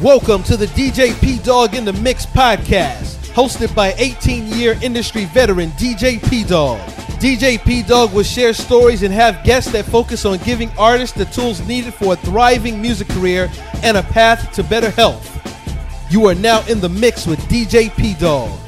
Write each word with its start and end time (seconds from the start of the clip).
Welcome 0.00 0.42
to 0.44 0.56
the 0.56 0.66
DJ 0.66 1.18
P 1.20 1.38
Dog 1.38 1.76
in 1.76 1.84
the 1.84 1.92
Mix 1.92 2.26
podcast, 2.26 3.14
hosted 3.28 3.72
by 3.76 3.94
18 3.96 4.48
year 4.48 4.76
industry 4.82 5.24
veteran 5.26 5.70
DJ 5.72 6.20
P 6.28 6.42
Dog. 6.42 6.80
DJ 7.20 7.64
P 7.64 7.80
Dog 7.84 8.12
will 8.12 8.24
share 8.24 8.52
stories 8.54 9.04
and 9.04 9.14
have 9.14 9.44
guests 9.44 9.70
that 9.70 9.84
focus 9.84 10.24
on 10.24 10.38
giving 10.38 10.68
artists 10.76 11.16
the 11.16 11.26
tools 11.26 11.64
needed 11.68 11.94
for 11.94 12.14
a 12.14 12.16
thriving 12.16 12.82
music 12.82 13.08
career 13.10 13.48
and 13.84 13.96
a 13.96 14.02
path 14.02 14.52
to 14.54 14.64
better 14.64 14.90
health. 14.90 15.30
You 16.10 16.26
are 16.26 16.34
now 16.34 16.66
in 16.66 16.80
the 16.80 16.88
mix 16.88 17.24
with 17.24 17.38
DJ 17.42 17.96
P 17.96 18.14
Dog. 18.14 18.63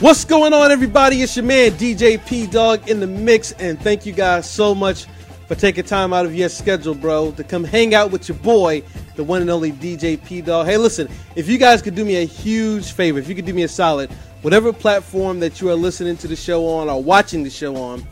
What's 0.00 0.24
going 0.24 0.52
on, 0.52 0.70
everybody? 0.70 1.22
It's 1.22 1.34
your 1.34 1.44
man 1.44 1.72
DJ 1.72 2.24
P 2.24 2.46
Dog 2.46 2.88
in 2.88 3.00
the 3.00 3.06
mix, 3.08 3.50
and 3.50 3.80
thank 3.80 4.06
you 4.06 4.12
guys 4.12 4.48
so 4.48 4.72
much 4.72 5.06
for 5.48 5.56
taking 5.56 5.82
time 5.82 6.12
out 6.12 6.24
of 6.24 6.32
your 6.36 6.48
schedule, 6.48 6.94
bro, 6.94 7.32
to 7.32 7.42
come 7.42 7.64
hang 7.64 7.96
out 7.96 8.12
with 8.12 8.28
your 8.28 8.38
boy, 8.38 8.84
the 9.16 9.24
one 9.24 9.40
and 9.40 9.50
only 9.50 9.72
DJ 9.72 10.24
P 10.24 10.40
Dog. 10.40 10.66
Hey, 10.66 10.76
listen, 10.76 11.08
if 11.34 11.48
you 11.48 11.58
guys 11.58 11.82
could 11.82 11.96
do 11.96 12.04
me 12.04 12.22
a 12.22 12.24
huge 12.24 12.92
favor, 12.92 13.18
if 13.18 13.28
you 13.28 13.34
could 13.34 13.44
do 13.44 13.52
me 13.52 13.64
a 13.64 13.68
solid, 13.68 14.08
whatever 14.42 14.72
platform 14.72 15.40
that 15.40 15.60
you 15.60 15.68
are 15.68 15.74
listening 15.74 16.16
to 16.18 16.28
the 16.28 16.36
show 16.36 16.64
on 16.68 16.88
or 16.88 17.02
watching 17.02 17.42
the 17.42 17.50
show 17.50 17.74
on, 17.74 18.06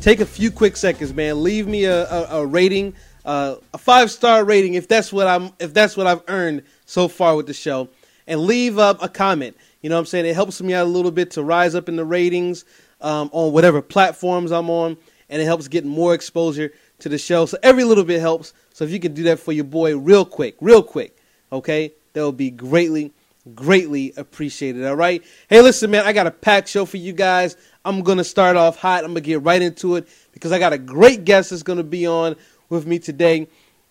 take 0.00 0.20
a 0.20 0.26
few 0.26 0.52
quick 0.52 0.76
seconds, 0.76 1.12
man. 1.12 1.42
Leave 1.42 1.66
me 1.66 1.82
a, 1.82 2.08
a, 2.12 2.42
a 2.42 2.46
rating, 2.46 2.94
uh, 3.24 3.56
a 3.72 3.78
five 3.78 4.12
star 4.12 4.44
rating 4.44 4.74
if 4.74 4.86
that's 4.86 5.12
what 5.12 5.26
I'm 5.26 5.50
if 5.58 5.74
that's 5.74 5.96
what 5.96 6.06
I've 6.06 6.22
earned 6.28 6.62
so 6.86 7.08
far 7.08 7.34
with 7.34 7.48
the 7.48 7.54
show, 7.54 7.88
and 8.28 8.42
leave 8.42 8.78
up 8.78 9.02
a 9.02 9.08
comment. 9.08 9.56
You 9.84 9.90
know 9.90 9.96
what 9.96 10.00
I'm 10.00 10.06
saying? 10.06 10.24
It 10.24 10.34
helps 10.34 10.62
me 10.62 10.72
out 10.72 10.86
a 10.86 10.88
little 10.88 11.10
bit 11.10 11.32
to 11.32 11.42
rise 11.42 11.74
up 11.74 11.90
in 11.90 11.96
the 11.96 12.06
ratings 12.06 12.64
um, 13.02 13.28
on 13.34 13.52
whatever 13.52 13.82
platforms 13.82 14.50
I'm 14.50 14.70
on, 14.70 14.96
and 15.28 15.42
it 15.42 15.44
helps 15.44 15.68
get 15.68 15.84
more 15.84 16.14
exposure 16.14 16.72
to 17.00 17.10
the 17.10 17.18
show. 17.18 17.44
So 17.44 17.58
every 17.62 17.84
little 17.84 18.02
bit 18.02 18.18
helps. 18.18 18.54
So 18.72 18.86
if 18.86 18.90
you 18.90 18.98
can 18.98 19.12
do 19.12 19.24
that 19.24 19.40
for 19.40 19.52
your 19.52 19.66
boy 19.66 19.94
real 19.94 20.24
quick, 20.24 20.56
real 20.62 20.82
quick, 20.82 21.18
okay, 21.52 21.92
that 22.14 22.24
would 22.24 22.38
be 22.38 22.50
greatly, 22.50 23.12
greatly 23.54 24.14
appreciated. 24.16 24.86
All 24.86 24.96
right. 24.96 25.22
Hey, 25.50 25.60
listen, 25.60 25.90
man, 25.90 26.06
I 26.06 26.14
got 26.14 26.26
a 26.26 26.30
packed 26.30 26.68
show 26.68 26.86
for 26.86 26.96
you 26.96 27.12
guys. 27.12 27.58
I'm 27.84 28.00
gonna 28.00 28.24
start 28.24 28.56
off 28.56 28.78
hot. 28.78 29.04
I'm 29.04 29.10
gonna 29.10 29.20
get 29.20 29.42
right 29.42 29.60
into 29.60 29.96
it 29.96 30.08
because 30.32 30.50
I 30.50 30.58
got 30.58 30.72
a 30.72 30.78
great 30.78 31.26
guest 31.26 31.50
that's 31.50 31.62
gonna 31.62 31.84
be 31.84 32.06
on 32.06 32.36
with 32.70 32.86
me 32.86 32.98
today. 32.98 33.48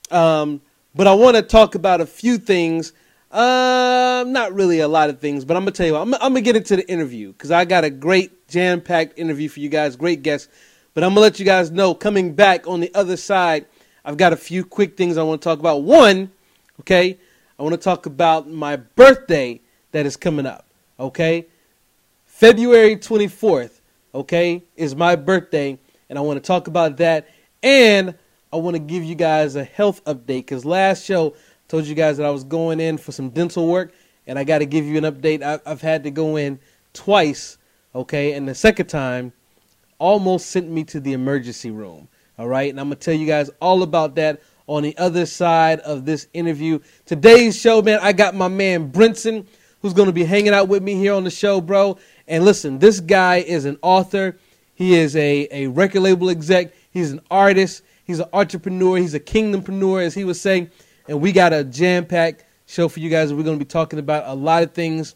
Um, 0.10 0.60
but 0.96 1.06
I 1.06 1.14
want 1.14 1.36
to 1.36 1.44
talk 1.44 1.76
about 1.76 2.02
a 2.02 2.08
few 2.08 2.40
things 2.40 2.94
uh, 3.34 4.24
not 4.28 4.54
really 4.54 4.80
a 4.80 4.88
lot 4.88 5.10
of 5.10 5.20
things, 5.20 5.44
but 5.44 5.58
I'm 5.58 5.64
gonna 5.64 5.72
tell 5.72 5.88
you 5.88 5.94
what. 5.94 6.04
I'm, 6.04 6.14
I'm 6.14 6.20
gonna 6.20 6.42
get 6.42 6.56
into 6.56 6.76
the 6.76 6.88
interview 6.88 7.34
because 7.34 7.50
I 7.50 7.66
got 7.66 7.84
a 7.84 7.90
great 7.90 8.48
jam-packed 8.48 9.18
interview 9.18 9.50
for 9.50 9.60
you 9.60 9.70
guys. 9.70 9.96
Great 9.96 10.22
guests, 10.22 10.50
but 10.94 11.04
I'm 11.04 11.12
gonna 11.12 11.22
let 11.22 11.40
you 11.40 11.46
guys 11.46 11.72
know. 11.72 11.96
Coming 11.96 12.36
back 12.36 12.68
on 12.68 12.80
the 12.80 12.94
other 12.94 13.18
side, 13.18 13.66
I've 14.06 14.18
got 14.18 14.34
a 14.34 14.38
few 14.38 14.64
quick 14.64 14.96
things 14.96 15.18
I 15.18 15.24
want 15.24 15.42
to 15.42 15.44
talk 15.44 15.58
about. 15.58 15.82
One, 15.82 16.32
okay, 16.82 17.18
I 17.58 17.64
want 17.64 17.74
to 17.74 17.82
talk 17.82 18.06
about 18.06 18.48
my 18.48 18.76
birthday 18.76 19.62
that 19.94 20.06
is 20.06 20.16
coming 20.16 20.46
up. 20.46 20.68
Okay, 21.00 21.48
February 22.26 22.98
24th. 22.98 23.80
Okay, 24.14 24.62
is 24.76 24.96
my 24.96 25.16
birthday, 25.16 25.80
and 26.08 26.20
I 26.20 26.22
want 26.22 26.38
to 26.38 26.48
talk 26.48 26.68
about 26.68 26.98
that, 26.98 27.28
and 27.64 28.14
I 28.54 28.58
want 28.58 28.76
to 28.76 28.80
give 28.80 29.04
you 29.04 29.16
guys 29.16 29.56
a 29.56 29.64
health 29.64 30.06
update 30.06 30.46
because 30.46 30.64
last 30.66 31.04
show 31.04 31.34
Told 31.74 31.88
you 31.88 31.96
guys 31.96 32.18
that 32.18 32.28
I 32.28 32.30
was 32.30 32.44
going 32.44 32.80
in 32.80 33.00
for 33.00 33.12
some 33.12 33.32
dental 33.32 33.68
work, 33.68 33.96
and 34.28 34.38
I 34.38 34.44
got 34.44 34.60
to 34.60 34.68
give 34.68 34.86
you 34.86 34.96
an 35.00 35.06
update. 35.06 35.42
I, 35.42 35.60
I've 35.66 35.82
had 35.82 36.04
to 36.04 36.12
go 36.12 36.36
in 36.36 36.60
twice, 36.94 37.58
okay, 37.96 38.34
and 38.34 38.48
the 38.48 38.54
second 38.54 38.86
time 38.86 39.34
almost 39.98 40.52
sent 40.52 40.70
me 40.70 40.84
to 40.84 41.00
the 41.00 41.14
emergency 41.14 41.72
room. 41.72 42.08
All 42.38 42.48
right, 42.48 42.70
and 42.70 42.80
I'm 42.80 42.90
gonna 42.90 42.98
tell 42.98 43.16
you 43.16 43.26
guys 43.26 43.50
all 43.60 43.82
about 43.82 44.14
that 44.18 44.44
on 44.68 44.84
the 44.84 44.96
other 45.00 45.26
side 45.26 45.80
of 45.80 46.06
this 46.06 46.28
interview. 46.32 46.78
Today's 47.08 47.60
show, 47.60 47.82
man, 47.82 47.98
I 48.04 48.14
got 48.14 48.36
my 48.36 48.50
man 48.50 48.92
Brinson 48.92 49.48
who's 49.82 49.94
gonna 49.94 50.12
be 50.12 50.26
hanging 50.26 50.54
out 50.54 50.68
with 50.68 50.84
me 50.84 50.94
here 50.94 51.16
on 51.16 51.24
the 51.24 51.32
show, 51.32 51.60
bro. 51.60 51.98
And 52.28 52.46
listen, 52.46 52.78
this 52.78 53.00
guy 53.00 53.38
is 53.38 53.66
an 53.66 53.80
author. 53.82 54.38
He 54.76 54.94
is 54.94 55.16
a, 55.16 55.48
a 55.50 55.68
record 55.70 56.02
label 56.02 56.30
exec. 56.30 56.72
He's 56.92 57.12
an 57.12 57.22
artist. 57.32 57.82
He's 58.04 58.20
an 58.20 58.30
entrepreneur. 58.32 58.98
He's 58.98 59.16
a 59.16 59.20
kingdompreneur, 59.20 60.06
as 60.06 60.14
he 60.14 60.24
was 60.24 60.40
saying 60.40 60.70
and 61.08 61.22
we 61.22 61.32
got 61.32 61.54
a 61.54 61.64
jam 61.64 62.06
packed 62.06 62.46
show 62.66 62.88
for 62.88 63.00
you 63.00 63.10
guys. 63.10 63.34
We're 63.34 63.44
going 63.44 63.58
to 63.60 63.64
be 63.64 63.70
talking 63.70 64.00
about 64.00 64.24
a 64.26 64.34
lot 64.34 64.64
of 64.64 64.74
things. 64.74 65.16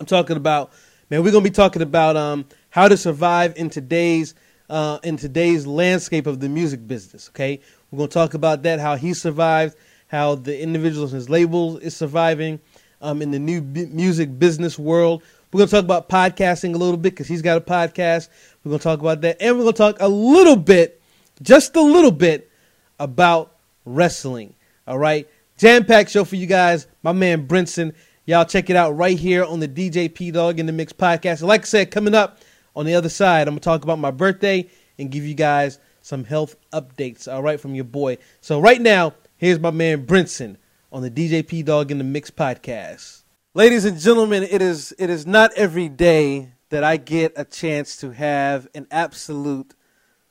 I'm 0.00 0.06
talking 0.06 0.36
about, 0.36 0.72
man, 1.10 1.22
we're 1.22 1.32
going 1.32 1.44
to 1.44 1.50
be 1.50 1.54
talking 1.54 1.82
about 1.82 2.16
um, 2.16 2.46
how 2.70 2.88
to 2.88 2.96
survive 2.96 3.54
in 3.56 3.70
today's 3.70 4.34
uh, 4.70 4.98
in 5.02 5.16
today's 5.16 5.66
landscape 5.66 6.26
of 6.26 6.40
the 6.40 6.48
music 6.48 6.86
business. 6.86 7.28
Okay, 7.30 7.60
we're 7.90 7.98
going 7.98 8.08
to 8.08 8.14
talk 8.14 8.34
about 8.34 8.62
that, 8.62 8.80
how 8.80 8.96
he 8.96 9.14
survived, 9.14 9.76
how 10.08 10.34
the 10.34 10.60
individuals 10.60 11.12
in 11.12 11.16
his 11.16 11.30
labels 11.30 11.80
is 11.80 11.96
surviving 11.96 12.60
um, 13.00 13.22
in 13.22 13.30
the 13.30 13.38
new 13.38 13.60
b- 13.60 13.86
music 13.86 14.38
business 14.38 14.78
world. 14.78 15.22
We're 15.52 15.58
going 15.58 15.68
to 15.68 15.76
talk 15.76 15.84
about 15.84 16.08
podcasting 16.10 16.74
a 16.74 16.78
little 16.78 16.98
bit 16.98 17.14
because 17.14 17.26
he's 17.26 17.40
got 17.40 17.56
a 17.56 17.60
podcast. 17.62 18.28
We're 18.62 18.70
going 18.70 18.80
to 18.80 18.84
talk 18.84 19.00
about 19.00 19.22
that, 19.22 19.40
and 19.40 19.56
we're 19.56 19.64
going 19.64 19.74
to 19.74 19.78
talk 19.78 19.96
a 20.00 20.08
little 20.08 20.56
bit, 20.56 21.00
just 21.40 21.74
a 21.76 21.80
little 21.80 22.10
bit, 22.10 22.50
about 22.98 23.56
wrestling. 23.86 24.54
All 24.88 24.98
right. 24.98 25.28
Jam 25.58 25.84
packed 25.84 26.10
show 26.10 26.24
for 26.24 26.36
you 26.36 26.46
guys. 26.46 26.86
My 27.02 27.12
man 27.12 27.46
Brinson. 27.46 27.92
Y'all 28.24 28.46
check 28.46 28.70
it 28.70 28.76
out 28.76 28.96
right 28.96 29.18
here 29.18 29.44
on 29.44 29.60
the 29.60 29.68
DJ 29.68 30.12
P 30.12 30.30
Dog 30.30 30.58
in 30.58 30.64
the 30.64 30.72
Mix 30.72 30.94
podcast. 30.94 31.42
Like 31.42 31.60
I 31.60 31.64
said, 31.64 31.90
coming 31.90 32.14
up 32.14 32.38
on 32.74 32.86
the 32.86 32.94
other 32.94 33.10
side, 33.10 33.48
I'm 33.48 33.52
going 33.52 33.60
to 33.60 33.64
talk 33.64 33.84
about 33.84 33.98
my 33.98 34.10
birthday 34.10 34.66
and 34.98 35.10
give 35.10 35.24
you 35.24 35.34
guys 35.34 35.78
some 36.00 36.24
health 36.24 36.56
updates. 36.72 37.30
All 37.30 37.42
right, 37.42 37.60
from 37.60 37.74
your 37.74 37.84
boy. 37.84 38.16
So 38.40 38.60
right 38.60 38.80
now, 38.80 39.12
here's 39.36 39.58
my 39.58 39.70
man 39.70 40.06
Brinson 40.06 40.56
on 40.90 41.02
the 41.02 41.10
DJ 41.10 41.46
P 41.46 41.62
Dog 41.62 41.90
in 41.90 41.98
the 41.98 42.04
Mix 42.04 42.30
podcast. 42.30 43.24
Ladies 43.52 43.84
and 43.84 44.00
gentlemen, 44.00 44.42
it 44.42 44.62
is 44.62 44.94
it 44.98 45.10
is 45.10 45.26
not 45.26 45.52
every 45.52 45.90
day 45.90 46.54
that 46.70 46.82
I 46.82 46.96
get 46.96 47.34
a 47.36 47.44
chance 47.44 47.98
to 47.98 48.12
have 48.12 48.68
an 48.74 48.86
absolute 48.90 49.74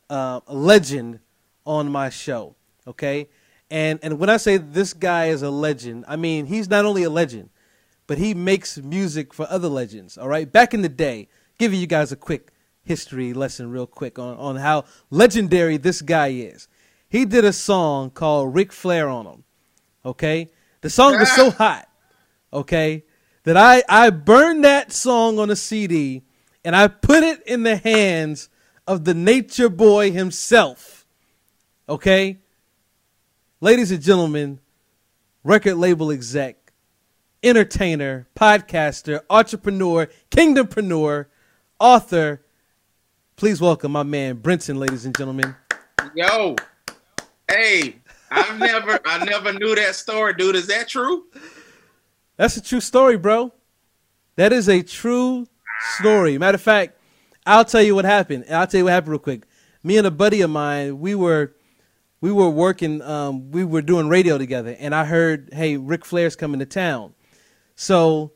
uh, 0.10 0.40
legend 0.48 1.20
on 1.64 1.92
my 1.92 2.10
show. 2.10 2.56
Okay, 2.88 3.30
and 3.70 4.00
and 4.02 4.20
when 4.20 4.30
I 4.30 4.38
say 4.38 4.58
this 4.58 4.94
guy 4.94 5.28
is 5.28 5.42
a 5.42 5.50
legend, 5.50 6.06
I 6.08 6.16
mean 6.16 6.46
he's 6.46 6.70
not 6.70 6.86
only 6.86 7.04
a 7.04 7.10
legend, 7.10 7.50
but 8.06 8.18
he 8.18 8.34
makes 8.34 8.78
music 8.78 9.34
for 9.34 9.46
other 9.50 9.68
legends. 9.68 10.18
All 10.18 10.28
right, 10.28 10.50
back 10.50 10.74
in 10.74 10.82
the 10.82 10.90
day, 10.90 11.28
giving 11.58 11.80
you 11.80 11.88
guys 11.88 12.12
a 12.12 12.16
quick 12.16 12.52
history 12.84 13.34
lesson, 13.34 13.70
real 13.70 13.88
quick 13.88 14.18
on 14.18 14.38
on 14.38 14.56
how 14.58 14.86
legendary 15.10 15.78
this 15.78 16.02
guy 16.02 16.30
is. 16.30 16.68
He 17.10 17.26
did 17.26 17.44
a 17.44 17.54
song 17.54 18.10
called 18.10 18.54
Ric 18.56 18.72
Flair 18.72 19.10
on 19.10 19.26
him. 19.26 19.44
Okay, 20.06 20.50
the 20.82 20.90
song 20.90 21.20
was 21.20 21.32
so 21.32 21.52
hot. 21.52 21.90
Okay, 22.54 23.04
that 23.44 23.58
I 23.58 23.84
I 23.90 24.10
burned 24.12 24.64
that 24.64 24.94
song 24.94 25.40
on 25.40 25.50
a 25.50 25.56
CD 25.58 26.24
and 26.64 26.74
I 26.74 26.88
put 26.88 27.24
it 27.24 27.46
in 27.46 27.64
the 27.64 27.76
hands 27.76 28.48
of 28.88 29.04
the 29.04 29.14
Nature 29.14 29.70
Boy 29.70 30.12
himself. 30.12 31.06
Okay 31.90 32.40
ladies 33.60 33.92
and 33.92 34.02
gentlemen, 34.02 34.60
record 35.44 35.76
label 35.76 36.12
exec, 36.12 36.72
entertainer, 37.42 38.28
podcaster, 38.36 39.22
entrepreneur, 39.30 40.08
kingdompreneur, 40.30 41.26
author. 41.80 42.42
Please 43.36 43.60
welcome 43.60 43.92
my 43.92 44.04
man 44.04 44.38
Brinson, 44.38 44.78
ladies 44.78 45.06
and 45.06 45.18
gentlemen. 45.18 45.56
Yo, 46.16 46.56
hey, 47.50 47.96
I 48.32 48.58
never, 48.58 49.00
I 49.06 49.26
never 49.26 49.54
knew 49.54 49.76
that 49.76 49.96
story, 49.96 50.34
dude. 50.34 50.56
Is 50.56 50.68
that 50.68 50.88
true? 50.88 51.26
That's 52.36 52.58
a 52.58 52.62
true 52.62 52.82
story, 52.82 53.18
bro. 53.18 53.54
That 54.36 54.54
is 54.54 54.70
a 54.70 54.84
true 54.84 55.48
story. 55.98 56.38
Matter 56.38 56.56
of 56.56 56.62
fact, 56.62 57.00
I'll 57.46 57.66
tell 57.66 57.82
you 57.82 57.96
what 57.96 58.06
happened. 58.06 58.46
I'll 58.52 58.68
tell 58.68 58.80
you 58.80 58.84
what 58.86 58.94
happened 58.94 59.12
real 59.12 59.20
quick. 59.20 59.44
Me 59.84 59.98
and 59.98 60.06
a 60.06 60.12
buddy 60.12 60.42
of 60.42 60.50
mine, 60.50 61.00
we 61.00 61.16
were 61.16 61.54
we 62.22 62.32
were 62.32 62.50
working, 62.50 63.02
um, 63.02 63.52
we 63.52 63.64
were 63.64 63.82
doing 63.82 64.10
radio 64.10 64.38
together, 64.38 64.76
and 64.80 64.96
I 64.96 65.06
heard, 65.06 65.50
hey, 65.54 65.78
Ric 65.78 66.06
Flair's 66.06 66.36
coming 66.36 66.60
to 66.60 66.66
town. 66.66 67.14
So 67.76 68.32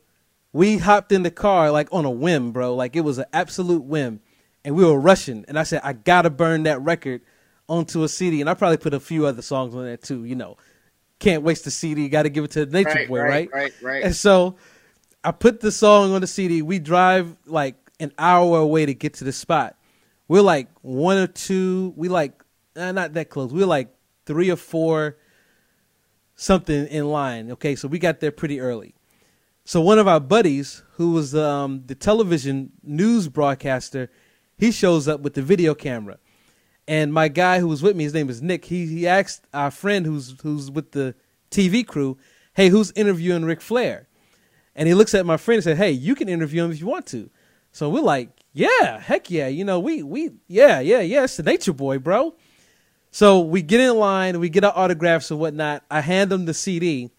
we 0.52 0.78
hopped 0.78 1.12
in 1.12 1.22
the 1.22 1.30
car 1.30 1.70
like 1.70 1.88
on 1.92 2.04
a 2.04 2.10
whim, 2.10 2.52
bro. 2.52 2.74
Like 2.74 2.96
it 2.96 3.00
was 3.00 3.18
an 3.18 3.26
absolute 3.32 3.84
whim. 3.84 4.20
And 4.64 4.76
we 4.76 4.84
were 4.84 4.98
rushing. 4.98 5.44
And 5.48 5.58
I 5.58 5.64
said, 5.64 5.80
I 5.82 5.92
gotta 5.92 6.30
burn 6.30 6.62
that 6.64 6.80
record 6.80 7.22
onto 7.68 8.04
a 8.04 8.08
CD. 8.08 8.40
And 8.40 8.48
I 8.48 8.54
probably 8.54 8.76
put 8.76 8.94
a 8.94 9.00
few 9.00 9.26
other 9.26 9.42
songs 9.42 9.74
on 9.74 9.84
there 9.84 9.96
too, 9.96 10.24
you 10.24 10.36
know. 10.36 10.56
Can't 11.18 11.42
waste 11.42 11.64
the 11.64 11.70
CD, 11.70 12.08
gotta 12.08 12.28
give 12.28 12.44
it 12.44 12.52
to 12.52 12.66
the 12.66 12.72
Nature 12.72 12.90
right, 12.90 13.08
Boy, 13.08 13.20
right? 13.20 13.30
Right, 13.30 13.50
right, 13.52 13.72
right. 13.82 14.04
And 14.04 14.14
so 14.14 14.56
I 15.24 15.32
put 15.32 15.60
the 15.60 15.72
song 15.72 16.12
on 16.12 16.20
the 16.20 16.26
CD. 16.26 16.62
We 16.62 16.78
drive 16.78 17.34
like 17.46 17.74
an 17.98 18.12
hour 18.18 18.58
away 18.58 18.86
to 18.86 18.94
get 18.94 19.14
to 19.14 19.24
the 19.24 19.32
spot. 19.32 19.76
We're 20.28 20.42
like 20.42 20.68
one 20.82 21.16
or 21.18 21.26
two, 21.26 21.92
we 21.96 22.08
like 22.08 22.41
uh, 22.76 22.92
not 22.92 23.14
that 23.14 23.30
close. 23.30 23.52
We 23.52 23.60
were 23.60 23.66
like 23.66 23.94
three 24.26 24.50
or 24.50 24.56
four 24.56 25.16
something 26.34 26.86
in 26.86 27.10
line. 27.10 27.50
Okay, 27.52 27.76
so 27.76 27.88
we 27.88 27.98
got 27.98 28.20
there 28.20 28.32
pretty 28.32 28.60
early. 28.60 28.94
So 29.64 29.80
one 29.80 29.98
of 29.98 30.08
our 30.08 30.20
buddies, 30.20 30.82
who 30.94 31.12
was 31.12 31.34
um, 31.34 31.84
the 31.86 31.94
television 31.94 32.72
news 32.82 33.28
broadcaster, 33.28 34.10
he 34.56 34.72
shows 34.72 35.06
up 35.06 35.20
with 35.20 35.34
the 35.34 35.42
video 35.42 35.74
camera, 35.74 36.18
And 36.88 37.12
my 37.12 37.28
guy 37.28 37.60
who 37.60 37.68
was 37.68 37.82
with 37.82 37.96
me, 37.96 38.04
his 38.04 38.14
name 38.14 38.28
is 38.28 38.42
Nick. 38.42 38.64
He 38.66 38.86
he 38.86 39.06
asked 39.06 39.46
our 39.54 39.70
friend 39.70 40.04
who's 40.04 40.34
who's 40.42 40.70
with 40.70 40.92
the 40.92 41.14
TV 41.50 41.86
crew, 41.86 42.18
"Hey, 42.54 42.68
who's 42.68 42.92
interviewing 42.92 43.44
Ric 43.44 43.60
Flair?" 43.60 44.08
And 44.74 44.88
he 44.88 44.94
looks 44.94 45.14
at 45.14 45.26
my 45.26 45.36
friend 45.36 45.58
and 45.58 45.64
said, 45.64 45.76
"Hey, 45.76 45.92
you 45.92 46.14
can 46.14 46.28
interview 46.28 46.64
him 46.64 46.72
if 46.72 46.80
you 46.80 46.86
want 46.86 47.06
to." 47.06 47.30
So 47.70 47.88
we're 47.88 48.02
like, 48.02 48.30
"Yeah, 48.52 48.98
heck 48.98 49.30
yeah, 49.30 49.46
you 49.46 49.64
know, 49.64 49.78
we 49.78 50.02
we 50.02 50.30
yeah 50.48 50.80
yeah 50.80 51.00
yeah, 51.00 51.24
it's 51.24 51.36
the 51.36 51.44
Nature 51.44 51.72
Boy, 51.72 51.98
bro." 51.98 52.34
So 53.12 53.40
we 53.40 53.60
get 53.60 53.78
in 53.78 53.94
line, 53.96 54.40
we 54.40 54.48
get 54.48 54.64
our 54.64 54.72
autographs 54.74 55.30
and 55.30 55.38
whatnot. 55.38 55.84
I 55.90 56.00
hand 56.00 56.30
them 56.30 56.46
the 56.46 56.54
CD. 56.54 57.10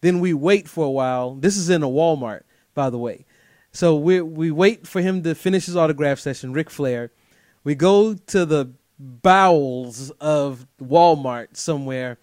Then 0.00 0.20
we 0.20 0.32
wait 0.32 0.68
for 0.68 0.86
a 0.86 0.90
while. 0.90 1.34
This 1.34 1.56
is 1.56 1.68
in 1.68 1.82
a 1.82 1.88
Walmart, 1.88 2.42
by 2.72 2.88
the 2.88 2.98
way. 2.98 3.26
So 3.72 3.96
we 3.96 4.20
we 4.20 4.52
wait 4.52 4.86
for 4.86 5.00
him 5.00 5.24
to 5.24 5.34
finish 5.34 5.66
his 5.66 5.76
autograph 5.76 6.20
session, 6.20 6.52
Ric 6.52 6.70
Flair. 6.70 7.10
We 7.64 7.74
go 7.74 8.14
to 8.14 8.46
the 8.46 8.74
bowels 8.96 10.10
of 10.20 10.68
Walmart 10.80 11.56
somewhere 11.56 12.18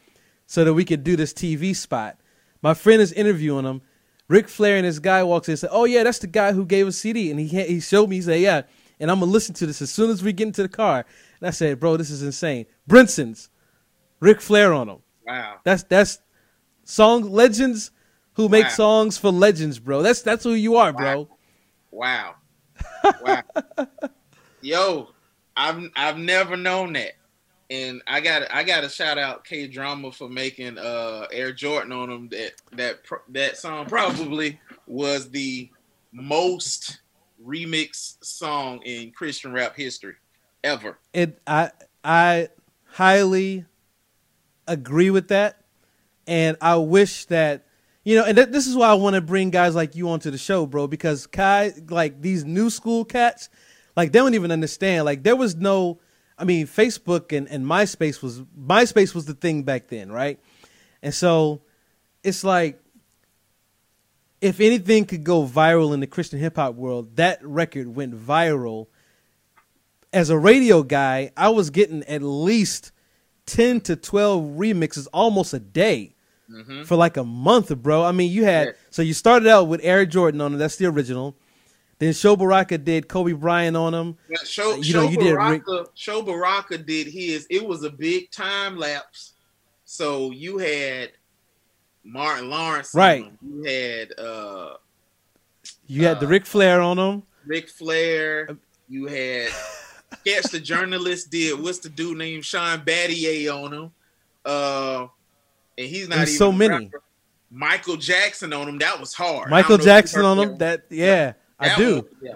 so 0.45 0.63
that 0.63 0.73
we 0.73 0.85
could 0.85 1.03
do 1.03 1.17
this 1.17 1.33
TV 1.33 1.75
spot. 1.75 2.17
My 2.61 2.73
friend 2.73 3.01
is 3.01 3.11
interviewing 3.11 3.65
him. 3.65 3.81
Ric 4.29 4.47
Flair 4.47 4.77
and 4.77 4.85
this 4.85 4.99
guy 4.99 5.21
walks 5.23 5.49
in 5.49 5.53
and 5.53 5.59
said, 5.59 5.69
"Oh 5.73 5.83
yeah, 5.83 6.03
that's 6.03 6.19
the 6.19 6.27
guy 6.27 6.53
who 6.53 6.65
gave 6.65 6.87
us 6.87 6.95
CD." 6.95 7.29
And 7.29 7.41
he 7.41 7.63
he 7.63 7.81
showed 7.81 8.07
me. 8.07 8.15
He 8.15 8.21
said, 8.21 8.39
"Yeah," 8.39 8.61
and 9.01 9.11
I'm 9.11 9.19
gonna 9.19 9.29
listen 9.29 9.53
to 9.55 9.65
this 9.65 9.81
as 9.81 9.91
soon 9.91 10.09
as 10.09 10.23
we 10.23 10.31
get 10.31 10.47
into 10.47 10.63
the 10.63 10.69
car. 10.69 11.05
And 11.41 11.47
I 11.47 11.51
said, 11.51 11.79
"Bro, 11.79 11.97
this 11.97 12.09
is 12.09 12.23
insane." 12.23 12.67
Brinson's, 12.87 13.49
Ric 14.19 14.39
Flair 14.39 14.73
on 14.73 14.87
them. 14.87 14.99
Wow. 15.25 15.59
That's 15.63 15.83
that's 15.83 16.19
song 16.83 17.23
legends 17.31 17.91
who 18.33 18.47
make 18.47 18.69
songs 18.69 19.17
for 19.17 19.31
legends, 19.31 19.79
bro. 19.79 20.01
That's 20.01 20.21
that's 20.21 20.43
who 20.43 20.53
you 20.53 20.77
are, 20.77 20.93
bro. 20.93 21.27
Wow. 21.89 22.35
Wow. 23.21 23.43
Yo, 24.61 25.09
I've 25.57 25.89
I've 25.95 26.17
never 26.17 26.55
known 26.55 26.93
that. 26.93 27.13
And 27.69 28.01
I 28.05 28.19
got 28.19 28.43
I 28.51 28.63
got 28.63 28.81
to 28.81 28.89
shout 28.89 29.17
out 29.17 29.45
K 29.45 29.67
Drama 29.67 30.11
for 30.11 30.29
making 30.29 30.77
uh 30.77 31.27
Air 31.31 31.51
Jordan 31.51 31.91
on 31.91 32.09
them 32.09 32.29
that 32.29 32.51
that 32.73 32.99
that 33.29 33.57
song 33.57 33.85
probably 33.87 34.59
was 34.87 35.29
the 35.29 35.69
most 36.11 36.99
remixed 37.43 38.23
song 38.23 38.81
in 38.83 39.11
Christian 39.11 39.51
rap 39.51 39.75
history 39.75 40.15
ever. 40.63 40.97
It 41.13 41.39
I 41.45 41.71
I 42.03 42.49
highly 42.85 43.65
agree 44.67 45.09
with 45.09 45.29
that, 45.29 45.63
and 46.27 46.57
I 46.61 46.75
wish 46.77 47.25
that 47.25 47.65
you 48.03 48.15
know, 48.15 48.25
and 48.25 48.35
th- 48.35 48.49
this 48.49 48.65
is 48.65 48.75
why 48.75 48.89
I 48.89 48.93
want 48.95 49.15
to 49.15 49.21
bring 49.21 49.51
guys 49.51 49.75
like 49.75 49.95
you 49.95 50.09
onto 50.09 50.31
the 50.31 50.37
show, 50.37 50.65
bro, 50.65 50.87
because 50.87 51.27
Kai, 51.27 51.73
like 51.89 52.21
these 52.21 52.43
new 52.43 52.69
school 52.69 53.05
cats, 53.05 53.49
like 53.95 54.11
they 54.11 54.19
don't 54.19 54.33
even 54.33 54.51
understand. 54.51 55.05
Like 55.05 55.23
there 55.23 55.35
was 55.35 55.55
no, 55.55 55.99
I 56.37 56.43
mean, 56.43 56.65
Facebook 56.65 57.35
and, 57.35 57.47
and 57.47 57.65
MySpace 57.65 58.21
was 58.23 58.41
MySpace 58.41 59.13
was 59.13 59.25
the 59.25 59.35
thing 59.35 59.63
back 59.63 59.87
then, 59.87 60.11
right? 60.11 60.39
And 61.03 61.13
so 61.13 61.61
it's 62.23 62.43
like 62.43 62.81
if 64.41 64.59
anything 64.59 65.05
could 65.05 65.23
go 65.23 65.45
viral 65.45 65.93
in 65.93 65.99
the 65.99 66.07
Christian 66.07 66.39
hip 66.39 66.55
hop 66.55 66.73
world, 66.73 67.15
that 67.17 67.45
record 67.45 67.95
went 67.95 68.15
viral. 68.15 68.87
As 70.13 70.29
a 70.29 70.37
radio 70.37 70.83
guy, 70.83 71.31
I 71.37 71.49
was 71.49 71.69
getting 71.69 72.03
at 72.03 72.21
least 72.21 72.91
10 73.45 73.81
to 73.81 73.95
12 73.95 74.43
remixes 74.57 75.07
almost 75.13 75.53
a 75.53 75.59
day 75.59 76.15
Mhm. 76.49 76.85
for 76.85 76.95
like 76.97 77.15
a 77.17 77.23
month, 77.23 77.75
bro. 77.77 78.03
I 78.03 78.11
mean, 78.11 78.29
you 78.31 78.43
had 78.43 78.67
Yeah. 78.67 78.73
so 78.89 79.01
you 79.01 79.13
started 79.13 79.47
out 79.47 79.67
with 79.69 79.79
Air 79.83 80.05
Jordan 80.05 80.41
on 80.41 80.53
it. 80.53 80.57
That's 80.57 80.75
the 80.75 80.85
original. 80.87 81.35
Then 81.99 82.13
Sho 82.13 82.35
Baraka 82.35 82.77
did 82.77 83.07
Kobe 83.07 83.31
Bryant 83.33 83.77
on 83.77 83.93
him. 83.93 84.17
But 84.27 84.47
Show, 84.47 84.75
You 84.75 84.83
Show 84.83 85.03
know, 85.03 85.09
you 85.09 85.17
did 85.17 85.35
Baraka, 85.35 85.85
Sho 85.93 86.21
Baraka 86.23 86.77
did 86.77 87.07
his. 87.07 87.45
It 87.49 87.65
was 87.65 87.83
a 87.83 87.89
big 87.91 88.31
time 88.31 88.75
lapse. 88.75 89.33
So 89.85 90.31
you 90.31 90.57
had 90.57 91.11
Martin 92.03 92.49
Lawrence, 92.49 92.93
Right. 92.95 93.31
You 93.41 93.63
had 93.63 94.17
uh, 94.19 94.75
You 95.87 96.05
had 96.05 96.19
the 96.19 96.25
Uh, 96.25 96.29
Ric 96.29 96.45
Flair 96.47 96.81
on 96.81 96.97
them. 96.97 97.23
Ric 97.45 97.69
Flair. 97.69 98.57
You 98.89 99.05
had 99.05 99.51
Catch 100.25 100.51
the 100.51 100.59
Journalist 100.59 101.31
did. 101.31 101.59
What's 101.59 101.79
the 101.79 101.89
dude 101.89 102.17
named 102.17 102.45
Sean 102.45 102.79
Battier 102.81 103.53
on 103.53 103.73
him? 103.73 103.91
Uh, 104.45 105.07
and 105.77 105.87
he's 105.87 106.07
not 106.09 106.17
There's 106.17 106.29
even 106.29 106.37
so 106.37 106.51
many. 106.51 106.85
rapper. 106.85 107.01
Michael 107.49 107.97
Jackson 107.97 108.53
on 108.53 108.67
him. 108.67 108.77
That 108.79 108.99
was 108.99 109.13
hard. 109.13 109.49
Michael 109.49 109.77
don't 109.77 109.85
know 109.85 109.91
if 109.93 109.97
you 109.97 110.01
Jackson 110.01 110.25
on 110.25 110.37
that 110.37 110.47
them. 110.47 110.57
That 110.57 110.81
yeah, 110.89 111.33
I 111.59 111.75
do. 111.75 111.95
one, 111.95 112.05
yeah, 112.21 112.35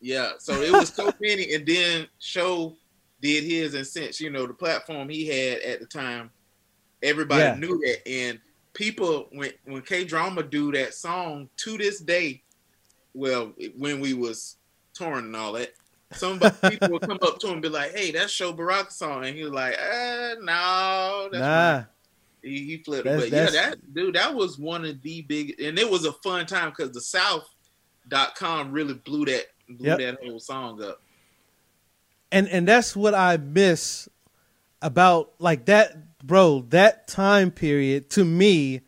yeah. 0.00 0.30
So 0.38 0.54
it 0.62 0.72
was 0.72 0.88
so 0.88 1.12
many, 1.20 1.52
and 1.54 1.66
then 1.66 2.06
Sho 2.18 2.74
did 3.20 3.44
his, 3.44 3.74
and 3.74 3.86
since 3.86 4.20
you 4.20 4.30
know 4.30 4.46
the 4.46 4.54
platform 4.54 5.08
he 5.08 5.26
had 5.26 5.60
at 5.60 5.80
the 5.80 5.86
time, 5.86 6.30
everybody 7.02 7.42
Yeah. 7.42 7.56
knew 7.56 7.78
that, 7.78 8.08
and 8.08 8.38
people 8.72 9.28
when 9.32 9.50
when 9.64 9.82
K 9.82 10.04
Drama 10.04 10.42
do 10.42 10.72
that 10.72 10.94
song 10.94 11.48
to 11.58 11.76
this 11.76 12.00
day, 12.00 12.42
well, 13.12 13.52
when 13.76 14.00
we 14.00 14.14
was 14.14 14.56
touring 14.94 15.26
and 15.26 15.36
all 15.36 15.52
that. 15.52 15.74
Some 16.16 16.38
people 16.38 16.88
would 16.90 17.02
come 17.02 17.18
up 17.22 17.38
to 17.40 17.46
him 17.48 17.54
and 17.54 17.62
be 17.62 17.68
like, 17.68 17.92
"Hey, 17.94 18.10
that's 18.12 18.32
Sho 18.32 18.52
Baraka 18.52 18.90
song," 18.92 19.24
and 19.24 19.36
he 19.36 19.42
was 19.44 19.52
like, 19.52 19.74
"Uh, 19.74 20.34
no, 20.40 21.28
that's 21.32 21.40
Nah, 21.40 21.72
mine." 21.72 21.86
He, 22.42 22.64
he 22.66 22.76
flipped. 22.84 23.04
That's- 23.04 23.22
but 23.22 23.30
yeah, 23.32 23.50
that 23.50 23.94
dude, 23.94 24.14
that 24.14 24.34
was 24.34 24.58
one 24.58 24.84
of 24.84 25.00
the 25.02 25.22
big, 25.22 25.60
and 25.60 25.78
it 25.78 25.90
was 25.90 26.04
a 26.04 26.12
fun 26.12 26.46
time 26.46 26.70
because 26.70 26.90
DaSouth.com 28.10 28.72
really 28.72 28.94
blew 28.94 29.24
that 29.26 29.46
blew 29.68 29.86
Yep. 29.88 29.98
that 29.98 30.18
whole 30.28 30.38
song 30.40 30.82
up. 30.82 31.00
and 32.30 32.48
and 32.48 32.68
that's 32.68 32.94
what 32.94 33.14
I 33.14 33.36
miss 33.38 34.08
about 34.82 35.32
like 35.38 35.64
that, 35.66 36.18
bro. 36.24 36.66
That 36.68 37.08
time 37.08 37.50
period 37.50 38.10
to 38.10 38.24
me, 38.24 38.82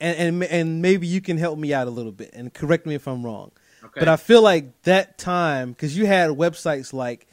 and 0.00 0.16
and 0.16 0.44
and 0.44 0.82
maybe 0.82 1.06
you 1.06 1.20
can 1.20 1.38
help 1.38 1.58
me 1.58 1.72
out 1.72 1.86
a 1.86 1.90
little 1.90 2.12
bit 2.12 2.30
and 2.32 2.52
correct 2.52 2.84
me 2.86 2.94
if 2.96 3.06
I'm 3.06 3.24
wrong. 3.24 3.52
Okay, 3.98 4.04
But 4.04 4.08
I 4.08 4.16
feel 4.16 4.42
like 4.42 4.82
that 4.82 5.18
time 5.18 5.72
because 5.72 5.96
you 5.96 6.06
had 6.06 6.30
websites 6.30 6.92
like, 6.92 7.26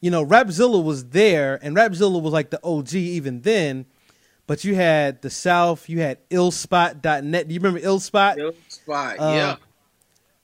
you 0.00 0.10
know, 0.10 0.24
Rapzilla 0.24 0.82
was 0.82 1.06
there, 1.06 1.58
and 1.62 1.76
Rapzilla 1.76 2.20
was 2.22 2.32
like 2.32 2.50
the 2.50 2.60
OG 2.62 2.94
even 2.94 3.40
then. 3.40 3.86
But 4.46 4.62
you 4.62 4.76
had 4.76 5.20
Da 5.20 5.28
South, 5.28 5.88
you 5.88 6.00
had 6.00 6.18
illspot.net. 6.30 7.48
Do 7.48 7.54
you 7.54 7.60
remember 7.60 7.80
illspot? 7.80 8.36
Yo, 8.36 8.52
spot, 8.68 9.18
Um, 9.18 9.34
yeah, 9.34 9.56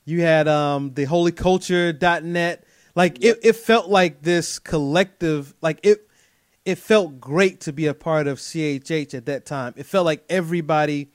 You 0.04 0.22
had 0.22 0.48
um 0.48 0.92
the 0.94 1.06
holyculture.net. 1.06 2.64
Like 2.94 3.24
it, 3.24 3.38
it 3.42 3.56
felt 3.56 3.88
like 3.88 4.22
this 4.22 4.58
collective 4.58 5.54
like 5.60 5.78
it 5.84 6.08
it 6.64 6.78
felt 6.78 7.20
great 7.20 7.60
to 7.60 7.72
be 7.72 7.86
a 7.86 7.94
part 7.94 8.26
of 8.26 8.38
CHH 8.38 9.14
at 9.14 9.26
that 9.26 9.46
time. 9.46 9.74
It 9.76 9.86
felt 9.86 10.04
like 10.04 10.24
everybody 10.28 11.10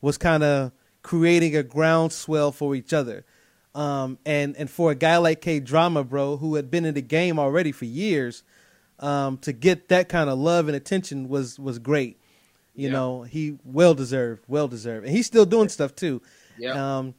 was 0.00 0.18
kind 0.18 0.42
of 0.42 0.72
creating 1.02 1.56
a 1.56 1.62
groundswell 1.62 2.52
for 2.52 2.74
each 2.74 2.92
other. 2.92 3.24
Um 3.76 4.18
and 4.24 4.56
and 4.56 4.70
for 4.70 4.90
a 4.90 4.94
guy 4.94 5.18
like 5.18 5.40
K 5.42 5.60
Drama, 5.60 6.02
bro, 6.02 6.36
who 6.38 6.54
had 6.54 6.70
been 6.70 6.84
in 6.84 6.94
the 6.94 7.02
game 7.02 7.38
already 7.38 7.72
for 7.72 7.84
years, 7.84 8.42
um 9.00 9.36
to 9.38 9.52
get 9.52 9.88
that 9.88 10.08
kind 10.08 10.30
of 10.30 10.38
love 10.38 10.68
and 10.68 10.76
attention 10.76 11.28
was 11.28 11.58
was 11.58 11.78
great. 11.78 12.18
You 12.74 12.86
Yeah. 12.88 12.92
know, 12.94 13.22
he 13.22 13.58
well 13.64 13.94
deserved, 13.94 14.44
well 14.48 14.66
deserved. 14.68 15.06
And 15.06 15.14
he's 15.14 15.26
still 15.26 15.44
doing 15.46 15.68
stuff 15.68 15.94
too. 15.94 16.22
yeah. 16.58 16.98
Um, 16.98 17.14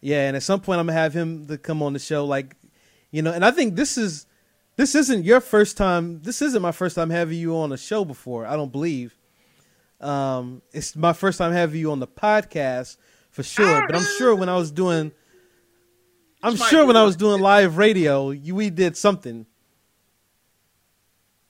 yeah, 0.00 0.26
and 0.26 0.36
at 0.36 0.42
some 0.42 0.60
point 0.60 0.80
I'm 0.80 0.86
gonna 0.86 0.98
have 0.98 1.12
him 1.14 1.46
to 1.46 1.56
come 1.58 1.82
on 1.82 1.92
the 1.92 1.98
show, 1.98 2.24
like, 2.24 2.56
you 3.10 3.22
know. 3.22 3.32
And 3.32 3.44
I 3.44 3.50
think 3.52 3.76
this 3.76 3.96
is 3.98 4.26
this 4.76 4.94
isn't 4.94 5.24
your 5.24 5.40
first 5.40 5.76
time. 5.76 6.22
This 6.22 6.40
isn't 6.42 6.60
my 6.62 6.72
first 6.72 6.96
time 6.96 7.10
having 7.10 7.38
you 7.38 7.56
on 7.56 7.70
a 7.72 7.76
show 7.76 8.04
before. 8.04 8.46
I 8.46 8.56
don't 8.56 8.72
believe. 8.72 9.14
Um, 10.00 10.62
it's 10.72 10.96
my 10.96 11.12
first 11.12 11.38
time 11.38 11.52
having 11.52 11.78
you 11.78 11.92
on 11.92 12.00
the 12.00 12.08
podcast 12.08 12.96
for 13.30 13.42
sure. 13.42 13.86
But 13.86 13.94
I'm 13.96 14.06
sure 14.18 14.34
when 14.34 14.48
I 14.48 14.56
was 14.56 14.70
doing, 14.72 15.12
I'm 16.42 16.56
sure 16.56 16.84
when 16.86 16.96
I 16.96 17.04
was 17.04 17.16
doing 17.16 17.40
live 17.40 17.76
radio, 17.76 18.30
you 18.30 18.54
we 18.54 18.70
did 18.70 18.96
something. 18.96 19.46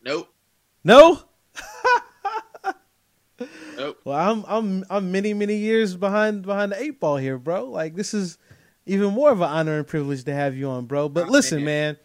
nope, 0.04 0.28
No. 0.84 1.22
nope. 3.76 3.98
Well, 4.04 4.16
I'm 4.18 4.44
I'm 4.46 4.84
I'm 4.90 5.12
many 5.12 5.34
many 5.34 5.56
years 5.56 5.96
behind 5.96 6.42
behind 6.42 6.72
the 6.72 6.82
eight 6.82 7.00
ball 7.00 7.16
here, 7.16 7.38
bro. 7.38 7.64
Like 7.64 7.94
this 7.96 8.14
is 8.14 8.38
even 8.86 9.12
more 9.12 9.30
of 9.30 9.40
an 9.40 9.48
honor 9.48 9.78
and 9.78 9.86
privilege 9.86 10.24
to 10.24 10.34
have 10.34 10.56
you 10.56 10.68
on, 10.68 10.86
bro. 10.86 11.08
But 11.08 11.28
Oh, 11.28 11.30
listen, 11.30 11.58
man. 11.64 11.94
man, 11.94 11.96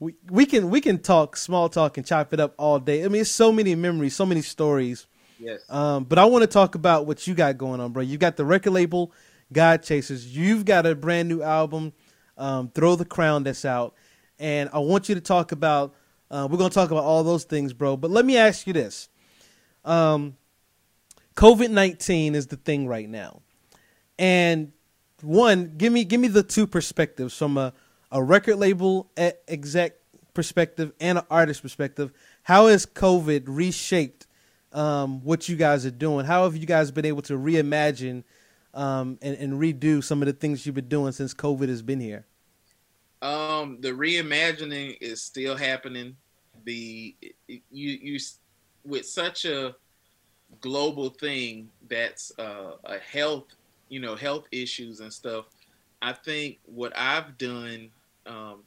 we 0.00 0.14
we 0.30 0.46
can 0.46 0.70
we 0.70 0.80
can 0.80 0.98
talk 0.98 1.36
small 1.36 1.68
talk 1.68 1.96
and 1.98 2.06
chop 2.06 2.32
it 2.32 2.40
up 2.40 2.54
all 2.58 2.78
day. 2.78 3.04
I 3.04 3.08
mean, 3.08 3.20
it's 3.22 3.30
so 3.30 3.52
many 3.52 3.74
memories, 3.74 4.14
so 4.16 4.26
many 4.26 4.42
stories. 4.42 5.06
Yes, 5.38 5.60
Um, 5.68 6.04
but 6.04 6.18
I 6.20 6.24
want 6.26 6.42
to 6.42 6.46
talk 6.46 6.76
about 6.76 7.04
what 7.06 7.26
you 7.26 7.34
got 7.34 7.58
going 7.58 7.80
on, 7.80 7.90
bro. 7.92 8.02
You 8.02 8.16
got 8.16 8.36
the 8.36 8.44
record 8.44 8.70
label, 8.70 9.12
God 9.52 9.82
Chasers. 9.82 10.36
You've 10.36 10.64
got 10.64 10.86
a 10.86 10.94
brand 10.94 11.28
new 11.28 11.42
album, 11.42 11.92
um, 12.36 12.70
Throw 12.70 12.96
the 12.96 13.04
Crown, 13.04 13.44
that's 13.44 13.64
out, 13.64 13.94
and 14.38 14.70
I 14.72 14.78
want 14.78 15.08
you 15.08 15.14
to 15.14 15.20
talk 15.20 15.52
about. 15.52 15.94
Uh, 16.30 16.48
we're 16.50 16.58
gonna 16.58 16.70
talk 16.70 16.90
about 16.90 17.04
all 17.04 17.22
those 17.24 17.44
things, 17.44 17.72
bro. 17.72 17.96
But 17.96 18.10
let 18.10 18.24
me 18.24 18.36
ask 18.36 18.66
you 18.66 18.72
this: 18.72 19.08
um, 19.84 20.36
COVID 21.36 21.70
nineteen 21.70 22.34
is 22.34 22.46
the 22.46 22.56
thing 22.56 22.86
right 22.86 23.08
now, 23.08 23.42
and 24.18 24.72
one, 25.20 25.74
give 25.76 25.92
me 25.92 26.04
give 26.04 26.20
me 26.20 26.28
the 26.28 26.42
two 26.42 26.66
perspectives 26.66 27.36
from 27.36 27.58
a 27.58 27.72
a 28.12 28.22
record 28.22 28.56
label 28.56 29.10
exec 29.16 29.94
perspective 30.34 30.92
and 31.00 31.18
an 31.18 31.24
artist 31.30 31.62
perspective, 31.62 32.12
how 32.42 32.66
has 32.66 32.86
COVID 32.86 33.44
reshaped 33.46 34.26
um, 34.72 35.22
what 35.22 35.48
you 35.48 35.56
guys 35.56 35.84
are 35.84 35.90
doing? 35.90 36.26
How 36.26 36.44
have 36.44 36.56
you 36.56 36.66
guys 36.66 36.90
been 36.90 37.04
able 37.04 37.22
to 37.22 37.34
reimagine 37.34 38.24
um, 38.74 39.18
and, 39.22 39.36
and 39.36 39.52
redo 39.54 40.02
some 40.02 40.22
of 40.22 40.26
the 40.26 40.32
things 40.32 40.64
you've 40.66 40.74
been 40.74 40.88
doing 40.88 41.12
since 41.12 41.34
COVID 41.34 41.68
has 41.68 41.82
been 41.82 42.00
here? 42.00 42.26
Um, 43.20 43.78
the 43.80 43.90
reimagining 43.90 44.96
is 45.00 45.22
still 45.22 45.56
happening. 45.56 46.16
The 46.64 47.14
you 47.48 47.60
you 47.70 48.18
with 48.84 49.06
such 49.06 49.44
a 49.44 49.74
global 50.60 51.08
thing 51.08 51.68
that's 51.88 52.32
uh, 52.38 52.72
a 52.84 52.98
health, 52.98 53.46
you 53.88 54.00
know, 54.00 54.14
health 54.16 54.46
issues 54.52 55.00
and 55.00 55.12
stuff. 55.12 55.46
I 56.00 56.12
think 56.12 56.58
what 56.66 56.92
I've 56.96 57.38
done 57.38 57.90
um, 58.26 58.62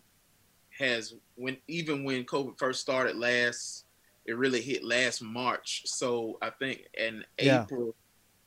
has 0.78 1.16
when 1.36 1.58
even 1.68 2.04
when 2.04 2.24
COVID 2.24 2.58
first 2.58 2.82
started 2.82 3.18
last, 3.18 3.86
it 4.26 4.38
really 4.38 4.62
hit 4.62 4.84
last 4.84 5.22
March. 5.22 5.84
So 5.86 6.38
I 6.42 6.50
think 6.50 6.88
in 6.98 7.24
yeah. 7.40 7.64
April, 7.64 7.94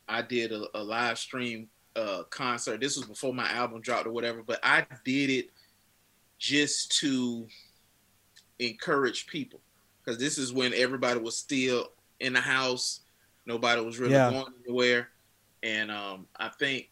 I 0.09 0.23
did 0.23 0.53
a, 0.53 0.65
a 0.75 0.83
live 0.83 1.19
stream 1.19 1.69
uh, 1.97 2.23
concert. 2.31 2.81
This 2.81 2.97
was 2.97 3.07
before 3.07 3.35
my 3.35 3.51
album 3.51 3.81
dropped 3.81 4.07
or 4.07 4.13
whatever, 4.13 4.43
but 4.43 4.61
I 4.63 4.87
did 5.05 5.31
it 5.31 5.51
just 6.39 6.99
to 7.01 7.47
encourage 8.59 9.27
people 9.27 9.61
because 10.09 10.19
this 10.19 10.39
is 10.39 10.53
when 10.53 10.73
everybody 10.75 11.21
was 11.21 11.37
still 11.37 11.93
in 12.21 12.33
the 12.33 12.41
house 12.41 13.01
nobody 13.47 13.81
was 13.81 13.99
really 13.99 14.13
yeah. 14.13 14.31
going 14.31 14.53
anywhere 14.65 15.09
and 15.63 15.91
um, 15.91 16.27
i 16.37 16.49
think 16.49 16.91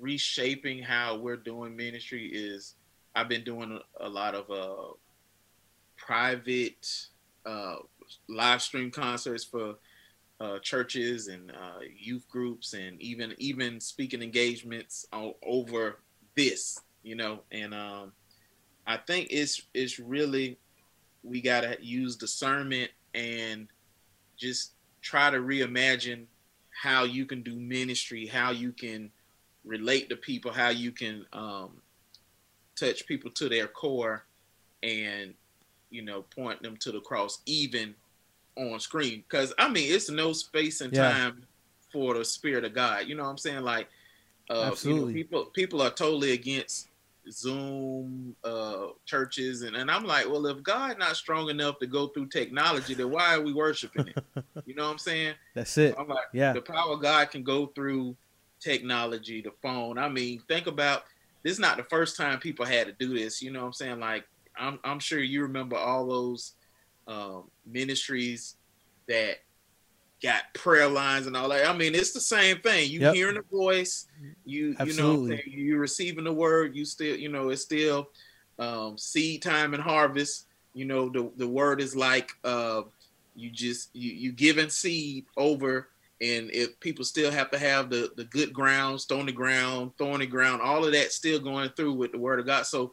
reshaping 0.00 0.82
how 0.82 1.16
we're 1.16 1.36
doing 1.36 1.76
ministry 1.76 2.26
is 2.26 2.74
i've 3.14 3.28
been 3.28 3.44
doing 3.44 3.78
a, 4.00 4.06
a 4.06 4.08
lot 4.08 4.34
of 4.34 4.50
uh, 4.50 4.92
private 5.96 7.06
uh, 7.46 7.76
live 8.28 8.62
stream 8.62 8.90
concerts 8.90 9.44
for 9.44 9.76
uh, 10.42 10.58
churches 10.58 11.28
and 11.28 11.50
uh, 11.50 11.80
youth 11.96 12.26
groups 12.28 12.74
and 12.74 13.00
even 13.00 13.34
even 13.38 13.80
speaking 13.80 14.22
engagements 14.22 15.06
on, 15.12 15.34
over 15.42 16.00
this 16.34 16.80
you 17.02 17.14
know? 17.14 17.40
And 17.50 17.74
um, 17.74 18.12
I 18.86 18.96
think 18.96 19.28
it's 19.30 19.62
it's 19.74 19.98
really 19.98 20.58
we 21.22 21.40
gotta 21.40 21.76
use 21.80 22.16
discernment 22.16 22.90
and 23.14 23.68
just 24.36 24.72
try 25.00 25.30
to 25.30 25.38
reimagine 25.38 26.26
how 26.70 27.04
you 27.04 27.26
can 27.26 27.42
do 27.42 27.54
ministry, 27.54 28.26
how 28.26 28.50
you 28.50 28.72
can 28.72 29.10
relate 29.64 30.08
to 30.08 30.16
people, 30.16 30.52
how 30.52 30.70
you 30.70 30.90
can 30.90 31.24
um, 31.32 31.70
touch 32.76 33.06
people 33.06 33.30
to 33.32 33.48
their 33.48 33.68
core, 33.68 34.24
and 34.82 35.34
you 35.90 36.02
know 36.02 36.22
point 36.22 36.62
them 36.62 36.76
to 36.78 36.90
the 36.90 37.00
cross 37.00 37.40
even 37.46 37.94
on 38.56 38.80
screen. 38.80 39.24
Because 39.28 39.52
I 39.58 39.68
mean, 39.68 39.92
it's 39.92 40.10
no 40.10 40.32
space 40.32 40.80
and 40.80 40.92
yeah. 40.92 41.12
time 41.12 41.44
for 41.92 42.14
the 42.14 42.24
spirit 42.24 42.64
of 42.64 42.74
God. 42.74 43.06
You 43.06 43.14
know 43.14 43.24
what 43.24 43.30
I'm 43.30 43.38
saying? 43.38 43.62
Like, 43.62 43.88
uh, 44.50 44.64
Absolutely. 44.72 45.00
You 45.00 45.06
know, 45.08 45.22
people 45.22 45.44
people 45.46 45.82
are 45.82 45.90
totally 45.90 46.32
against 46.32 46.88
Zoom 47.30 48.34
uh, 48.42 48.88
churches, 49.06 49.62
and, 49.62 49.76
and 49.76 49.90
I'm 49.90 50.04
like, 50.04 50.28
well, 50.28 50.46
if 50.46 50.62
God 50.62 50.98
not 50.98 51.16
strong 51.16 51.50
enough 51.50 51.78
to 51.78 51.86
go 51.86 52.08
through 52.08 52.26
technology, 52.26 52.94
then 52.94 53.10
why 53.10 53.34
are 53.34 53.40
we 53.40 53.52
worshiping 53.52 54.08
it? 54.08 54.24
You 54.64 54.76
know 54.76 54.84
what 54.84 54.92
I'm 54.92 54.98
saying? 54.98 55.34
That's 55.54 55.76
it. 55.76 55.94
So 55.94 56.00
I'm 56.00 56.08
like, 56.08 56.26
yeah, 56.32 56.52
the 56.52 56.60
power 56.60 56.92
of 56.92 57.02
God 57.02 57.30
can 57.30 57.42
go 57.42 57.66
through 57.66 58.16
technology, 58.60 59.42
the 59.42 59.50
phone. 59.60 59.98
I 59.98 60.08
mean, 60.08 60.40
think 60.46 60.68
about 60.68 61.02
this. 61.42 61.54
Is 61.54 61.58
not 61.58 61.76
the 61.76 61.82
first 61.84 62.16
time 62.16 62.38
people 62.38 62.64
had 62.64 62.86
to 62.86 62.92
do 62.92 63.18
this. 63.18 63.42
You 63.42 63.50
know 63.50 63.60
what 63.60 63.66
I'm 63.66 63.72
saying? 63.72 63.98
Like, 63.98 64.24
I'm 64.56 64.78
I'm 64.84 65.00
sure 65.00 65.18
you 65.18 65.42
remember 65.42 65.76
all 65.76 66.06
those 66.06 66.52
um, 67.12 67.50
ministries 67.66 68.56
that 69.08 69.38
got 70.22 70.54
prayer 70.54 70.88
lines 70.88 71.26
and 71.26 71.36
all 71.36 71.48
that. 71.48 71.68
I 71.68 71.76
mean, 71.76 71.94
it's 71.94 72.12
the 72.12 72.20
same 72.20 72.58
thing. 72.58 72.90
You 72.90 73.00
yep. 73.00 73.14
hearing 73.14 73.34
the 73.34 73.56
voice, 73.56 74.06
you 74.44 74.76
Absolutely. 74.78 75.42
you 75.46 75.56
know, 75.56 75.64
you 75.64 75.78
receiving 75.78 76.24
the 76.24 76.32
word. 76.32 76.76
You 76.76 76.84
still, 76.84 77.16
you 77.16 77.28
know, 77.28 77.50
it's 77.50 77.62
still 77.62 78.08
um, 78.58 78.96
seed 78.96 79.42
time 79.42 79.74
and 79.74 79.82
harvest. 79.82 80.46
You 80.74 80.84
know, 80.84 81.08
the 81.08 81.30
the 81.36 81.48
word 81.48 81.80
is 81.80 81.94
like 81.96 82.30
uh, 82.44 82.82
you 83.34 83.50
just 83.50 83.90
you 83.94 84.12
you 84.12 84.32
giving 84.32 84.70
seed 84.70 85.26
over, 85.36 85.88
and 86.20 86.50
if 86.50 86.78
people 86.80 87.04
still 87.04 87.30
have 87.30 87.50
to 87.50 87.58
have 87.58 87.90
the 87.90 88.12
the 88.16 88.24
good 88.24 88.52
ground, 88.52 89.00
stony 89.00 89.32
ground, 89.32 89.92
thorny 89.98 90.26
ground, 90.26 90.62
all 90.62 90.84
of 90.84 90.92
that 90.92 91.12
still 91.12 91.40
going 91.40 91.70
through 91.70 91.94
with 91.94 92.12
the 92.12 92.18
word 92.18 92.40
of 92.40 92.46
God. 92.46 92.64
So, 92.64 92.92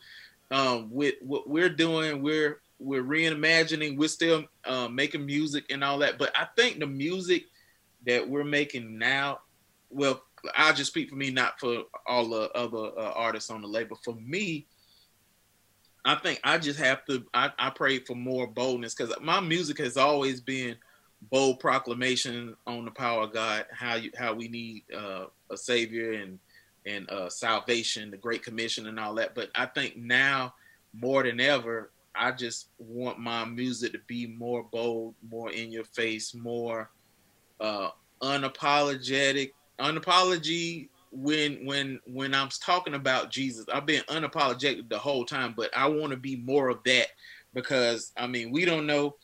um, 0.52 0.90
with 0.92 1.16
what 1.22 1.48
we're 1.48 1.70
doing, 1.70 2.22
we're 2.22 2.60
we're 2.80 3.04
reimagining. 3.04 3.98
We're 3.98 4.08
still 4.08 4.46
uh, 4.66 4.88
making 4.88 5.26
music 5.26 5.66
and 5.70 5.84
all 5.84 6.00
that. 6.00 6.18
But 6.18 6.32
I 6.36 6.48
think 6.56 6.80
the 6.80 6.88
music 6.88 7.44
that 8.06 8.28
we're 8.28 8.46
making 8.46 8.98
now, 8.98 9.40
well, 9.90 10.24
I'll 10.56 10.74
just 10.74 10.92
speak 10.92 11.10
for 11.10 11.16
me, 11.16 11.32
not 11.32 11.60
for 11.60 11.84
all 12.08 12.30
the 12.30 12.50
other 12.52 12.98
uh, 12.98 13.12
artists 13.16 13.50
on 13.50 13.62
the 13.62 13.68
label. 13.68 14.00
For 14.04 14.16
me, 14.16 14.68
I 16.06 16.16
think 16.16 16.40
I 16.44 16.58
just 16.58 16.80
have 16.80 17.06
to. 17.06 17.26
I, 17.34 17.52
I 17.60 17.70
pray 17.72 18.00
for 18.00 18.16
more 18.16 18.48
boldness 18.48 18.96
because 18.96 19.14
my 19.22 19.42
music 19.42 19.78
has 19.80 19.98
always 19.98 20.40
been 20.40 20.78
bold 21.30 21.60
proclamation 21.60 22.56
on 22.66 22.86
the 22.86 22.92
power 22.92 23.24
of 23.24 23.34
God, 23.34 23.66
how 23.72 23.96
you 23.96 24.12
how 24.18 24.34
we 24.34 24.48
need 24.48 24.84
uh, 24.96 25.26
a 25.52 25.58
savior 25.58 26.14
and 26.14 26.40
and 26.86 27.10
uh, 27.10 27.30
salvation, 27.30 28.12
the 28.12 28.18
Great 28.18 28.44
Commission, 28.44 28.88
and 28.88 29.00
all 29.00 29.16
that. 29.16 29.36
But 29.36 29.50
I 29.56 29.66
think 29.66 29.98
now 29.98 30.54
more 30.94 31.24
than 31.24 31.40
ever, 31.40 31.92
I 32.20 32.32
just 32.32 32.68
want 32.78 33.18
my 33.18 33.46
music 33.46 33.94
to 33.94 34.00
be 34.06 34.28
more 34.28 34.64
bold, 34.64 35.16
more 35.32 35.52
in 35.52 35.72
your 35.72 35.86
face, 35.86 36.36
more 36.36 36.92
uh, 37.62 37.90
unapologetic. 38.22 39.52
Unapology 39.80 40.90
when 41.12 41.66
when 41.66 42.00
when 42.06 42.36
I'm 42.36 42.50
talking 42.50 42.94
about 42.94 43.32
Jesus, 43.32 43.66
I've 43.74 43.86
been 43.86 44.04
unapologetic 44.10 44.90
the 44.90 45.00
whole 45.00 45.24
time, 45.24 45.54
but 45.56 45.76
I 45.76 45.88
want 45.88 46.12
to 46.12 46.18
be 46.18 46.36
more 46.36 46.68
of 46.68 46.84
that 46.84 47.08
because 47.54 48.12
I 48.18 48.28
mean 48.28 48.52
we 48.52 48.66
don't 48.66 48.86
know 48.86 49.16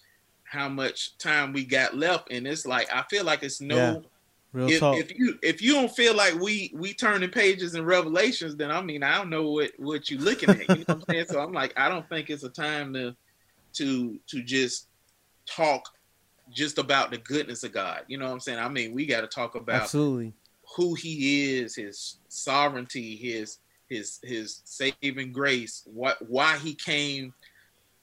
how 0.46 0.70
much 0.70 1.18
time 1.18 1.52
we 1.52 1.66
got 1.66 1.96
left, 1.96 2.32
and 2.32 2.48
it's 2.48 2.66
like 2.66 2.88
I 2.94 3.04
feel 3.10 3.26
like 3.26 3.44
it's 3.44 3.60
no 3.60 3.76
yeah. 3.76 4.00
Real 4.56 4.70
if, 4.70 4.80
talk. 4.80 4.98
if 4.98 5.14
you 5.14 5.38
if 5.44 5.62
you 5.62 5.74
don't 5.74 5.92
feel 5.94 6.16
like 6.16 6.34
we 6.36 6.72
we 6.74 6.94
turning 6.94 7.30
pages 7.30 7.76
in 7.76 7.84
Revelations, 7.84 8.56
then 8.56 8.72
I 8.72 8.82
mean 8.82 9.04
I 9.04 9.18
don't 9.18 9.30
know 9.30 9.52
what 9.52 9.72
what 9.78 10.10
you 10.10 10.18
looking 10.18 10.50
at. 10.50 10.60
You 10.70 10.76
know 10.76 10.84
what 10.86 10.90
I'm 10.90 11.04
saying? 11.10 11.26
So 11.26 11.42
I'm 11.42 11.52
like 11.52 11.74
I 11.76 11.90
don't 11.90 12.08
think 12.08 12.30
it's 12.30 12.44
a 12.44 12.50
time 12.50 12.94
to 12.94 13.14
to 13.74 14.18
to 14.28 14.44
just 14.44 14.88
talk 15.46 15.90
just 16.50 16.78
about 16.78 17.12
the 17.12 17.18
goodness 17.18 17.66
of 17.66 17.74
God. 17.74 18.04
You 18.08 18.18
know 18.18 18.28
what 18.28 18.32
I'm 18.32 18.40
saying? 18.40 18.60
I 18.60 18.70
mean 18.70 18.94
we 18.94 19.06
got 19.06 19.22
to 19.22 19.28
talk 19.28 19.56
about 19.56 19.82
absolutely 19.82 20.32
who 20.78 20.94
He 20.94 21.58
is, 21.58 21.76
His 21.76 22.20
sovereignty, 22.30 23.18
His 23.18 23.58
His 23.90 24.22
His 24.24 24.62
saving 24.64 25.34
grace, 25.34 25.84
what 25.86 26.18
why 26.30 26.58
He 26.60 26.76
came 26.76 27.34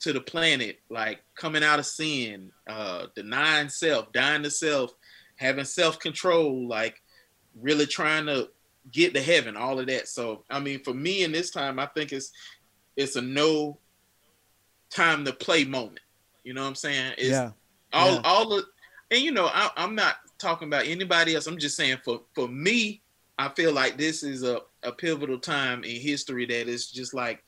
to 0.01 0.13
the 0.13 0.21
planet, 0.21 0.81
like 0.91 1.21
coming 1.35 1.65
out 1.65 1.79
of 1.79 1.87
sin, 1.87 2.51
uh, 2.69 3.07
denying 3.15 3.71
self, 3.71 4.13
dying 4.13 4.43
to 4.43 4.51
self 4.51 4.93
having 5.43 5.65
self 5.65 5.99
control, 5.99 6.67
like 6.67 7.03
really 7.61 7.87
trying 7.87 8.27
to 8.27 8.49
get 8.91 9.15
to 9.15 9.21
heaven, 9.21 9.57
all 9.57 9.79
of 9.79 9.87
that. 9.87 10.09
So 10.09 10.45
I 10.51 10.61
mean, 10.61 10.83
for 10.83 10.95
me 10.95 11.25
in 11.25 11.33
this 11.33 11.51
time, 11.51 11.79
I 11.79 11.87
think 11.87 12.13
it's 12.13 12.33
it's 12.97 13.17
a 13.17 13.23
no 13.23 13.79
time 14.91 15.25
to 15.25 15.33
play 15.33 15.65
moment. 15.65 16.01
You 16.45 16.55
know 16.55 16.63
what 16.63 16.69
I'm 16.69 16.75
saying? 16.75 17.15
It's 17.19 17.31
yeah. 17.31 17.51
All 17.93 18.15
yeah. 18.15 18.21
all 18.25 18.49
the 18.49 18.67
and 19.11 19.21
you 19.21 19.33
know 19.33 19.47
I, 19.47 19.71
I'm 19.77 19.95
not 19.95 20.17
talking 20.39 20.69
about 20.69 20.87
anybody 20.87 21.35
else. 21.35 21.47
I'm 21.47 21.59
just 21.59 21.77
saying 21.77 21.99
for 22.05 22.23
for 22.35 22.49
me, 22.49 23.03
I 23.39 23.49
feel 23.51 23.73
like 23.73 23.97
this 23.97 24.23
is 24.23 24.43
a 24.43 24.61
a 24.83 24.93
pivotal 24.93 25.39
time 25.39 25.85
in 25.85 26.01
history 26.01 26.47
that 26.47 26.69
is 26.69 26.91
just 26.91 27.15
like 27.15 27.43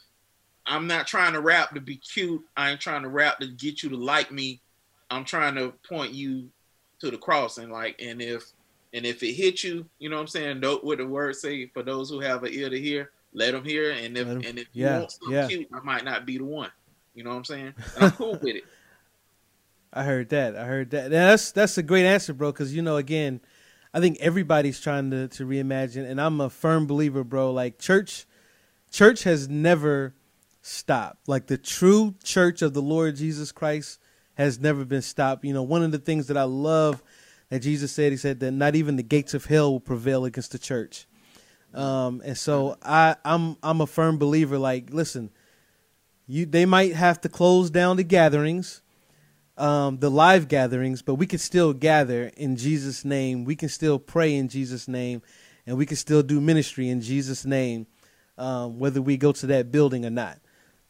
I'm 0.66 0.86
not 0.86 1.06
trying 1.06 1.34
to 1.34 1.40
rap 1.40 1.74
to 1.74 1.80
be 1.80 1.96
cute. 1.96 2.42
I 2.56 2.70
ain't 2.70 2.80
trying 2.80 3.02
to 3.02 3.08
rap 3.08 3.38
to 3.40 3.48
get 3.48 3.82
you 3.82 3.90
to 3.90 3.96
like 3.96 4.32
me. 4.32 4.60
I'm 5.10 5.24
trying 5.24 5.54
to 5.56 5.74
point 5.86 6.12
you 6.12 6.48
to 7.04 7.10
the 7.10 7.18
cross 7.18 7.58
and 7.58 7.70
like 7.70 8.00
and 8.00 8.20
if 8.20 8.52
and 8.92 9.04
if 9.04 9.22
it 9.22 9.32
hits 9.32 9.64
you, 9.64 9.86
you 9.98 10.08
know 10.08 10.16
what 10.16 10.22
I'm 10.22 10.28
saying? 10.28 10.60
Note 10.60 10.84
what 10.84 10.98
the 10.98 11.06
word 11.06 11.36
say 11.36 11.66
for 11.66 11.82
those 11.82 12.08
who 12.08 12.20
have 12.20 12.44
an 12.44 12.52
ear 12.52 12.70
to 12.70 12.80
hear, 12.80 13.10
let 13.32 13.52
them 13.52 13.64
hear. 13.64 13.90
And 13.90 14.16
if 14.16 14.28
and 14.28 14.44
if 14.44 14.68
you 14.72 14.84
yeah, 14.84 15.00
want 15.00 15.12
something 15.12 15.34
yeah. 15.34 15.48
cute, 15.48 15.68
I 15.72 15.80
might 15.80 16.04
not 16.04 16.24
be 16.24 16.38
the 16.38 16.44
one. 16.44 16.70
You 17.14 17.24
know 17.24 17.30
what 17.30 17.36
I'm 17.36 17.44
saying? 17.44 17.74
And 17.96 18.04
I'm 18.04 18.10
cool 18.12 18.32
with 18.32 18.56
it. 18.56 18.64
I 19.92 20.02
heard 20.02 20.28
that. 20.30 20.56
I 20.56 20.64
heard 20.64 20.90
that. 20.90 21.10
That's 21.10 21.52
that's 21.52 21.78
a 21.78 21.82
great 21.82 22.04
answer, 22.04 22.32
bro. 22.32 22.50
Because 22.50 22.74
you 22.74 22.82
know, 22.82 22.96
again, 22.96 23.40
I 23.92 24.00
think 24.00 24.18
everybody's 24.20 24.80
trying 24.80 25.10
to 25.10 25.28
to 25.28 25.46
reimagine, 25.46 26.08
and 26.08 26.20
I'm 26.20 26.40
a 26.40 26.50
firm 26.50 26.86
believer, 26.86 27.22
bro. 27.22 27.52
Like 27.52 27.78
church, 27.78 28.26
church 28.90 29.22
has 29.22 29.48
never 29.48 30.14
stopped. 30.62 31.28
Like 31.28 31.46
the 31.46 31.58
true 31.58 32.14
church 32.24 32.62
of 32.62 32.74
the 32.74 32.82
Lord 32.82 33.16
Jesus 33.16 33.52
Christ 33.52 34.00
has 34.34 34.58
never 34.58 34.84
been 34.84 35.02
stopped. 35.02 35.44
You 35.44 35.54
know, 35.54 35.62
one 35.62 35.82
of 35.82 35.92
the 35.92 35.98
things 35.98 36.26
that 36.28 36.36
I 36.36 36.44
love 36.44 37.02
that 37.50 37.60
Jesus 37.60 37.92
said, 37.92 38.12
he 38.12 38.18
said 38.18 38.40
that 38.40 38.52
not 38.52 38.74
even 38.74 38.96
the 38.96 39.02
gates 39.02 39.34
of 39.34 39.44
hell 39.44 39.72
will 39.72 39.80
prevail 39.80 40.24
against 40.24 40.52
the 40.52 40.58
church. 40.58 41.06
Um, 41.72 42.22
and 42.24 42.38
so 42.38 42.76
I, 42.82 43.16
I'm 43.24 43.56
I'm 43.62 43.80
a 43.80 43.86
firm 43.86 44.18
believer. 44.18 44.58
Like, 44.58 44.90
listen, 44.92 45.30
you 46.26 46.46
they 46.46 46.66
might 46.66 46.94
have 46.94 47.20
to 47.22 47.28
close 47.28 47.70
down 47.70 47.96
the 47.96 48.04
gatherings, 48.04 48.82
um, 49.56 49.98
the 49.98 50.10
live 50.10 50.48
gatherings, 50.48 51.02
but 51.02 51.16
we 51.16 51.26
can 51.26 51.38
still 51.38 51.72
gather 51.72 52.30
in 52.36 52.56
Jesus' 52.56 53.04
name. 53.04 53.44
We 53.44 53.56
can 53.56 53.68
still 53.68 53.98
pray 53.98 54.34
in 54.34 54.48
Jesus' 54.48 54.86
name, 54.86 55.22
and 55.66 55.76
we 55.76 55.86
can 55.86 55.96
still 55.96 56.22
do 56.22 56.40
ministry 56.40 56.88
in 56.88 57.00
Jesus' 57.00 57.44
name, 57.44 57.88
um, 58.38 58.78
whether 58.78 59.02
we 59.02 59.16
go 59.16 59.32
to 59.32 59.46
that 59.48 59.72
building 59.72 60.06
or 60.06 60.10
not. 60.10 60.38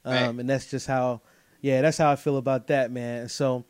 Um, 0.04 0.12
right. 0.12 0.40
And 0.40 0.50
that's 0.50 0.70
just 0.70 0.86
how, 0.86 1.22
yeah, 1.64 1.80
that's 1.80 1.96
how 1.96 2.10
I 2.10 2.16
feel 2.16 2.36
about 2.36 2.66
that, 2.66 2.92
man. 2.92 3.30
So 3.30 3.64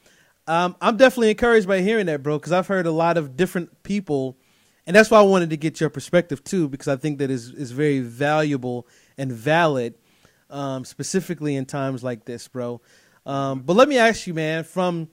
um, 0.49 0.75
I'm 0.81 0.97
definitely 0.97 1.31
encouraged 1.31 1.69
by 1.69 1.81
hearing 1.81 2.07
that, 2.07 2.25
bro, 2.25 2.41
because 2.41 2.51
I've 2.51 2.67
heard 2.67 2.87
a 2.87 2.91
lot 2.91 3.17
of 3.17 3.37
different 3.37 3.85
people, 3.85 4.37
and 4.85 4.97
that's 4.97 5.13
why 5.13 5.21
I 5.21 5.23
wanted 5.23 5.51
to 5.51 5.57
get 5.57 5.81
your 5.81 5.91
perspective 5.91 6.43
too, 6.43 6.69
because 6.69 6.89
I 6.89 6.97
think 6.97 7.19
that 7.19 7.31
is 7.31 7.51
is 7.51 7.71
very 7.71 8.01
valuable 8.01 8.89
and 9.17 9.31
valid, 9.31 9.95
um, 10.51 10.85
specifically 10.85 11.55
in 11.55 11.67
times 11.67 12.03
like 12.03 12.25
this, 12.25 12.49
bro. 12.49 12.81
Um, 13.27 13.61
but 13.61 13.77
let 13.77 13.89
me 13.89 13.97
ask 13.97 14.27
you, 14.27 14.35
man, 14.35 14.65
from 14.65 15.09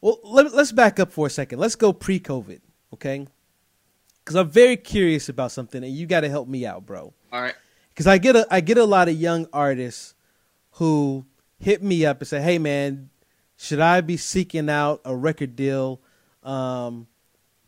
well, 0.00 0.18
let, 0.24 0.52
let's 0.52 0.72
back 0.72 0.98
up 0.98 1.12
for 1.12 1.28
a 1.28 1.30
second. 1.30 1.60
Let's 1.60 1.76
go 1.76 1.92
pre-COVID, 1.92 2.62
okay? 2.94 3.28
Because 4.24 4.34
I'm 4.34 4.50
very 4.50 4.76
curious 4.76 5.28
about 5.28 5.52
something, 5.52 5.84
and 5.84 5.92
you 5.92 6.08
got 6.08 6.22
to 6.22 6.28
help 6.28 6.48
me 6.48 6.66
out, 6.66 6.84
bro. 6.84 7.14
All 7.32 7.40
right. 7.40 7.54
Because 7.90 8.08
I 8.08 8.18
get 8.18 8.34
a 8.34 8.44
I 8.50 8.60
get 8.60 8.76
a 8.76 8.84
lot 8.84 9.08
of 9.08 9.14
young 9.14 9.46
artists 9.52 10.16
who 10.72 11.26
hit 11.60 11.82
me 11.82 12.04
up 12.04 12.20
and 12.20 12.28
say, 12.28 12.40
"Hey, 12.40 12.58
man, 12.58 13.10
should 13.56 13.80
I 13.80 14.00
be 14.00 14.16
seeking 14.16 14.68
out 14.68 15.00
a 15.04 15.14
record 15.14 15.54
deal? 15.54 16.00
Um, 16.42 17.06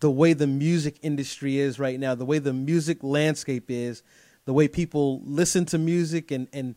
the 0.01 0.11
way 0.11 0.33
the 0.33 0.47
music 0.47 0.99
industry 1.03 1.59
is 1.59 1.79
right 1.79 2.01
now, 2.01 2.15
the 2.15 2.25
way 2.25 2.39
the 2.39 2.53
music 2.53 3.05
landscape 3.05 3.71
is, 3.71 4.03
the 4.47 4.53
way 4.53 4.67
people 4.67 5.21
listen 5.25 5.65
to 5.67 5.79
music, 5.79 6.31
and 6.31 6.49
and 6.53 6.75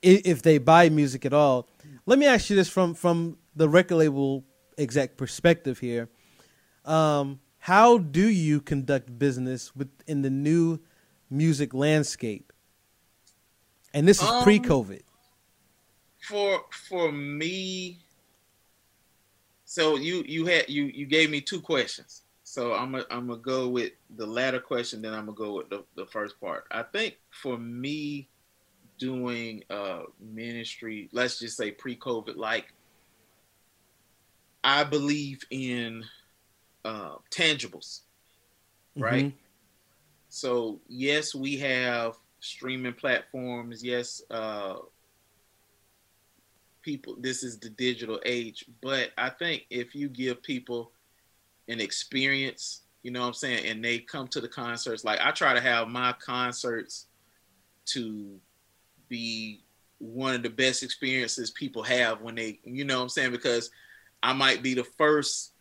if 0.00 0.42
they 0.42 0.58
buy 0.58 0.88
music 0.88 1.24
at 1.26 1.32
all. 1.32 1.68
Let 2.06 2.18
me 2.18 2.26
ask 2.26 2.50
you 2.50 2.56
this 2.56 2.68
from 2.68 2.94
from 2.94 3.38
the 3.56 3.68
record 3.68 3.96
label 3.96 4.44
exec 4.78 5.16
perspective 5.16 5.78
here. 5.78 6.08
Um, 6.84 7.40
how 7.58 7.98
do 7.98 8.28
you 8.28 8.60
conduct 8.60 9.18
business 9.18 9.74
within 9.74 10.22
the 10.22 10.30
new 10.30 10.80
music 11.30 11.72
landscape? 11.72 12.52
And 13.94 14.06
this 14.06 14.20
is 14.20 14.28
um, 14.28 14.42
pre-COVID. 14.42 15.00
For 16.24 16.64
for 16.88 17.12
me, 17.12 17.98
so 19.64 19.96
you 19.96 20.24
you 20.26 20.46
had 20.46 20.68
you 20.68 20.84
you 20.84 21.06
gave 21.06 21.30
me 21.30 21.40
two 21.40 21.60
questions. 21.60 22.22
So 22.44 22.72
I'm 22.74 22.92
gonna 22.92 23.04
I'm 23.10 23.26
gonna 23.26 23.40
go 23.40 23.68
with 23.68 23.92
the 24.16 24.26
latter 24.26 24.60
question, 24.60 25.02
then 25.02 25.12
I'm 25.12 25.26
gonna 25.26 25.36
go 25.36 25.56
with 25.56 25.70
the, 25.70 25.84
the 25.96 26.06
first 26.06 26.40
part. 26.40 26.64
I 26.70 26.82
think 26.82 27.18
for 27.30 27.58
me, 27.58 28.28
doing 28.98 29.64
uh 29.70 30.02
ministry, 30.20 31.08
let's 31.12 31.38
just 31.38 31.56
say 31.56 31.70
pre-COVID, 31.70 32.36
like 32.36 32.72
I 34.62 34.82
believe 34.84 35.42
in 35.50 36.04
uh, 36.84 37.16
tangibles, 37.30 38.00
right? 38.96 39.26
Mm-hmm. 39.26 39.36
So 40.30 40.80
yes, 40.88 41.34
we 41.34 41.58
have 41.58 42.16
streaming 42.40 42.94
platforms. 42.94 43.84
Yes, 43.84 44.22
uh, 44.30 44.76
people 46.84 47.16
this 47.18 47.42
is 47.42 47.58
the 47.58 47.70
digital 47.70 48.20
age 48.26 48.66
but 48.82 49.10
i 49.16 49.30
think 49.30 49.64
if 49.70 49.94
you 49.94 50.08
give 50.08 50.42
people 50.42 50.92
an 51.68 51.80
experience 51.80 52.82
you 53.02 53.10
know 53.10 53.20
what 53.20 53.28
i'm 53.28 53.34
saying 53.34 53.64
and 53.66 53.82
they 53.82 53.98
come 53.98 54.28
to 54.28 54.40
the 54.40 54.48
concerts 54.48 55.02
like 55.02 55.18
i 55.20 55.30
try 55.30 55.54
to 55.54 55.60
have 55.60 55.88
my 55.88 56.12
concerts 56.24 57.06
to 57.86 58.38
be 59.08 59.62
one 59.98 60.34
of 60.34 60.42
the 60.42 60.50
best 60.50 60.82
experiences 60.82 61.50
people 61.50 61.82
have 61.82 62.20
when 62.20 62.34
they 62.34 62.60
you 62.64 62.84
know 62.84 62.98
what 62.98 63.04
i'm 63.04 63.08
saying 63.08 63.30
because 63.30 63.70
i 64.22 64.32
might 64.32 64.62
be 64.62 64.74
the 64.74 64.84
first 64.84 65.52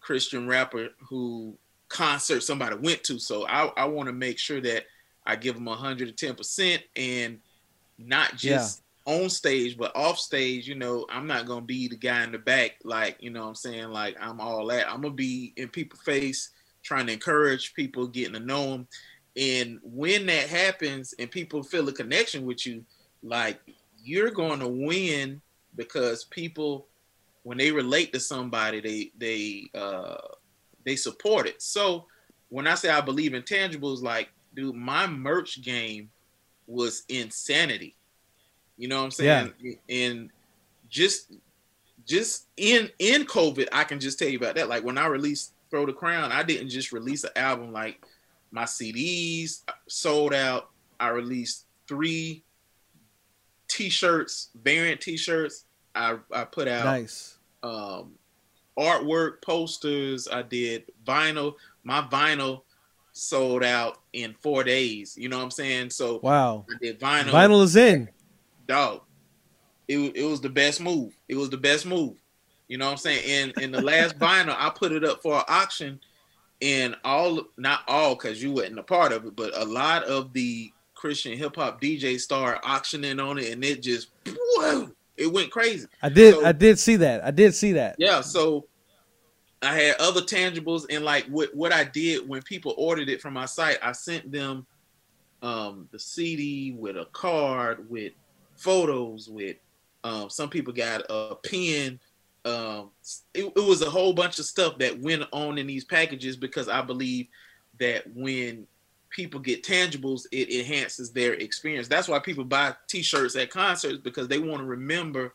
christian 0.00 0.48
rapper 0.48 0.88
who 1.08 1.54
concert 1.88 2.42
somebody 2.42 2.76
went 2.76 3.04
to 3.04 3.18
so 3.18 3.46
i, 3.46 3.66
I 3.76 3.84
want 3.84 4.06
to 4.06 4.12
make 4.14 4.38
sure 4.38 4.62
that 4.62 4.84
i 5.26 5.36
give 5.36 5.54
them 5.54 5.66
110% 5.66 6.78
and 6.96 7.38
not 7.98 8.36
just 8.36 8.82
on 9.04 9.28
stage, 9.28 9.76
but 9.76 9.94
off 9.96 10.18
stage, 10.18 10.68
you 10.68 10.74
know, 10.74 11.06
I'm 11.10 11.26
not 11.26 11.46
gonna 11.46 11.60
be 11.62 11.88
the 11.88 11.96
guy 11.96 12.22
in 12.24 12.32
the 12.32 12.38
back, 12.38 12.76
like, 12.84 13.16
you 13.20 13.30
know 13.30 13.46
I'm 13.46 13.54
saying? 13.54 13.88
Like 13.88 14.16
I'm 14.20 14.40
all 14.40 14.66
that. 14.68 14.88
I'm 14.88 15.02
gonna 15.02 15.14
be 15.14 15.52
in 15.56 15.68
people's 15.68 16.02
face, 16.02 16.50
trying 16.82 17.06
to 17.06 17.12
encourage 17.12 17.74
people, 17.74 18.06
getting 18.06 18.34
to 18.34 18.40
know 18.40 18.70
them. 18.70 18.88
And 19.36 19.80
when 19.82 20.26
that 20.26 20.48
happens 20.48 21.14
and 21.18 21.30
people 21.30 21.62
feel 21.62 21.88
a 21.88 21.92
connection 21.92 22.44
with 22.44 22.66
you, 22.66 22.84
like 23.22 23.60
you're 24.02 24.30
gonna 24.30 24.68
win 24.68 25.40
because 25.76 26.24
people 26.24 26.86
when 27.44 27.58
they 27.58 27.72
relate 27.72 28.12
to 28.12 28.20
somebody, 28.20 28.80
they 28.80 29.10
they 29.18 29.78
uh 29.78 30.16
they 30.84 30.96
support 30.96 31.46
it. 31.46 31.60
So 31.60 32.06
when 32.50 32.66
I 32.66 32.74
say 32.74 32.90
I 32.90 33.00
believe 33.00 33.34
in 33.34 33.42
tangibles, 33.42 34.02
like, 34.02 34.28
dude, 34.54 34.76
my 34.76 35.06
merch 35.06 35.62
game 35.62 36.10
was 36.68 37.02
insanity 37.08 37.96
you 38.76 38.88
know 38.88 38.98
what 38.98 39.04
I'm 39.04 39.10
saying? 39.10 39.52
Yeah. 39.60 39.74
And 39.88 40.30
just 40.88 41.32
just 42.06 42.46
in 42.56 42.90
in 42.98 43.24
COVID, 43.24 43.68
I 43.72 43.84
can 43.84 44.00
just 44.00 44.18
tell 44.18 44.28
you 44.28 44.38
about 44.38 44.56
that. 44.56 44.68
Like 44.68 44.84
when 44.84 44.98
I 44.98 45.06
released 45.06 45.52
Throw 45.70 45.86
the 45.86 45.92
Crown, 45.92 46.32
I 46.32 46.42
didn't 46.42 46.68
just 46.68 46.92
release 46.92 47.24
an 47.24 47.30
album 47.36 47.72
like 47.72 48.04
my 48.50 48.64
CDs 48.64 49.62
sold 49.88 50.34
out. 50.34 50.70
I 51.00 51.08
released 51.08 51.64
three 51.88 52.42
t-shirts, 53.68 54.50
variant 54.62 55.00
t-shirts. 55.00 55.64
I 55.94 56.18
I 56.32 56.44
put 56.44 56.68
out 56.68 56.84
nice 56.84 57.38
um 57.62 58.12
artwork, 58.78 59.42
posters, 59.42 60.28
I 60.28 60.42
did 60.42 60.84
vinyl. 61.04 61.54
My 61.84 62.02
vinyl 62.02 62.62
sold 63.12 63.62
out 63.62 63.98
in 64.12 64.34
four 64.40 64.64
days. 64.64 65.16
You 65.16 65.28
know 65.28 65.38
what 65.38 65.44
I'm 65.44 65.50
saying? 65.50 65.90
So 65.90 66.20
wow, 66.22 66.64
I 66.70 66.78
did 66.80 67.00
vinyl. 67.00 67.30
Vinyl 67.30 67.62
is 67.62 67.76
in 67.76 68.08
dog, 68.66 69.02
it, 69.88 69.98
it 70.16 70.24
was 70.24 70.40
the 70.40 70.48
best 70.48 70.80
move. 70.80 71.16
It 71.28 71.36
was 71.36 71.50
the 71.50 71.56
best 71.56 71.86
move. 71.86 72.16
You 72.68 72.78
know 72.78 72.86
what 72.86 72.92
I'm 72.92 72.98
saying? 72.98 73.52
In 73.56 73.62
in 73.62 73.72
the 73.72 73.82
last 73.82 74.18
vinyl, 74.18 74.56
I 74.56 74.70
put 74.70 74.92
it 74.92 75.04
up 75.04 75.22
for 75.22 75.44
auction, 75.48 76.00
and 76.62 76.96
all 77.04 77.42
not 77.58 77.80
all 77.86 78.14
because 78.14 78.42
you 78.42 78.52
wasn't 78.52 78.78
a 78.78 78.82
part 78.82 79.12
of 79.12 79.26
it, 79.26 79.36
but 79.36 79.54
a 79.56 79.64
lot 79.64 80.04
of 80.04 80.32
the 80.32 80.72
Christian 80.94 81.36
hip 81.36 81.56
hop 81.56 81.82
DJ 81.82 82.18
started 82.18 82.60
auctioning 82.64 83.20
on 83.20 83.36
it, 83.36 83.52
and 83.52 83.64
it 83.64 83.82
just 83.82 84.08
whoa, 84.26 84.90
it 85.16 85.30
went 85.30 85.50
crazy. 85.50 85.86
I 86.00 86.08
did 86.08 86.34
so, 86.34 86.46
I 86.46 86.52
did 86.52 86.78
see 86.78 86.96
that. 86.96 87.24
I 87.24 87.30
did 87.30 87.54
see 87.54 87.72
that. 87.72 87.96
Yeah, 87.98 88.20
so 88.20 88.66
I 89.60 89.76
had 89.76 89.96
other 90.00 90.22
tangibles, 90.22 90.86
and 90.88 91.04
like 91.04 91.26
what 91.26 91.54
what 91.54 91.72
I 91.72 91.84
did 91.84 92.28
when 92.28 92.40
people 92.42 92.74
ordered 92.78 93.08
it 93.08 93.20
from 93.20 93.34
my 93.34 93.46
site, 93.46 93.78
I 93.82 93.92
sent 93.92 94.32
them 94.32 94.66
um 95.42 95.88
the 95.90 95.98
CD 95.98 96.72
with 96.72 96.96
a 96.96 97.06
card 97.06 97.90
with 97.90 98.12
photos 98.62 99.28
with. 99.28 99.56
Um, 100.04 100.30
some 100.30 100.48
people 100.48 100.72
got 100.72 101.02
a 101.10 101.36
pen. 101.36 102.00
Um, 102.44 102.90
it, 103.34 103.44
it 103.44 103.64
was 103.64 103.82
a 103.82 103.90
whole 103.90 104.12
bunch 104.12 104.38
of 104.38 104.44
stuff 104.44 104.78
that 104.78 105.00
went 105.00 105.24
on 105.32 105.58
in 105.58 105.66
these 105.66 105.84
packages 105.84 106.36
because 106.36 106.68
I 106.68 106.82
believe 106.82 107.28
that 107.78 108.04
when 108.14 108.66
people 109.10 109.38
get 109.38 109.62
tangibles, 109.62 110.26
it 110.32 110.50
enhances 110.50 111.12
their 111.12 111.34
experience. 111.34 111.86
That's 111.86 112.08
why 112.08 112.18
people 112.18 112.44
buy 112.44 112.74
T-shirts 112.88 113.36
at 113.36 113.50
concerts 113.50 113.98
because 113.98 114.26
they 114.26 114.38
want 114.38 114.58
to 114.58 114.64
remember 114.64 115.34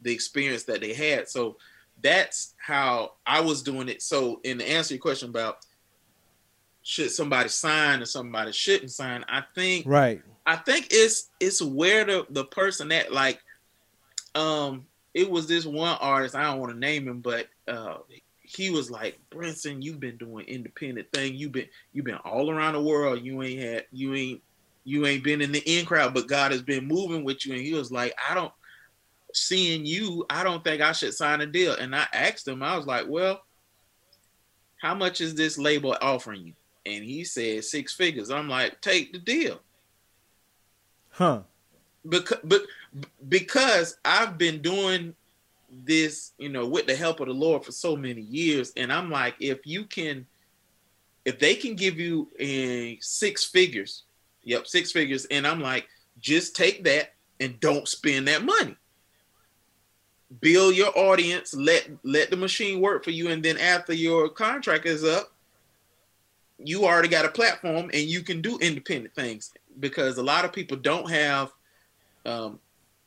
the 0.00 0.12
experience 0.12 0.64
that 0.64 0.80
they 0.80 0.94
had. 0.94 1.28
So 1.28 1.56
that's 2.02 2.54
how 2.58 3.12
I 3.26 3.40
was 3.40 3.62
doing 3.62 3.88
it. 3.88 4.02
So, 4.02 4.40
in 4.44 4.58
the 4.58 4.68
answer 4.68 4.94
your 4.94 5.00
question 5.00 5.30
about 5.30 5.58
should 6.82 7.10
somebody 7.10 7.48
sign 7.48 8.00
or 8.00 8.06
somebody 8.06 8.52
shouldn't 8.52 8.90
sign, 8.90 9.24
I 9.28 9.42
think 9.54 9.84
right. 9.86 10.22
I 10.48 10.56
think 10.56 10.88
it's 10.90 11.28
it's 11.40 11.60
where 11.60 12.06
the 12.06 12.26
the 12.30 12.46
person 12.46 12.88
that 12.88 13.12
like 13.12 13.38
um 14.34 14.86
it 15.12 15.30
was 15.30 15.46
this 15.46 15.66
one 15.66 15.98
artist 16.00 16.34
I 16.34 16.44
don't 16.44 16.58
want 16.58 16.72
to 16.72 16.78
name 16.78 17.06
him 17.06 17.20
but 17.20 17.48
uh 17.68 17.98
he 18.40 18.70
was 18.70 18.90
like 18.90 19.18
Brinson 19.30 19.82
you've 19.82 20.00
been 20.00 20.16
doing 20.16 20.46
independent 20.46 21.12
thing. 21.12 21.34
You've 21.34 21.52
been 21.52 21.68
you've 21.92 22.06
been 22.06 22.14
all 22.16 22.50
around 22.50 22.72
the 22.72 22.80
world. 22.80 23.22
You 23.22 23.42
ain't 23.42 23.60
had 23.60 23.86
you 23.92 24.14
ain't 24.14 24.42
you 24.84 25.04
ain't 25.04 25.22
been 25.22 25.42
in 25.42 25.52
the 25.52 25.58
in 25.66 25.84
crowd 25.84 26.14
but 26.14 26.28
God 26.28 26.50
has 26.50 26.62
been 26.62 26.88
moving 26.88 27.24
with 27.24 27.44
you. 27.44 27.52
And 27.52 27.60
he 27.60 27.74
was 27.74 27.92
like 27.92 28.14
I 28.26 28.34
don't 28.34 28.52
seeing 29.34 29.84
you 29.84 30.24
I 30.30 30.44
don't 30.44 30.64
think 30.64 30.80
I 30.80 30.92
should 30.92 31.12
sign 31.12 31.42
a 31.42 31.46
deal. 31.46 31.74
And 31.74 31.94
I 31.94 32.06
asked 32.14 32.48
him 32.48 32.62
I 32.62 32.74
was 32.74 32.86
like 32.86 33.04
well 33.06 33.42
how 34.78 34.94
much 34.94 35.20
is 35.20 35.34
this 35.34 35.58
label 35.58 35.94
offering 36.00 36.46
you? 36.46 36.54
And 36.86 37.04
he 37.04 37.22
said 37.24 37.64
six 37.64 37.92
figures. 37.92 38.30
I'm 38.30 38.48
like 38.48 38.80
take 38.80 39.12
the 39.12 39.18
deal 39.18 39.60
Huh. 41.18 41.40
Because, 42.08 42.38
but 42.44 42.62
because 43.28 43.96
I've 44.04 44.38
been 44.38 44.62
doing 44.62 45.16
this, 45.84 46.30
you 46.38 46.48
know, 46.48 46.64
with 46.64 46.86
the 46.86 46.94
help 46.94 47.18
of 47.18 47.26
the 47.26 47.34
Lord 47.34 47.64
for 47.64 47.72
so 47.72 47.96
many 47.96 48.20
years, 48.20 48.72
and 48.76 48.92
I'm 48.92 49.10
like, 49.10 49.34
if 49.40 49.66
you 49.66 49.82
can, 49.82 50.24
if 51.24 51.40
they 51.40 51.56
can 51.56 51.74
give 51.74 51.98
you 51.98 52.28
a 52.38 52.98
six 53.00 53.44
figures, 53.44 54.04
yep, 54.44 54.68
six 54.68 54.92
figures, 54.92 55.24
and 55.24 55.44
I'm 55.44 55.60
like, 55.60 55.88
just 56.20 56.54
take 56.54 56.84
that 56.84 57.14
and 57.40 57.58
don't 57.58 57.88
spend 57.88 58.28
that 58.28 58.44
money. 58.44 58.76
Build 60.40 60.76
your 60.76 60.96
audience, 60.96 61.52
let 61.52 61.90
let 62.04 62.30
the 62.30 62.36
machine 62.36 62.80
work 62.80 63.02
for 63.02 63.10
you, 63.10 63.30
and 63.30 63.42
then 63.42 63.58
after 63.58 63.92
your 63.92 64.28
contract 64.28 64.86
is 64.86 65.02
up, 65.02 65.32
you 66.58 66.84
already 66.84 67.08
got 67.08 67.24
a 67.24 67.30
platform 67.30 67.90
and 67.92 68.02
you 68.02 68.22
can 68.22 68.40
do 68.40 68.56
independent 68.58 69.14
things 69.16 69.52
because 69.78 70.18
a 70.18 70.22
lot 70.22 70.44
of 70.44 70.52
people 70.52 70.76
don't 70.76 71.10
have 71.10 71.52
um, 72.26 72.58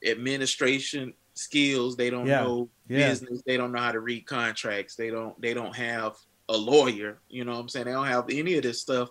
administration 0.05 1.13
skills. 1.33 1.95
They 1.95 2.09
don't 2.09 2.25
yeah. 2.25 2.41
know 2.41 2.69
yeah. 2.87 3.09
business. 3.09 3.41
They 3.45 3.57
don't 3.57 3.71
know 3.71 3.79
how 3.79 3.91
to 3.91 3.99
read 3.99 4.25
contracts. 4.25 4.95
They 4.95 5.09
don't. 5.09 5.39
They 5.41 5.53
don't 5.53 5.75
have 5.75 6.15
a 6.49 6.57
lawyer. 6.57 7.19
You 7.29 7.45
know 7.45 7.53
what 7.53 7.59
I'm 7.59 7.69
saying? 7.69 7.85
They 7.85 7.91
don't 7.93 8.07
have 8.07 8.25
any 8.29 8.55
of 8.55 8.63
this 8.63 8.81
stuff. 8.81 9.09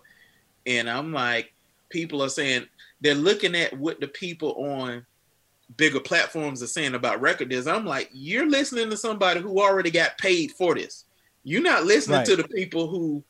And 0.66 0.88
I'm 0.88 1.12
like, 1.12 1.52
people 1.88 2.22
are 2.22 2.28
saying 2.28 2.66
they're 3.00 3.14
looking 3.14 3.54
at 3.54 3.76
what 3.78 4.00
the 4.00 4.08
people 4.08 4.52
on 4.52 5.06
bigger 5.76 6.00
platforms 6.00 6.62
are 6.62 6.68
saying 6.68 6.94
about 6.94 7.20
record 7.20 7.48
deals. 7.48 7.66
I'm 7.66 7.86
like, 7.86 8.10
you're 8.12 8.48
listening 8.48 8.90
to 8.90 8.96
somebody 8.96 9.40
who 9.40 9.60
already 9.60 9.90
got 9.90 10.18
paid 10.18 10.52
for 10.52 10.74
this. 10.74 11.04
You're 11.44 11.62
not 11.62 11.84
listening 11.84 12.18
right. 12.18 12.26
to 12.26 12.36
the 12.36 12.48
people 12.48 12.88
who 12.88 13.24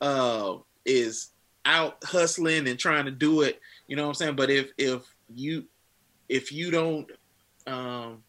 uh, 0.00 0.56
is 0.84 1.28
out 1.66 2.02
hustling 2.04 2.68
and 2.68 2.78
trying 2.78 3.04
to 3.04 3.10
do 3.10 3.42
it. 3.42 3.60
You 3.88 3.96
know 3.96 4.04
what 4.04 4.08
I'm 4.08 4.14
saying? 4.14 4.36
But 4.36 4.48
if 4.50 4.70
if 4.78 5.02
you 5.34 5.66
if 6.28 6.52
you 6.52 6.70
don't 6.70 7.10
um, 7.66 8.22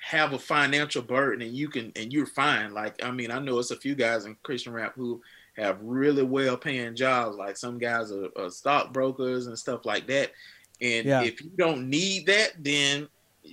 have 0.00 0.32
a 0.32 0.38
financial 0.38 1.02
burden 1.02 1.46
and 1.46 1.56
you 1.56 1.68
can 1.68 1.92
and 1.96 2.12
you're 2.12 2.26
fine. 2.26 2.74
Like 2.74 3.02
I 3.04 3.10
mean, 3.10 3.30
I 3.30 3.38
know 3.38 3.58
it's 3.58 3.70
a 3.70 3.76
few 3.76 3.94
guys 3.94 4.26
in 4.26 4.36
Christian 4.42 4.72
rap 4.72 4.94
who 4.94 5.22
have 5.56 5.78
really 5.82 6.22
well 6.22 6.56
paying 6.56 6.94
jobs. 6.94 7.36
Like 7.36 7.56
some 7.56 7.78
guys 7.78 8.12
are, 8.12 8.28
are 8.36 8.50
stockbrokers 8.50 9.46
and 9.46 9.58
stuff 9.58 9.84
like 9.84 10.06
that. 10.08 10.32
And 10.80 11.06
yeah. 11.06 11.22
if 11.22 11.42
you 11.42 11.50
don't 11.56 11.88
need 11.88 12.26
that, 12.26 12.52
then 12.58 13.08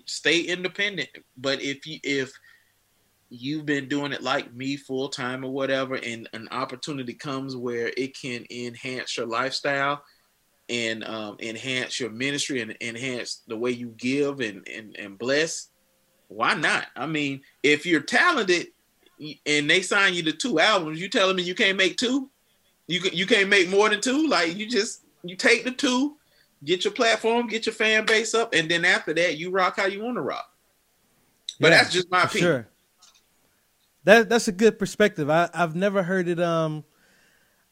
stay 0.05 0.41
independent. 0.41 1.09
But 1.37 1.61
if 1.61 1.85
you 1.85 1.99
if 2.03 2.31
you've 3.29 3.65
been 3.65 3.87
doing 3.87 4.11
it 4.11 4.23
like 4.23 4.53
me 4.53 4.75
full 4.75 5.09
time 5.09 5.43
or 5.43 5.51
whatever, 5.51 5.95
and 5.95 6.27
an 6.33 6.47
opportunity 6.51 7.13
comes 7.13 7.55
where 7.55 7.91
it 7.95 8.17
can 8.19 8.45
enhance 8.49 9.17
your 9.17 9.27
lifestyle 9.27 10.03
and 10.69 11.03
um, 11.03 11.37
enhance 11.39 11.99
your 11.99 12.09
ministry 12.09 12.61
and 12.61 12.75
enhance 12.81 13.41
the 13.47 13.57
way 13.57 13.71
you 13.71 13.89
give 13.97 14.39
and, 14.39 14.67
and, 14.67 14.95
and 14.97 15.17
bless, 15.17 15.69
why 16.27 16.53
not? 16.53 16.85
I 16.95 17.07
mean, 17.07 17.41
if 17.63 17.85
you're 17.85 18.01
talented 18.01 18.67
and 19.45 19.69
they 19.69 19.81
sign 19.81 20.13
you 20.13 20.23
to 20.23 20.31
two 20.31 20.59
albums, 20.59 21.01
you 21.01 21.09
telling 21.09 21.35
me 21.35 21.43
you 21.43 21.55
can't 21.55 21.77
make 21.77 21.97
two? 21.97 22.29
You 22.87 23.01
you 23.11 23.27
can't 23.27 23.49
make 23.49 23.69
more 23.69 23.89
than 23.89 24.01
two? 24.01 24.27
Like 24.27 24.55
you 24.55 24.67
just 24.67 25.03
you 25.23 25.35
take 25.35 25.63
the 25.63 25.71
two, 25.71 26.17
get 26.63 26.83
your 26.83 26.93
platform, 26.93 27.47
get 27.47 27.65
your 27.65 27.73
fan 27.73 28.05
base 28.05 28.33
up, 28.33 28.53
and 28.53 28.69
then 28.69 28.85
after 28.85 29.13
that, 29.13 29.37
you 29.37 29.51
rock 29.51 29.77
how 29.77 29.85
you 29.85 30.03
want 30.03 30.15
to 30.15 30.21
rock. 30.21 30.49
But 31.59 31.71
yeah, 31.71 31.77
that's 31.77 31.93
just 31.93 32.09
my 32.09 32.23
opinion. 32.23 32.51
Sure. 32.51 32.67
That 34.03 34.29
that's 34.29 34.47
a 34.47 34.53
good 34.53 34.79
perspective. 34.79 35.29
I 35.29 35.49
I've 35.53 35.75
never 35.75 36.03
heard 36.03 36.27
it 36.27 36.39
um 36.39 36.83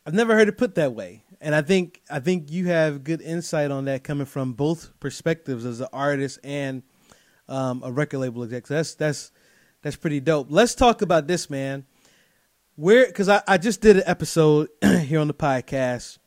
I've 0.06 0.14
never 0.14 0.36
heard 0.36 0.48
it 0.48 0.58
put 0.58 0.76
that 0.76 0.94
way. 0.94 1.26
And 1.42 1.54
I 1.54 1.62
think 1.62 2.02
I 2.10 2.20
think 2.20 2.50
you 2.50 2.68
have 2.68 3.04
good 3.04 3.22
insight 3.22 3.72
on 3.72 3.86
that 3.86 4.06
coming 4.06 4.26
from 4.26 4.54
both 4.54 4.98
perspectives 5.00 5.66
as 5.66 5.82
an 5.82 5.88
artist 5.92 6.40
and 6.44 6.84
um, 7.50 7.82
a 7.84 7.92
record 7.92 8.20
label 8.20 8.44
exec. 8.44 8.68
So 8.68 8.76
that's 8.76 8.96
that's 8.96 9.32
that's 9.82 9.96
pretty 9.96 10.20
dope. 10.20 10.48
Let's 10.50 10.76
talk 10.76 11.02
about 11.02 11.28
this, 11.28 11.50
man. 11.50 11.86
Where 12.76 13.06
because 13.06 13.28
I, 13.28 13.42
I 13.48 13.58
just 13.58 13.82
did 13.82 13.98
an 13.98 14.04
episode 14.06 14.70
here 14.82 15.20
on 15.20 15.28
the 15.28 15.34
podcast 15.34 16.20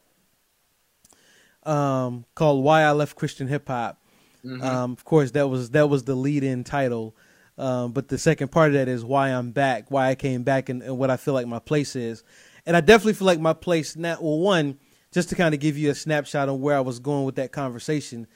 um, 1.63 2.27
called 2.35 2.63
"Why 2.63 2.83
I 2.83 2.93
Left 2.93 3.17
Christian 3.17 3.49
Hip 3.49 3.67
Hop." 3.69 3.99
Mm-hmm. 4.45 4.63
Um, 4.63 4.93
of 4.93 5.05
course, 5.05 5.31
that 5.33 5.49
was 5.49 5.71
that 5.71 5.89
was 5.89 6.05
the 6.05 6.15
lead-in 6.15 6.65
title. 6.65 7.17
Um, 7.61 7.92
but 7.92 8.09
the 8.09 8.16
second 8.16 8.51
part 8.51 8.68
of 8.68 8.73
that 8.73 8.88
is 8.88 9.05
why 9.05 9.29
I'm 9.29 9.51
back, 9.51 9.90
why 9.90 10.09
I 10.09 10.14
came 10.14 10.44
back, 10.44 10.70
and, 10.70 10.83
and, 10.83 10.96
what 10.96 11.11
I 11.11 11.18
feel 11.18 11.35
like 11.35 11.46
my 11.46 11.59
place 11.59 11.94
is. 11.94 12.25
And 12.64 12.75
I 12.75 12.81
definitely 12.81 13.12
feel 13.12 13.27
like 13.27 13.38
my 13.38 13.53
place 13.53 13.96
now. 13.96 14.16
Well, 14.18 14.38
one, 14.38 14.79
just 15.12 15.29
to 15.29 15.35
kind 15.35 15.53
of 15.53 15.61
give 15.61 15.77
you 15.77 15.90
a 15.90 15.94
snapshot 15.94 16.49
on 16.49 16.62
where 16.62 16.75
I 16.75 16.81
was 16.81 16.99
going 16.99 17.27
with 17.27 17.35
that 17.35 17.53
conversation, 17.53 18.27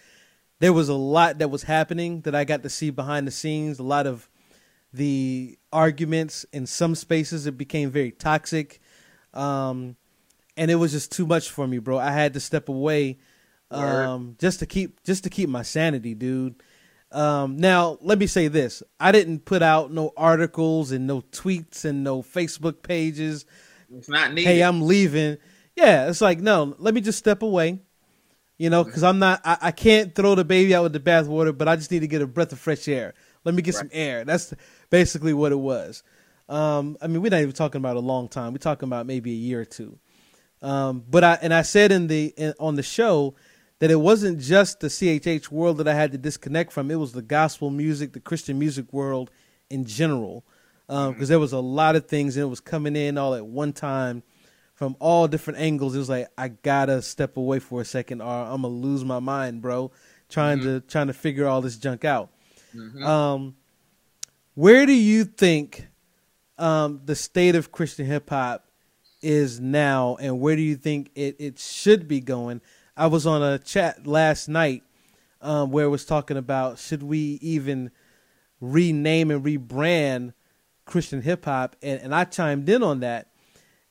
there 0.59 0.75
was 0.75 0.91
a 0.91 0.95
lot 0.95 1.39
that 1.39 1.49
was 1.49 1.63
happening 1.63 2.21
that 2.23 2.35
I 2.35 2.45
got 2.45 2.63
to 2.65 2.69
see 2.69 2.91
behind 2.91 3.27
the 3.27 3.31
scenes. 3.31 3.79
A 3.79 3.83
lot 3.83 4.07
of 4.07 4.29
the 4.93 5.59
arguments 5.73 6.45
in 6.53 6.67
some 6.67 6.95
spaces 6.95 7.47
it 7.47 7.57
became 7.57 7.91
very 7.91 8.11
toxic, 8.11 8.79
um, 9.33 9.97
and 10.59 10.71
it 10.71 10.75
was 10.75 10.93
just 10.93 11.11
too 11.13 11.27
much 11.27 11.49
for 11.49 11.67
me, 11.67 11.79
bro. 11.79 11.97
I 11.97 12.11
had 12.11 12.35
to 12.35 12.41
step 12.41 12.69
away 12.69 13.17
um, 13.71 14.37
just 14.39 14.59
to 14.59 14.67
keep 14.67 15.03
just 15.03 15.25
to 15.25 15.31
keep 15.31 15.49
my 15.49 15.63
sanity, 15.63 16.13
dude. 16.13 16.57
Um, 17.15 17.57
now, 17.59 17.99
let 18.03 18.19
me 18.19 18.27
say 18.27 18.49
this: 18.49 18.83
I 18.99 19.13
didn't 19.13 19.45
put 19.45 19.63
out 19.63 19.93
no 19.93 20.13
articles 20.17 20.91
and 20.91 21.07
no 21.07 21.21
tweets 21.21 21.85
and 21.85 22.03
no 22.03 22.23
Facebook 22.23 22.83
pages. 22.83 23.47
It's 23.95 24.09
not 24.09 24.33
needed. 24.33 24.51
Hey, 24.51 24.63
I'm 24.63 24.83
leaving. 24.83 25.39
Yeah, 25.77 26.09
it's 26.09 26.21
like 26.21 26.41
no. 26.41 26.75
Let 26.79 26.93
me 26.93 27.01
just 27.01 27.19
step 27.19 27.43
away. 27.43 27.81
You 28.59 28.71
know, 28.71 28.85
because 28.85 29.05
I'm 29.05 29.21
not. 29.21 29.41
I, 29.45 29.59
I, 29.63 29.71
can't 29.71 30.15
throw 30.15 30.35
the 30.35 30.45
baby 30.45 30.75
out 30.75 30.85
with 30.85 30.93
the 30.93 31.01
bathwater, 31.01 31.57
but 31.57 31.69
I 31.69 31.77
just 31.77 31.91
need 31.91 32.01
to 32.01 32.07
get 32.07 32.23
a 32.23 32.27
breath 32.27 32.53
of 32.53 32.59
fresh 32.59 32.87
air. 32.89 33.15
Let 33.45 33.55
me 33.55 33.63
get 33.63 33.75
right. 33.75 33.81
some 33.81 33.91
air. 33.93 34.25
That's 34.25 34.55
basically 34.91 35.35
what 35.35 35.53
it 35.53 35.57
was. 35.57 36.03
Um, 36.49 36.97
I 37.01 37.07
mean, 37.07 37.23
we're 37.23 37.31
not 37.31 37.41
even 37.41 37.53
talking 37.53 37.81
about 37.81 37.97
a 37.97 38.01
long 38.01 38.29
time. 38.29 38.53
We're 38.53 38.59
talking 38.59 38.89
about 38.89 39.07
maybe 39.07 39.31
a 39.33 39.37
year 39.37 39.61
or 39.61 39.65
two. 39.65 39.99
Um, 40.63 41.05
but 41.09 41.25
I 41.25 41.39
and 41.43 41.53
I 41.53 41.63
said 41.63 41.93
in 41.93 42.07
the 42.07 42.33
in, 42.37 42.55
on 42.59 42.77
the 42.77 42.83
show 42.83 43.35
that 43.81 43.91
it 43.91 43.97
wasn't 43.97 44.41
just 44.41 44.81
the 44.81 44.89
CHH 44.89 45.51
world 45.51 45.79
that 45.79 45.89
I 45.89 45.95
had 45.95 46.13
to 46.13 46.19
disconnect 46.19 46.73
from. 46.73 46.91
It 46.91 46.97
was 46.97 47.13
the 47.13 47.23
gospel 47.23 47.71
music, 47.71 48.13
the 48.13 48.21
Christian 48.21 48.59
music 48.59 48.93
world 48.93 49.31
in 49.69 49.85
general, 49.85 50.45
because 50.87 51.09
um, 51.09 51.15
mm-hmm. 51.15 51.25
there 51.25 51.39
was 51.39 51.53
a 51.53 51.59
lot 51.59 51.97
of 51.97 52.07
things 52.07 52.37
and 52.37 52.45
it 52.45 52.49
was 52.49 52.61
coming 52.61 52.97
in 52.97 53.19
all 53.19 53.35
at 53.35 53.47
one 53.47 53.73
time 53.73 54.23
from 54.75 54.97
all 54.99 55.29
different 55.29 55.59
angles. 55.59 55.95
It 55.95 55.99
was 55.99 56.09
like 56.09 56.29
I 56.37 56.49
gotta 56.49 57.03
step 57.03 57.37
away 57.37 57.59
for 57.59 57.81
a 57.81 57.85
second, 57.85 58.21
or 58.21 58.29
I'm 58.29 58.63
gonna 58.63 58.69
lose 58.69 59.05
my 59.05 59.21
mind, 59.21 59.63
bro. 59.63 59.91
Trying 60.29 60.59
mm-hmm. 60.59 60.79
to 60.79 60.81
trying 60.81 61.07
to 61.09 61.13
figure 61.13 61.47
all 61.47 61.61
this 61.61 61.77
junk 61.77 62.05
out. 62.05 62.31
Mm-hmm. 62.75 63.03
Um, 63.05 63.55
where 64.55 64.87
do 64.87 64.93
you 64.93 65.25
think 65.25 65.87
um, 66.59 67.01
the 67.05 67.17
state 67.17 67.55
of 67.55 67.73
Christian 67.73 68.07
hip 68.07 68.31
hop 68.31 68.67
is 69.23 69.61
now, 69.61 70.17
and 70.21 70.41
where 70.41 70.57
do 70.57 70.63
you 70.63 70.77
think 70.77 71.11
it, 71.15 71.37
it 71.39 71.59
should 71.59 72.07
be 72.07 72.21
going? 72.21 72.61
I 72.97 73.09
was 73.09 73.27
on 73.27 73.43
a 73.43 73.59
chat 73.59 74.07
last 74.07 74.49
night 74.49 74.83
um, 75.41 75.71
where 75.71 75.85
it 75.85 75.89
was 75.89 76.05
talking 76.05 76.37
about 76.37 76.79
should 76.79 77.03
we 77.03 77.39
even 77.43 77.91
rename 78.61 79.31
and 79.31 79.45
rebrand 79.45 80.33
Christian 80.85 81.23
hip 81.23 81.45
hop, 81.45 81.77
and, 81.83 82.01
and 82.01 82.15
I 82.15 82.25
chimed 82.25 82.69
in 82.69 82.83
on 82.83 83.01
that, 83.01 83.29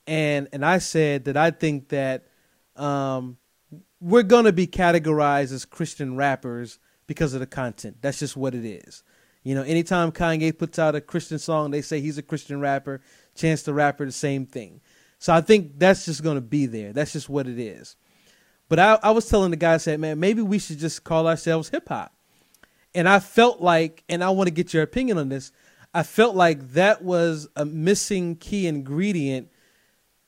and 0.07 0.47
and 0.53 0.65
I 0.65 0.77
said 0.77 1.25
that 1.25 1.35
I 1.35 1.51
think 1.51 1.89
that 1.89 2.27
um, 2.75 3.37
we're 3.99 4.23
gonna 4.23 4.51
be 4.51 4.67
categorized 4.67 5.51
as 5.51 5.65
Christian 5.65 6.15
rappers 6.15 6.79
because 7.07 7.33
of 7.33 7.39
the 7.39 7.47
content. 7.47 7.97
That's 8.01 8.19
just 8.19 8.37
what 8.37 8.55
it 8.55 8.65
is. 8.65 9.03
You 9.43 9.55
know, 9.55 9.63
anytime 9.63 10.11
Kanye 10.11 10.57
puts 10.57 10.79
out 10.79 10.95
a 10.95 11.01
Christian 11.01 11.39
song, 11.39 11.71
they 11.71 11.81
say 11.81 11.99
he's 11.99 12.17
a 12.17 12.23
Christian 12.23 12.59
rapper. 12.59 13.01
Chance 13.35 13.63
the 13.63 13.73
Rapper, 13.73 14.05
the 14.05 14.11
same 14.11 14.45
thing. 14.45 14.79
So 15.19 15.33
I 15.33 15.41
think 15.41 15.79
that's 15.79 16.05
just 16.05 16.23
to 16.23 16.41
be 16.41 16.65
there. 16.65 16.93
That's 16.93 17.13
just 17.13 17.27
what 17.27 17.47
it 17.47 17.59
is. 17.59 17.95
But 18.73 18.79
I, 18.79 19.09
I 19.09 19.11
was 19.11 19.29
telling 19.29 19.51
the 19.51 19.57
guy, 19.57 19.75
I 19.75 19.77
said, 19.77 19.99
man, 19.99 20.19
maybe 20.19 20.41
we 20.41 20.57
should 20.57 20.79
just 20.79 21.03
call 21.03 21.27
ourselves 21.27 21.69
hip 21.69 21.89
hop. 21.89 22.11
And 22.95 23.07
I 23.07 23.19
felt 23.19 23.61
like, 23.61 24.03
and 24.09 24.23
I 24.23 24.31
want 24.31 24.47
to 24.47 24.51
get 24.51 24.73
your 24.73 24.81
opinion 24.81 25.19
on 25.19 25.29
this, 25.29 25.51
I 25.93 26.01
felt 26.01 26.35
like 26.35 26.71
that 26.71 27.03
was 27.03 27.47
a 27.55 27.65
missing 27.65 28.35
key 28.35 28.65
ingredient 28.65 29.49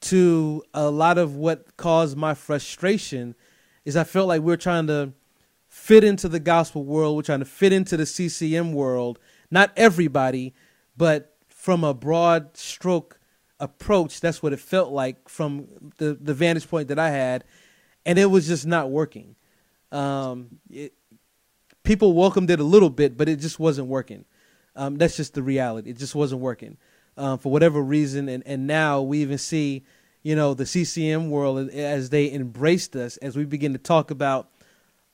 to 0.01 0.61
a 0.75 0.91
lot 0.91 1.17
of 1.17 1.35
what 1.35 1.75
caused 1.75 2.17
my 2.17 2.35
frustration 2.35 3.33
is 3.83 3.97
I 3.97 4.03
felt 4.03 4.27
like 4.27 4.43
we 4.43 4.53
are 4.53 4.57
trying 4.57 4.85
to 4.85 5.13
fit 5.67 6.03
into 6.03 6.29
the 6.29 6.39
gospel 6.39 6.85
world, 6.85 7.15
we're 7.15 7.23
trying 7.23 7.39
to 7.39 7.45
fit 7.45 7.73
into 7.73 7.97
the 7.97 8.05
CCM 8.05 8.73
world. 8.73 9.17
Not 9.49 9.71
everybody, 9.75 10.53
but 10.95 11.35
from 11.47 11.83
a 11.83 11.95
broad 11.95 12.55
stroke 12.57 13.19
approach, 13.59 14.19
that's 14.19 14.43
what 14.43 14.53
it 14.53 14.59
felt 14.59 14.91
like 14.91 15.29
from 15.29 15.91
the, 15.97 16.13
the 16.13 16.35
vantage 16.35 16.69
point 16.69 16.89
that 16.89 16.99
I 16.99 17.09
had 17.09 17.43
and 18.05 18.19
it 18.19 18.25
was 18.25 18.47
just 18.47 18.65
not 18.65 18.89
working. 18.89 19.35
Um, 19.91 20.59
it, 20.69 20.93
people 21.83 22.13
welcomed 22.13 22.49
it 22.49 22.59
a 22.59 22.63
little 22.63 22.89
bit, 22.89 23.17
but 23.17 23.29
it 23.29 23.39
just 23.39 23.59
wasn't 23.59 23.87
working. 23.87 24.25
Um, 24.75 24.97
that's 24.97 25.15
just 25.15 25.33
the 25.33 25.43
reality. 25.43 25.91
It 25.91 25.97
just 25.97 26.15
wasn't 26.15 26.41
working 26.41 26.77
um, 27.17 27.37
for 27.37 27.51
whatever 27.51 27.81
reason. 27.81 28.27
And, 28.27 28.43
and 28.45 28.67
now 28.67 29.01
we 29.01 29.19
even 29.19 29.37
see, 29.37 29.85
you 30.21 30.35
know, 30.35 30.53
the 30.53 30.65
CCM 30.65 31.29
world 31.29 31.69
as 31.69 32.09
they 32.09 32.31
embraced 32.31 32.95
us, 32.95 33.17
as 33.17 33.37
we 33.37 33.45
begin 33.45 33.73
to 33.73 33.79
talk 33.79 34.11
about 34.11 34.49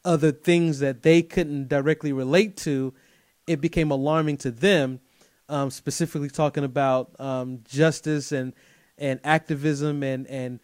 other 0.03 0.31
things 0.31 0.79
that 0.79 1.03
they 1.03 1.21
couldn't 1.21 1.67
directly 1.67 2.11
relate 2.11 2.57
to, 2.57 2.93
it 3.45 3.61
became 3.61 3.91
alarming 3.91 4.37
to 4.37 4.51
them. 4.51 4.99
Um, 5.47 5.69
specifically 5.69 6.29
talking 6.29 6.63
about 6.63 7.13
um, 7.19 7.59
justice 7.67 8.31
and 8.31 8.53
and 8.97 9.19
activism 9.25 10.01
and 10.01 10.25
and 10.27 10.61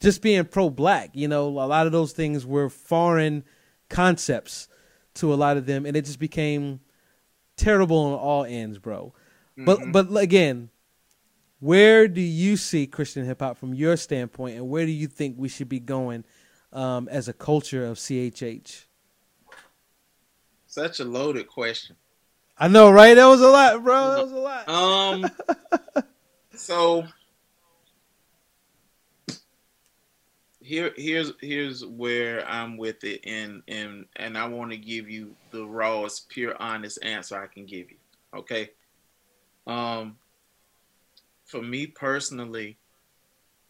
just 0.00 0.22
being 0.22 0.44
pro 0.44 0.70
black. 0.70 1.10
You 1.14 1.28
know, 1.28 1.48
a 1.48 1.66
lot 1.66 1.86
of 1.86 1.92
those 1.92 2.12
things 2.12 2.46
were 2.46 2.68
foreign 2.68 3.44
concepts 3.88 4.68
to 5.14 5.32
a 5.32 5.36
lot 5.36 5.56
of 5.56 5.66
them, 5.66 5.86
and 5.86 5.96
it 5.96 6.04
just 6.04 6.18
became 6.18 6.80
terrible 7.56 7.98
on 7.98 8.18
all 8.18 8.44
ends, 8.44 8.78
bro. 8.78 9.12
Mm-hmm. 9.58 9.92
But 9.92 10.10
but 10.10 10.20
again, 10.20 10.70
where 11.60 12.08
do 12.08 12.20
you 12.20 12.56
see 12.56 12.86
Christian 12.86 13.24
hip 13.24 13.40
hop 13.40 13.56
from 13.56 13.74
your 13.74 13.96
standpoint, 13.96 14.56
and 14.56 14.68
where 14.68 14.86
do 14.86 14.92
you 14.92 15.06
think 15.06 15.36
we 15.38 15.48
should 15.48 15.68
be 15.68 15.80
going 15.80 16.24
um, 16.72 17.08
as 17.08 17.28
a 17.28 17.32
culture 17.32 17.86
of 17.86 17.98
CHH? 17.98 18.86
Such 20.66 21.00
a 21.00 21.04
loaded 21.04 21.48
question. 21.48 21.96
I 22.58 22.68
know, 22.68 22.90
right? 22.90 23.14
That 23.14 23.26
was 23.26 23.40
a 23.40 23.48
lot, 23.48 23.82
bro. 23.84 24.10
That 24.10 24.22
was 24.22 24.32
a 24.32 24.36
lot. 24.36 24.68
Um, 24.68 26.04
so 26.54 27.06
here, 30.62 30.92
here's 30.96 31.32
here's 31.40 31.84
where 31.84 32.48
I'm 32.48 32.76
with 32.76 33.04
it, 33.04 33.20
and 33.26 33.62
and 33.68 34.06
and 34.16 34.38
I 34.38 34.46
want 34.46 34.70
to 34.70 34.76
give 34.76 35.10
you 35.10 35.34
the 35.50 35.66
rawest, 35.66 36.28
pure, 36.28 36.54
honest 36.60 36.98
answer 37.02 37.40
I 37.40 37.46
can 37.46 37.66
give 37.66 37.90
you. 37.90 37.96
Okay. 38.34 38.70
Um, 39.66 40.16
for 41.44 41.62
me 41.62 41.86
personally, 41.86 42.78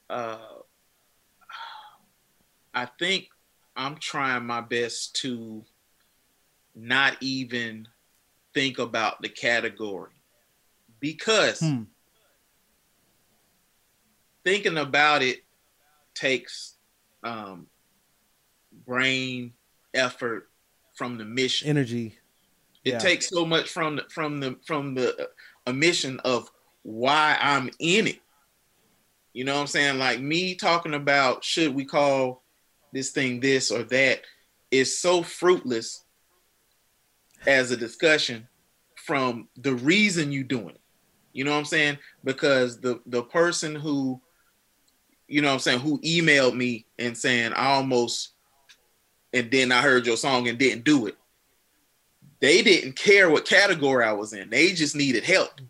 uh, 0.09 0.39
I 2.75 2.87
think 2.99 3.29
I'm 3.75 3.97
trying 3.97 4.47
my 4.47 4.61
best 4.61 5.17
to 5.17 5.65
not 6.75 7.17
even 7.21 7.89
think 8.55 8.79
about 8.79 9.21
the 9.23 9.29
category 9.29 10.11
because 11.01 11.61
hmm. 11.61 11.83
thinking 14.45 14.79
about 14.79 15.23
it 15.23 15.43
takes 16.15 16.77
um, 17.23 17.67
brain 18.87 19.53
effort 19.95 20.49
from 20.95 21.19
the 21.19 21.25
mission 21.25 21.69
energy 21.69 22.19
it 22.85 22.93
yeah. 22.93 22.99
takes 22.99 23.29
so 23.29 23.45
much 23.45 23.69
from 23.69 23.97
the 23.97 24.05
from 24.11 24.41
the 24.41 24.57
from 24.67 24.95
the 24.95 25.29
uh, 25.67 25.73
mission 25.73 26.19
of 26.25 26.51
why 26.83 27.37
i'm 27.41 27.71
in 27.79 28.07
it 28.07 28.21
you 29.33 29.45
know 29.45 29.55
what 29.55 29.61
i'm 29.61 29.67
saying 29.67 29.99
like 29.99 30.21
me 30.21 30.55
talking 30.55 30.95
about 30.95 31.45
should 31.45 31.75
we 31.75 31.85
call 31.85 32.43
this 32.93 33.11
thing 33.11 33.41
this 33.41 33.71
or 33.71 33.83
that 33.85 34.23
is 34.71 34.99
so 34.99 35.23
fruitless 35.23 36.05
as 37.47 37.71
a 37.71 37.77
discussion 37.77 38.49
from 38.95 39.49
the 39.57 39.75
reason 39.75 40.33
you 40.33 40.45
doing 40.45 40.71
it. 40.71 40.81
You 41.33 41.45
know 41.45 41.53
what 41.53 41.59
I'm 41.59 41.65
saying? 41.65 41.99
Because 42.25 42.81
the 42.81 43.01
the 43.07 43.23
person 43.23 43.75
who, 43.75 44.21
you 45.33 45.41
know 45.41 45.49
what 45.49 45.55
I'm 45.55 45.61
saying, 45.61 45.81
who 45.81 45.99
emailed 46.01 46.55
me 46.55 46.85
and 46.99 47.17
saying 47.17 47.55
I 47.55 47.73
almost 47.73 48.33
and 49.33 49.51
then 49.51 49.73
I 49.73 49.81
heard 49.81 50.07
your 50.07 50.19
song 50.19 50.47
and 50.47 50.59
didn't 50.59 50.85
do 50.85 51.07
it. 51.07 51.17
They 52.41 52.61
didn't 52.61 52.97
care 52.97 53.31
what 53.31 53.47
category 53.47 54.05
I 54.05 54.13
was 54.13 54.35
in. 54.35 54.51
They 54.51 54.73
just 54.73 54.95
needed 54.95 55.25
help. 55.25 55.63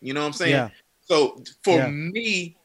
You 0.00 0.14
know 0.14 0.20
what 0.20 0.26
I'm 0.26 0.32
saying? 0.32 0.50
Yeah. 0.50 0.70
So 1.02 1.44
for 1.62 1.78
yeah. 1.78 1.90
me, 1.90 2.56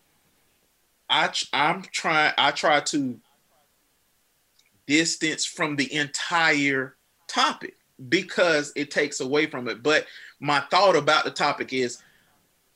I 1.08 1.32
I'm 1.54 1.84
trying 1.84 2.34
I 2.36 2.50
try 2.50 2.80
to 2.80 3.20
distance 4.88 5.46
from 5.46 5.76
the 5.76 5.94
entire 5.94 6.96
topic 7.28 7.76
because 8.10 8.74
it 8.76 8.90
takes 8.90 9.20
away 9.20 9.46
from 9.46 9.68
it. 9.68 9.84
But 9.84 10.08
my 10.40 10.62
thought 10.72 10.96
about 10.96 11.26
the 11.26 11.32
topic 11.32 11.74
is 11.74 12.02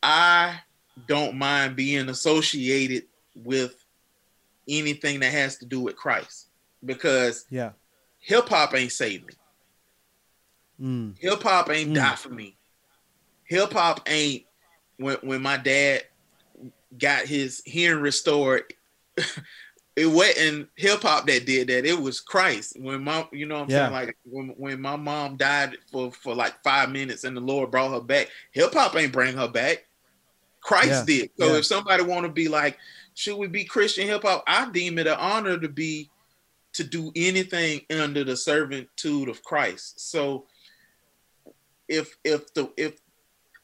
I 0.03 0.59
don't 1.07 1.39
mind 1.39 1.75
being 1.75 2.09
associated 2.09 3.05
with 3.36 3.84
anything 4.67 5.19
that 5.19 5.32
has 5.32 5.58
to 5.58 5.65
do 5.65 5.80
with 5.80 5.96
Christ 5.96 6.48
because 6.86 7.46
yeah, 7.50 7.72
hip 8.19 8.50
hop 8.50 8.74
ain't 8.76 8.91
saved 8.91 9.28
me. 9.28 9.34
Mm. 10.82 11.19
Hip 11.19 11.43
hop 11.43 11.69
ain't 11.69 11.91
mm. 11.91 11.96
die 11.96 12.15
for 12.15 12.30
me. 12.30 12.56
Hip 13.46 13.74
hop 13.74 14.08
ain't 14.10 14.43
when 14.98 15.17
when 15.22 15.41
my 15.41 15.58
dad 15.58 16.04
got 16.98 17.26
his 17.26 17.62
hearing 17.65 18.02
restored. 18.02 18.74
it 19.96 20.08
wasn't 20.08 20.69
hip 20.76 21.02
hop 21.02 21.28
that 21.28 21.46
did 21.46 21.67
that. 21.67 21.86
It 21.86 22.00
was 22.00 22.19
Christ. 22.19 22.80
When 22.80 23.04
my, 23.04 23.28
you 23.32 23.46
know, 23.46 23.56
what 23.56 23.63
I'm 23.65 23.69
yeah. 23.69 23.78
saying 23.84 23.93
like 23.93 24.17
when 24.26 24.48
when 24.58 24.82
my 24.82 24.96
mom 24.96 25.38
died 25.38 25.78
for 25.91 26.12
for 26.12 26.34
like 26.34 26.62
five 26.63 26.89
minutes 26.89 27.24
and 27.24 27.38
the 27.38 27.41
Lord 27.41 27.72
brought 27.72 27.91
her 27.91 28.02
back. 28.02 28.30
Hip 28.52 28.74
hop 28.74 28.96
ain't 28.96 29.13
bring 29.13 29.36
her 29.38 29.48
back. 29.48 29.86
Christ 30.62 30.89
yeah. 30.89 31.04
did. 31.06 31.30
So 31.38 31.48
yeah. 31.48 31.58
if 31.58 31.65
somebody 31.65 32.04
want 32.04 32.26
to 32.26 32.32
be 32.32 32.48
like, 32.48 32.78
should 33.15 33.38
we 33.38 33.47
be 33.47 33.63
Christian 33.63 34.08
hip 34.08 34.23
hop? 34.23 34.43
I 34.47 34.69
deem 34.71 34.97
it 34.97 35.08
an 35.08 35.17
honor 35.19 35.58
to 35.58 35.69
be 35.69 36.10
to 36.73 36.84
do 36.84 37.12
anything 37.15 37.82
under 37.89 38.23
the 38.23 38.36
servitude 38.36 39.30
of 39.30 39.43
Christ. 39.43 40.12
So 40.12 40.45
if 41.88 42.17
if 42.23 42.54
the 42.54 42.71
if 42.78 42.99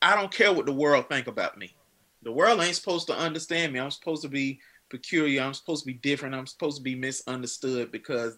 I 0.01 0.15
don't 0.15 0.31
care 0.31 0.53
what 0.53 0.65
the 0.65 0.73
world 0.73 1.09
think 1.09 1.27
about 1.27 1.57
me. 1.57 1.75
The 2.23 2.31
world 2.31 2.61
ain't 2.61 2.75
supposed 2.75 3.07
to 3.07 3.17
understand 3.17 3.73
me. 3.73 3.79
I'm 3.79 3.91
supposed 3.91 4.21
to 4.23 4.29
be 4.29 4.59
peculiar. 4.89 5.41
I'm 5.41 5.53
supposed 5.53 5.83
to 5.83 5.87
be 5.87 5.93
different. 5.93 6.35
I'm 6.35 6.47
supposed 6.47 6.77
to 6.77 6.83
be 6.83 6.95
misunderstood 6.95 7.91
because 7.91 8.37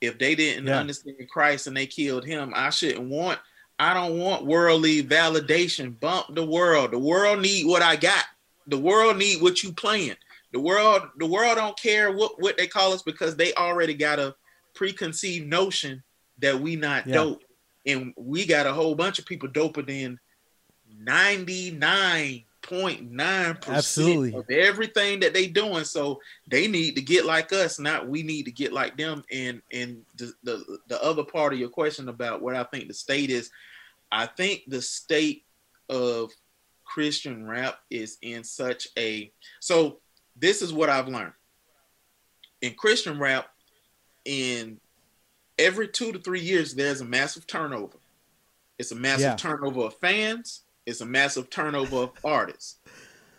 if 0.00 0.18
they 0.18 0.34
didn't 0.34 0.66
yeah. 0.66 0.78
understand 0.78 1.16
Christ 1.30 1.66
and 1.66 1.76
they 1.76 1.86
killed 1.86 2.24
him, 2.24 2.52
I 2.54 2.70
shouldn't 2.70 3.08
want. 3.08 3.38
I 3.78 3.94
don't 3.94 4.18
want 4.18 4.46
worldly 4.46 5.02
validation. 5.02 5.98
Bump 5.98 6.34
the 6.34 6.44
world. 6.44 6.92
The 6.92 6.98
world 6.98 7.40
need 7.40 7.66
what 7.66 7.82
I 7.82 7.96
got. 7.96 8.24
The 8.66 8.78
world 8.78 9.16
need 9.16 9.42
what 9.42 9.62
you 9.62 9.72
playing. 9.72 10.16
The 10.52 10.60
world, 10.60 11.02
the 11.18 11.26
world 11.26 11.56
don't 11.56 11.78
care 11.78 12.12
what 12.12 12.40
what 12.40 12.56
they 12.56 12.66
call 12.66 12.92
us 12.92 13.02
because 13.02 13.36
they 13.36 13.54
already 13.54 13.94
got 13.94 14.18
a 14.18 14.34
preconceived 14.74 15.46
notion 15.46 16.02
that 16.38 16.60
we 16.60 16.76
not 16.76 17.06
yeah. 17.06 17.14
dope, 17.14 17.42
and 17.86 18.12
we 18.16 18.46
got 18.46 18.66
a 18.66 18.72
whole 18.72 18.94
bunch 18.94 19.18
of 19.18 19.26
people 19.26 19.48
doper 19.48 19.86
than 19.86 20.18
ninety 20.98 21.70
nine 21.70 22.44
0.9% 22.62 24.34
of 24.34 24.48
everything 24.50 25.20
that 25.20 25.34
they 25.34 25.46
doing. 25.46 25.84
So 25.84 26.20
they 26.48 26.68
need 26.68 26.96
to 26.96 27.02
get 27.02 27.26
like 27.26 27.52
us, 27.52 27.78
not 27.78 28.08
we 28.08 28.22
need 28.22 28.44
to 28.44 28.52
get 28.52 28.72
like 28.72 28.96
them. 28.96 29.24
And 29.30 29.62
and 29.72 30.02
the, 30.16 30.32
the, 30.44 30.78
the 30.88 31.02
other 31.02 31.24
part 31.24 31.52
of 31.52 31.58
your 31.58 31.68
question 31.68 32.08
about 32.08 32.40
what 32.40 32.54
I 32.54 32.64
think 32.64 32.88
the 32.88 32.94
state 32.94 33.30
is, 33.30 33.50
I 34.10 34.26
think 34.26 34.62
the 34.68 34.80
state 34.80 35.44
of 35.88 36.30
Christian 36.84 37.46
rap 37.46 37.78
is 37.90 38.18
in 38.22 38.44
such 38.44 38.88
a 38.96 39.32
so 39.60 39.98
this 40.36 40.62
is 40.62 40.72
what 40.72 40.88
I've 40.88 41.08
learned. 41.08 41.32
In 42.60 42.74
Christian 42.74 43.18
rap, 43.18 43.46
in 44.24 44.80
every 45.58 45.88
two 45.88 46.12
to 46.12 46.18
three 46.18 46.40
years, 46.40 46.74
there's 46.74 47.00
a 47.00 47.04
massive 47.04 47.46
turnover. 47.46 47.98
It's 48.78 48.92
a 48.92 48.96
massive 48.96 49.22
yeah. 49.22 49.36
turnover 49.36 49.82
of 49.82 49.94
fans 49.96 50.62
it's 50.86 51.00
a 51.00 51.06
massive 51.06 51.50
turnover 51.50 51.96
of 51.96 52.10
artists. 52.24 52.76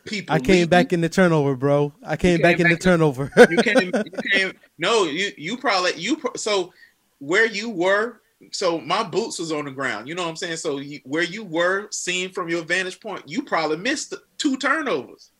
People. 0.05 0.35
I 0.35 0.39
came 0.39 0.67
back 0.67 0.91
in 0.91 0.99
the 0.99 1.07
turnover, 1.07 1.55
bro. 1.55 1.93
I 2.05 2.17
came, 2.17 2.37
came 2.37 2.41
back, 2.41 2.57
back, 2.57 2.65
in 2.65 2.71
the 2.71 2.77
turnover. 2.77 3.31
you 3.49 3.57
came. 3.57 3.91
You 4.05 4.29
came. 4.31 4.53
No, 4.77 5.05
you 5.05 5.31
you 5.37 5.57
probably 5.57 5.93
you 5.95 6.21
so 6.35 6.73
where 7.19 7.45
you 7.45 7.69
were. 7.69 8.21
So 8.51 8.81
my 8.81 9.03
boots 9.03 9.39
was 9.39 9.53
on 9.53 9.63
the 9.63 9.71
ground. 9.71 10.09
You 10.09 10.15
know 10.15 10.23
what 10.23 10.29
I'm 10.29 10.35
saying. 10.35 10.57
So 10.57 10.79
you, 10.79 10.99
where 11.05 11.23
you 11.23 11.45
were 11.45 11.87
seen 11.91 12.33
from 12.33 12.49
your 12.49 12.63
vantage 12.63 12.99
point, 12.99 13.23
you 13.25 13.43
probably 13.43 13.77
missed 13.77 14.13
two 14.37 14.57
turnovers. 14.57 15.31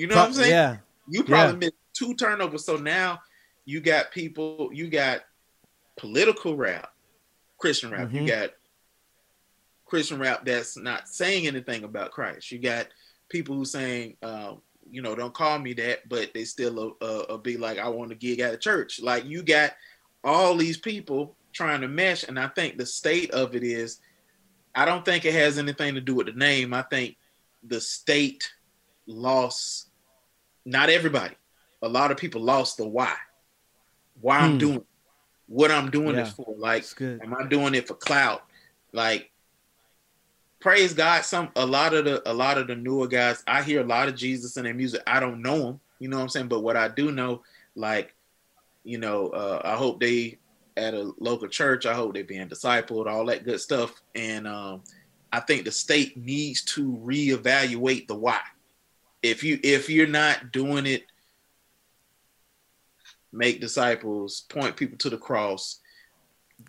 You 0.00 0.06
know 0.06 0.14
Pro- 0.14 0.22
what 0.22 0.28
I'm 0.28 0.34
saying? 0.34 0.50
Yeah. 0.50 0.76
You 1.08 1.24
probably 1.24 1.52
yeah. 1.52 1.58
missed 1.58 1.74
two 1.92 2.14
turnovers. 2.14 2.64
So 2.64 2.76
now 2.76 3.20
you 3.66 3.80
got 3.80 4.10
people. 4.12 4.70
You 4.72 4.88
got 4.88 5.20
political 5.98 6.56
rap, 6.56 6.90
Christian 7.58 7.90
rap. 7.90 8.08
Mm-hmm. 8.08 8.16
You 8.16 8.26
got 8.26 8.50
Christian 9.84 10.18
rap 10.18 10.46
that's 10.46 10.78
not 10.78 11.06
saying 11.06 11.46
anything 11.46 11.84
about 11.84 12.12
Christ. 12.12 12.50
You 12.50 12.58
got 12.58 12.86
people 13.28 13.54
who 13.54 13.66
saying, 13.66 14.16
uh, 14.22 14.54
you 14.90 15.02
know, 15.02 15.14
don't 15.14 15.34
call 15.34 15.58
me 15.58 15.74
that, 15.74 16.08
but 16.08 16.32
they 16.32 16.44
still 16.44 16.96
uh, 17.02 17.18
uh, 17.28 17.36
be 17.36 17.58
like, 17.58 17.78
I 17.78 17.88
want 17.88 18.08
to 18.08 18.16
gig 18.16 18.40
at 18.40 18.54
a 18.54 18.56
church. 18.56 19.02
Like 19.02 19.26
you 19.26 19.42
got 19.42 19.72
all 20.24 20.56
these 20.56 20.78
people 20.78 21.36
trying 21.52 21.82
to 21.82 21.88
mesh, 21.88 22.24
and 22.24 22.38
I 22.38 22.48
think 22.48 22.78
the 22.78 22.86
state 22.86 23.32
of 23.32 23.54
it 23.54 23.62
is, 23.62 24.00
I 24.74 24.86
don't 24.86 25.04
think 25.04 25.26
it 25.26 25.34
has 25.34 25.58
anything 25.58 25.94
to 25.94 26.00
do 26.00 26.14
with 26.14 26.26
the 26.26 26.32
name. 26.32 26.72
I 26.72 26.82
think 26.82 27.16
the 27.64 27.82
state 27.82 28.50
lost, 29.06 29.89
not 30.64 30.90
everybody, 30.90 31.34
a 31.82 31.88
lot 31.88 32.10
of 32.10 32.16
people 32.16 32.40
lost 32.40 32.76
the 32.76 32.86
why. 32.86 33.14
Why 34.20 34.38
hmm. 34.38 34.44
I'm 34.44 34.58
doing 34.58 34.84
what 35.46 35.70
I'm 35.70 35.90
doing 35.90 36.14
yeah, 36.14 36.24
this 36.24 36.32
for. 36.32 36.54
Like, 36.56 36.84
am 37.00 37.34
I 37.34 37.46
doing 37.46 37.74
it 37.74 37.88
for 37.88 37.94
clout? 37.94 38.44
Like, 38.92 39.30
praise 40.60 40.94
God, 40.94 41.24
some 41.24 41.50
a 41.56 41.66
lot 41.66 41.94
of 41.94 42.04
the 42.04 42.30
a 42.30 42.32
lot 42.32 42.58
of 42.58 42.66
the 42.66 42.76
newer 42.76 43.08
guys, 43.08 43.42
I 43.46 43.62
hear 43.62 43.80
a 43.80 43.86
lot 43.86 44.08
of 44.08 44.14
Jesus 44.14 44.56
in 44.56 44.64
their 44.64 44.74
music. 44.74 45.02
I 45.06 45.20
don't 45.20 45.42
know 45.42 45.58
them, 45.58 45.80
you 45.98 46.08
know 46.08 46.18
what 46.18 46.24
I'm 46.24 46.28
saying? 46.28 46.48
But 46.48 46.60
what 46.60 46.76
I 46.76 46.88
do 46.88 47.10
know, 47.10 47.42
like, 47.74 48.14
you 48.84 48.98
know, 48.98 49.28
uh, 49.28 49.62
I 49.64 49.74
hope 49.74 50.00
they 50.00 50.38
at 50.76 50.94
a 50.94 51.12
local 51.18 51.48
church. 51.48 51.86
I 51.86 51.94
hope 51.94 52.14
they're 52.14 52.24
being 52.24 52.48
discipled, 52.48 53.06
all 53.06 53.26
that 53.26 53.44
good 53.44 53.60
stuff. 53.60 54.00
And 54.14 54.46
um, 54.46 54.82
I 55.32 55.40
think 55.40 55.64
the 55.64 55.72
state 55.72 56.16
needs 56.16 56.62
to 56.74 56.96
reevaluate 57.04 58.06
the 58.06 58.14
why. 58.14 58.40
If 59.22 59.44
you 59.44 59.58
if 59.62 59.90
you're 59.90 60.06
not 60.06 60.52
doing 60.52 60.86
it, 60.86 61.04
make 63.32 63.60
disciples, 63.60 64.42
point 64.48 64.76
people 64.76 64.98
to 64.98 65.10
the 65.10 65.18
cross, 65.18 65.80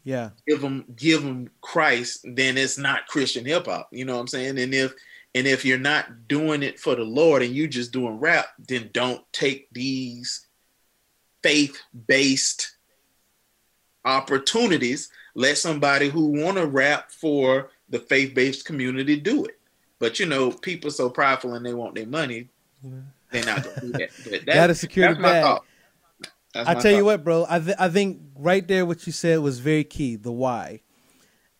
yeah, 0.03 0.31
give 0.47 0.61
them 0.61 0.85
give 0.95 1.23
them 1.23 1.49
Christ, 1.61 2.19
then 2.23 2.57
it's 2.57 2.77
not 2.77 3.07
Christian 3.07 3.45
hip 3.45 3.65
hop. 3.65 3.89
You 3.91 4.05
know 4.05 4.15
what 4.15 4.21
I'm 4.21 4.27
saying? 4.27 4.59
And 4.59 4.73
if 4.73 4.93
and 5.33 5.47
if 5.47 5.63
you're 5.63 5.77
not 5.77 6.27
doing 6.27 6.63
it 6.63 6.79
for 6.79 6.95
the 6.95 7.03
Lord 7.03 7.41
and 7.41 7.55
you're 7.55 7.67
just 7.67 7.91
doing 7.91 8.19
rap, 8.19 8.47
then 8.67 8.89
don't 8.93 9.21
take 9.31 9.69
these 9.71 10.47
faith 11.41 11.81
based 12.07 12.75
opportunities. 14.03 15.09
Let 15.35 15.57
somebody 15.57 16.09
who 16.09 16.27
want 16.27 16.57
to 16.57 16.65
rap 16.65 17.11
for 17.11 17.69
the 17.89 17.99
faith 17.99 18.33
based 18.35 18.65
community 18.65 19.15
do 19.17 19.45
it. 19.45 19.57
But 20.01 20.19
you 20.19 20.25
know, 20.25 20.51
people 20.51 20.89
so 20.89 21.11
prideful 21.11 21.53
and 21.53 21.63
they 21.63 21.75
want 21.75 21.93
their 21.93 22.07
money, 22.07 22.49
they're 23.29 23.45
not 23.45 23.63
gonna 23.63 23.81
do 23.81 23.91
that. 23.91 24.09
But 24.23 24.45
that, 24.47 24.55
Gotta 24.55 24.73
secure 24.73 25.09
that's 25.09 25.19
my 25.19 25.29
bag. 25.29 25.43
thought. 25.43 25.65
That's 26.55 26.69
I 26.69 26.73
tell 26.73 26.91
you 26.91 27.05
what, 27.05 27.23
bro. 27.23 27.45
I 27.47 27.59
th- 27.59 27.77
I 27.79 27.87
think 27.87 28.19
right 28.35 28.67
there 28.67 28.83
what 28.83 29.05
you 29.05 29.13
said 29.13 29.39
was 29.39 29.59
very 29.59 29.83
key. 29.83 30.15
The 30.15 30.31
why, 30.31 30.81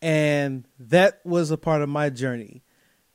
and 0.02 0.66
that 0.80 1.20
was 1.24 1.52
a 1.52 1.56
part 1.56 1.82
of 1.82 1.88
my 1.88 2.10
journey 2.10 2.64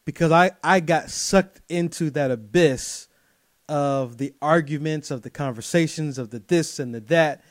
because 0.05 0.31
I 0.31 0.51
I 0.63 0.79
got 0.79 1.09
sucked 1.09 1.59
into 1.67 2.09
that 2.11 2.31
abyss 2.31 3.09
of 3.67 4.17
the 4.17 4.33
arguments, 4.41 5.11
of 5.11 5.23
the 5.23 5.29
conversations, 5.29 6.17
of 6.17 6.29
the 6.29 6.39
this 6.39 6.79
and 6.79 6.95
the 6.95 7.01
that, 7.01 7.43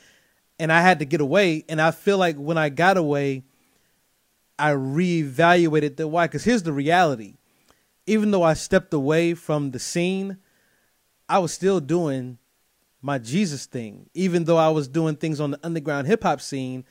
and 0.58 0.72
I 0.72 0.80
had 0.80 1.00
to 1.00 1.04
get 1.04 1.20
away. 1.20 1.66
And 1.68 1.78
I 1.78 1.90
feel 1.90 2.16
like 2.16 2.36
when 2.36 2.56
I 2.56 2.70
got 2.70 2.96
away, 2.96 3.44
I 4.58 4.70
reevaluated 4.72 5.96
the 5.96 6.08
why. 6.08 6.26
Because 6.26 6.44
here's 6.44 6.62
the 6.62 6.72
reality: 6.72 7.35
even 8.06 8.30
though 8.30 8.42
I 8.42 8.54
stepped 8.54 8.94
away 8.94 9.34
from 9.34 9.72
the 9.72 9.78
scene, 9.78 10.38
I 11.28 11.38
was 11.38 11.52
still 11.52 11.80
doing 11.80 12.38
my 13.02 13.18
Jesus 13.18 13.66
thing. 13.66 14.08
Even 14.14 14.44
though 14.44 14.56
I 14.56 14.68
was 14.68 14.88
doing 14.88 15.16
things 15.16 15.40
on 15.40 15.50
the 15.52 15.60
underground 15.62 16.06
hip 16.06 16.22
hop 16.22 16.40
scene, 16.40 16.84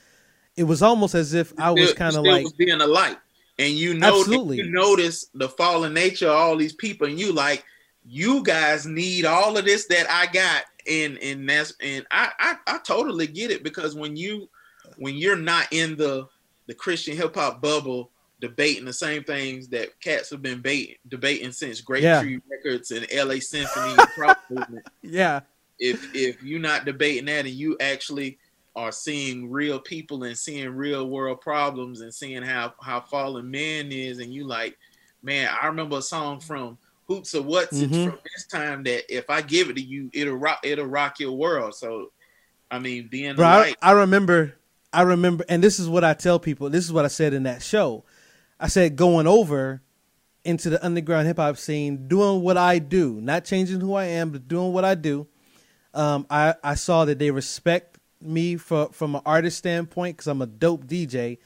it 0.56 0.64
was 0.64 0.82
almost 0.82 1.16
as 1.16 1.34
if 1.34 1.54
I 1.58 1.72
was 1.72 1.94
kind 1.94 2.16
of 2.16 2.24
like, 2.24 2.46
being 2.58 2.82
a 2.82 2.88
light, 2.88 3.18
and 3.60 3.74
you 3.74 3.94
know, 3.94 4.20
Absolutely. 4.20 4.58
you 4.58 4.72
notice 4.72 5.28
the 5.34 5.50
fallen 5.50 5.94
nature 5.94 6.28
of 6.28 6.36
all 6.36 6.58
these 6.58 6.74
people, 6.74 7.08
and 7.08 7.20
you 7.20 7.34
like, 7.34 7.64
you 8.06 8.44
guys 8.44 8.86
need 8.86 9.26
all 9.26 9.58
of 9.58 9.66
this 9.66 9.86
that 9.88 10.10
I 10.10 10.28
got, 10.32 10.64
and 10.90 11.18
and 11.20 11.50
that's 11.50 11.74
and 11.82 12.06
I 12.12 12.32
I, 12.40 12.58
I 12.68 12.78
totally 12.80 13.28
get 13.28 13.52
it 13.52 13.64
because 13.64 13.96
when 13.96 14.16
you 14.16 14.50
when 14.98 15.16
you're 15.16 15.36
not 15.36 15.68
in 15.72 15.98
the 15.98 16.28
the 16.68 16.74
Christian 16.74 17.18
hip 17.18 17.36
hop 17.36 17.62
bubble 17.62 18.12
debating 18.40 18.86
the 18.86 18.94
same 18.94 19.24
things 19.24 19.68
that 19.70 20.00
cats 20.02 20.30
have 20.30 20.42
been 20.42 20.60
bait, 20.62 21.00
debating 21.08 21.52
since 21.52 21.82
Great 21.82 22.04
Yeah. 22.04 22.22
Tree 22.22 22.40
Records 22.52 22.92
and 22.92 23.08
LA 23.14 23.40
Symphony 23.40 23.96
and 24.50 24.82
yeah, 25.02 25.42
if 25.80 26.14
if 26.16 26.42
you're 26.44 26.60
not 26.60 26.86
debating 26.86 27.26
that 27.26 27.46
and 27.46 27.54
you 27.56 27.78
actually 27.80 28.38
are 28.76 28.92
seeing 28.92 29.50
real 29.50 29.80
people 29.80 30.24
and 30.24 30.38
seeing 30.38 30.70
real 30.70 31.08
world 31.10 31.40
problems 31.40 32.02
and 32.02 32.14
seeing 32.14 32.44
how 32.44 32.74
how 32.82 33.00
fallen 33.00 33.50
man 33.50 33.90
is 33.92 34.20
and 34.20 34.34
you 34.34 34.46
like 34.46 34.78
man 35.24 35.50
i 35.62 35.66
remember 35.68 35.98
a 35.98 36.02
song 36.02 36.42
from 36.42 36.78
hoops 37.08 37.34
of 37.34 37.46
what's 37.46 37.80
it 37.80 37.90
Mhm. 37.90 38.04
from 38.10 38.20
this 38.36 38.46
time 38.48 38.84
that 38.84 39.04
if 39.14 39.30
i 39.30 39.42
give 39.42 39.70
it 39.70 39.78
to 39.78 39.82
you 39.82 40.10
it'll 40.14 40.36
rock 40.36 40.60
it'll 40.64 40.86
rock 40.86 41.22
your 41.22 41.32
world 41.32 41.74
so 41.74 42.12
i 42.70 42.78
mean 42.78 43.08
being 43.10 43.36
bro. 43.38 43.46
I, 43.46 43.76
I 43.82 43.92
remember, 43.94 44.56
I 44.92 45.04
remember, 45.04 45.46
and 45.48 45.64
this 45.64 45.80
is 45.80 45.88
what 45.90 46.04
I 46.04 46.14
tell 46.14 46.40
people. 46.40 46.70
This 46.70 46.84
is 46.86 46.92
what 46.94 47.06
I 47.06 47.10
said 47.10 47.34
in 47.34 47.44
that 47.44 47.62
show. 47.62 48.04
I 48.66 48.68
said 48.68 48.96
going 48.96 49.28
over 49.28 49.84
into 50.44 50.72
the 50.72 50.84
underground 50.84 51.28
hip 51.28 51.38
hop 51.38 51.56
scene, 51.56 52.08
doing 52.08 52.42
what 52.42 52.58
I 52.58 52.80
do, 52.80 53.22
not 53.22 53.46
changing 53.46 53.80
who 53.80 53.94
I 53.94 54.06
am, 54.06 54.32
but 54.32 54.48
doing 54.48 54.74
what 54.74 54.84
I 54.84 54.96
do. 54.96 55.28
Um, 55.94 56.26
I 56.32 56.56
I 56.64 56.74
saw 56.74 57.06
that 57.06 57.20
they 57.20 57.30
respect 57.30 58.00
me 58.20 58.56
for 58.56 58.90
from 58.92 59.14
an 59.14 59.22
artist 59.24 59.60
standpoint 59.60 60.18
because 60.18 60.26
I'm 60.26 60.42
a 60.42 60.48
dope 60.48 60.88
DJ. 60.88 61.38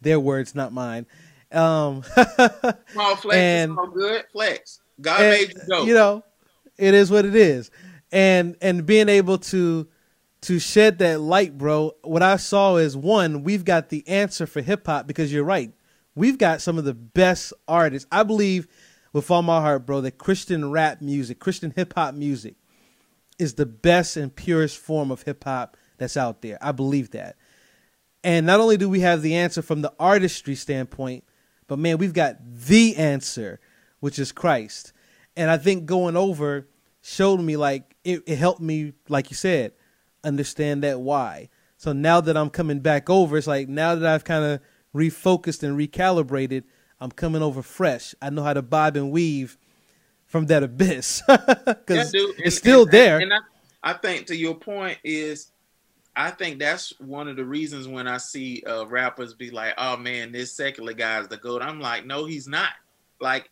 Their 0.00 0.18
words, 0.18 0.56
not 0.56 0.72
mine. 0.72 1.06
Um, 1.52 2.02
small 2.88 3.14
flex 3.14 3.36
and- 3.36 3.70
is 3.70 3.78
all 3.78 3.86
good 3.86 4.24
flex 4.32 4.80
god 5.00 5.20
and, 5.20 5.30
made 5.30 5.54
you 5.54 5.62
dope 5.68 5.86
you 5.86 5.94
know, 5.94 6.24
it 6.76 6.92
is 6.92 7.08
what 7.08 7.24
it 7.24 7.36
is, 7.36 7.70
and 8.10 8.56
and 8.60 8.84
being 8.84 9.08
able 9.08 9.38
to 9.38 9.86
to 10.40 10.58
shed 10.58 10.98
that 10.98 11.20
light, 11.20 11.56
bro. 11.56 11.92
What 12.02 12.24
I 12.24 12.36
saw 12.36 12.78
is 12.78 12.96
one, 12.96 13.44
we've 13.44 13.64
got 13.64 13.90
the 13.90 14.02
answer 14.08 14.44
for 14.44 14.60
hip 14.60 14.84
hop 14.88 15.06
because 15.06 15.32
you're 15.32 15.44
right. 15.44 15.72
We've 16.14 16.38
got 16.38 16.62
some 16.62 16.78
of 16.78 16.84
the 16.84 16.94
best 16.94 17.52
artists. 17.66 18.08
I 18.10 18.22
believe 18.22 18.68
with 19.12 19.30
all 19.30 19.42
my 19.42 19.60
heart, 19.60 19.86
bro, 19.86 20.00
that 20.02 20.18
Christian 20.18 20.70
rap 20.70 21.00
music, 21.00 21.38
Christian 21.38 21.72
hip 21.74 21.94
hop 21.94 22.14
music, 22.14 22.56
is 23.38 23.54
the 23.54 23.66
best 23.66 24.16
and 24.16 24.34
purest 24.34 24.78
form 24.78 25.10
of 25.10 25.22
hip 25.22 25.44
hop 25.44 25.76
that's 25.98 26.16
out 26.16 26.42
there. 26.42 26.58
I 26.60 26.72
believe 26.72 27.10
that. 27.12 27.36
And 28.22 28.46
not 28.46 28.60
only 28.60 28.76
do 28.76 28.88
we 28.88 29.00
have 29.00 29.22
the 29.22 29.34
answer 29.34 29.60
from 29.60 29.82
the 29.82 29.92
artistry 29.98 30.54
standpoint, 30.54 31.24
but 31.66 31.78
man, 31.78 31.98
we've 31.98 32.12
got 32.12 32.36
the 32.42 32.96
answer, 32.96 33.60
which 34.00 34.18
is 34.18 34.32
Christ. 34.32 34.92
And 35.36 35.50
I 35.50 35.58
think 35.58 35.86
going 35.86 36.16
over 36.16 36.68
showed 37.02 37.40
me 37.40 37.56
like 37.56 37.96
it, 38.04 38.22
it 38.26 38.36
helped 38.36 38.60
me, 38.60 38.94
like 39.08 39.30
you 39.30 39.36
said, 39.36 39.72
understand 40.22 40.82
that 40.84 41.00
why. 41.00 41.50
So 41.76 41.92
now 41.92 42.20
that 42.22 42.36
I'm 42.36 42.50
coming 42.50 42.80
back 42.80 43.10
over, 43.10 43.36
it's 43.36 43.46
like 43.46 43.68
now 43.68 43.94
that 43.94 44.08
I've 44.08 44.24
kind 44.24 44.44
of 44.44 44.60
refocused 44.94 45.62
and 45.62 45.78
recalibrated, 45.78 46.64
I'm 47.00 47.10
coming 47.10 47.42
over 47.42 47.62
fresh. 47.62 48.14
I 48.22 48.30
know 48.30 48.42
how 48.42 48.54
to 48.54 48.62
bob 48.62 48.96
and 48.96 49.10
weave 49.10 49.58
from 50.26 50.46
that 50.46 50.62
abyss 50.62 51.22
because 51.66 52.12
dude. 52.12 52.34
it's 52.38 52.56
still 52.56 52.86
there. 52.86 53.18
And, 53.18 53.32
I, 53.32 53.38
I 53.82 53.92
think 53.94 54.26
to 54.28 54.36
your 54.36 54.54
point 54.54 54.98
is, 55.04 55.50
I 56.16 56.30
think 56.30 56.58
that's 56.58 56.98
one 57.00 57.28
of 57.28 57.36
the 57.36 57.44
reasons 57.44 57.88
when 57.88 58.06
I 58.06 58.18
see 58.18 58.62
uh, 58.66 58.86
rappers 58.86 59.34
be 59.34 59.50
like, 59.50 59.74
"Oh 59.76 59.96
man, 59.96 60.32
this 60.32 60.52
secular 60.52 60.92
guy's 60.92 61.28
the 61.28 61.36
goat." 61.36 61.60
I'm 61.60 61.80
like, 61.80 62.06
no, 62.06 62.24
he's 62.24 62.46
not. 62.46 62.70
Like, 63.20 63.50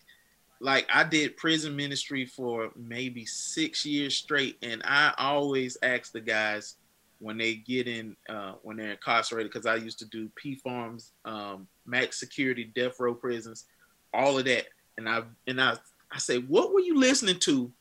like 0.61 0.89
I 0.93 1.03
did 1.03 1.37
prison 1.37 1.75
ministry 1.75 2.25
for 2.25 2.71
maybe 2.77 3.27
six 3.27 3.85
years 3.85 4.15
straight, 4.15 4.59
and 4.63 4.81
I 4.85 5.13
always 5.19 5.77
ask 5.83 6.13
the 6.13 6.21
guys 6.21 6.77
when 7.23 7.39
they 7.39 7.55
get 7.55 7.87
in, 7.87 8.17
uh, 8.29 8.55
when 8.63 8.77
they're 8.77 8.91
incarcerated, 8.91 9.53
because 9.53 9.65
I 9.65 9.77
used 9.77 10.01
to 10.01 10.07
do 10.07 10.29
P 10.35 10.57
farms, 10.57 11.13
um, 11.25 11.69
max 11.87 12.19
security, 12.19 12.65
death 12.75 12.99
row 12.99 13.15
prisons, 13.15 13.67
all 14.13 14.39
of 14.39 14.45
that, 14.47 14.67
and 14.99 15.09
I 15.09 15.23
and 15.47 15.61
I 15.61 15.77
I 16.11 16.19
say, 16.19 16.39
what 16.39 16.73
were 16.75 16.81
you 16.81 16.99
listening 16.99 17.39
to 17.41 17.73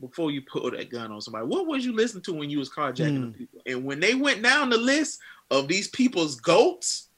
before 0.00 0.30
you 0.30 0.42
pulled 0.42 0.72
that 0.72 0.90
gun 0.90 1.12
on 1.12 1.20
somebody? 1.20 1.46
What 1.46 1.66
was 1.66 1.84
you 1.84 1.94
listening 1.94 2.22
to 2.24 2.32
when 2.34 2.50
you 2.50 2.58
was 2.58 2.70
carjacking 2.70 3.32
the 3.32 3.38
people? 3.38 3.60
And 3.66 3.84
when 3.84 4.00
they 4.00 4.14
went 4.14 4.42
down 4.42 4.70
the 4.70 4.78
list 4.78 5.20
of 5.50 5.68
these 5.68 5.88
people's 5.88 6.36
goats, 6.36 7.10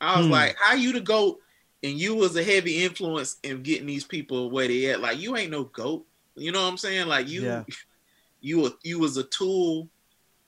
I 0.00 0.16
was 0.16 0.26
Hmm. 0.26 0.32
like, 0.32 0.56
how 0.58 0.74
you 0.74 0.92
the 0.92 1.00
goat 1.00 1.38
and 1.82 1.98
you 1.98 2.14
was 2.14 2.36
a 2.36 2.42
heavy 2.42 2.84
influence 2.84 3.36
in 3.42 3.62
getting 3.62 3.86
these 3.86 4.04
people 4.04 4.50
where 4.50 4.66
they 4.66 4.86
at? 4.90 5.00
Like 5.00 5.18
you 5.18 5.36
ain't 5.36 5.52
no 5.52 5.64
goat. 5.64 6.06
You 6.36 6.52
know 6.52 6.62
what 6.62 6.68
I'm 6.68 6.78
saying? 6.78 7.06
Like 7.06 7.28
you 7.28 7.44
Yeah. 7.44 7.64
you 8.40 8.60
were 8.60 8.72
you 8.82 8.98
was 8.98 9.16
a 9.18 9.24
tool 9.24 9.88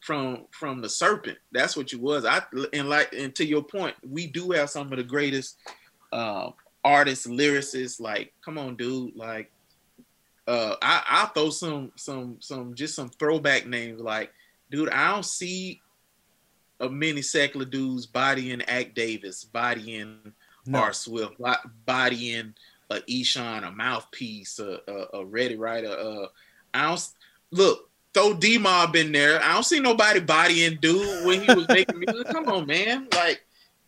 from 0.04 0.44
from 0.50 0.82
the 0.82 0.88
serpent. 0.88 1.38
That's 1.50 1.78
what 1.78 1.90
you 1.90 1.98
was. 1.98 2.26
I 2.26 2.42
and 2.74 2.90
like 2.90 3.14
and 3.14 3.34
to 3.36 3.46
your 3.46 3.62
point, 3.62 3.96
we 4.06 4.26
do 4.26 4.50
have 4.50 4.68
some 4.68 4.92
of 4.92 4.98
the 4.98 5.02
greatest 5.02 5.56
uh, 6.12 6.50
artists, 6.84 7.26
lyricists. 7.26 8.00
Like, 8.00 8.34
come 8.44 8.58
on, 8.58 8.76
dude. 8.76 9.16
Like, 9.16 9.50
uh, 10.46 10.76
I 10.82 11.02
I'll 11.08 11.26
throw 11.28 11.48
some 11.48 11.90
some 11.96 12.36
some 12.40 12.74
just 12.74 12.94
some 12.94 13.08
throwback 13.08 13.66
names. 13.66 13.98
Like, 13.98 14.30
dude, 14.70 14.90
I 14.90 15.10
don't 15.10 15.24
see 15.24 15.80
a 16.80 16.90
many 16.90 17.22
secular 17.22 17.64
dudes 17.64 18.04
bodying 18.04 18.60
Act 18.62 18.94
Davis, 18.94 19.44
bodying 19.44 20.34
No. 20.66 20.80
R 20.80 20.92
Swift, 20.92 21.38
bo- 21.38 21.70
bodying 21.86 22.54
a 22.90 22.96
Eshawn, 23.08 23.66
a 23.66 23.70
mouthpiece, 23.70 24.58
a, 24.58 24.80
a, 24.86 25.20
a 25.20 25.24
Ready 25.24 25.56
Writer. 25.56 25.96
Uh, 25.98 26.26
I 26.74 26.88
don't 26.88 27.08
look. 27.50 27.88
Throw 28.14 28.32
D 28.34 28.58
Mob 28.58 28.94
in 28.96 29.10
there. 29.12 29.42
I 29.42 29.52
don't 29.54 29.64
see 29.64 29.80
nobody 29.80 30.20
bodying 30.20 30.78
dude 30.80 31.26
when 31.26 31.42
he 31.42 31.52
was 31.52 31.66
making 31.68 31.98
music. 31.98 32.26
Come 32.30 32.48
on, 32.48 32.66
man. 32.66 33.08
Like, 33.12 33.44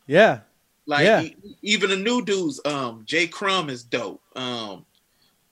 Yeah. 0.07 0.41
like 0.85 1.05
Yeah. 1.05 1.23
e- 1.23 1.37
even 1.63 1.91
the 1.91 1.97
new 1.97 2.25
dudes. 2.25 2.61
Um, 2.65 3.03
J 3.07 3.29
Crum 3.29 3.71
is 3.71 3.85
dope. 3.85 4.21
Um, 4.35 4.85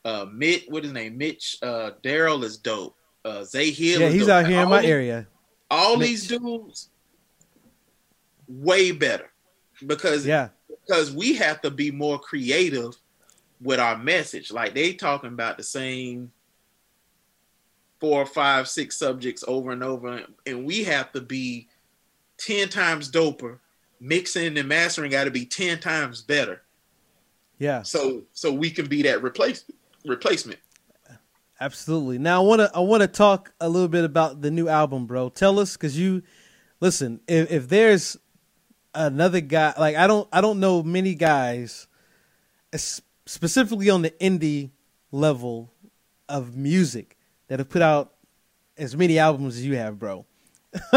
uh, 0.05 0.27
Mitch, 0.33 0.65
what 0.69 0.83
his 0.85 0.93
name? 0.93 1.17
Mitch. 1.17 1.57
Uh, 1.63 1.93
Daryl 2.03 2.43
is 2.45 2.57
dope. 2.57 2.97
Uh, 3.25 3.45
Zay 3.45 3.71
Hill. 3.71 4.01
Yeah, 4.01 4.09
is 4.09 4.15
he's 4.15 4.27
dope. 4.27 4.45
out 4.45 4.51
here 4.51 4.61
in 4.63 4.69
my 4.69 4.81
these- 4.83 4.91
area. 4.91 5.27
All 5.71 5.97
Mitch. 5.97 6.09
these 6.09 6.29
dudes, 6.29 6.91
way 8.49 8.93
better 8.93 9.31
because 9.87 10.27
Yeah. 10.27 10.49
because 10.69 11.11
we 11.13 11.35
have 11.35 11.61
to 11.63 11.71
be 11.71 11.91
more 11.91 12.19
creative 12.19 12.95
with 13.63 13.81
our 13.81 13.97
message. 13.97 14.51
Like 14.53 14.75
they 14.75 14.93
talking 14.95 15.31
about 15.31 15.57
the 15.57 15.63
same 15.63 16.33
four, 18.05 18.27
five, 18.27 18.69
six 18.69 18.99
subjects 18.99 19.43
over 19.49 19.73
and 19.73 19.83
over, 19.83 20.21
and 20.45 20.67
we 20.67 20.85
have 20.85 21.11
to 21.13 21.23
be 21.23 21.69
ten 22.37 22.69
times 22.69 23.11
doper. 23.11 23.61
Mixing 23.99 24.59
and 24.59 24.69
mastering 24.69 25.11
got 25.11 25.25
to 25.25 25.31
be 25.31 25.47
ten 25.47 25.81
times 25.81 26.21
better, 26.21 26.61
Yeah. 27.59 27.81
so 27.83 28.25
so 28.35 28.53
we 28.53 28.69
can 28.69 28.87
be 28.87 29.01
that 29.05 29.23
replacement. 29.23 29.79
Replacement. 30.05 30.59
Absolutely. 31.59 32.19
Now 32.19 32.43
I 32.43 32.47
want 32.47 32.61
to 32.61 32.71
I 32.75 32.81
want 32.81 33.01
to 33.01 33.07
talk 33.09 33.55
a 33.63 33.69
little 33.71 33.89
bit 33.89 34.05
about 34.05 34.43
the 34.43 34.51
new 34.51 34.69
album, 34.69 35.07
bro. 35.07 35.31
Tell 35.31 35.59
us 35.59 35.75
cuz 35.79 35.99
you 35.99 36.23
listen, 36.81 37.21
if, 37.27 37.51
if 37.51 37.69
there's 37.71 38.19
another 38.95 39.41
guy. 39.41 39.73
Like 39.79 39.97
I 39.97 40.07
don't 40.07 40.29
I 40.31 40.43
don't 40.43 40.61
know 40.61 40.83
many 40.83 41.15
guys, 41.15 41.87
specifically 43.25 43.89
on 43.89 44.03
the 44.03 44.11
indie 44.21 44.73
level 45.11 45.73
of 46.29 46.55
music, 46.57 47.17
that 47.49 47.59
have 47.59 47.69
put 47.69 47.83
out 47.83 48.15
as 48.77 48.97
many 48.97 49.19
albums 49.19 49.57
as 49.57 49.65
you 49.65 49.77
have, 49.77 49.99
bro. 49.99 50.27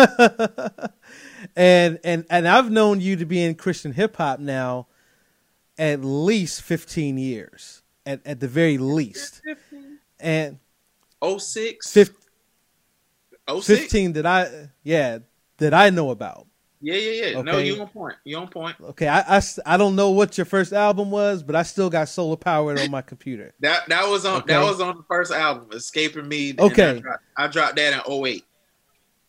and 1.55 1.99
and 2.03 2.25
and 2.29 2.47
I've 2.47 2.71
known 2.71 2.99
you 2.99 3.15
to 3.17 3.25
be 3.25 3.43
in 3.43 3.55
Christian 3.55 3.93
hip 3.93 4.15
hop 4.15 4.39
now 4.39 4.87
at 5.77 6.03
least 6.03 6.63
15 6.63 7.17
years 7.17 7.83
at, 8.05 8.25
at 8.25 8.39
the 8.39 8.47
very 8.47 8.77
least. 8.79 9.41
15? 9.45 9.99
And 10.19 10.59
06 11.23 11.93
15, 11.93 12.15
15 13.61 14.13
that 14.13 14.25
I 14.25 14.69
yeah, 14.83 15.19
that 15.57 15.73
I 15.73 15.89
know 15.89 16.09
about. 16.09 16.46
Yeah, 16.79 16.95
yeah, 16.95 17.11
yeah. 17.11 17.37
Okay. 17.37 17.51
No, 17.51 17.57
you 17.57 17.81
on 17.81 17.87
point. 17.87 18.15
You 18.23 18.37
on 18.37 18.47
point. 18.49 18.75
Okay, 18.79 19.07
I, 19.07 19.37
I, 19.37 19.41
I 19.65 19.77
don't 19.77 19.95
know 19.95 20.11
what 20.11 20.37
your 20.37 20.45
first 20.45 20.73
album 20.73 21.09
was, 21.09 21.41
but 21.41 21.55
I 21.55 21.63
still 21.63 21.89
got 21.89 22.07
solar 22.07 22.35
powered 22.35 22.79
on 22.79 22.91
my 22.91 23.01
computer. 23.01 23.51
that 23.61 23.89
that 23.89 24.07
was 24.07 24.25
on 24.25 24.41
okay. 24.41 24.53
that 24.53 24.63
was 24.63 24.79
on 24.79 24.97
the 24.97 25.03
first 25.03 25.31
album, 25.31 25.69
Escaping 25.71 26.27
Me. 26.27 26.53
Okay, 26.57 26.89
I 26.89 26.99
dropped, 26.99 27.23
I 27.37 27.47
dropped, 27.47 27.75
that 27.77 28.05
in 28.07 28.25
08. 28.25 28.45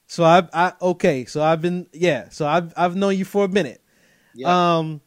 So 0.06 0.24
I 0.24 0.46
I 0.52 0.72
okay, 0.80 1.24
so 1.24 1.42
I've 1.42 1.62
been 1.62 1.86
yeah, 1.92 2.28
so 2.28 2.46
I've 2.46 2.72
I've 2.76 2.96
known 2.96 3.16
you 3.16 3.24
for 3.24 3.44
a 3.44 3.48
minute. 3.48 3.82
Yep. 4.34 4.48
Um, 4.48 5.00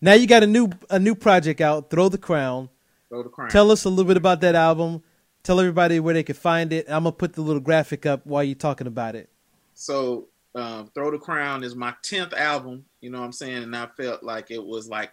now 0.00 0.14
you 0.14 0.26
got 0.26 0.42
a 0.42 0.46
new 0.46 0.70
a 0.88 0.98
new 0.98 1.14
project 1.14 1.60
out, 1.60 1.90
Throw 1.90 2.08
the 2.08 2.18
Crown. 2.18 2.70
Throw 3.10 3.22
the 3.22 3.28
Crown. 3.28 3.50
Tell 3.50 3.70
us 3.70 3.84
a 3.84 3.90
little 3.90 4.04
bit 4.04 4.16
about 4.16 4.40
that 4.40 4.54
album. 4.54 5.02
Tell 5.42 5.60
everybody 5.60 6.00
where 6.00 6.14
they 6.14 6.22
can 6.22 6.34
find 6.34 6.72
it. 6.72 6.86
I'm 6.88 7.04
gonna 7.04 7.12
put 7.12 7.34
the 7.34 7.42
little 7.42 7.60
graphic 7.60 8.06
up 8.06 8.24
while 8.24 8.42
you're 8.42 8.54
talking 8.54 8.86
about 8.86 9.14
it. 9.14 9.28
So 9.74 10.28
um, 10.54 10.90
Throw 10.94 11.10
the 11.10 11.18
Crown 11.18 11.64
is 11.64 11.74
my 11.74 11.94
10th 12.02 12.32
album, 12.34 12.84
you 13.00 13.10
know 13.10 13.20
what 13.20 13.26
I'm 13.26 13.32
saying? 13.32 13.62
And 13.62 13.74
I 13.74 13.88
felt 13.96 14.22
like 14.22 14.50
it 14.50 14.64
was 14.64 14.88
like 14.88 15.12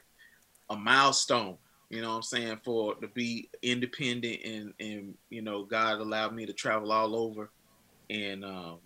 a 0.70 0.76
milestone, 0.76 1.58
you 1.90 2.02
know 2.02 2.10
what 2.10 2.16
I'm 2.18 2.22
saying, 2.24 2.60
for 2.64 2.96
to 2.96 3.08
be 3.08 3.50
independent 3.62 4.40
and, 4.46 4.74
and 4.80 5.16
you 5.30 5.42
know, 5.42 5.64
God 5.64 6.00
allowed 6.00 6.36
me 6.36 6.46
to 6.46 6.54
travel 6.54 6.92
all 6.92 7.16
over. 7.16 7.50
And 8.10 8.46
um, 8.46 8.78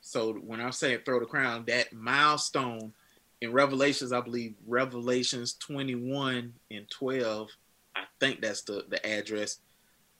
so 0.00 0.32
when 0.34 0.60
I'm 0.60 0.72
saying 0.72 1.00
Throw 1.04 1.20
the 1.20 1.26
Crown, 1.26 1.64
that 1.66 1.92
milestone 1.92 2.92
in 3.40 3.52
Revelations, 3.52 4.12
I 4.12 4.20
believe 4.20 4.54
Revelations 4.66 5.54
21 5.54 6.54
and 6.70 6.90
12, 6.90 7.50
I 7.94 8.04
think 8.20 8.40
that's 8.40 8.62
the, 8.62 8.84
the 8.88 9.04
address 9.06 9.58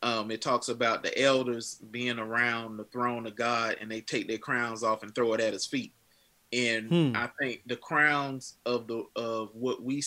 um, 0.05 0.31
it 0.31 0.43
talks 0.43 0.69
about 0.69 1.03
the 1.03 1.19
elders 1.19 1.81
being 1.91 2.19
around 2.19 2.77
the 2.77 2.85
throne 2.85 3.27
of 3.27 3.35
God 3.35 3.79
and 3.81 3.91
they 3.91 4.03
take 4.03 4.29
their 4.29 4.39
crowns 4.39 4.85
off 4.85 5.03
and 5.03 5.15
throw 5.15 5.33
it 5.33 5.41
at 5.41 5.55
his 5.55 5.65
feet. 5.65 5.95
And 6.53 6.89
hmm. 6.89 7.17
I 7.17 7.31
think 7.41 7.63
the 7.67 7.77
crowns 7.77 8.59
of 8.67 8.87
the 8.87 9.05
of 9.17 9.49
what 9.55 9.83
we 9.83 10.03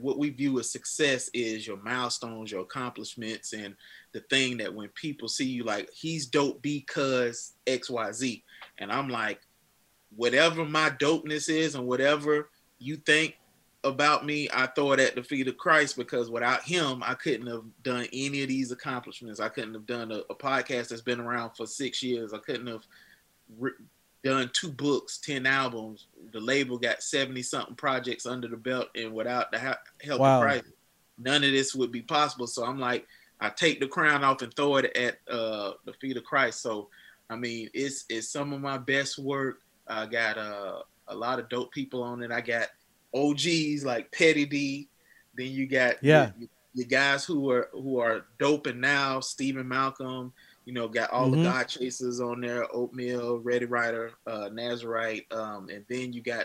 what 0.00 0.18
we 0.18 0.28
view 0.28 0.60
as 0.60 0.70
success 0.70 1.30
is 1.32 1.66
your 1.66 1.78
milestones, 1.78 2.52
your 2.52 2.60
accomplishments, 2.60 3.54
and 3.54 3.74
the 4.12 4.20
thing 4.28 4.58
that 4.58 4.72
when 4.72 4.90
people 4.90 5.28
see 5.28 5.46
you 5.46 5.64
like 5.64 5.90
he's 5.92 6.26
dope 6.26 6.60
because 6.60 7.54
X 7.66 7.88
Y 7.88 8.12
Z, 8.12 8.44
and 8.76 8.92
I'm 8.92 9.08
like, 9.08 9.40
whatever 10.14 10.66
my 10.66 10.90
dopeness 10.90 11.48
is 11.48 11.74
and 11.74 11.86
whatever 11.86 12.50
you 12.78 12.96
think 12.96 13.37
about 13.84 14.26
me, 14.26 14.48
I 14.52 14.66
throw 14.66 14.92
it 14.92 15.00
at 15.00 15.14
the 15.14 15.22
feet 15.22 15.48
of 15.48 15.56
Christ 15.56 15.96
because 15.96 16.30
without 16.30 16.62
him, 16.62 17.02
I 17.04 17.14
couldn't 17.14 17.46
have 17.46 17.64
done 17.82 18.06
any 18.12 18.42
of 18.42 18.48
these 18.48 18.72
accomplishments. 18.72 19.40
I 19.40 19.48
couldn't 19.48 19.74
have 19.74 19.86
done 19.86 20.10
a, 20.10 20.18
a 20.30 20.34
podcast 20.34 20.88
that's 20.88 21.02
been 21.02 21.20
around 21.20 21.52
for 21.56 21.66
six 21.66 22.02
years. 22.02 22.32
I 22.32 22.38
couldn't 22.38 22.66
have 22.66 22.84
re- 23.56 23.72
done 24.24 24.50
two 24.52 24.70
books, 24.70 25.18
10 25.18 25.46
albums. 25.46 26.06
The 26.32 26.40
label 26.40 26.76
got 26.76 27.02
70 27.02 27.42
something 27.42 27.76
projects 27.76 28.26
under 28.26 28.48
the 28.48 28.56
belt, 28.56 28.88
and 28.96 29.12
without 29.12 29.52
the 29.52 29.60
ha- 29.60 29.78
help 30.02 30.20
wow. 30.20 30.38
of 30.38 30.42
Christ, 30.42 30.64
none 31.16 31.44
of 31.44 31.52
this 31.52 31.74
would 31.74 31.92
be 31.92 32.02
possible. 32.02 32.46
So 32.46 32.64
I'm 32.64 32.80
like, 32.80 33.06
I 33.40 33.50
take 33.50 33.78
the 33.78 33.86
crown 33.86 34.24
off 34.24 34.42
and 34.42 34.52
throw 34.54 34.76
it 34.76 34.96
at 34.96 35.18
uh, 35.32 35.72
the 35.84 35.92
feet 36.00 36.16
of 36.16 36.24
Christ. 36.24 36.60
So, 36.60 36.88
I 37.30 37.36
mean, 37.36 37.70
it's, 37.72 38.04
it's 38.08 38.28
some 38.28 38.52
of 38.52 38.60
my 38.60 38.78
best 38.78 39.18
work. 39.18 39.60
I 39.86 40.06
got 40.06 40.36
uh, 40.36 40.82
a 41.06 41.14
lot 41.14 41.38
of 41.38 41.48
dope 41.48 41.72
people 41.72 42.02
on 42.02 42.22
it. 42.22 42.32
I 42.32 42.40
got 42.40 42.68
OGs 43.18 43.84
like 43.84 44.10
Pettidee. 44.12 44.88
Then 45.34 45.48
you 45.48 45.66
got 45.66 46.02
yeah 46.02 46.30
your, 46.38 46.48
your 46.74 46.86
guys 46.86 47.24
who 47.24 47.50
are 47.50 47.68
who 47.72 47.98
are 47.98 48.26
doping 48.38 48.80
now. 48.80 49.20
Stephen 49.20 49.68
Malcolm. 49.68 50.32
You 50.64 50.74
know, 50.74 50.86
got 50.86 51.10
all 51.10 51.30
mm-hmm. 51.30 51.44
the 51.44 51.48
God 51.48 51.66
Chasers 51.66 52.20
on 52.20 52.42
there. 52.42 52.66
Oatmeal, 52.74 53.38
Ready 53.38 53.64
Writer, 53.64 54.12
uh, 54.26 54.50
Nazarite, 54.52 55.24
um, 55.32 55.70
and 55.70 55.82
then 55.88 56.12
you 56.12 56.20
got 56.20 56.44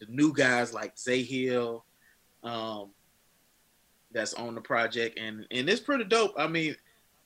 the 0.00 0.06
new 0.10 0.34
guys 0.34 0.74
like 0.74 0.98
Zay 0.98 1.22
Hill. 1.22 1.82
Um, 2.42 2.90
that's 4.12 4.34
on 4.34 4.54
the 4.54 4.60
project, 4.60 5.18
and 5.18 5.46
and 5.50 5.68
it's 5.68 5.80
pretty 5.80 6.04
dope. 6.04 6.34
I 6.38 6.46
mean, 6.46 6.76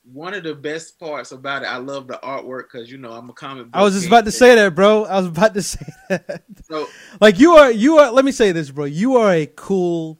one 0.03 0.33
of 0.33 0.43
the 0.43 0.55
best 0.55 0.99
parts 0.99 1.31
about 1.31 1.63
it, 1.63 1.67
I 1.67 1.77
love 1.77 2.07
the 2.07 2.19
artwork 2.23 2.63
because 2.71 2.91
you 2.91 2.97
know 2.97 3.11
I'm 3.11 3.29
a 3.29 3.33
comic. 3.33 3.67
I 3.73 3.83
was 3.83 3.93
just 3.93 4.07
about 4.07 4.25
to 4.25 4.31
say 4.31 4.55
that, 4.55 4.75
bro. 4.75 5.05
I 5.05 5.17
was 5.17 5.27
about 5.27 5.53
to 5.53 5.61
say 5.63 5.85
that. 6.09 6.43
So, 6.69 6.87
like 7.19 7.39
you 7.39 7.53
are, 7.53 7.71
you 7.71 7.97
are. 7.97 8.11
Let 8.11 8.25
me 8.25 8.31
say 8.31 8.51
this, 8.51 8.71
bro. 8.71 8.85
You 8.85 9.17
are 9.17 9.33
a 9.33 9.45
cool 9.45 10.19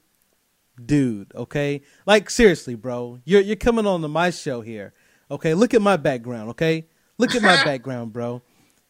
dude. 0.83 1.31
Okay, 1.35 1.81
like 2.05 2.29
seriously, 2.29 2.75
bro. 2.75 3.19
You're 3.25 3.41
you're 3.41 3.55
coming 3.55 3.85
on 3.85 4.01
to 4.01 4.07
my 4.07 4.29
show 4.29 4.61
here. 4.61 4.93
Okay, 5.31 5.53
look 5.53 5.73
at 5.73 5.81
my 5.81 5.97
background. 5.97 6.51
Okay, 6.51 6.87
look 7.17 7.35
at 7.35 7.41
my 7.41 7.63
background, 7.63 8.13
bro. 8.13 8.41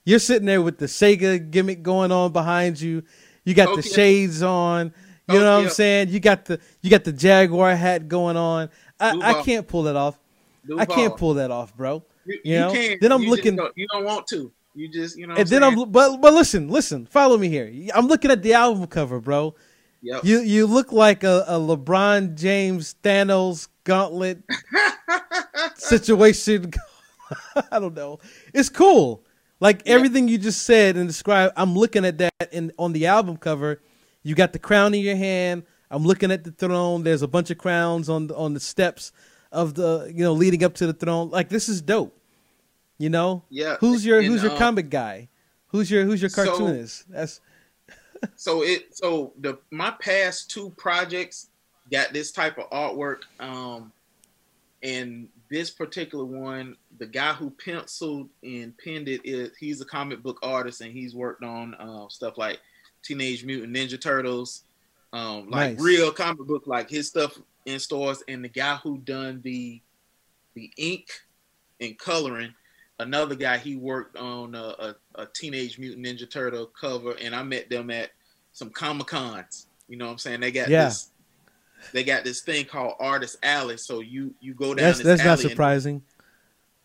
You're 0.06 0.20
sitting 0.20 0.46
there 0.46 0.62
with 0.62 0.78
the 0.78 0.88
Sega 0.88 1.52
gimmick 1.52 1.84
going 1.84 2.12
on 2.12 2.32
behind 2.32 2.80
you. 2.80 3.04
You 3.44 3.54
got 3.54 3.70
okay. 3.70 3.82
the 3.82 3.88
shades 3.88 4.42
on. 4.42 4.94
You 5.30 5.38
oh, 5.38 5.42
know 5.42 5.58
what 5.58 5.66
I'm 5.66 5.70
saying? 5.70 6.10
You 6.10 6.20
got 6.20 6.46
the 6.46 6.60
you 6.82 6.90
got 6.90 7.04
the 7.04 7.14
Jaguar 7.14 7.76
hat 7.76 8.08
going 8.08 8.36
on. 8.36 8.70
I, 9.00 9.18
I 9.18 9.44
can't 9.44 9.68
pull 9.68 9.84
that 9.84 9.96
off. 9.96 10.20
I 10.78 10.86
can't 10.86 11.16
pull 11.18 11.36
that 11.36 11.52
off, 11.52 11.76
bro. 11.76 12.04
You, 12.26 12.40
you 12.44 12.60
know. 12.60 12.74
You 12.74 12.98
then 13.00 13.12
I'm 13.12 13.24
you 13.24 13.30
looking. 13.30 13.56
Don't, 13.56 13.76
you 13.76 13.88
don't 13.92 14.06
want 14.06 14.28
to. 14.28 14.52
You 14.76 14.88
just 14.88 15.18
you 15.18 15.28
know. 15.28 15.36
and 15.36 15.48
then 15.48 15.62
saying? 15.62 15.80
I'm 15.80 15.92
but 15.92 16.18
but 16.18 16.34
listen 16.34 16.70
listen 16.70 17.06
follow 17.06 17.38
me 17.38 17.50
here. 17.50 17.72
I'm 17.94 18.08
looking 18.08 18.32
at 18.32 18.44
the 18.44 18.54
album 18.54 18.86
cover, 18.88 19.20
bro. 19.20 19.56
Yep. 20.02 20.24
You 20.24 20.40
you 20.40 20.68
look 20.68 20.92
like 20.92 21.24
a, 21.24 21.44
a 21.48 21.60
LeBron 21.60 22.36
James 22.36 22.96
Thanos 23.04 23.68
gauntlet 23.84 24.44
situation. 25.76 26.72
I 27.72 27.80
don't 27.80 27.96
know. 27.96 28.20
It's 28.54 28.70
cool. 28.70 29.26
Like 29.60 29.80
yep. 29.86 29.96
everything 29.96 30.28
you 30.28 30.38
just 30.38 30.64
said 30.64 30.96
and 30.96 31.08
described, 31.08 31.54
I'm 31.58 31.76
looking 31.76 32.06
at 32.06 32.18
that 32.20 32.54
in 32.54 32.72
on 32.78 32.94
the 32.94 33.08
album 33.08 33.38
cover. 33.38 33.82
You 34.24 34.36
got 34.36 34.54
the 34.54 34.60
crown 34.60 34.94
in 34.94 35.02
your 35.02 35.16
hand. 35.16 35.64
I'm 35.92 36.06
looking 36.06 36.32
at 36.32 36.44
the 36.44 36.52
throne. 36.52 37.04
There's 37.04 37.24
a 37.24 37.28
bunch 37.28 37.50
of 37.50 37.58
crowns 37.58 38.10
on 38.10 38.28
the, 38.28 38.36
on 38.36 38.54
the 38.54 38.60
steps 38.60 39.12
of 39.52 39.74
the 39.74 40.12
you 40.14 40.24
know 40.24 40.34
leading 40.34 40.64
up 40.64 40.76
to 40.76 40.88
the 40.88 40.94
throne. 40.94 41.30
Like 41.30 41.50
this 41.50 41.70
is 41.70 41.82
dope. 41.82 42.16
You 42.98 43.10
know. 43.10 43.44
Yeah. 43.50 43.78
Who's 43.80 44.06
your 44.06 44.20
and, 44.20 44.28
Who's 44.28 44.44
your 44.44 44.52
um, 44.52 44.58
comic 44.58 44.90
guy? 44.90 45.30
Who's 45.68 45.90
your 45.90 46.06
Who's 46.06 46.22
your 46.22 46.32
cartoonist? 46.32 47.00
So, 47.00 47.06
That's. 47.10 47.42
so 48.36 48.64
it 48.64 48.96
so 48.96 49.34
the 49.40 49.58
my 49.72 49.92
past 49.92 50.52
two 50.52 50.72
projects 50.72 51.48
got 51.92 52.14
this 52.14 52.32
type 52.32 52.58
of 52.58 52.70
artwork. 52.70 53.22
Um, 53.40 53.92
and 54.84 55.28
this 55.50 55.70
particular 55.70 56.24
one, 56.26 56.76
the 57.00 57.06
guy 57.06 57.34
who 57.34 57.50
penciled 57.50 58.30
and 58.44 58.74
penned 58.78 59.10
it 59.10 59.22
is 59.24 59.52
he's 59.58 59.82
a 59.82 59.86
comic 59.86 60.22
book 60.22 60.40
artist 60.42 60.82
and 60.82 60.92
he's 60.92 61.16
worked 61.16 61.44
on 61.44 61.74
uh, 61.76 62.08
stuff 62.08 62.38
like 62.38 62.60
Teenage 63.04 63.44
Mutant 63.44 63.76
Ninja 63.76 64.00
Turtles, 64.00 64.64
um, 65.14 65.50
like 65.50 65.74
nice. 65.74 65.82
real 65.82 66.12
comic 66.12 66.46
book. 66.48 66.68
Like 66.68 66.90
his 66.90 67.08
stuff 67.08 67.38
in 67.70 67.80
stores, 67.80 68.24
and 68.28 68.44
the 68.44 68.50
guy 68.50 68.76
who 68.76 68.98
done 69.00 69.42
the 69.44 69.82
the 70.56 70.72
ink 70.78 71.08
and 71.80 71.98
coloring, 71.98 72.54
another 73.00 73.36
guy 73.36 73.58
he 73.58 73.76
worked 73.76 74.18
on 74.18 74.56
a, 74.56 74.76
a, 74.80 74.96
a 75.16 75.28
Teenage 75.34 75.80
Mutant 75.80 76.06
Ninja 76.06 76.30
Turtle 76.30 76.68
cover, 76.68 77.16
and 77.22 77.36
I 77.36 77.44
met 77.44 77.70
them 77.70 77.90
at 77.90 78.10
some 78.52 78.70
Comic 78.70 79.08
Cons. 79.08 79.68
You 79.88 79.98
know 79.98 80.06
what 80.06 80.12
I'm 80.14 80.18
saying? 80.18 80.42
They 80.42 80.52
got 80.52 80.70
yeah. 80.70 80.86
this 80.86 81.12
they 81.94 82.04
got 82.04 82.24
this 82.24 82.42
thing 82.42 82.66
called 82.66 82.96
Artist 83.00 83.38
Alley. 83.44 83.78
So 83.78 84.02
you 84.02 84.34
you 84.40 84.54
go 84.54 84.74
down. 84.74 84.86
That's, 84.86 85.04
that's 85.04 85.24
not 85.24 85.40
surprising. 85.40 85.96
And, 85.96 86.04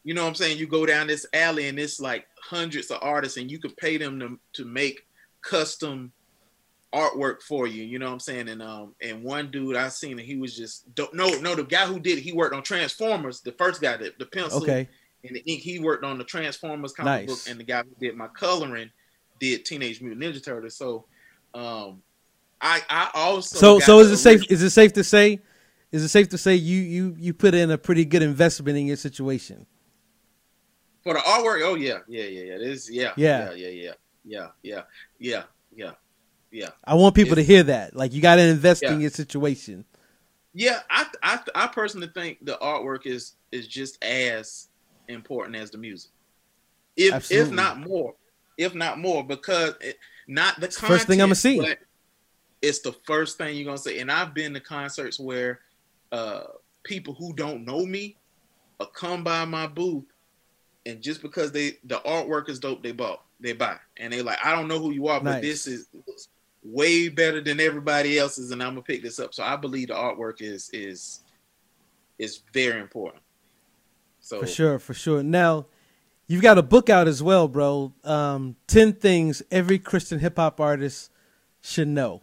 you 0.05 0.15
know 0.15 0.23
what 0.23 0.29
I'm 0.29 0.35
saying? 0.35 0.59
You 0.59 0.67
go 0.67 0.87
down 0.87 1.07
this 1.07 1.27
alley 1.33 1.69
and 1.69 1.79
it's 1.79 2.01
like 2.01 2.27
hundreds 2.41 2.91
of 2.91 2.99
artists, 3.03 3.39
and 3.39 3.51
you 3.51 3.59
can 3.59 3.73
pay 3.73 3.97
them 3.97 4.21
to 4.21 4.39
to 4.55 4.65
make 4.65 5.07
custom 5.41 6.13
artwork 6.95 7.43
for 7.43 7.67
you. 7.67 7.83
You 7.83 7.99
know 7.99 8.07
what 8.07 8.13
I'm 8.13 8.21
saying? 8.21 8.49
And 8.49 8.63
um 8.63 8.95
and 9.03 9.23
one 9.23 9.51
dude 9.51 9.77
I 9.77 9.89
seen 9.89 10.19
it, 10.19 10.25
he 10.25 10.37
was 10.37 10.57
just 10.57 10.87
no 11.13 11.29
no 11.41 11.55
the 11.55 11.65
guy 11.65 11.87
who 11.87 11.99
did 11.99 12.19
it, 12.19 12.23
he 12.23 12.33
worked 12.33 12.55
on 12.55 12.63
Transformers. 12.63 13.41
The 13.41 13.53
first 13.53 13.81
guy, 13.81 13.97
the, 13.97 14.13
the 14.19 14.27
pencil 14.27 14.63
okay. 14.63 14.89
and 15.25 15.37
the 15.37 15.41
ink, 15.41 15.61
he 15.61 15.79
worked 15.79 16.05
on 16.05 16.19
the 16.19 16.25
Transformers 16.25 16.93
comic 16.93 17.27
nice. 17.27 17.29
book, 17.29 17.51
and 17.51 17.59
the 17.59 17.65
guy 17.65 17.83
who 17.83 17.95
did 18.01 18.17
my 18.17 18.29
coloring 18.29 18.91
did 19.41 19.65
Teenage 19.65 20.01
Mutant 20.01 20.23
Ninja 20.23 20.43
Turtles. 20.43 20.77
So 20.77 21.07
um 21.53 22.03
I 22.61 22.81
I 22.89 23.11
also 23.15 23.59
so 23.59 23.79
so 23.81 23.99
is 24.01 24.11
it 24.11 24.19
safe 24.19 24.51
is 24.51 24.63
it 24.63 24.71
safe 24.71 24.93
to 24.95 25.05
say 25.05 25.41
is 25.91 26.03
it 26.03 26.09
safe 26.09 26.29
to 26.31 26.39
say 26.39 26.55
you 26.55 26.81
you 26.81 27.17
you 27.19 27.35
put 27.35 27.55
in 27.55 27.71
a 27.71 27.79
pretty 27.79 28.05
good 28.05 28.23
investment 28.23 28.79
in 28.79 28.87
your 28.87 28.97
situation? 28.97 29.67
For 31.05 31.13
the 31.13 31.21
artwork, 31.21 31.61
oh 31.63 31.75
yeah, 31.75 31.99
yeah, 32.09 32.25
yeah, 32.25 32.43
yeah. 32.45 32.59
This, 32.59 32.91
yeah, 32.91 33.13
yeah, 33.17 33.53
yeah, 33.53 33.69
yeah, 33.69 33.93
yeah, 34.25 34.49
yeah, 34.63 34.83
yeah, 35.19 35.43
yeah, 35.77 35.91
Yeah. 36.55 36.71
I 36.85 36.95
want 36.95 37.17
people 37.17 37.33
It's- 37.33 37.47
to 37.47 37.53
hear 37.53 37.65
that. 37.65 37.97
Like 37.97 38.13
you 38.13 38.23
got 38.23 38.37
to 38.37 38.43
invest 38.43 38.85
in 38.85 39.01
your 39.01 39.11
situation. 39.11 39.85
Yeah, 40.57 40.81
I, 40.89 41.07
I 41.21 41.41
I 41.57 41.67
personally 41.67 42.07
think 42.15 42.39
the 42.47 42.57
artwork 42.63 43.07
is 43.07 43.35
is 43.51 43.67
just 43.67 44.03
as 44.05 44.69
important 45.09 45.57
as 45.57 45.73
the 45.73 45.79
music, 45.79 46.13
if 46.97 47.29
if 47.33 47.51
not 47.51 47.81
more, 47.81 48.15
if 48.57 48.73
not 48.73 49.01
more, 49.01 49.25
because 49.25 49.75
it, 49.81 49.99
not 50.29 50.55
the 50.61 50.69
the 50.69 50.73
first 50.73 51.09
thing 51.09 51.21
I'ma 51.21 51.35
see. 51.35 51.75
It's 52.63 52.79
the 52.79 52.93
first 53.05 53.37
thing 53.37 53.57
you're 53.57 53.65
gonna 53.65 53.79
see, 53.79 53.99
and 53.99 54.13
I've 54.13 54.33
been 54.33 54.55
to 54.55 54.61
concerts 54.61 55.19
where 55.19 55.59
uh, 56.13 56.45
people 56.85 57.15
who 57.15 57.33
don't 57.33 57.65
know 57.65 57.85
me 57.85 58.17
uh, 58.79 58.87
come 58.87 59.25
by 59.25 59.45
my 59.45 59.67
booth, 59.67 60.05
and 60.87 61.03
just 61.03 61.21
because 61.21 61.51
they 61.51 61.79
the 61.83 61.99
artwork 62.07 62.49
is 62.49 62.61
dope, 62.61 62.81
they 62.85 62.93
bought, 62.93 63.25
they 63.41 63.55
buy, 63.55 63.77
and 63.97 64.13
they 64.13 64.23
like, 64.23 64.39
I 64.43 64.55
don't 64.55 64.69
know 64.69 64.79
who 64.79 64.93
you 64.93 65.09
are, 65.09 65.21
but 65.21 65.43
this 65.43 65.67
is 65.67 65.89
way 66.65 67.09
better 67.09 67.41
than 67.41 67.61
everybody 67.61 68.19
else's, 68.19 68.51
and 68.51 68.63
I'm 68.63 68.71
gonna 68.71 68.83
pick 68.83 69.03
this 69.03 69.21
up. 69.21 69.35
So 69.35 69.43
I 69.43 69.57
believe 69.57 69.89
the 69.89 69.95
artwork 69.95 70.41
is 70.41 70.71
is 70.73 71.21
is 72.19 72.41
very 72.53 72.81
important. 72.81 73.23
So 74.21 74.41
For 74.41 74.47
sure, 74.47 74.79
for 74.79 74.95
sure. 74.95 75.23
Now, 75.23 75.67
you've 76.27 76.43
got 76.43 76.57
a 76.57 76.63
book 76.63 76.89
out 76.89 77.07
as 77.07 77.23
well, 77.23 77.47
bro. 77.47 77.93
Um, 78.03 78.57
Ten 78.67 78.95
things 78.95 79.43
every 79.51 79.79
Christian 79.79 80.19
hip 80.19 80.37
hop 80.37 80.61
artist 80.61 81.11
should 81.61 81.89
know. 81.89 82.23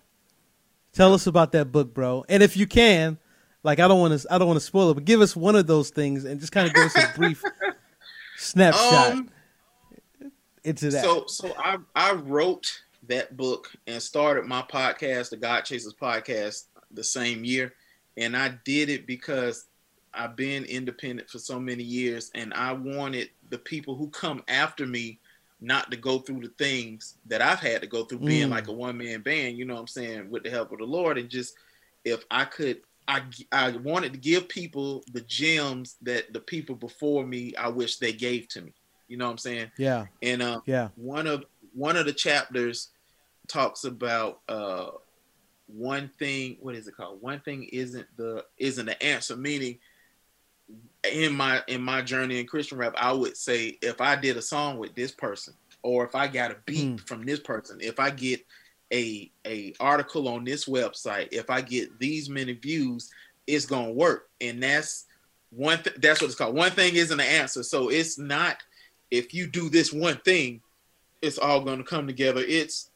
Tell 0.93 1.13
us 1.13 1.27
about 1.27 1.51
that 1.53 1.71
book, 1.71 1.93
bro. 1.93 2.25
And 2.27 2.41
if 2.43 2.57
you 2.57 2.67
can, 2.67 3.17
like, 3.63 3.79
I 3.79 3.87
don't 3.87 3.99
want 3.99 4.19
to, 4.19 4.33
I 4.33 4.37
don't 4.37 4.47
want 4.47 4.59
to 4.59 4.65
spoil 4.65 4.89
it, 4.89 4.95
but 4.95 5.05
give 5.05 5.21
us 5.21 5.35
one 5.35 5.55
of 5.55 5.67
those 5.67 5.89
things 5.89 6.25
and 6.25 6.39
just 6.39 6.51
kind 6.51 6.67
of 6.67 6.73
give 6.73 6.85
us 6.85 6.95
a 6.95 7.11
brief 7.15 7.43
snapshot 8.37 9.11
um, 9.11 9.29
into 10.63 10.89
that. 10.89 11.03
So 11.03 11.25
so 11.27 11.53
I 11.57 11.77
I 11.95 12.13
wrote 12.13 12.81
that 13.07 13.35
book 13.37 13.71
and 13.87 14.01
started 14.01 14.45
my 14.45 14.61
podcast, 14.61 15.29
the 15.29 15.37
God 15.37 15.61
Chasers 15.61 15.93
podcast, 15.93 16.65
the 16.91 17.03
same 17.03 17.43
year, 17.43 17.73
and 18.17 18.35
I 18.35 18.53
did 18.65 18.89
it 18.89 19.07
because 19.07 19.65
I've 20.13 20.35
been 20.35 20.65
independent 20.65 21.29
for 21.29 21.39
so 21.39 21.59
many 21.59 21.83
years, 21.83 22.31
and 22.35 22.53
I 22.53 22.73
wanted 22.73 23.29
the 23.49 23.57
people 23.57 23.95
who 23.95 24.09
come 24.09 24.43
after 24.47 24.85
me 24.85 25.19
not 25.61 25.89
to 25.91 25.97
go 25.97 26.19
through 26.19 26.41
the 26.41 26.51
things 26.57 27.15
that 27.27 27.41
I've 27.41 27.59
had 27.59 27.81
to 27.81 27.87
go 27.87 28.03
through, 28.03 28.19
being 28.19 28.47
Mm. 28.47 28.51
like 28.51 28.67
a 28.67 28.71
one 28.73 28.97
man 28.97 29.21
band. 29.21 29.57
You 29.57 29.65
know 29.65 29.75
what 29.75 29.81
I'm 29.81 29.87
saying? 29.87 30.29
With 30.29 30.43
the 30.43 30.49
help 30.49 30.71
of 30.71 30.79
the 30.79 30.85
Lord, 30.85 31.17
and 31.17 31.29
just 31.29 31.55
if 32.03 32.23
I 32.29 32.45
could. 32.45 32.81
I, 33.07 33.23
I 33.51 33.71
wanted 33.77 34.13
to 34.13 34.19
give 34.19 34.47
people 34.47 35.03
the 35.11 35.21
gems 35.21 35.97
that 36.03 36.31
the 36.31 36.39
people 36.39 36.75
before 36.75 37.25
me 37.25 37.53
I 37.55 37.67
wish 37.67 37.97
they 37.97 38.13
gave 38.13 38.47
to 38.49 38.61
me. 38.61 38.73
You 39.09 39.17
know 39.17 39.25
what 39.25 39.31
I'm 39.31 39.37
saying? 39.39 39.71
yeah, 39.77 40.05
And 40.21 40.41
uh, 40.41 40.61
yeah, 40.65 40.89
one 40.95 41.27
of 41.27 41.43
one 41.73 41.97
of 41.97 42.05
the 42.05 42.13
chapters 42.13 42.89
talks 43.47 43.83
about 43.83 44.39
uh, 44.49 44.91
one 45.67 46.09
thing. 46.19 46.57
What 46.61 46.75
is 46.75 46.87
it 46.87 46.95
called? 46.95 47.21
One 47.21 47.39
thing 47.41 47.63
isn't 47.71 48.07
the 48.17 48.45
isn't 48.57 48.85
the 48.85 49.01
answer. 49.03 49.35
Meaning, 49.35 49.79
in 51.11 51.33
my 51.33 51.61
in 51.67 51.81
my 51.81 52.01
journey 52.01 52.39
in 52.39 52.47
Christian 52.47 52.77
rap, 52.77 52.93
I 52.97 53.11
would 53.11 53.37
say 53.37 53.77
if 53.81 54.01
I 54.01 54.15
did 54.15 54.37
a 54.37 54.41
song 54.41 54.77
with 54.77 54.95
this 54.95 55.11
person, 55.11 55.53
or 55.83 56.05
if 56.05 56.15
I 56.15 56.27
got 56.27 56.51
a 56.51 56.57
beat 56.65 56.95
Mm. 56.97 57.07
from 57.07 57.25
this 57.25 57.39
person, 57.39 57.79
if 57.81 57.99
I 57.99 58.09
get 58.09 58.45
a 58.93 59.31
a 59.45 59.73
article 59.79 60.27
on 60.27 60.43
this 60.43 60.65
website, 60.65 61.29
if 61.31 61.49
I 61.49 61.61
get 61.61 61.97
these 61.99 62.29
many 62.29 62.53
views, 62.53 63.09
it's 63.47 63.65
gonna 63.65 63.91
work. 63.91 64.29
And 64.39 64.61
that's 64.61 65.05
one. 65.49 65.81
Th- 65.81 65.95
that's 65.97 66.21
what 66.21 66.27
it's 66.27 66.35
called. 66.35 66.55
One 66.55 66.71
thing 66.71 66.95
isn't 66.95 67.17
the 67.17 67.23
answer. 67.23 67.63
So 67.63 67.89
it's 67.89 68.17
not 68.17 68.57
if 69.09 69.33
you 69.33 69.47
do 69.47 69.69
this 69.69 69.91
one 69.91 70.17
thing, 70.23 70.61
it's 71.21 71.37
all 71.37 71.61
going 71.61 71.77
to 71.77 71.83
come 71.83 72.07
together. 72.07 72.43
It's 72.45 72.89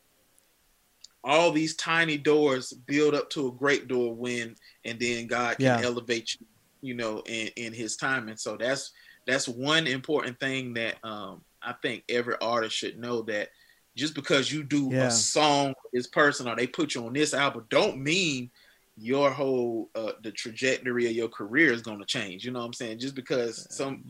all 1.23 1.51
these 1.51 1.75
tiny 1.75 2.17
doors 2.17 2.71
build 2.71 3.15
up 3.15 3.29
to 3.31 3.47
a 3.47 3.51
great 3.51 3.87
door 3.87 4.13
when, 4.13 4.55
and 4.83 4.99
then 4.99 5.27
God 5.27 5.57
can 5.57 5.65
Yeah. 5.65 5.81
elevate 5.81 6.35
you, 6.39 6.45
you 6.81 6.93
know, 6.93 7.21
in, 7.25 7.47
in 7.55 7.73
His 7.73 7.95
time. 7.95 8.27
And 8.29 8.39
so 8.39 8.57
that's 8.57 8.91
that's 9.25 9.47
one 9.47 9.87
important 9.87 10.39
thing 10.39 10.75
that 10.75 10.97
um, 11.03 11.43
I 11.63 11.73
think 11.81 12.03
every 12.09 12.35
artist 12.41 12.75
should 12.75 12.99
know 12.99 13.23
that 13.23 13.49
just 13.95 14.13
because 14.13 14.51
you 14.51 14.63
do 14.63 14.89
Yeah. 14.91 15.07
a 15.07 15.11
song 15.11 15.69
with 15.69 15.91
this 15.93 16.07
person 16.07 16.47
or 16.47 16.55
they 16.55 16.67
put 16.67 16.93
you 16.93 17.07
on 17.07 17.13
this 17.13 17.33
album, 17.33 17.65
don't 17.69 17.97
mean 17.97 18.51
your 18.97 19.31
whole 19.31 19.89
uh, 19.95 20.11
the 20.21 20.31
trajectory 20.31 21.07
of 21.07 21.13
your 21.13 21.27
career 21.27 21.73
is 21.73 21.81
going 21.81 21.99
to 21.99 22.05
change. 22.05 22.45
You 22.45 22.51
know 22.51 22.59
what 22.59 22.65
I'm 22.65 22.73
saying? 22.73 22.99
Just 22.99 23.15
because 23.15 23.67
some 23.71 24.03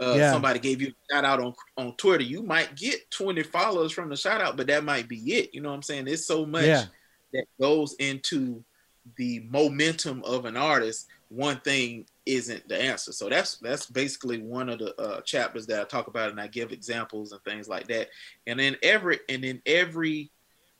uh, 0.00 0.14
Yeah. 0.16 0.32
somebody 0.32 0.58
gave 0.58 0.80
you 0.82 0.88
a 0.88 1.14
shout 1.14 1.24
out 1.24 1.40
on 1.40 1.54
on 1.76 1.94
Twitter, 1.96 2.24
you 2.24 2.42
might 2.42 2.74
get 2.76 3.10
20 3.10 3.42
followers 3.44 3.92
from 3.92 4.08
the 4.08 4.16
shout 4.16 4.40
out, 4.40 4.56
but 4.56 4.66
that 4.66 4.84
might 4.84 5.08
be 5.08 5.16
it. 5.34 5.54
You 5.54 5.60
know 5.60 5.70
what 5.70 5.76
I'm 5.76 5.82
saying? 5.82 6.08
It's 6.08 6.26
so 6.26 6.44
much 6.46 6.64
Yeah. 6.66 6.84
that 7.32 7.44
goes 7.60 7.94
into 7.98 8.62
the 9.16 9.40
momentum 9.48 10.22
of 10.24 10.44
an 10.44 10.56
artist. 10.56 11.06
One 11.28 11.60
thing 11.60 12.06
isn't 12.24 12.68
the 12.68 12.80
answer. 12.80 13.12
So 13.12 13.28
that's 13.28 13.56
that's 13.58 13.86
basically 13.86 14.38
one 14.42 14.68
of 14.68 14.78
the 14.80 14.94
uh, 15.00 15.20
chapters 15.22 15.66
that 15.68 15.80
I 15.80 15.84
talk 15.84 16.08
about, 16.08 16.30
and 16.30 16.40
I 16.40 16.46
give 16.48 16.72
examples 16.72 17.32
and 17.32 17.42
things 17.44 17.68
like 17.68 17.86
that. 17.88 18.08
And 18.46 18.58
then 18.58 18.76
every 18.82 19.20
and 19.28 19.44
in 19.44 19.62
every 19.66 20.30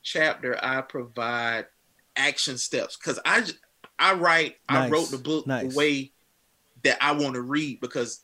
chapter, 0.03 0.57
I 0.63 0.81
provide 0.81 1.67
action 2.15 2.57
steps 2.57 2.97
because 2.97 3.19
I 3.25 3.45
I 3.99 4.13
write 4.13 4.57
I 4.69 4.89
wrote 4.89 5.09
the 5.09 5.17
book 5.17 5.47
Nice. 5.47 5.71
the 5.71 5.77
way 5.77 6.11
that 6.83 6.97
I 7.01 7.11
want 7.13 7.33
to 7.35 7.41
read 7.41 7.79
because 7.79 8.21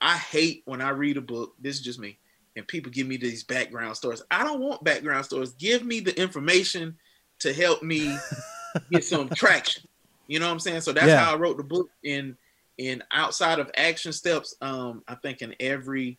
I 0.00 0.16
hate 0.16 0.62
when 0.64 0.80
I 0.80 0.90
read 0.90 1.16
a 1.16 1.20
book. 1.20 1.54
This 1.58 1.76
is 1.76 1.82
just 1.82 1.98
me, 1.98 2.18
and 2.56 2.66
people 2.66 2.90
give 2.92 3.06
me 3.06 3.16
these 3.16 3.44
background 3.44 3.96
stories. 3.96 4.22
I 4.30 4.44
don't 4.44 4.60
want 4.60 4.84
background 4.84 5.24
stories. 5.24 5.52
Give 5.52 5.84
me 5.84 6.00
the 6.00 6.18
information 6.20 6.96
to 7.40 7.52
help 7.52 7.82
me 7.82 8.08
get 8.90 9.04
some 9.04 9.28
traction. 9.30 9.82
You 10.26 10.38
know 10.38 10.46
what 10.46 10.52
I'm 10.52 10.60
saying? 10.60 10.82
So 10.82 10.92
that's 10.92 11.12
Yeah. 11.12 11.24
how 11.24 11.34
I 11.34 11.36
wrote 11.36 11.56
the 11.56 11.64
book. 11.64 11.88
In 12.02 12.36
in 12.78 13.02
outside 13.10 13.58
of 13.58 13.70
action 13.76 14.12
steps, 14.12 14.54
um, 14.60 15.02
I 15.08 15.16
think 15.16 15.42
in 15.42 15.54
every 15.60 16.18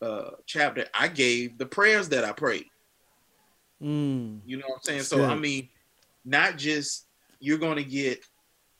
uh 0.00 0.30
chapter 0.46 0.86
I 0.94 1.08
gave 1.08 1.58
the 1.58 1.66
prayers 1.66 2.08
that 2.10 2.24
I 2.24 2.32
prayed. 2.32 2.66
Mm, 3.82 4.40
You 4.44 4.58
know 4.58 4.64
what 4.66 4.76
I'm 4.76 4.82
saying? 4.84 4.98
That's 4.98 5.08
So 5.08 5.24
I 5.24 5.34
mean, 5.34 5.68
not 6.24 6.56
just 6.56 7.06
you're 7.40 7.58
going 7.58 7.76
to 7.76 7.84
get 7.84 8.24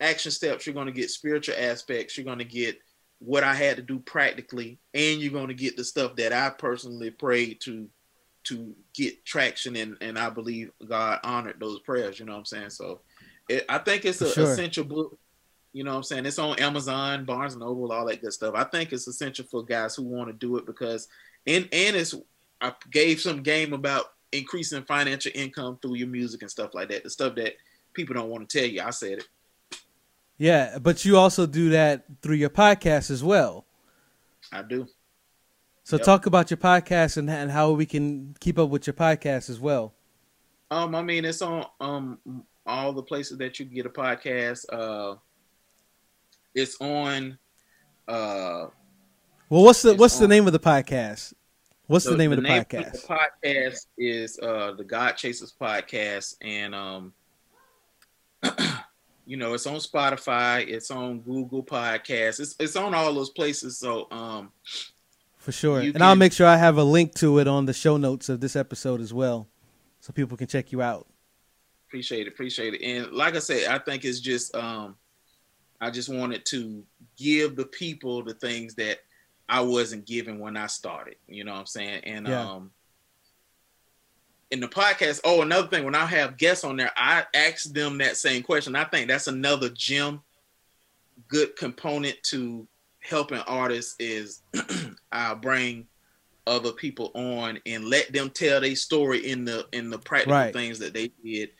action 0.00 0.30
steps, 0.30 0.66
you're 0.66 0.74
going 0.74 0.86
to 0.86 0.92
get 0.92 1.10
spiritual 1.10 1.54
aspects, 1.58 2.16
you're 2.16 2.24
going 2.24 2.38
to 2.38 2.44
get 2.44 2.78
what 3.20 3.44
I 3.44 3.54
had 3.54 3.76
to 3.76 3.82
do 3.82 3.98
practically, 3.98 4.78
and 4.94 5.20
you're 5.20 5.32
going 5.32 5.48
to 5.48 5.54
get 5.54 5.76
the 5.76 5.84
stuff 5.84 6.16
that 6.16 6.32
I 6.32 6.50
personally 6.50 7.10
prayed 7.10 7.60
to 7.62 7.88
to 8.44 8.74
get 8.94 9.24
traction 9.24 9.76
and 9.76 9.96
and 10.00 10.18
I 10.18 10.30
believe 10.30 10.70
God 10.86 11.20
honored 11.22 11.60
those 11.60 11.80
prayers, 11.80 12.18
you 12.18 12.26
know 12.26 12.32
what 12.32 12.38
I'm 12.38 12.44
saying? 12.46 12.70
So 12.70 13.00
it, 13.48 13.64
I 13.68 13.78
think 13.78 14.04
it's 14.04 14.20
an 14.20 14.30
sure. 14.30 14.44
essential 14.44 14.84
book. 14.84 15.18
You 15.72 15.84
know 15.84 15.90
what 15.90 15.98
I'm 15.98 16.02
saying? 16.04 16.26
It's 16.26 16.38
on 16.38 16.58
Amazon, 16.58 17.24
Barnes 17.24 17.52
and 17.52 17.60
Noble, 17.60 17.92
all 17.92 18.06
that 18.06 18.22
good 18.22 18.32
stuff. 18.32 18.54
I 18.56 18.64
think 18.64 18.92
it's 18.92 19.06
essential 19.06 19.44
for 19.50 19.64
guys 19.64 19.94
who 19.94 20.02
want 20.02 20.28
to 20.28 20.32
do 20.32 20.56
it 20.56 20.66
because 20.66 21.08
and 21.46 21.68
and 21.72 21.96
it's 21.96 22.14
I 22.60 22.72
gave 22.90 23.20
some 23.20 23.42
game 23.42 23.72
about 23.72 24.06
increasing 24.32 24.82
financial 24.84 25.32
income 25.34 25.78
through 25.80 25.94
your 25.94 26.08
music 26.08 26.42
and 26.42 26.50
stuff 26.50 26.74
like 26.74 26.88
that. 26.88 27.04
The 27.04 27.10
stuff 27.10 27.34
that 27.36 27.54
people 27.92 28.14
don't 28.14 28.30
want 28.30 28.48
to 28.48 28.58
tell 28.58 28.68
you. 28.68 28.82
I 28.82 28.90
said 28.90 29.18
it. 29.18 29.28
Yeah, 30.38 30.78
but 30.78 31.04
you 31.04 31.16
also 31.16 31.46
do 31.46 31.70
that 31.70 32.04
through 32.22 32.36
your 32.36 32.50
podcast 32.50 33.10
as 33.10 33.22
well. 33.22 33.66
I 34.52 34.62
do. 34.62 34.86
So 35.84 35.96
Yep. 35.96 36.04
talk 36.04 36.26
about 36.26 36.50
your 36.50 36.58
podcast 36.58 37.16
and, 37.16 37.28
and 37.28 37.50
how 37.50 37.72
we 37.72 37.86
can 37.86 38.36
keep 38.40 38.58
up 38.58 38.68
with 38.68 38.86
your 38.86 38.94
podcast 38.94 39.50
as 39.50 39.58
well. 39.58 39.94
Um, 40.70 40.94
I 40.94 41.02
mean, 41.02 41.24
it's 41.24 41.42
on 41.42 41.64
um 41.80 42.18
all 42.66 42.92
the 42.92 43.02
places 43.02 43.38
that 43.38 43.58
you 43.58 43.64
can 43.64 43.74
get 43.74 43.86
a 43.86 43.90
podcast. 43.90 44.64
Uh, 44.70 45.16
it's 46.54 46.76
on. 46.80 47.38
Uh, 48.06 48.66
Well, 49.48 49.64
what's 49.64 49.82
the 49.82 49.94
what's 49.94 50.18
the 50.18 50.28
name 50.28 50.46
of 50.46 50.52
the 50.52 50.60
podcast? 50.60 51.32
What's 51.86 52.04
the, 52.04 52.18
name 52.18 52.32
of 52.32 52.42
the 52.42 52.48
podcast? 52.48 52.92
Of 52.92 52.92
the 52.92 53.08
podcast 53.08 53.86
is 53.96 54.38
uh 54.40 54.72
the 54.76 54.84
God 54.84 55.12
Chasers 55.12 55.54
podcast, 55.58 56.36
and 56.42 56.74
um, 56.74 57.14
you 59.28 59.36
know, 59.36 59.54
it's 59.54 59.66
on 59.66 59.76
Spotify, 59.76 60.66
it's 60.66 60.90
on 60.90 61.20
Google 61.20 61.62
Podcasts, 61.62 62.40
it's 62.40 62.56
it's 62.58 62.76
on 62.76 62.94
all 62.94 63.12
those 63.14 63.30
places. 63.30 63.78
So 63.78 64.08
um, 64.10 64.52
For 65.36 65.52
sure. 65.52 65.80
And 65.80 66.02
I'll 66.02 66.16
make 66.16 66.32
sure 66.32 66.46
I 66.46 66.56
have 66.56 66.78
a 66.78 66.84
link 66.84 67.14
to 67.16 67.38
it 67.38 67.46
on 67.46 67.66
the 67.66 67.74
show 67.74 67.96
notes 67.96 68.28
of 68.28 68.40
this 68.40 68.56
episode 68.56 69.00
as 69.00 69.12
well. 69.12 69.48
So 70.00 70.12
people 70.12 70.36
can 70.36 70.46
check 70.46 70.72
you 70.72 70.82
out. 70.82 71.06
appreciate 71.88 72.26
it, 72.26 72.28
appreciate 72.32 72.74
it. 72.74 72.82
And 72.82 73.12
like 73.12 73.36
I 73.36 73.40
said, 73.40 73.68
I 73.68 73.78
think 73.78 74.04
it's 74.04 74.20
just 74.20 74.54
um, 74.54 74.96
I 75.80 75.90
just 75.90 76.08
wanted 76.08 76.44
to 76.46 76.84
give 77.16 77.56
the 77.56 77.66
people 77.66 78.24
the 78.24 78.34
things 78.34 78.74
that 78.76 78.98
I 79.48 79.60
wasn't 79.60 80.06
given 80.06 80.38
when 80.38 80.56
I 80.56 80.66
started. 80.68 81.16
You 81.26 81.44
know 81.44 81.52
what 81.52 81.60
I'm 81.60 81.66
saying? 81.66 82.04
And 82.04 82.26
Yeah. 82.26 82.50
um 82.52 82.70
in 84.50 84.60
the 84.60 84.68
podcast, 84.68 85.20
oh, 85.24 85.42
another 85.42 85.68
thing, 85.68 85.84
when 85.84 85.94
I 85.94 86.06
have 86.06 86.38
guests 86.38 86.64
on 86.64 86.76
there, 86.76 86.90
I 86.96 87.24
ask 87.34 87.72
them 87.72 87.98
that 87.98 88.16
same 88.16 88.42
question. 88.42 88.76
I 88.76 88.84
think 88.84 89.08
that's 89.08 89.26
another 89.26 89.68
gem, 89.68 90.22
good 91.28 91.54
component 91.56 92.16
to 92.24 92.66
helping 93.00 93.40
artists 93.40 93.94
is 93.98 94.42
I 95.12 95.34
bring 95.34 95.86
other 96.46 96.72
people 96.72 97.10
on 97.14 97.58
and 97.66 97.84
let 97.84 98.12
them 98.12 98.30
tell 98.30 98.60
their 98.60 98.74
story 98.74 99.30
in 99.30 99.44
the 99.44 99.66
in 99.72 99.90
the 99.90 99.98
practical 99.98 100.34
right. 100.34 100.52
things 100.52 100.78
that 100.78 100.94
they 100.94 101.10
did 101.22 101.50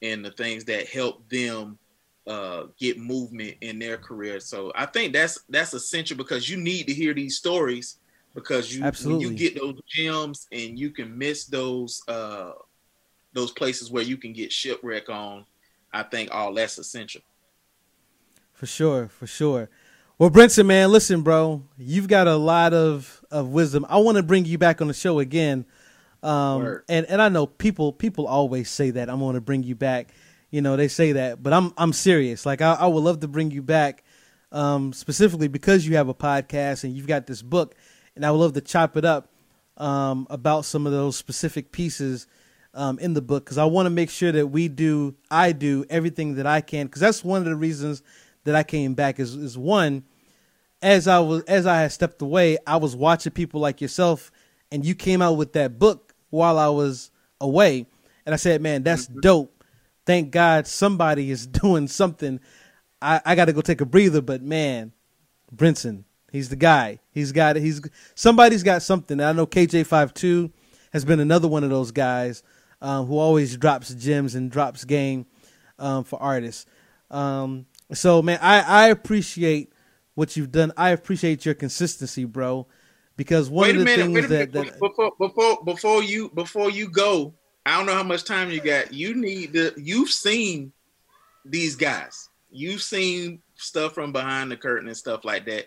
and 0.00 0.24
the 0.24 0.30
things 0.30 0.64
that 0.64 0.88
helped 0.88 1.28
them 1.28 1.78
uh, 2.26 2.64
get 2.78 2.98
movement 2.98 3.56
in 3.60 3.78
their 3.78 3.98
career. 3.98 4.40
So 4.40 4.72
I 4.74 4.86
think 4.86 5.12
that's 5.12 5.40
that's 5.50 5.74
essential 5.74 6.16
because 6.16 6.48
you 6.48 6.56
need 6.56 6.86
to 6.86 6.94
hear 6.94 7.12
these 7.12 7.36
stories 7.36 7.98
because 8.38 8.74
you 8.74 8.84
Absolutely. 8.84 9.26
you 9.26 9.34
get 9.34 9.56
those 9.56 9.80
gems 9.88 10.46
and 10.52 10.78
you 10.78 10.90
can 10.90 11.16
miss 11.16 11.46
those 11.46 12.02
uh, 12.08 12.52
those 13.32 13.50
places 13.50 13.90
where 13.90 14.02
you 14.02 14.16
can 14.16 14.32
get 14.32 14.52
shipwreck 14.52 15.08
on. 15.08 15.44
I 15.92 16.02
think 16.02 16.30
all 16.32 16.52
that's 16.54 16.78
essential. 16.78 17.22
For 18.52 18.66
sure, 18.66 19.08
for 19.08 19.26
sure. 19.26 19.68
Well, 20.18 20.30
Brinson, 20.30 20.66
man, 20.66 20.90
listen, 20.90 21.22
bro, 21.22 21.62
you've 21.76 22.08
got 22.08 22.26
a 22.26 22.36
lot 22.36 22.74
of, 22.74 23.24
of 23.30 23.50
wisdom. 23.50 23.86
I 23.88 23.98
want 23.98 24.16
to 24.16 24.22
bring 24.22 24.44
you 24.44 24.58
back 24.58 24.80
on 24.80 24.88
the 24.88 24.94
show 24.94 25.20
again. 25.20 25.64
Um, 26.24 26.80
and, 26.88 27.06
and 27.06 27.22
I 27.22 27.28
know 27.28 27.46
people 27.46 27.92
people 27.92 28.26
always 28.26 28.68
say 28.68 28.90
that 28.90 29.08
I'm 29.08 29.20
going 29.20 29.36
to 29.36 29.40
bring 29.40 29.62
you 29.62 29.76
back. 29.76 30.12
You 30.50 30.60
know, 30.60 30.76
they 30.76 30.88
say 30.88 31.12
that, 31.12 31.42
but 31.42 31.52
I'm 31.52 31.72
I'm 31.78 31.92
serious. 31.92 32.44
Like 32.44 32.60
I, 32.60 32.74
I 32.74 32.86
would 32.86 33.04
love 33.04 33.20
to 33.20 33.28
bring 33.28 33.52
you 33.52 33.62
back, 33.62 34.02
um, 34.50 34.92
specifically 34.92 35.46
because 35.46 35.86
you 35.86 35.94
have 35.94 36.08
a 36.08 36.14
podcast 36.14 36.82
and 36.82 36.96
you've 36.96 37.06
got 37.06 37.28
this 37.28 37.40
book, 37.40 37.76
and 38.18 38.26
I 38.26 38.30
would 38.30 38.38
love 38.38 38.52
to 38.54 38.60
chop 38.60 38.96
it 38.96 39.04
up 39.04 39.30
um, 39.76 40.26
about 40.28 40.64
some 40.64 40.86
of 40.86 40.92
those 40.92 41.16
specific 41.16 41.72
pieces 41.72 42.26
um, 42.74 42.98
in 42.98 43.14
the 43.14 43.22
book 43.22 43.44
because 43.44 43.58
I 43.58 43.64
want 43.64 43.86
to 43.86 43.90
make 43.90 44.10
sure 44.10 44.32
that 44.32 44.48
we 44.48 44.68
do, 44.68 45.14
I 45.30 45.52
do 45.52 45.84
everything 45.88 46.34
that 46.34 46.46
I 46.46 46.60
can 46.60 46.86
because 46.86 47.00
that's 47.00 47.24
one 47.24 47.38
of 47.38 47.44
the 47.44 47.56
reasons 47.56 48.02
that 48.44 48.54
I 48.54 48.62
came 48.62 48.94
back 48.94 49.18
is 49.18 49.34
is 49.34 49.56
one 49.56 50.04
as 50.82 51.08
I 51.08 51.20
was 51.20 51.42
as 51.44 51.66
I 51.66 51.80
had 51.80 51.92
stepped 51.92 52.22
away, 52.22 52.58
I 52.66 52.76
was 52.76 52.94
watching 52.94 53.32
people 53.32 53.60
like 53.60 53.80
yourself 53.80 54.30
and 54.70 54.84
you 54.84 54.94
came 54.94 55.22
out 55.22 55.34
with 55.34 55.52
that 55.54 55.78
book 55.78 56.14
while 56.30 56.58
I 56.58 56.68
was 56.68 57.10
away 57.40 57.86
and 58.26 58.34
I 58.34 58.36
said, 58.36 58.60
"Man, 58.60 58.82
that's 58.82 59.06
mm-hmm. 59.06 59.20
dope. 59.20 59.64
Thank 60.06 60.30
God 60.30 60.66
somebody 60.66 61.30
is 61.30 61.46
doing 61.46 61.88
something. 61.88 62.40
I 63.00 63.20
I 63.24 63.34
got 63.34 63.46
to 63.46 63.52
go 63.52 63.60
take 63.60 63.80
a 63.80 63.86
breather, 63.86 64.20
but 64.20 64.42
man, 64.42 64.92
Brinson, 65.54 66.04
he's 66.32 66.48
the 66.48 66.56
guy. 66.56 67.00
He's 67.10 67.32
got 67.32 67.56
he's 67.56 67.80
somebody's 68.14 68.62
got 68.62 68.82
something. 68.82 69.20
I 69.20 69.32
know 69.32 69.46
KJ52 69.46 70.50
has 70.92 71.04
been 71.04 71.20
another 71.20 71.48
one 71.48 71.64
of 71.64 71.70
those 71.70 71.90
guys 71.90 72.42
um, 72.80 73.06
who 73.06 73.18
always 73.18 73.56
drops 73.56 73.92
gems 73.94 74.34
and 74.34 74.50
drops 74.50 74.84
game 74.84 75.26
um, 75.78 76.04
for 76.04 76.20
artists. 76.20 76.66
Um, 77.10 77.66
so 77.92 78.22
man, 78.22 78.38
I 78.42 78.60
I 78.60 78.88
appreciate 78.88 79.72
what 80.14 80.36
you've 80.36 80.52
done. 80.52 80.72
I 80.76 80.90
appreciate 80.90 81.44
your 81.44 81.54
consistency, 81.54 82.24
bro. 82.24 82.66
Because 83.16 83.50
one 83.50 83.62
wait 83.62 83.74
of 83.74 83.78
the 83.80 83.84
minute, 83.84 84.04
things 84.04 84.28
that, 84.28 84.52
that 84.52 84.78
before 84.78 85.12
before 85.18 85.64
before 85.64 86.02
you 86.02 86.30
before 86.30 86.70
you 86.70 86.88
go, 86.88 87.34
I 87.66 87.76
don't 87.76 87.86
know 87.86 87.94
how 87.94 88.04
much 88.04 88.24
time 88.24 88.50
you 88.50 88.60
got. 88.60 88.92
You 88.92 89.14
need 89.14 89.54
to. 89.54 89.72
You've 89.76 90.10
seen 90.10 90.72
these 91.44 91.74
guys. 91.74 92.28
You've 92.50 92.82
seen 92.82 93.42
stuff 93.56 93.94
from 93.94 94.12
behind 94.12 94.50
the 94.50 94.56
curtain 94.56 94.88
and 94.88 94.96
stuff 94.96 95.24
like 95.24 95.44
that. 95.46 95.66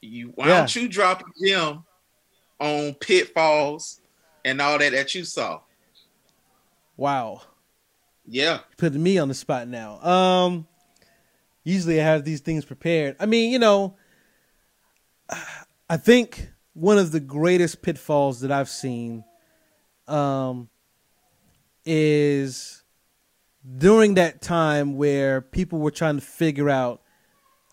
You 0.00 0.32
why 0.34 0.48
yeah. 0.48 0.58
don't 0.58 0.76
you 0.76 0.88
drop 0.88 1.22
a 1.22 1.46
gem 1.46 1.84
on 2.60 2.94
pitfalls 2.94 4.00
and 4.44 4.60
all 4.60 4.78
that 4.78 4.92
that 4.92 5.14
you 5.14 5.24
saw? 5.24 5.60
Wow. 6.96 7.42
Yeah. 8.26 8.60
Putting 8.76 9.02
me 9.02 9.18
on 9.18 9.28
the 9.28 9.34
spot 9.34 9.68
now. 9.68 10.00
Um 10.02 10.66
usually 11.64 12.00
I 12.00 12.04
have 12.04 12.24
these 12.24 12.40
things 12.40 12.64
prepared. 12.64 13.16
I 13.18 13.26
mean, 13.26 13.50
you 13.50 13.58
know, 13.58 13.96
I 15.90 15.96
think 15.96 16.50
one 16.74 16.98
of 16.98 17.10
the 17.10 17.20
greatest 17.20 17.82
pitfalls 17.82 18.40
that 18.40 18.52
I've 18.52 18.68
seen 18.68 19.24
um, 20.06 20.68
is 21.84 22.84
during 23.78 24.14
that 24.14 24.40
time 24.42 24.96
where 24.96 25.40
people 25.40 25.78
were 25.80 25.90
trying 25.90 26.16
to 26.16 26.24
figure 26.24 26.70
out 26.70 27.02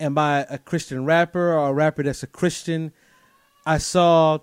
am 0.00 0.18
I 0.18 0.46
a 0.50 0.58
Christian 0.58 1.04
rapper 1.04 1.52
or 1.52 1.68
a 1.68 1.72
rapper 1.72 2.02
that's 2.02 2.22
a 2.22 2.26
Christian? 2.26 2.92
I 3.66 3.78
saw 3.78 4.38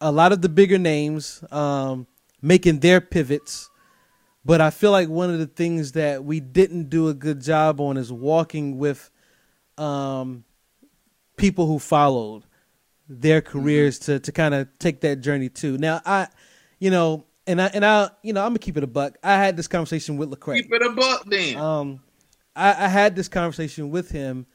a 0.00 0.10
lot 0.12 0.32
of 0.32 0.42
the 0.42 0.48
bigger 0.48 0.78
names 0.78 1.42
um, 1.50 2.06
making 2.42 2.80
their 2.80 3.00
pivots 3.00 3.70
but 4.46 4.60
I 4.60 4.70
feel 4.70 4.92
like 4.92 5.08
one 5.08 5.30
of 5.30 5.40
the 5.40 5.48
things 5.48 5.92
that 5.92 6.24
we 6.24 6.38
didn't 6.38 6.88
do 6.88 7.08
a 7.08 7.14
good 7.14 7.42
job 7.42 7.80
on 7.80 7.96
is 7.96 8.12
walking 8.12 8.78
with 8.78 9.10
um, 9.76 10.44
people 11.36 11.66
who 11.66 11.80
followed 11.80 12.44
their 13.08 13.42
mm-hmm. 13.42 13.58
careers 13.58 13.98
mm-hmm. 13.98 14.12
to 14.12 14.20
to 14.20 14.32
kind 14.32 14.54
of 14.54 14.68
take 14.78 15.00
that 15.00 15.16
journey 15.16 15.48
too. 15.48 15.76
Now 15.78 16.00
I, 16.06 16.28
you 16.78 16.92
know, 16.92 17.26
and 17.48 17.60
I 17.60 17.66
and 17.74 17.84
I, 17.84 18.10
you 18.22 18.32
know, 18.32 18.40
I'm 18.42 18.50
gonna 18.50 18.60
keep 18.60 18.76
it 18.76 18.84
a 18.84 18.86
buck. 18.86 19.18
I 19.20 19.32
had 19.32 19.56
this 19.56 19.66
conversation 19.66 20.16
with 20.16 20.30
Lecrae. 20.30 20.62
Keep 20.62 20.72
it 20.72 20.82
a 20.82 20.90
buck, 20.90 21.24
then. 21.26 21.56
Um, 21.56 22.00
I, 22.54 22.84
I 22.84 22.88
had 22.88 23.16
this 23.16 23.26
conversation 23.26 23.90
with 23.90 24.12
him. 24.12 24.46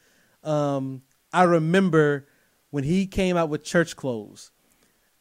Um, 0.43 1.03
I 1.33 1.43
remember 1.43 2.27
when 2.69 2.83
he 2.83 3.07
came 3.07 3.37
out 3.37 3.49
with 3.49 3.63
Church 3.63 3.95
Clothes, 3.95 4.51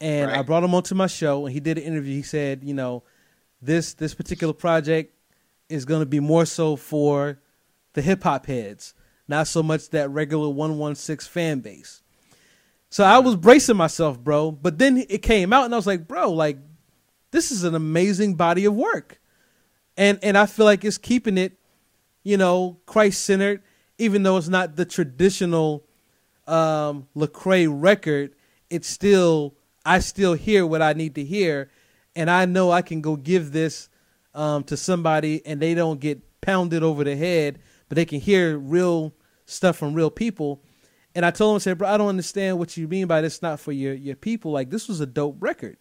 and 0.00 0.30
right. 0.30 0.38
I 0.38 0.42
brought 0.42 0.64
him 0.64 0.74
onto 0.74 0.94
my 0.94 1.06
show, 1.06 1.46
and 1.46 1.52
he 1.52 1.60
did 1.60 1.78
an 1.78 1.84
interview. 1.84 2.14
He 2.14 2.22
said, 2.22 2.62
you 2.64 2.74
know 2.74 3.02
this 3.62 3.94
this 3.94 4.14
particular 4.14 4.52
project 4.52 5.14
is 5.68 5.84
going 5.84 6.00
to 6.00 6.06
be 6.06 6.20
more 6.20 6.46
so 6.46 6.76
for 6.76 7.40
the 7.92 8.02
hip 8.02 8.22
hop 8.22 8.46
heads, 8.46 8.94
not 9.28 9.46
so 9.46 9.62
much 9.62 9.90
that 9.90 10.10
regular 10.10 10.48
116 10.48 11.30
fan 11.30 11.60
base. 11.60 12.02
So 12.88 13.04
I 13.04 13.18
was 13.18 13.36
bracing 13.36 13.76
myself, 13.76 14.18
bro, 14.18 14.50
but 14.50 14.78
then 14.78 15.04
it 15.08 15.22
came 15.22 15.52
out 15.52 15.64
and 15.64 15.74
I 15.74 15.76
was 15.76 15.86
like, 15.86 16.08
bro, 16.08 16.32
like 16.32 16.58
this 17.30 17.52
is 17.52 17.62
an 17.62 17.74
amazing 17.74 18.34
body 18.34 18.64
of 18.64 18.74
work. 18.74 19.20
And 19.96 20.18
and 20.22 20.36
I 20.36 20.46
feel 20.46 20.66
like 20.66 20.84
it's 20.84 20.98
keeping 20.98 21.38
it, 21.38 21.58
you 22.22 22.36
know, 22.36 22.80
Christ 22.86 23.24
centered, 23.24 23.62
even 24.00 24.22
though 24.22 24.36
it's 24.36 24.48
not 24.48 24.76
the 24.76 24.84
traditional 24.84 25.84
um 26.46 27.06
Lecrae 27.14 27.68
record, 27.70 28.34
it's 28.68 28.88
still 28.88 29.54
I 29.84 30.00
still 30.00 30.34
hear 30.34 30.66
what 30.66 30.82
I 30.82 30.92
need 30.92 31.14
to 31.14 31.24
hear 31.24 31.70
and 32.16 32.30
I 32.30 32.44
know 32.44 32.70
I 32.70 32.82
can 32.82 33.00
go 33.00 33.16
give 33.16 33.52
this 33.52 33.88
um, 34.34 34.64
to 34.64 34.76
somebody 34.76 35.44
and 35.46 35.60
they 35.60 35.74
don't 35.74 36.00
get 36.00 36.40
pounded 36.40 36.82
over 36.82 37.04
the 37.04 37.16
head, 37.16 37.60
but 37.88 37.96
they 37.96 38.04
can 38.04 38.20
hear 38.20 38.58
real 38.58 39.14
stuff 39.46 39.76
from 39.76 39.94
real 39.94 40.10
people. 40.10 40.62
And 41.14 41.26
I 41.26 41.30
told 41.30 41.54
him, 41.54 41.56
I 41.56 41.58
said, 41.58 41.78
bro, 41.78 41.88
I 41.88 41.96
don't 41.96 42.08
understand 42.08 42.58
what 42.58 42.76
you 42.76 42.86
mean 42.86 43.06
by 43.06 43.20
this 43.20 43.42
not 43.42 43.58
for 43.58 43.72
your, 43.72 43.94
your 43.94 44.16
people. 44.16 44.52
Like, 44.52 44.70
this 44.70 44.86
was 44.88 45.00
a 45.00 45.06
dope 45.06 45.36
record. 45.40 45.76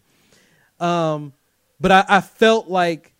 Um, 0.80 1.32
but 1.78 1.92
I, 1.92 2.04
I 2.08 2.20
felt 2.20 2.68
like 2.68 3.14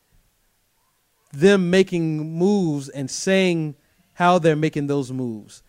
them 1.33 1.71
making 1.71 2.37
moves 2.37 2.89
and 2.89 3.11
saying 3.11 3.77
how 4.21 4.39
they're 4.39 4.55
making 4.55 4.87
those 4.87 5.11
moves. 5.11 5.63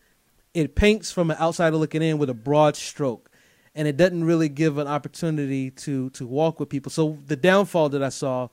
It 0.53 0.75
paints 0.75 1.09
from 1.09 1.31
an 1.31 1.37
outsider 1.39 1.77
looking 1.77 2.01
in 2.01 2.17
with 2.17 2.29
a 2.29 2.33
broad 2.33 2.75
stroke 2.75 3.31
and 3.73 3.87
it 3.87 3.95
doesn't 3.95 4.25
really 4.25 4.49
give 4.49 4.77
an 4.77 4.87
opportunity 4.87 5.71
to 5.71 6.09
to 6.09 6.27
walk 6.27 6.59
with 6.59 6.67
people. 6.67 6.91
So 6.91 7.17
the 7.27 7.37
downfall 7.37 7.87
that 7.89 8.03
I 8.03 8.09
saw 8.09 8.49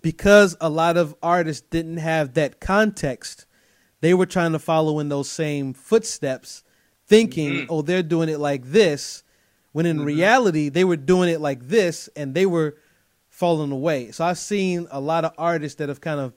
because 0.00 0.56
a 0.62 0.70
lot 0.70 0.96
of 0.96 1.14
artists 1.22 1.66
didn't 1.68 1.98
have 1.98 2.34
that 2.34 2.58
context, 2.58 3.44
they 4.00 4.14
were 4.14 4.24
trying 4.24 4.52
to 4.52 4.58
follow 4.58 4.98
in 4.98 5.10
those 5.10 5.28
same 5.28 5.74
footsteps, 5.74 6.62
thinking, 7.06 7.50
mm-hmm. 7.50 7.66
"Oh, 7.68 7.82
they're 7.82 8.02
doing 8.02 8.30
it 8.30 8.40
like 8.40 8.64
this," 8.64 9.24
when 9.72 9.84
in 9.84 9.98
mm-hmm. 9.98 10.06
reality 10.06 10.70
they 10.70 10.84
were 10.84 10.96
doing 10.96 11.28
it 11.28 11.42
like 11.42 11.68
this, 11.68 12.08
and 12.16 12.34
they 12.34 12.46
were 12.46 12.78
falling 13.28 13.72
away. 13.72 14.10
So 14.12 14.24
I've 14.24 14.38
seen 14.38 14.88
a 14.90 15.00
lot 15.00 15.26
of 15.26 15.34
artists 15.36 15.76
that 15.76 15.90
have 15.90 16.00
kind 16.00 16.20
of 16.20 16.32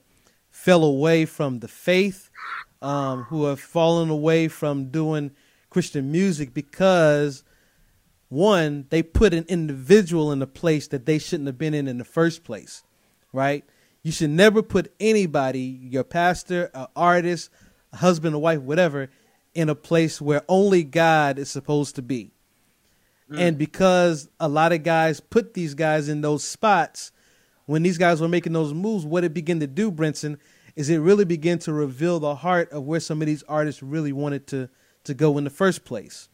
fell 0.62 0.84
away 0.84 1.26
from 1.26 1.60
the 1.60 1.68
faith, 1.68 2.30
um, 2.84 3.24
who 3.24 3.46
have 3.46 3.60
fallen 3.60 4.12
away 4.12 4.48
from 4.48 4.92
doing 4.92 5.32
Christian 5.72 6.12
music 6.12 6.54
because 6.54 7.44
one, 8.30 8.86
they 8.92 9.02
put 9.02 9.34
an 9.34 9.46
individual 9.48 10.32
in 10.32 10.40
a 10.40 10.48
place 10.48 10.88
that 10.90 11.08
they 11.08 11.18
shouldn't 11.18 11.48
have 11.48 11.58
been 11.58 11.74
in 11.74 11.88
in 11.88 11.98
the 11.98 12.06
first 12.06 12.44
place, 12.44 12.84
right? 13.34 13.66
You 14.04 14.12
should 14.12 14.30
never 14.30 14.62
put 14.62 14.94
anybody, 15.00 15.62
your 15.62 16.04
pastor, 16.04 16.70
an 16.76 16.86
artist, 16.96 17.50
a 17.92 17.98
husband, 17.98 18.36
a 18.36 18.40
wife, 18.40 18.62
whatever, 18.62 19.10
in 19.56 19.68
a 19.68 19.76
place 19.76 20.22
where 20.22 20.44
only 20.48 20.84
God 20.84 21.40
is 21.40 21.50
supposed 21.50 21.96
to 21.96 22.04
be. 22.04 22.32
Mm. 23.32 23.40
And 23.40 23.58
because 23.58 24.30
a 24.40 24.48
lot 24.48 24.74
of 24.74 24.84
guys 24.84 25.22
put 25.22 25.56
these 25.56 25.74
guys 25.74 26.08
in 26.08 26.22
those 26.22 26.44
spots, 26.44 27.12
when 27.72 27.84
these 27.84 27.98
guys 27.98 28.20
were 28.20 28.28
making 28.28 28.52
those 28.52 28.74
moves, 28.74 29.06
what 29.06 29.24
it 29.24 29.34
began 29.34 29.62
to 29.62 29.68
do, 29.68 29.92
Brinson, 29.92 30.38
is 30.76 30.90
it 30.90 30.98
really 30.98 31.24
began 31.24 31.58
to 31.60 31.72
reveal 31.72 32.20
the 32.20 32.36
heart 32.36 32.70
of 32.72 32.84
where 32.84 33.00
some 33.00 33.22
of 33.22 33.28
these 33.28 33.44
artists 33.44 33.82
really 33.82 34.12
wanted 34.12 34.46
to 34.48 34.70
to 35.06 35.14
go 35.14 35.38
in 35.38 35.46
the 35.46 35.50
first 35.50 35.86
place. 35.86 36.28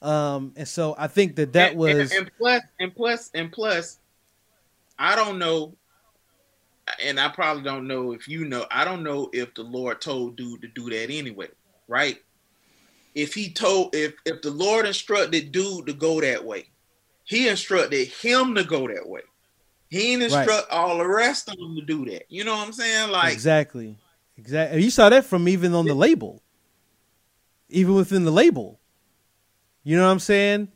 Um, 0.00 0.52
and 0.56 0.66
so 0.66 0.94
I 0.96 1.08
think 1.08 1.36
that 1.36 1.52
that 1.54 1.74
was 1.76 2.12
and, 2.12 2.20
and 2.20 2.30
plus 2.38 2.62
and 2.78 2.94
plus 2.94 3.30
and 3.34 3.52
plus, 3.52 3.98
I 4.96 5.16
don't 5.16 5.38
know, 5.38 5.74
and 7.02 7.18
I 7.18 7.28
probably 7.28 7.64
don't 7.64 7.88
know 7.88 8.12
if 8.12 8.28
you 8.28 8.44
know. 8.44 8.64
I 8.70 8.84
don't 8.84 9.02
know 9.02 9.28
if 9.32 9.52
the 9.54 9.64
Lord 9.64 10.00
told 10.00 10.36
dude 10.36 10.62
to 10.62 10.68
do 10.68 10.88
that 10.88 11.10
anyway, 11.10 11.48
right? 11.88 12.16
If 13.16 13.34
he 13.34 13.52
told 13.52 13.94
if 13.94 14.14
if 14.24 14.40
the 14.40 14.52
Lord 14.52 14.86
instructed 14.86 15.50
dude 15.50 15.86
to 15.86 15.92
go 15.92 16.20
that 16.20 16.44
way, 16.44 16.68
he 17.24 17.48
instructed 17.48 18.06
him 18.06 18.54
to 18.54 18.62
go 18.62 18.86
that 18.86 19.06
way. 19.08 19.22
He 19.90 20.14
instruct 20.14 20.48
right. 20.48 20.64
all 20.70 20.98
the 20.98 21.06
rest 21.06 21.48
of 21.48 21.56
them 21.56 21.74
to 21.74 21.82
do 21.82 22.04
that. 22.06 22.24
You 22.28 22.44
know 22.44 22.56
what 22.56 22.66
I'm 22.66 22.72
saying? 22.72 23.10
Like 23.10 23.32
exactly, 23.32 23.96
exactly. 24.36 24.82
You 24.82 24.90
saw 24.90 25.08
that 25.08 25.24
from 25.24 25.48
even 25.48 25.74
on 25.74 25.84
the 25.84 25.94
label, 25.94 26.40
even 27.68 27.94
within 27.94 28.24
the 28.24 28.30
label. 28.30 28.78
You 29.82 29.96
know 29.96 30.06
what 30.06 30.12
I'm 30.12 30.20
saying? 30.20 30.68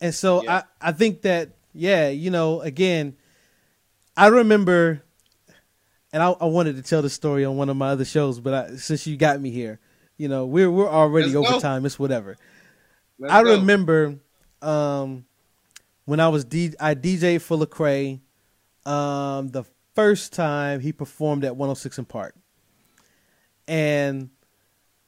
And 0.00 0.14
so 0.14 0.42
yeah. 0.42 0.62
I 0.80 0.88
I 0.88 0.92
think 0.92 1.22
that 1.22 1.50
yeah, 1.74 2.08
you 2.08 2.30
know, 2.30 2.62
again, 2.62 3.16
I 4.16 4.28
remember, 4.28 5.02
and 6.10 6.22
I, 6.22 6.30
I 6.30 6.46
wanted 6.46 6.76
to 6.76 6.82
tell 6.82 7.02
the 7.02 7.10
story 7.10 7.44
on 7.44 7.58
one 7.58 7.68
of 7.68 7.76
my 7.76 7.90
other 7.90 8.06
shows, 8.06 8.40
but 8.40 8.54
I, 8.54 8.76
since 8.76 9.06
you 9.06 9.18
got 9.18 9.38
me 9.38 9.50
here, 9.50 9.78
you 10.16 10.28
know, 10.28 10.46
we're 10.46 10.70
we're 10.70 10.88
already 10.88 11.26
Let's 11.26 11.36
over 11.36 11.58
go. 11.58 11.60
time. 11.60 11.84
It's 11.84 11.98
whatever. 11.98 12.38
Let's 13.18 13.34
I 13.34 13.42
go. 13.42 13.56
remember 13.56 14.18
um, 14.62 15.26
when 16.06 16.20
I 16.20 16.28
was 16.28 16.46
D, 16.46 16.72
I 16.80 16.94
DJ 16.94 17.38
for 17.38 17.58
Lecrae 17.58 18.20
um, 18.86 19.48
the 19.48 19.64
first 19.94 20.32
time 20.32 20.80
he 20.80 20.92
performed 20.92 21.44
at 21.44 21.56
106 21.56 21.98
& 22.04 22.08
Park. 22.08 22.34
And 23.66 24.30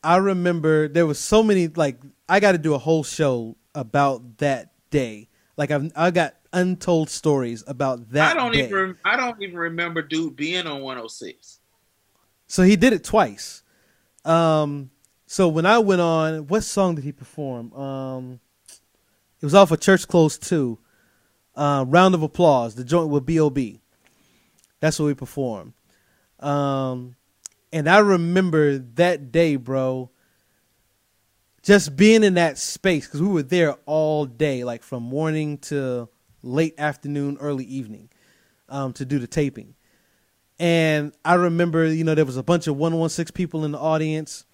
I 0.02 0.16
remember 0.16 0.88
there 0.88 1.06
was 1.06 1.18
so 1.18 1.42
many 1.42 1.68
like 1.68 2.00
I 2.28 2.40
got 2.40 2.52
to 2.52 2.58
do 2.58 2.74
a 2.74 2.78
whole 2.78 3.04
show 3.04 3.56
about 3.74 4.38
that 4.38 4.72
day. 4.90 5.28
Like 5.56 5.70
I've 5.70 5.92
I 5.94 6.10
got 6.10 6.34
untold 6.52 7.10
stories 7.10 7.62
about 7.66 8.10
that. 8.10 8.36
I 8.36 8.40
don't 8.40 8.52
day. 8.52 8.66
even 8.66 8.96
I 9.04 9.16
don't 9.16 9.40
even 9.42 9.56
remember 9.56 10.02
dude 10.02 10.34
being 10.34 10.66
on 10.66 10.80
106. 10.80 11.60
So 12.46 12.62
he 12.62 12.76
did 12.76 12.92
it 12.92 13.04
twice. 13.04 13.62
Um, 14.24 14.90
so 15.26 15.48
when 15.48 15.66
I 15.66 15.78
went 15.78 16.00
on, 16.00 16.46
what 16.46 16.64
song 16.64 16.94
did 16.94 17.04
he 17.04 17.12
perform? 17.12 17.72
Um, 17.74 18.40
it 19.40 19.46
was 19.46 19.54
off 19.54 19.70
of 19.70 19.80
Church 19.80 20.08
Clothes 20.08 20.38
2 20.38 20.78
uh, 21.58 21.84
round 21.86 22.14
of 22.14 22.22
applause. 22.22 22.76
The 22.76 22.84
joint 22.84 23.10
with 23.10 23.26
B.O.B. 23.26 23.80
That's 24.80 24.98
what 24.98 25.06
we 25.06 25.14
performed. 25.14 25.72
Um, 26.38 27.16
and 27.72 27.88
I 27.88 27.98
remember 27.98 28.78
that 28.78 29.32
day, 29.32 29.56
bro, 29.56 30.10
just 31.62 31.96
being 31.96 32.22
in 32.22 32.34
that 32.34 32.56
space 32.58 33.06
because 33.06 33.20
we 33.20 33.28
were 33.28 33.42
there 33.42 33.74
all 33.84 34.24
day, 34.24 34.62
like 34.62 34.84
from 34.84 35.02
morning 35.02 35.58
to 35.58 36.08
late 36.42 36.74
afternoon, 36.78 37.36
early 37.40 37.64
evening, 37.64 38.08
um, 38.68 38.92
to 38.94 39.04
do 39.04 39.18
the 39.18 39.26
taping. 39.26 39.74
And 40.60 41.12
I 41.24 41.34
remember, 41.34 41.86
you 41.86 42.04
know, 42.04 42.14
there 42.14 42.24
was 42.24 42.36
a 42.36 42.42
bunch 42.42 42.68
of 42.68 42.76
116 42.76 43.34
people 43.34 43.64
in 43.64 43.72
the 43.72 43.78
audience. 43.78 44.44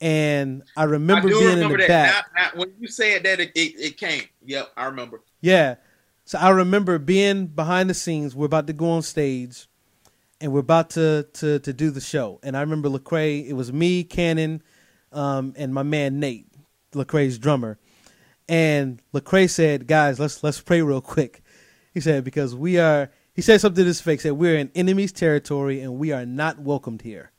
And 0.00 0.64
I 0.76 0.84
remember 0.84 1.28
I 1.28 1.30
being 1.30 1.44
remember 1.44 1.74
in 1.76 1.80
the 1.82 1.86
that. 1.86 2.26
back. 2.34 2.56
when 2.56 2.72
you 2.80 2.88
said 2.88 3.22
that, 3.22 3.38
it, 3.38 3.52
it, 3.54 3.78
it 3.78 3.96
came. 3.96 4.24
Yep, 4.44 4.72
I 4.76 4.86
remember. 4.86 5.22
Yeah. 5.40 5.76
So 6.24 6.38
I 6.38 6.50
remember 6.50 6.98
being 6.98 7.46
behind 7.46 7.90
the 7.90 7.94
scenes. 7.94 8.34
We're 8.34 8.46
about 8.46 8.66
to 8.68 8.72
go 8.72 8.90
on 8.90 9.02
stage, 9.02 9.68
and 10.40 10.52
we're 10.52 10.60
about 10.60 10.90
to 10.90 11.26
to 11.34 11.58
to 11.58 11.72
do 11.72 11.90
the 11.90 12.00
show. 12.00 12.40
And 12.42 12.56
I 12.56 12.60
remember 12.60 12.88
Lecrae. 12.88 13.46
It 13.46 13.52
was 13.52 13.72
me, 13.72 14.04
Cannon, 14.04 14.62
um, 15.12 15.54
and 15.56 15.74
my 15.74 15.82
man 15.82 16.20
Nate, 16.20 16.46
Lecrae's 16.92 17.38
drummer. 17.38 17.78
And 18.48 19.02
Lecrae 19.12 19.50
said, 19.50 19.86
"Guys, 19.86 20.18
let's 20.18 20.42
let's 20.42 20.60
pray 20.60 20.80
real 20.80 21.02
quick." 21.02 21.42
He 21.92 22.00
said 22.00 22.24
because 22.24 22.54
we 22.54 22.78
are. 22.78 23.10
He 23.34 23.42
said 23.42 23.60
something 23.60 23.82
to 23.82 23.84
this 23.84 24.00
effect. 24.00 24.22
Said 24.22 24.32
we're 24.32 24.56
in 24.56 24.70
enemy's 24.74 25.12
territory 25.12 25.80
and 25.80 25.98
we 25.98 26.12
are 26.12 26.24
not 26.24 26.58
welcomed 26.58 27.02
here. 27.02 27.32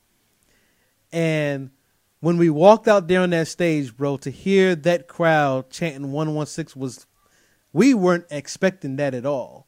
And 1.12 1.72
when 2.20 2.38
we 2.38 2.50
walked 2.50 2.88
out 2.88 3.08
there 3.08 3.22
on 3.22 3.30
that 3.32 3.48
stage, 3.48 3.96
bro, 3.96 4.18
to 4.18 4.30
hear 4.30 4.76
that 4.76 5.08
crowd 5.08 5.70
chanting 5.70 6.12
116 6.12 6.80
was 6.80 7.06
we 7.76 7.94
weren't 7.94 8.26
expecting 8.32 8.96
that 8.96 9.14
at 9.14 9.26
all. 9.26 9.68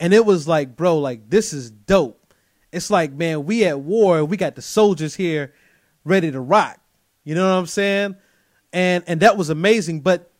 And 0.00 0.12
it 0.12 0.26
was 0.26 0.48
like, 0.48 0.74
bro, 0.74 0.98
like 0.98 1.30
this 1.30 1.52
is 1.52 1.70
dope. 1.70 2.34
It's 2.72 2.90
like, 2.90 3.12
man, 3.12 3.44
we 3.44 3.64
at 3.64 3.78
war, 3.78 4.24
we 4.24 4.36
got 4.36 4.56
the 4.56 4.62
soldiers 4.62 5.14
here 5.14 5.54
ready 6.04 6.32
to 6.32 6.40
rock. 6.40 6.80
You 7.22 7.36
know 7.36 7.44
what 7.44 7.60
I'm 7.60 7.66
saying? 7.66 8.16
And 8.72 9.04
and 9.06 9.20
that 9.20 9.36
was 9.36 9.50
amazing, 9.50 10.00
but 10.00 10.32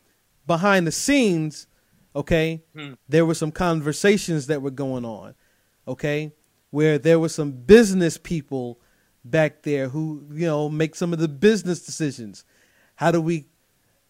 behind 0.48 0.84
the 0.84 0.90
scenes, 0.90 1.68
okay, 2.16 2.64
hmm. 2.74 2.94
there 3.08 3.26
were 3.26 3.34
some 3.34 3.52
conversations 3.52 4.48
that 4.48 4.60
were 4.60 4.72
going 4.72 5.04
on, 5.04 5.36
okay, 5.86 6.32
where 6.70 6.98
there 6.98 7.20
were 7.20 7.28
some 7.28 7.52
business 7.52 8.18
people 8.18 8.80
back 9.24 9.62
there 9.62 9.88
who, 9.88 10.26
you 10.32 10.46
know, 10.48 10.68
make 10.68 10.96
some 10.96 11.12
of 11.12 11.20
the 11.20 11.28
business 11.28 11.86
decisions. 11.86 12.44
How 12.96 13.12
do 13.12 13.20
we 13.20 13.46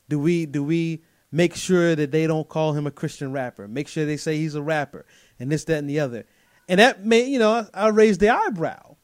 do 0.08 0.18
we 0.18 0.46
do 0.46 0.64
we 0.64 1.02
make 1.32 1.56
sure 1.56 1.96
that 1.96 2.12
they 2.12 2.26
don't 2.26 2.48
call 2.48 2.74
him 2.74 2.86
a 2.86 2.90
Christian 2.90 3.32
rapper. 3.32 3.66
Make 3.66 3.88
sure 3.88 4.04
they 4.04 4.18
say 4.18 4.36
he's 4.36 4.54
a 4.54 4.62
rapper 4.62 5.06
and 5.40 5.50
this, 5.50 5.64
that, 5.64 5.78
and 5.78 5.90
the 5.90 5.98
other. 5.98 6.26
And 6.68 6.78
that 6.78 7.04
made, 7.04 7.28
you 7.28 7.38
know, 7.38 7.66
I, 7.74 7.86
I 7.86 7.88
raised 7.88 8.20
the 8.20 8.28
eyebrow. 8.28 8.96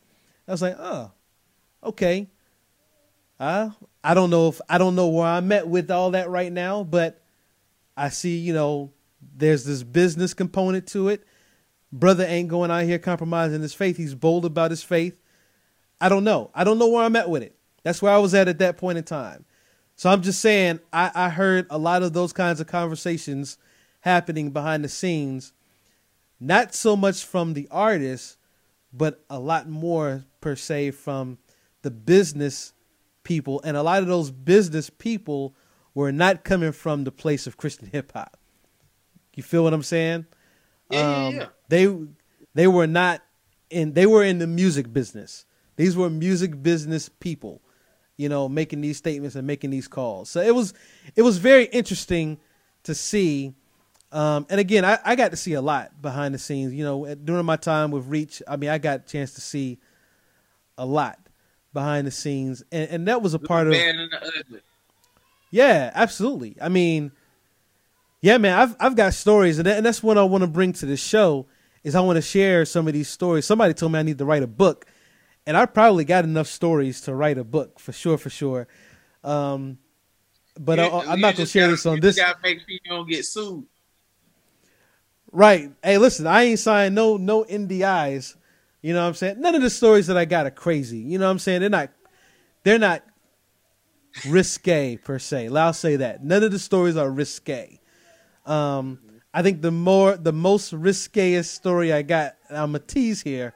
I 0.47 0.51
was 0.51 0.63
like, 0.63 0.77
oh, 0.79 1.11
okay. 1.83 2.29
Uh, 3.41 3.71
I 4.05 4.15
don't 4.15 4.31
know 4.31 4.49
if 4.49 4.61
I 4.69 4.79
don't 4.79 4.95
know 4.95 5.09
where 5.09 5.27
I'm 5.27 5.51
at 5.53 5.69
with 5.69 5.91
all 5.91 6.13
that 6.13 6.29
right 6.29 6.53
now, 6.53 6.85
but 6.85 7.23
I 7.97 8.09
see, 8.11 8.37
you 8.39 8.53
know, 8.53 8.93
there's 9.37 9.65
this 9.65 9.83
business 9.83 10.35
component 10.35 10.87
to 10.89 11.09
it. 11.09 11.25
Brother 11.93 12.25
ain't 12.25 12.49
going 12.49 12.71
out 12.71 12.85
here 12.85 12.99
compromising 12.99 13.63
his 13.63 13.75
faith. 13.75 13.97
He's 13.97 14.15
bold 14.15 14.45
about 14.45 14.71
his 14.71 14.83
faith. 14.83 15.21
I 16.01 16.09
don't 16.09 16.25
know. 16.25 16.51
I 16.55 16.65
don't 16.65 16.79
know 16.79 16.89
where 16.89 17.05
I'm 17.05 17.17
at 17.17 17.31
with 17.31 17.43
it. 17.43 17.57
That's 17.83 18.03
where 18.03 18.13
I 18.13 18.19
was 18.19 18.35
at 18.35 18.49
at 18.49 18.59
that 18.59 18.77
point 18.77 18.99
in 18.99 19.05
time. 19.05 19.45
So 19.99 20.09
I'm 20.09 20.23
just 20.23 20.41
saying, 20.41 20.79
I, 20.93 21.11
I 21.13 21.29
heard 21.29 21.67
a 21.71 21.77
lot 21.77 22.05
of 22.05 22.13
those 22.13 22.33
kinds 22.33 22.61
of 22.61 22.69
conversations 22.69 23.59
happening 24.03 24.53
behind 24.53 24.85
the 24.85 24.89
scenes, 24.89 25.53
not 26.39 26.73
so 26.73 26.95
much 26.95 27.25
from 27.25 27.55
the 27.55 27.67
artist, 27.69 28.37
but 28.93 29.25
a 29.29 29.41
lot 29.41 29.69
more 29.69 30.25
per 30.41 30.55
se 30.55 30.93
from 30.93 31.39
the 31.83 31.91
business 31.91 32.75
people. 33.25 33.61
And 33.65 33.77
a 33.77 33.83
lot 33.83 34.01
of 34.01 34.07
those 34.07 34.31
business 34.31 34.89
people 34.89 35.57
were 35.95 36.13
not 36.13 36.45
coming 36.45 36.71
from 36.71 37.03
the 37.03 37.11
place 37.11 37.49
of 37.49 37.57
Christian 37.57 37.89
hip 37.89 38.13
hop. 38.13 38.39
You 39.35 39.43
feel 39.43 39.65
what 39.65 39.75
I'm 39.75 39.83
saying? 39.83 40.27
Yeah, 40.93 41.01
um, 41.01 41.35
yeah, 41.35 41.41
yeah. 41.41 41.47
They 41.71 41.97
they 42.55 42.69
were 42.69 42.87
not 42.87 43.21
in 43.69 43.95
they 43.95 44.07
were 44.07 44.23
in 44.23 44.39
the 44.39 44.47
music 44.47 44.93
business. 44.93 45.45
These 45.75 45.97
were 45.97 46.09
music 46.09 46.63
business 46.63 47.09
people 47.09 47.63
you 48.19 48.29
know, 48.29 48.49
making 48.49 48.83
these 48.83 48.99
statements 48.99 49.37
and 49.37 49.47
making 49.47 49.71
these 49.71 49.89
calls. 49.89 50.29
So 50.29 50.43
it 50.43 50.55
was 50.55 50.75
it 51.17 51.23
was 51.23 51.39
very 51.39 51.65
interesting 51.65 52.39
to 52.83 52.95
see. 52.95 53.55
Um, 54.11 54.47
and 54.51 54.61
again, 54.61 54.85
I, 54.85 54.99
I 55.05 55.17
got 55.17 55.31
to 55.31 55.37
see 55.37 55.55
a 55.55 55.61
lot 55.61 56.03
behind 56.03 56.35
the 56.35 56.39
scenes. 56.39 56.75
You 56.75 56.85
know, 56.85 57.15
during 57.15 57.47
my 57.47 57.57
time 57.57 57.91
with 57.91 58.07
Reach, 58.07 58.43
I 58.47 58.57
mean, 58.57 58.71
I 58.71 58.79
got 58.79 59.01
a 59.01 59.03
chance 59.09 59.35
to 59.35 59.41
see 59.41 59.79
a 60.77 60.85
lot 60.85 61.19
behind 61.73 62.07
the 62.07 62.11
scenes, 62.11 62.63
and, 62.73 62.91
and 62.91 63.09
that 63.09 63.23
was 63.23 63.35
a 63.35 63.39
part 63.39 63.69
of. 63.69 63.75
Yeah, 65.51 65.91
absolutely. 65.95 66.57
I 66.61 66.69
mean, 66.69 67.13
yeah, 68.21 68.37
man, 68.39 68.59
I've 68.59 68.77
I've 68.81 68.97
got 68.97 69.15
stories, 69.15 69.59
and, 69.59 69.67
that, 69.67 69.77
and 69.77 69.87
that's 69.87 70.03
what 70.03 70.19
I 70.19 70.25
want 70.25 70.43
to 70.43 70.49
bring 70.49 70.73
to 70.75 70.87
the 70.87 70.97
show. 70.97 71.47
Is 71.85 71.95
I 71.95 72.01
want 72.01 72.17
to 72.17 72.23
share 72.23 72.65
some 72.65 72.89
of 72.89 72.95
these 72.95 73.09
stories. 73.09 73.47
Somebody 73.47 73.75
told 73.75 73.93
me 73.93 74.01
I 74.01 74.03
need 74.03 74.19
to 74.19 74.25
write 74.25 74.43
a 74.43 74.49
book 74.49 74.87
and 75.49 75.57
I 75.57 75.65
probably 75.65 76.05
got 76.05 76.25
enough 76.25 76.47
stories 76.47 77.01
to 77.03 77.15
write 77.15 77.39
a 77.39 77.43
book 77.43 77.81
for 77.81 77.91
sure, 77.91 78.19
for 78.19 78.29
sure. 78.29 78.69
Um, 79.25 79.79
but 80.61 80.79
I, 80.79 80.87
am 80.87 81.21
not 81.21 81.37
gonna 81.37 81.47
share 81.47 81.63
gotta, 81.63 81.73
this 81.73 81.87
on 81.87 82.01
this. 82.01 82.17
Gotta 82.17 82.39
make 82.43 82.59
sure 82.59 82.69
you 82.69 82.79
don't 82.85 83.09
get 83.09 83.25
sued. 83.25 83.65
Right. 85.33 85.73
Hey, 85.83 85.97
listen, 85.97 86.27
I 86.27 86.43
ain't 86.43 86.59
signed 86.59 86.95
no 86.95 87.17
no 87.17 87.45
NDIs. 87.45 88.37
You 88.83 88.93
know 88.93 89.01
what 89.01 89.09
I'm 89.09 89.15
saying? 89.15 89.41
None 89.41 89.55
of 89.55 89.63
the 89.63 89.71
stories 89.71 90.07
that 90.09 90.19
I 90.19 90.27
got 90.27 90.45
are 90.45 90.51
crazy. 90.51 90.99
You 90.99 91.19
know 91.19 91.25
what 91.25 91.33
I'm 91.33 91.39
saying? 91.39 91.61
They're 91.61 91.71
not 91.71 91.93
they're 92.63 92.79
not 92.79 93.03
risque 94.27 94.97
per 94.97 95.19
se. 95.19 95.49
I'll 95.49 95.73
say 95.73 95.97
that. 95.97 96.23
None 96.23 96.43
of 96.43 96.53
the 96.53 96.59
stories 96.59 96.99
are 96.99 97.11
risque. 97.11 97.81
Um, 98.45 98.99
I 99.33 99.43
think 99.43 99.63
the 99.63 99.71
more 99.71 100.15
the 100.19 100.33
most 100.33 100.75
risqueest 100.75 101.47
story 101.47 101.91
I 101.91 102.03
got, 102.03 102.37
I'm 102.51 102.75
a 102.75 102.81
tease 102.81 103.23
here, 103.23 103.55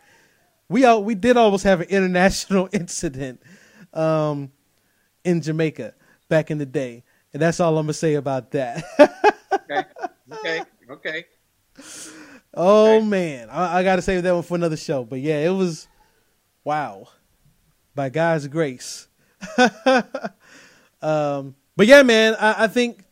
we 0.73 0.85
all, 0.85 1.05
we 1.05 1.15
did 1.15 1.37
almost 1.37 1.65
have 1.65 1.81
an 1.81 1.89
international 1.89 2.69
incident 2.73 3.41
um, 3.93 4.51
in 5.25 5.41
Jamaica 5.41 5.95
back 6.29 6.51
in 6.51 6.59
the 6.59 6.67
day, 6.67 7.05
and 7.33 7.43
that's 7.43 7.61
all 7.61 7.77
I'm 7.79 7.85
gonna 7.85 7.93
say 7.93 8.15
about 8.15 8.51
that. 8.53 8.83
okay, 9.53 9.85
okay, 10.33 10.63
okay. 10.91 11.25
Oh 12.55 12.97
okay. 12.97 13.07
man, 13.07 13.51
I, 13.51 13.79
I 13.79 13.83
got 13.83 13.97
to 13.97 14.03
save 14.03 14.23
that 14.23 14.35
one 14.35 14.43
for 14.43 14.55
another 14.55 14.77
show. 14.77 15.05
But 15.05 15.21
yeah, 15.21 15.39
it 15.39 15.51
was 15.51 15.89
wow, 16.65 17.09
by 17.95 18.09
God's 18.09 18.49
grace. 18.49 19.09
um, 21.03 21.55
but 21.77 21.87
yeah, 21.87 22.03
man, 22.03 22.35
I, 22.39 22.65
I 22.65 22.67
think 22.69 23.05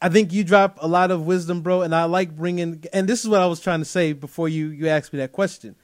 I 0.00 0.08
think 0.08 0.32
you 0.32 0.44
drop 0.44 0.78
a 0.80 0.88
lot 0.88 1.10
of 1.10 1.26
wisdom, 1.26 1.62
bro, 1.62 1.82
and 1.82 1.94
I 1.94 2.04
like 2.04 2.36
bringing. 2.36 2.84
And 2.92 3.08
this 3.08 3.20
is 3.20 3.28
what 3.28 3.40
I 3.40 3.46
was 3.46 3.60
trying 3.60 3.80
to 3.80 3.84
say 3.84 4.12
before 4.12 4.48
you 4.48 4.68
you 4.68 4.88
asked 4.88 5.12
me 5.12 5.18
that 5.18 5.32
question. 5.32 5.76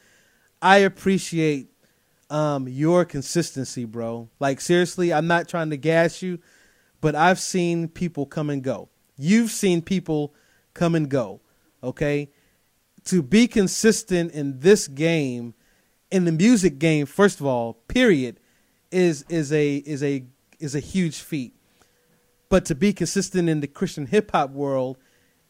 I 0.65 0.79
appreciate 0.79 1.69
um, 2.31 2.67
your 2.67 3.05
consistency, 3.05 3.85
bro. 3.85 4.31
Like 4.41 4.63
seriously, 4.63 5.13
I'm 5.13 5.27
not 5.27 5.47
trying 5.47 5.69
to 5.71 5.77
gas 5.77 6.23
you, 6.23 6.39
but 7.03 7.15
I've 7.15 7.39
seen 7.39 7.87
people 7.87 8.25
come 8.25 8.49
and 8.49 8.63
go. 8.63 8.89
You've 9.19 9.51
seen 9.51 9.83
people 9.83 10.35
come 10.73 10.95
and 10.95 11.11
go. 11.11 11.43
Okay, 11.83 12.31
to 13.05 13.23
be 13.23 13.47
consistent 13.47 14.33
in 14.33 14.61
this 14.61 14.89
game, 14.89 15.53
in 16.11 16.25
the 16.25 16.33
music 16.33 16.79
game, 16.79 17.05
first 17.05 17.41
of 17.41 17.47
all, 17.47 17.75
period, 17.89 18.41
is 18.91 19.27
is 19.29 19.53
a 19.53 19.77
is 19.77 20.03
a 20.03 20.25
is 20.59 20.75
a 20.75 20.81
huge 20.81 21.19
feat. 21.19 21.55
But 22.49 22.65
to 22.67 22.75
be 22.75 22.95
consistent 22.95 23.51
in 23.51 23.61
the 23.61 23.67
Christian 23.67 24.07
hip 24.07 24.31
hop 24.31 24.49
world 24.49 24.97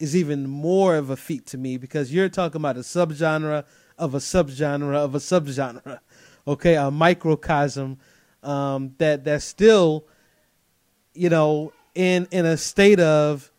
is 0.00 0.16
even 0.16 0.48
more 0.48 0.96
of 0.96 1.08
a 1.08 1.16
feat 1.16 1.46
to 1.46 1.56
me 1.56 1.76
because 1.76 2.12
you're 2.12 2.28
talking 2.28 2.60
about 2.60 2.76
a 2.76 2.80
subgenre 2.80 3.64
of 3.98 4.14
a 4.14 4.18
subgenre 4.18 4.94
of 4.94 5.14
a 5.14 5.18
subgenre, 5.18 6.00
okay, 6.46 6.76
a 6.76 6.90
microcosm 6.90 7.98
um, 8.42 8.94
that 8.98 9.24
that's 9.24 9.44
still, 9.44 10.04
you 11.14 11.28
know, 11.28 11.72
in 11.94 12.28
in 12.30 12.46
a 12.46 12.56
state 12.56 13.00
of 13.00 13.50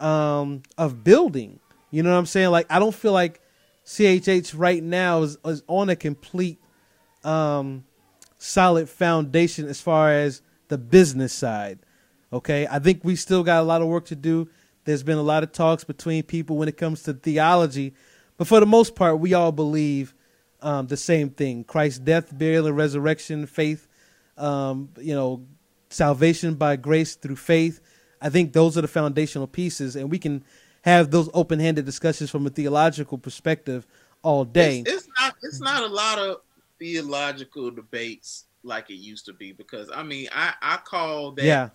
um, 0.00 0.62
of 0.78 1.04
building. 1.04 1.60
You 1.90 2.02
know 2.02 2.10
what 2.10 2.18
I'm 2.18 2.26
saying? 2.26 2.50
Like 2.50 2.66
I 2.70 2.78
don't 2.78 2.94
feel 2.94 3.12
like 3.12 3.40
CHH 3.84 4.54
right 4.56 4.82
now 4.82 5.22
is, 5.22 5.38
is 5.44 5.62
on 5.66 5.90
a 5.90 5.96
complete 5.96 6.58
um, 7.24 7.84
solid 8.38 8.88
foundation 8.88 9.68
as 9.68 9.80
far 9.80 10.12
as 10.12 10.42
the 10.68 10.78
business 10.78 11.32
side. 11.32 11.78
Okay, 12.32 12.66
I 12.66 12.78
think 12.78 13.04
we 13.04 13.14
still 13.14 13.42
got 13.42 13.60
a 13.60 13.64
lot 13.64 13.82
of 13.82 13.88
work 13.88 14.06
to 14.06 14.16
do. 14.16 14.48
There's 14.84 15.02
been 15.02 15.18
a 15.18 15.22
lot 15.22 15.42
of 15.42 15.52
talks 15.52 15.84
between 15.84 16.22
people 16.22 16.56
when 16.56 16.68
it 16.68 16.76
comes 16.76 17.02
to 17.04 17.12
theology, 17.12 17.94
but 18.42 18.48
for 18.48 18.58
the 18.58 18.66
most 18.66 18.96
part, 18.96 19.20
we 19.20 19.34
all 19.34 19.52
believe 19.52 20.16
um, 20.62 20.88
the 20.88 20.96
same 20.96 21.30
thing: 21.30 21.62
Christ's 21.62 22.00
death, 22.00 22.36
burial, 22.36 22.66
and 22.66 22.76
resurrection, 22.76 23.46
faith. 23.46 23.86
Um, 24.36 24.88
you 24.98 25.14
know, 25.14 25.46
salvation 25.90 26.56
by 26.56 26.74
grace 26.74 27.14
through 27.14 27.36
faith. 27.36 27.80
I 28.20 28.30
think 28.30 28.52
those 28.52 28.76
are 28.76 28.80
the 28.80 28.88
foundational 28.88 29.46
pieces, 29.46 29.94
and 29.94 30.10
we 30.10 30.18
can 30.18 30.42
have 30.80 31.12
those 31.12 31.30
open-handed 31.32 31.84
discussions 31.84 32.30
from 32.30 32.44
a 32.44 32.50
theological 32.50 33.16
perspective 33.16 33.86
all 34.22 34.44
day. 34.44 34.80
It's, 34.80 34.92
it's 34.92 35.08
not. 35.20 35.34
It's 35.40 35.60
not 35.60 35.84
a 35.84 35.94
lot 35.94 36.18
of 36.18 36.38
theological 36.80 37.70
debates 37.70 38.46
like 38.64 38.90
it 38.90 38.94
used 38.94 39.24
to 39.26 39.32
be 39.32 39.52
because 39.52 39.88
I 39.94 40.02
mean 40.02 40.26
I 40.32 40.54
I 40.60 40.78
call 40.78 41.30
that 41.32 41.44
yeah 41.44 41.68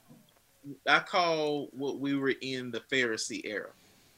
I 0.86 1.00
call 1.00 1.70
what 1.72 2.02
we 2.02 2.14
were 2.16 2.34
in 2.42 2.72
the 2.72 2.82
Pharisee 2.92 3.40
era. 3.46 3.70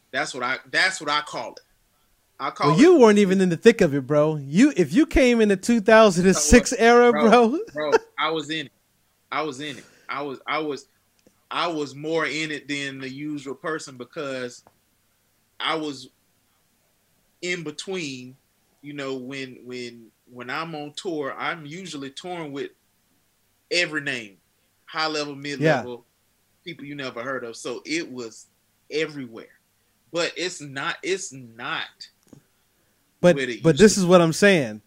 That's 0.10 0.34
what 0.34 0.41
I 0.41 0.58
that's 0.72 1.00
what 1.00 1.12
I 1.12 1.22
call 1.22 1.52
it. 1.52 1.60
I 2.40 2.52
call 2.52 2.72
well, 2.72 2.80
you 2.80 2.98
weren't 2.98 3.20
even 3.20 3.42
in 3.42 3.50
the 3.50 3.58
thick 3.58 3.82
of 3.82 3.94
it, 3.94 4.08
bro. 4.08 4.38
You 4.38 4.74
if 4.78 4.94
you 4.94 5.06
came 5.06 5.42
in 5.42 5.50
the 5.50 5.58
2006 5.58 6.74
era, 6.74 7.12
bro, 7.12 7.50
bro, 7.50 7.60
bro, 7.74 7.92
I 8.18 8.32
was 8.32 8.50
in 8.50 8.68
it. 8.68 8.72
I 9.32 9.42
was 9.42 9.60
in 9.60 9.78
it. 9.78 9.86
I 10.08 10.22
was 10.22 10.40
I 10.48 10.60
was 10.60 10.88
I 11.52 11.68
was 11.68 11.96
more 11.96 12.26
in 12.26 12.52
it 12.52 12.68
than 12.68 13.00
the 13.00 13.10
usual 13.10 13.56
person 13.56 13.98
because 13.98 14.64
I 15.60 15.76
was 15.76 16.10
in 17.42 17.64
between, 17.64 18.36
you 18.82 18.94
know, 18.94 19.16
when 19.16 19.60
when 19.66 20.08
when 20.32 20.50
I'm 20.50 20.76
on 20.76 20.94
tour, 20.94 21.36
I'm 21.38 21.66
usually 21.66 22.12
touring 22.12 22.52
with 22.52 22.72
every 23.72 24.02
name, 24.02 24.38
high 24.86 25.08
level, 25.08 25.36
mid 25.36 25.60
level, 25.60 25.92
yeah. 25.92 26.72
people 26.72 26.86
you 26.86 26.96
never 26.96 27.22
heard 27.22 27.44
of. 27.44 27.56
So 27.56 27.82
it 27.86 28.10
was 28.12 28.48
everywhere. 28.92 29.48
But 30.12 30.34
it's 30.36 30.62
not. 30.62 30.98
It's 31.04 31.32
not. 31.34 32.08
But 33.22 33.38
but 33.63 33.78
this 33.78 33.97
is 33.97 34.05
what 34.05 34.22
I'm 34.22 34.34
saying. 34.34 34.82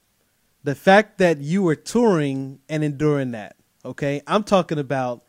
The 0.65 0.75
fact 0.75 1.19
that 1.19 1.39
you 1.39 1.63
were 1.63 1.75
touring 1.75 2.61
and 2.69 2.85
enduring 2.85 3.33
that. 3.33 3.57
Okay, 3.85 4.23
I'm 4.27 4.45
talking 4.45 4.79
about 4.79 5.25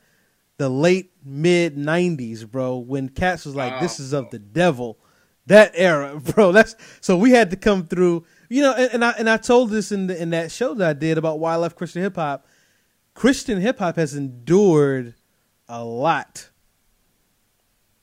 the 0.58 0.70
late 0.70 1.12
mid 1.26 1.76
'90s, 1.76 2.50
bro. 2.50 2.78
When 2.78 3.10
Cats 3.10 3.46
was 3.46 3.56
like, 3.56 3.80
"This 3.82 4.00
is 4.00 4.14
of 4.14 4.30
the 4.30 4.40
devil." 4.40 5.00
That 5.48 5.74
era, 5.76 6.20
bro. 6.24 6.54
That's 6.54 6.76
so 7.02 7.18
we 7.18 7.32
had 7.32 7.50
to 7.50 7.58
come 7.58 7.88
through 7.88 8.26
you 8.54 8.62
know, 8.62 8.74
and, 8.76 8.94
and, 8.94 9.06
I 9.06 9.12
and 9.18 9.28
I 9.28 9.38
told 9.38 9.72
this 9.72 9.92
in 9.92 10.06
the, 10.06 10.22
in 10.22 10.30
that 10.30 10.52
show 10.52 10.76
that 10.76 10.88
I 10.88 10.94
did 10.94 11.18
about 11.18 11.40
why 11.40 11.54
I 11.54 11.56
left 11.56 11.76
Christian 11.76 12.04
hip 12.04 12.16
hop. 12.16 12.46
Christian 13.16 13.60
hip 13.60 13.80
hop 13.80 13.96
has 13.96 14.14
endured 14.14 15.16
a 15.68 15.84
lot 15.84 16.52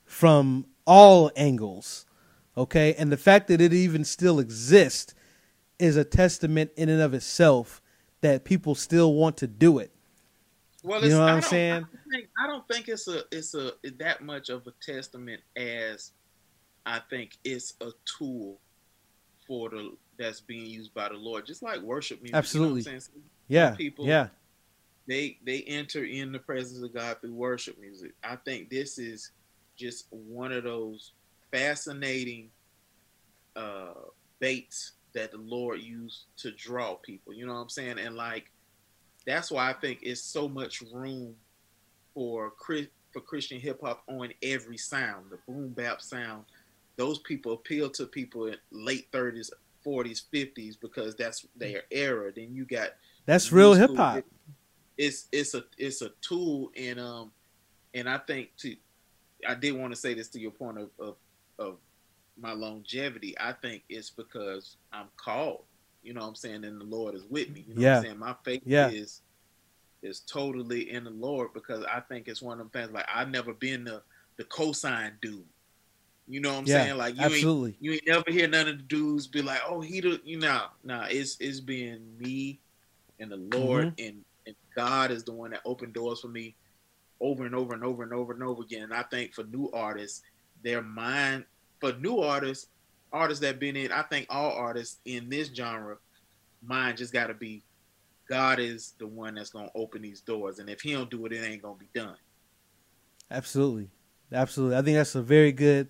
from 0.03 0.65
all 0.85 1.31
angles. 1.37 2.05
Okay, 2.61 2.93
and 2.93 3.11
the 3.11 3.17
fact 3.17 3.47
that 3.47 3.59
it 3.59 3.73
even 3.73 4.03
still 4.03 4.39
exists 4.39 5.15
is 5.79 5.97
a 5.97 6.03
testament 6.03 6.69
in 6.77 6.89
and 6.89 7.01
of 7.01 7.15
itself 7.15 7.81
that 8.21 8.43
people 8.43 8.75
still 8.75 9.15
want 9.15 9.35
to 9.37 9.47
do 9.47 9.79
it. 9.79 9.91
Well, 10.83 11.03
you 11.03 11.09
know 11.09 11.21
what 11.21 11.29
I'm 11.29 11.41
saying? 11.41 11.73
I 11.73 11.79
don't, 11.79 11.89
think, 12.11 12.27
I 12.43 12.47
don't 12.47 12.67
think 12.67 12.87
it's 12.87 13.07
a 13.07 13.23
it's 13.31 13.55
a 13.55 13.73
that 13.97 14.21
much 14.23 14.49
of 14.49 14.67
a 14.67 14.73
testament 14.79 15.41
as 15.55 16.11
I 16.85 17.01
think 17.09 17.35
it's 17.43 17.73
a 17.81 17.89
tool 18.05 18.59
for 19.47 19.71
the 19.71 19.97
that's 20.19 20.39
being 20.39 20.67
used 20.67 20.93
by 20.93 21.09
the 21.09 21.15
Lord, 21.15 21.47
just 21.47 21.63
like 21.63 21.81
worship 21.81 22.21
music. 22.21 22.35
Absolutely. 22.35 22.83
You 22.83 22.91
know 22.91 22.99
yeah. 23.47 23.71
People. 23.71 24.05
Yeah. 24.05 24.27
They 25.07 25.39
they 25.43 25.63
enter 25.63 26.05
in 26.05 26.31
the 26.31 26.37
presence 26.37 26.83
of 26.83 26.93
God 26.93 27.21
through 27.21 27.33
worship 27.33 27.81
music. 27.81 28.11
I 28.23 28.35
think 28.35 28.69
this 28.69 28.99
is 28.99 29.31
just 29.75 30.05
one 30.11 30.51
of 30.51 30.63
those 30.63 31.13
fascinating 31.51 32.49
uh, 33.55 33.93
baits 34.39 34.93
that 35.13 35.31
the 35.31 35.37
Lord 35.37 35.81
used 35.81 36.25
to 36.37 36.51
draw 36.51 36.95
people. 36.95 37.33
You 37.33 37.45
know 37.45 37.53
what 37.53 37.59
I'm 37.59 37.69
saying? 37.69 37.99
And 37.99 38.15
like 38.15 38.51
that's 39.25 39.51
why 39.51 39.69
I 39.69 39.73
think 39.73 39.99
it's 40.01 40.21
so 40.21 40.47
much 40.47 40.81
room 40.93 41.35
for 42.13 42.53
for 43.11 43.21
Christian 43.21 43.59
hip 43.59 43.81
hop 43.83 44.03
on 44.07 44.29
every 44.41 44.77
sound, 44.77 45.25
the 45.29 45.37
boom 45.47 45.69
bap 45.69 46.01
sound. 46.01 46.45
Those 46.95 47.19
people 47.19 47.53
appeal 47.53 47.89
to 47.91 48.05
people 48.05 48.47
in 48.47 48.55
late 48.71 49.11
30s, 49.11 49.49
40s, 49.85 50.23
50s 50.33 50.75
because 50.79 51.15
that's 51.15 51.45
their 51.55 51.83
era. 51.91 52.31
Then 52.33 52.53
you 52.53 52.65
got 52.65 52.91
that's 53.25 53.51
real 53.51 53.73
hip 53.73 53.95
hop. 53.95 54.23
It's 54.97 55.27
it's 55.31 55.53
a 55.53 55.63
it's 55.77 56.01
a 56.01 56.09
tool 56.21 56.71
and 56.77 56.99
um 56.99 57.31
and 57.93 58.09
I 58.09 58.17
think 58.19 58.55
to 58.57 58.75
I 59.47 59.55
did 59.55 59.71
want 59.73 59.93
to 59.93 59.99
say 59.99 60.13
this 60.13 60.29
to 60.29 60.39
your 60.39 60.51
point 60.51 60.77
of, 60.77 60.89
of 60.99 61.15
of 61.61 61.77
my 62.39 62.53
longevity. 62.53 63.35
I 63.39 63.53
think 63.53 63.83
it's 63.89 64.09
because 64.09 64.77
I'm 64.91 65.07
called. 65.17 65.63
You 66.03 66.13
know 66.13 66.21
what 66.21 66.27
I'm 66.27 66.35
saying? 66.35 66.65
And 66.65 66.81
the 66.81 66.85
Lord 66.85 67.15
is 67.15 67.25
with 67.29 67.49
me. 67.51 67.65
You 67.67 67.75
know 67.75 67.81
yeah. 67.81 67.89
what 67.89 67.97
I'm 67.97 68.03
saying? 68.03 68.19
My 68.19 68.35
faith 68.43 68.63
yeah. 68.65 68.89
is 68.89 69.21
is 70.01 70.21
totally 70.21 70.91
in 70.91 71.03
the 71.03 71.11
Lord 71.11 71.53
because 71.53 71.85
I 71.85 71.99
think 71.99 72.27
it's 72.27 72.41
one 72.41 72.59
of 72.59 72.71
them 72.71 72.81
things 72.81 72.93
like 72.93 73.05
I've 73.13 73.29
never 73.29 73.53
been 73.53 73.83
the 73.83 74.01
the 74.37 74.43
cosign 74.45 75.13
dude. 75.21 75.43
You 76.27 76.39
know 76.39 76.53
what 76.53 76.59
I'm 76.59 76.65
yeah, 76.65 76.83
saying? 76.83 76.97
Like 76.97 77.15
you 77.17 77.25
absolutely. 77.25 77.71
ain't 77.71 77.81
you 77.81 77.91
ain't 77.93 78.07
never 78.07 78.31
hear 78.31 78.47
none 78.47 78.67
of 78.67 78.77
the 78.77 78.83
dudes 78.83 79.27
be 79.27 79.41
like, 79.41 79.59
"Oh, 79.67 79.81
he 79.81 80.01
do," 80.01 80.17
you 80.23 80.39
know, 80.39 80.65
nah. 80.83 81.05
It's 81.09 81.37
it's 81.39 81.59
been 81.59 82.01
me 82.17 82.59
and 83.19 83.31
the 83.31 83.57
Lord 83.57 83.95
mm-hmm. 83.95 84.07
and 84.07 84.25
and 84.47 84.55
God 84.75 85.11
is 85.11 85.23
the 85.23 85.33
one 85.33 85.51
that 85.51 85.61
opened 85.65 85.93
doors 85.93 86.21
for 86.21 86.29
me 86.29 86.55
over 87.19 87.45
and 87.45 87.53
over 87.53 87.73
and 87.73 87.83
over 87.83 88.03
and 88.03 88.13
over 88.13 88.33
and 88.33 88.41
over 88.43 88.63
again. 88.63 88.83
And 88.83 88.93
I 88.93 89.03
think 89.03 89.33
for 89.33 89.43
new 89.43 89.69
artists, 89.71 90.23
their 90.63 90.81
mind 90.81 91.45
for 91.81 91.91
new 91.93 92.19
artists, 92.19 92.67
artists 93.11 93.41
that 93.41 93.59
been 93.59 93.75
in, 93.75 93.91
I 93.91 94.03
think 94.03 94.27
all 94.29 94.51
artists 94.51 94.99
in 95.03 95.29
this 95.29 95.49
genre, 95.53 95.97
mind 96.63 96.97
just 96.97 97.11
got 97.11 97.27
to 97.27 97.33
be 97.33 97.63
God 98.29 98.59
is 98.59 98.93
the 98.97 99.07
one 99.07 99.35
that's 99.35 99.49
gonna 99.49 99.69
open 99.75 100.01
these 100.01 100.21
doors, 100.21 100.59
and 100.59 100.69
if 100.69 100.79
He 100.79 100.93
don't 100.93 101.09
do 101.09 101.25
it, 101.25 101.33
it 101.33 101.43
ain't 101.43 101.61
gonna 101.61 101.75
be 101.75 101.89
done. 101.93 102.15
Absolutely, 103.29 103.89
absolutely. 104.31 104.77
I 104.77 104.81
think 104.81 104.95
that's 104.95 105.15
a 105.15 105.21
very 105.21 105.51
good 105.51 105.89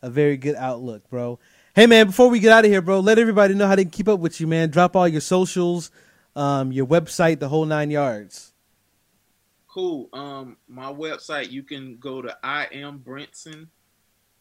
a 0.00 0.08
very 0.08 0.36
good 0.36 0.54
outlook, 0.54 1.10
bro. 1.10 1.40
Hey 1.74 1.86
man, 1.86 2.06
before 2.06 2.28
we 2.28 2.38
get 2.38 2.52
out 2.52 2.64
of 2.64 2.70
here, 2.70 2.80
bro, 2.80 3.00
let 3.00 3.18
everybody 3.18 3.54
know 3.54 3.66
how 3.66 3.74
they 3.74 3.82
can 3.82 3.90
keep 3.90 4.06
up 4.06 4.20
with 4.20 4.40
you, 4.40 4.46
man. 4.46 4.70
Drop 4.70 4.94
all 4.94 5.08
your 5.08 5.20
socials, 5.20 5.90
um, 6.36 6.70
your 6.70 6.86
website, 6.86 7.40
the 7.40 7.48
whole 7.48 7.64
nine 7.64 7.90
yards. 7.90 8.52
Cool. 9.66 10.08
Um, 10.12 10.58
my 10.68 10.92
website, 10.92 11.50
you 11.50 11.64
can 11.64 11.96
go 11.96 12.22
to 12.22 12.36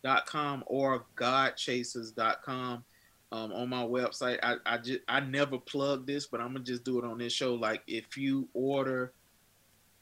iambrinson.com 0.04 0.64
or 0.68 1.06
godchasers.com. 1.16 2.84
Um, 3.32 3.54
on 3.54 3.70
my 3.70 3.84
website, 3.84 4.40
I, 4.42 4.56
I 4.66 4.78
just 4.80 5.02
I 5.08 5.20
never 5.20 5.60
plug 5.60 6.08
this, 6.08 6.26
but 6.26 6.42
I'm 6.42 6.54
gonna 6.54 6.66
just 6.66 6.84
do 6.84 6.98
it 6.98 7.06
on 7.06 7.20
this 7.20 7.32
show. 7.32 7.54
Like 7.54 7.84
if 7.86 8.18
you 8.18 8.48
order 8.56 9.14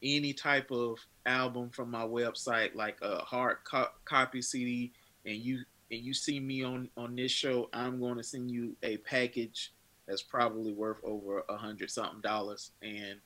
any 0.02 0.32
type 0.32 0.70
of 0.70 0.98
album 1.26 1.68
from 1.68 1.90
my 1.90 2.04
website, 2.04 2.74
like 2.74 2.96
a 3.02 3.18
hard 3.18 3.58
co- 3.70 3.90
copy 4.06 4.40
CD, 4.40 4.92
and 5.26 5.36
you 5.36 5.62
and 5.90 6.00
you 6.00 6.14
see 6.14 6.40
me 6.40 6.64
on 6.64 6.88
on 6.96 7.16
this 7.16 7.30
show, 7.30 7.68
I'm 7.74 8.00
going 8.00 8.16
to 8.16 8.24
send 8.24 8.50
you 8.50 8.74
a 8.82 8.96
package 8.98 9.74
that's 10.06 10.22
probably 10.22 10.72
worth 10.72 11.04
over 11.04 11.44
a 11.50 11.56
hundred 11.58 11.90
something 11.90 12.22
dollars. 12.22 12.70
And 12.80 13.20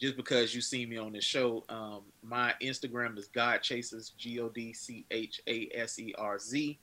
just 0.00 0.16
because 0.16 0.54
you 0.54 0.62
see 0.62 0.86
me 0.86 0.96
on 0.96 1.12
this 1.12 1.24
show, 1.24 1.64
um, 1.68 2.00
my 2.22 2.54
Instagram 2.62 3.18
is 3.18 3.28
God 3.28 3.58
Chasers 3.58 4.10
G 4.16 4.40
O 4.40 4.48
D 4.48 4.72
C 4.72 5.04
H 5.10 5.42
A 5.46 5.68
S 5.74 5.98
E 5.98 6.14
R 6.18 6.38
Z, 6.38 6.78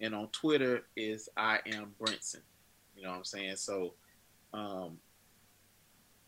and 0.00 0.14
on 0.14 0.28
Twitter 0.28 0.82
is 0.96 1.28
I 1.36 1.60
am 1.66 1.94
Brinson. 2.00 2.40
You 2.96 3.04
know 3.04 3.10
what 3.10 3.18
I'm 3.18 3.24
saying? 3.24 3.56
So, 3.56 3.94
um, 4.52 4.98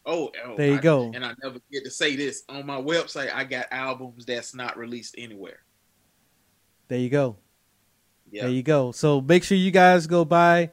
oh, 0.06 0.30
oh 0.46 0.56
there 0.56 0.68
you 0.68 0.76
I, 0.76 0.80
go. 0.80 1.10
And 1.12 1.24
I 1.24 1.34
never 1.42 1.58
get 1.72 1.84
to 1.84 1.90
say 1.90 2.14
this 2.14 2.44
on 2.48 2.64
my 2.64 2.80
website. 2.80 3.34
I 3.34 3.42
got 3.42 3.66
albums 3.72 4.24
that's 4.24 4.54
not 4.54 4.78
released 4.78 5.16
anywhere. 5.18 5.60
There 6.86 6.98
you 6.98 7.10
go. 7.10 7.36
Yeah. 8.30 8.42
There 8.42 8.52
you 8.52 8.62
go. 8.62 8.92
So 8.92 9.20
make 9.20 9.42
sure 9.42 9.56
you 9.56 9.70
guys 9.70 10.06
go 10.06 10.24
buy 10.24 10.70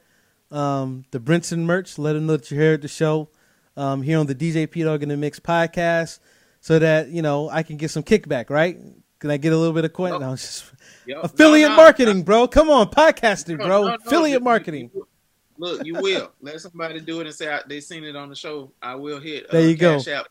um, 0.51 1.05
the 1.11 1.20
Brinson 1.20 1.59
merch. 1.59 1.97
Let 1.97 2.13
them 2.13 2.28
know 2.28 2.38
that 2.38 2.51
you're 2.51 2.61
here 2.61 2.74
at 2.74 2.82
the 2.82 2.88
show 2.88 3.30
um, 3.78 4.02
here 4.02 4.20
on 4.20 4.26
the 4.28 4.36
DJ 4.36 4.70
P 4.70 4.84
Dog 4.84 5.04
in 5.04 5.10
the 5.10 5.18
Mix 5.18 5.40
podcast, 5.40 6.20
so 6.62 6.80
that 6.80 7.10
you 7.10 7.22
know 7.22 7.50
I 7.50 7.64
can 7.64 7.78
get 7.78 7.92
some 7.92 8.04
kickback. 8.04 8.50
Right? 8.50 8.80
Can 9.20 9.32
I 9.32 9.38
get 9.38 9.54
a 9.54 9.58
little 9.58 9.74
bit 9.74 9.86
of 9.86 9.94
coin? 9.94 10.20
No, 10.20 10.32
just 10.36 10.66
affiliate 11.24 11.70
No, 11.70 11.76
no, 11.78 11.82
marketing, 11.84 12.24
bro. 12.24 12.48
Come 12.48 12.70
on, 12.70 12.88
podcasting, 12.90 13.58
bro. 13.58 13.96
affiliate 13.96 14.44
marketing. 14.44 14.92
you- 14.94 15.08
Look, 15.58 15.86
you 15.86 15.94
will 15.94 16.34
let 16.42 16.60
somebody 16.60 17.00
do 17.00 17.22
it 17.22 17.28
and 17.28 17.34
say 17.34 17.48
I, 17.50 17.62
they 17.66 17.80
seen 17.80 18.04
it 18.04 18.14
on 18.14 18.28
the 18.28 18.36
show. 18.36 18.72
I 18.82 18.96
will 18.96 19.22
hit. 19.22 19.46
uh, 19.46 19.54
There 19.54 19.70
you 19.70 19.78
go. 19.78 19.96
Cash 20.00 20.08
App. 20.10 20.26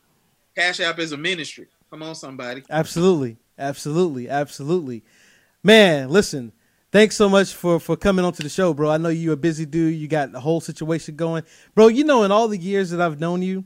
Cash 0.55 0.79
App 0.81 0.99
is 0.99 1.13
a 1.13 1.17
ministry. 1.17 1.65
Come 1.89 2.03
on, 2.03 2.13
somebody. 2.13 2.61
Absolutely, 2.69 3.37
absolutely, 3.57 4.29
absolutely. 4.29 5.03
Man, 5.63 6.09
listen. 6.09 6.51
Thanks 6.91 7.15
so 7.15 7.27
much 7.27 7.53
for 7.53 7.79
for 7.79 7.97
coming 7.97 8.23
onto 8.23 8.41
the 8.43 8.49
show, 8.49 8.73
bro. 8.73 8.89
I 8.89 8.97
know 8.97 9.09
you're 9.09 9.33
a 9.33 9.37
busy 9.37 9.65
dude. 9.65 9.95
You 9.95 10.07
got 10.07 10.31
the 10.31 10.39
whole 10.39 10.61
situation 10.61 11.15
going, 11.15 11.43
bro. 11.73 11.87
You 11.87 12.03
know, 12.05 12.23
in 12.23 12.31
all 12.31 12.47
the 12.47 12.57
years 12.57 12.91
that 12.91 13.01
I've 13.01 13.19
known 13.19 13.41
you, 13.41 13.65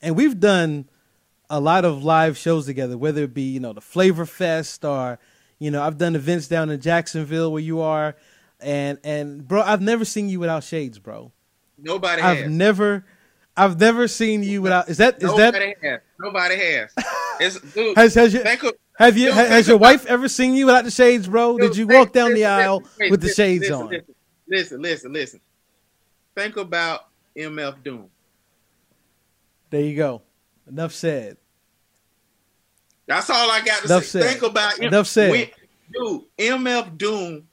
and 0.00 0.16
we've 0.16 0.40
done 0.40 0.88
a 1.50 1.60
lot 1.60 1.84
of 1.84 2.02
live 2.04 2.38
shows 2.38 2.66
together, 2.66 2.96
whether 2.96 3.24
it 3.24 3.34
be 3.34 3.42
you 3.42 3.60
know 3.60 3.72
the 3.72 3.80
Flavor 3.80 4.24
Fest 4.24 4.84
or 4.84 5.18
you 5.58 5.70
know 5.70 5.82
I've 5.82 5.98
done 5.98 6.14
events 6.16 6.48
down 6.48 6.70
in 6.70 6.80
Jacksonville 6.80 7.52
where 7.52 7.62
you 7.62 7.80
are, 7.80 8.16
and 8.60 8.98
and 9.04 9.46
bro, 9.46 9.60
I've 9.62 9.82
never 9.82 10.04
seen 10.06 10.28
you 10.28 10.40
without 10.40 10.64
shades, 10.64 10.98
bro. 10.98 11.32
Nobody 11.76 12.22
I've 12.22 12.38
has. 12.38 12.50
never, 12.50 13.04
I've 13.56 13.78
never 13.78 14.08
seen 14.08 14.42
you 14.42 14.62
without. 14.62 14.88
Is 14.88 14.98
that 14.98 15.22
is 15.22 15.34
that 15.36 15.52
Nobody 15.54 15.74
has. 15.82 16.00
Nobody 16.18 16.56
has. 16.56 16.90
It's 17.42 17.58
dude. 17.72 17.96
has 17.96 18.14
has 18.16 18.34
you 18.34 18.42
have 19.00 19.16
you 19.16 19.32
has 19.32 19.66
your 19.66 19.78
wife 19.78 20.06
ever 20.06 20.28
seen 20.28 20.54
you 20.54 20.66
without 20.66 20.84
the 20.84 20.90
shades, 20.90 21.26
bro? 21.26 21.56
Did 21.58 21.76
you 21.76 21.86
walk 21.86 22.12
down 22.12 22.34
the 22.34 22.44
aisle 22.44 22.82
with 23.10 23.20
the 23.20 23.28
shades 23.28 23.62
listen, 23.62 23.76
on? 23.76 24.00
Listen, 24.46 24.82
listen, 24.82 25.12
listen. 25.12 25.40
Think 26.34 26.56
about 26.56 27.06
MF 27.36 27.82
Doom. 27.82 28.10
There 29.70 29.80
you 29.80 29.96
go. 29.96 30.22
Enough 30.68 30.92
said. 30.92 31.36
That's 33.06 33.30
all 33.30 33.50
I 33.50 33.60
got 33.62 33.80
to 33.80 33.86
Enough 33.86 34.04
say. 34.04 34.20
said. 34.20 34.30
Think 34.30 34.42
about 34.42 34.78
Enough 34.78 35.06
said. 35.06 35.30
when- 35.30 35.50
dude, 35.92 36.22
MF 36.38 36.98
Doom. 36.98 37.48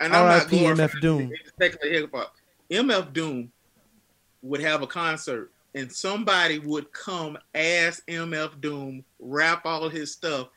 And 0.00 0.14
I'm 0.14 0.26
not 0.26 0.50
going 0.50 0.76
MF 0.76 1.00
Doom. 1.00 1.32
MF 2.70 3.12
Doom 3.12 3.52
would 4.42 4.60
have 4.60 4.82
a 4.82 4.86
concert, 4.86 5.52
and 5.74 5.92
somebody 5.92 6.58
would 6.58 6.92
come 6.92 7.38
as 7.54 8.02
MF 8.08 8.60
Doom, 8.60 9.04
rap 9.20 9.64
all 9.64 9.88
his 9.88 10.12
stuff, 10.12 10.48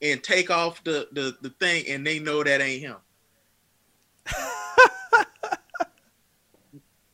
and 0.00 0.22
take 0.22 0.50
off 0.50 0.82
the 0.84 1.08
the, 1.12 1.36
the 1.40 1.50
thing, 1.50 1.84
and 1.88 2.06
they 2.06 2.18
know 2.18 2.42
that 2.42 2.60
ain't 2.60 2.82
him. 2.82 2.96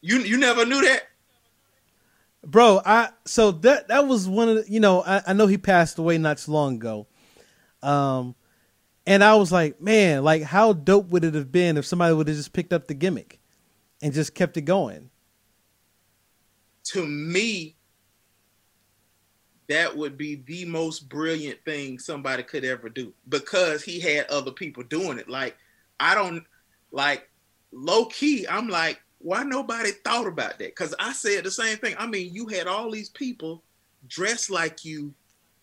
you 0.01 0.19
you 0.19 0.37
never 0.37 0.65
knew 0.67 0.81
that. 0.83 1.03
Bro, 2.45 2.83
I 2.85 3.11
so 3.25 3.53
that 3.53 3.89
that 3.89 4.07
was 4.07 4.29
one 4.29 4.49
of 4.49 4.57
the, 4.57 4.71
you 4.71 4.81
know, 4.81 5.03
I, 5.03 5.23
I 5.29 5.33
know 5.33 5.47
he 5.47 5.59
passed 5.59 5.99
away 5.99 6.19
not 6.19 6.39
too 6.39 6.53
long 6.53 6.77
ago. 6.77 7.07
Um 7.83 8.35
and 9.07 9.23
I 9.23 9.35
was 9.35 9.53
like, 9.53 9.81
man, 9.81 10.25
like 10.25 10.43
how 10.43 10.73
dope 10.73 11.09
would 11.09 11.25
it 11.25 11.35
have 11.35 11.51
been 11.51 11.77
if 11.77 11.87
somebody 11.87 12.15
would 12.15 12.29
have 12.29 12.37
just 12.37 12.53
picked 12.53 12.73
up 12.73 12.87
the 12.87 12.95
gimmick 12.95 13.41
and 14.03 14.13
just 14.13 14.35
kept 14.35 14.57
it 14.57 14.63
going? 14.63 15.11
to 16.85 17.07
me, 17.07 17.77
that 19.69 19.97
would 19.97 20.19
be 20.19 20.43
the 20.47 20.65
most 20.67 21.09
brilliant 21.09 21.59
thing 21.65 21.99
somebody 21.99 22.43
could 22.43 22.65
ever 22.65 22.89
do 22.89 23.13
because 23.29 23.83
he 23.83 23.99
had 24.01 24.27
other 24.29 24.51
people 24.51 24.83
doing 24.83 25.19
it. 25.19 25.29
Like, 25.29 25.57
I 25.99 26.15
don't 26.15 26.45
like 26.91 27.31
low 27.73 28.07
key, 28.07 28.47
I'm 28.49 28.69
like, 28.69 29.01
why 29.19 29.43
nobody 29.43 29.91
thought 30.05 30.27
about 30.27 30.59
that? 30.59 30.77
Because 30.77 30.95
I 30.99 31.13
said 31.13 31.45
the 31.45 31.51
same 31.51 31.79
thing. 31.79 31.95
I 31.99 32.07
mean, 32.07 32.35
you 32.35 32.47
had 32.47 32.67
all 32.67 32.91
these 32.91 33.09
people 33.09 33.63
dressed 34.07 34.51
like 34.51 34.85
you 34.85 35.15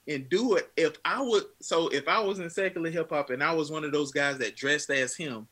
and 0.08 0.28
do 0.30 0.56
it. 0.56 0.72
If 0.76 0.98
I 1.06 1.22
would, 1.22 1.44
so 1.62 1.88
if 1.90 2.08
I 2.08 2.20
was 2.20 2.40
in 2.40 2.50
secular 2.50 2.90
hip 2.90 3.12
hop 3.12 3.30
and 3.30 3.44
I 3.44 3.54
was 3.54 3.70
one 3.72 3.84
of 3.84 3.92
those 3.92 4.12
guys 4.12 4.40
that 4.40 4.56
dressed 4.56 4.90
as 4.90 5.16
him 5.16 5.48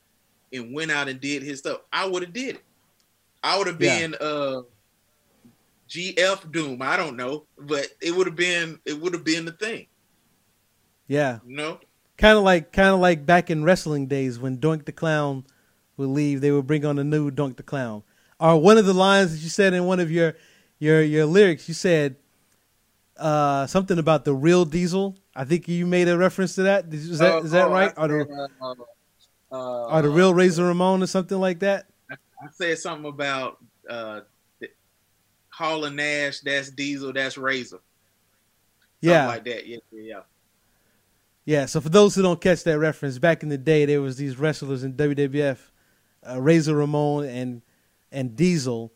and 0.52 0.74
went 0.74 0.90
out 0.90 1.08
and 1.08 1.22
did 1.22 1.44
his 1.44 1.60
stuff, 1.60 1.82
I 1.94 2.08
would 2.08 2.24
have 2.24 2.34
did 2.34 2.56
it. 2.56 2.64
I 3.44 3.58
would 3.58 3.68
have 3.68 3.82
Yeah. 3.82 4.00
been 4.00 4.16
uh 4.20 4.62
GF 5.90 6.52
Doom. 6.52 6.82
I 6.82 6.96
don't 6.96 7.18
know, 7.18 7.46
but 7.58 7.88
it 8.02 8.16
would 8.16 8.28
have 8.28 8.36
been 8.36 8.80
it 8.86 9.00
would 9.00 9.14
have 9.14 9.24
been 9.24 9.46
the 9.46 9.52
thing. 9.54 9.88
Yeah. 11.08 11.40
You 11.46 11.56
know? 11.58 11.80
Kind 12.18 12.38
of 12.38 12.44
like 12.44 12.72
kind 12.72 12.90
of 12.90 13.00
like 13.00 13.26
back 13.26 13.50
in 13.50 13.64
wrestling 13.64 14.08
days 14.08 14.40
when 14.40 14.58
Doink 14.58 14.86
the 14.86 14.92
Clown 14.92 15.46
would 15.98 16.10
leave, 16.10 16.42
they 16.42 16.52
would 16.52 16.68
bring 16.68 16.86
on 16.86 17.00
a 17.00 17.04
new 17.04 17.32
Doink 17.32 17.58
the 17.58 17.64
Clown. 17.64 18.04
Or 18.40 18.62
one 18.62 18.78
of 18.78 18.86
the 18.86 18.94
lines 18.94 19.32
that 19.32 19.40
you 19.40 19.50
said 19.50 19.74
in 19.74 19.86
one 19.86 20.00
of 20.00 20.12
your 20.12 20.36
your 20.78 21.02
your 21.02 21.26
lyrics, 21.26 21.68
you 21.68 21.74
said 21.74 22.16
uh, 23.18 23.68
something 23.68 23.98
about 24.00 24.26
the 24.26 24.34
real 24.34 24.66
Diesel. 24.66 25.18
I 25.36 25.44
think 25.46 25.68
you 25.68 25.86
made 25.86 26.08
a 26.08 26.18
reference 26.18 26.56
to 26.56 26.64
that. 26.64 26.90
Did 26.90 27.02
you- 27.02 27.12
Is 27.12 27.20
that 27.20 27.34
Oh, 27.34 27.40
is 27.40 27.52
that 27.52 27.68
oh, 27.68 27.72
right? 27.72 27.94
I 27.98 28.02
Or 28.04 28.08
the 28.08 28.48
uh, 28.62 28.76
uh, 29.52 29.86
or 29.96 30.02
the 30.02 30.10
real 30.10 30.34
Razor 30.34 30.66
Ramon 30.66 31.02
or 31.04 31.08
something 31.08 31.38
like 31.40 31.60
that? 31.60 31.88
I 32.12 32.48
said 32.54 32.78
something 32.80 33.10
about 33.10 33.58
uh 33.90 34.22
Hall 35.60 35.86
and 35.86 35.98
Nash, 35.98 36.40
that's 36.42 36.72
Diesel, 36.72 37.14
that's 37.14 37.38
Razor. 37.38 37.80
Something 39.04 39.12
Yeah, 39.12 39.28
like 39.28 39.46
that. 39.46 39.68
Yeah, 39.68 39.78
yeah, 39.92 40.22
yeah. 41.46 41.66
So 41.66 41.82
for 41.82 41.90
those 41.90 42.16
who 42.16 42.22
don't 42.22 42.42
catch 42.42 42.64
that 42.64 42.80
reference, 42.80 43.20
back 43.20 43.44
in 43.44 43.50
the 43.50 43.58
day, 43.58 43.86
there 43.86 44.02
was 44.02 44.18
these 44.18 44.38
wrestlers 44.40 44.84
in 44.84 44.94
WWF, 44.96 45.58
uh, 46.30 46.42
Razor 46.42 46.76
Ramon 46.76 47.26
and 47.26 47.62
and 48.12 48.36
Diesel. 48.36 48.94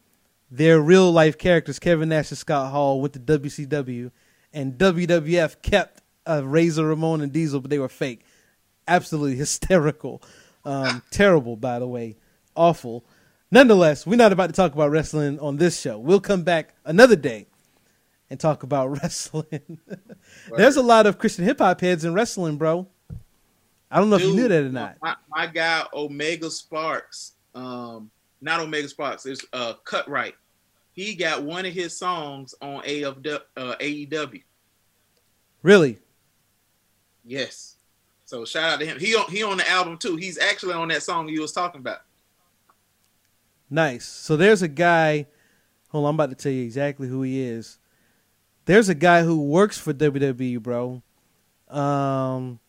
Their 0.51 0.79
real 0.81 1.11
life 1.11 1.37
characters, 1.37 1.79
Kevin 1.79 2.09
Nash 2.09 2.31
and 2.31 2.37
Scott 2.37 2.71
Hall, 2.71 3.01
went 3.01 3.13
to 3.13 3.19
WCW, 3.19 4.11
and 4.53 4.77
WWF 4.77 5.61
kept 5.63 6.01
uh, 6.27 6.45
Razor 6.45 6.85
Ramon 6.87 7.21
and 7.21 7.31
Diesel, 7.33 7.59
but 7.59 7.71
they 7.71 7.79
were 7.79 7.89
fake. 7.89 8.23
Absolutely 8.87 9.35
hysterical, 9.37 10.21
um, 10.65 11.01
terrible, 11.11 11.57
by 11.57 11.79
the 11.79 11.87
way, 11.87 12.17
awful. 12.55 13.03
Nonetheless, 13.53 14.07
we're 14.07 14.15
not 14.15 14.33
about 14.33 14.47
to 14.47 14.53
talk 14.53 14.73
about 14.73 14.89
wrestling 14.89 15.39
on 15.39 15.57
this 15.57 15.79
show. 15.79 15.99
We'll 15.99 16.19
come 16.19 16.41
back 16.41 16.73
another 16.85 17.15
day 17.15 17.45
and 18.31 18.39
talk 18.39 18.63
about 18.63 18.87
wrestling. 19.03 19.77
There's 20.57 20.75
a 20.75 20.81
lot 20.81 21.05
of 21.05 21.19
Christian 21.19 21.45
hip 21.45 21.59
hop 21.59 21.79
heads 21.79 22.03
in 22.03 22.15
wrestling, 22.15 22.57
bro. 22.57 22.87
I 23.91 23.99
don't 23.99 24.09
know 24.09 24.15
if 24.15 24.23
you 24.23 24.35
knew 24.35 24.47
that 24.47 24.63
or 24.63 24.69
not. 24.69 24.97
My, 25.03 25.15
my 25.29 25.45
guy 25.45 25.83
Omega 25.93 26.49
Sparks, 26.49 27.33
um, 27.53 28.09
not 28.41 28.59
Omega 28.59 28.89
Sparks, 28.89 29.27
it's 29.27 29.45
uh 29.53 29.73
Cut 29.83 30.09
Right. 30.09 30.33
He 30.93 31.13
got 31.13 31.43
one 31.43 31.67
of 31.67 31.73
his 31.73 31.95
songs 31.95 32.55
on 32.59 32.81
AFW, 32.81 33.39
uh, 33.55 33.75
AEW. 33.79 34.41
Really? 35.61 35.99
Yes. 37.23 37.75
So 38.25 38.45
shout 38.45 38.73
out 38.73 38.79
to 38.79 38.85
him. 38.87 38.99
He 38.99 39.13
on 39.13 39.29
he 39.29 39.43
on 39.43 39.57
the 39.57 39.69
album 39.69 39.99
too. 39.99 40.15
He's 40.15 40.39
actually 40.39 40.73
on 40.73 40.87
that 40.87 41.03
song 41.03 41.29
you 41.29 41.41
was 41.41 41.51
talking 41.51 41.81
about. 41.81 41.99
Nice. 43.73 44.05
So 44.05 44.37
there's 44.37 44.61
a 44.61 44.67
guy. 44.67 45.25
Hold 45.89 46.05
on, 46.05 46.09
I'm 46.09 46.15
about 46.15 46.29
to 46.29 46.35
tell 46.35 46.51
you 46.51 46.63
exactly 46.63 47.07
who 47.07 47.23
he 47.23 47.41
is. 47.41 47.79
There's 48.65 48.87
a 48.87 48.93
guy 48.93 49.23
who 49.23 49.41
works 49.41 49.79
for 49.79 49.95
WWE, 49.95 50.61
bro. 50.61 51.01
Um, 51.67 52.59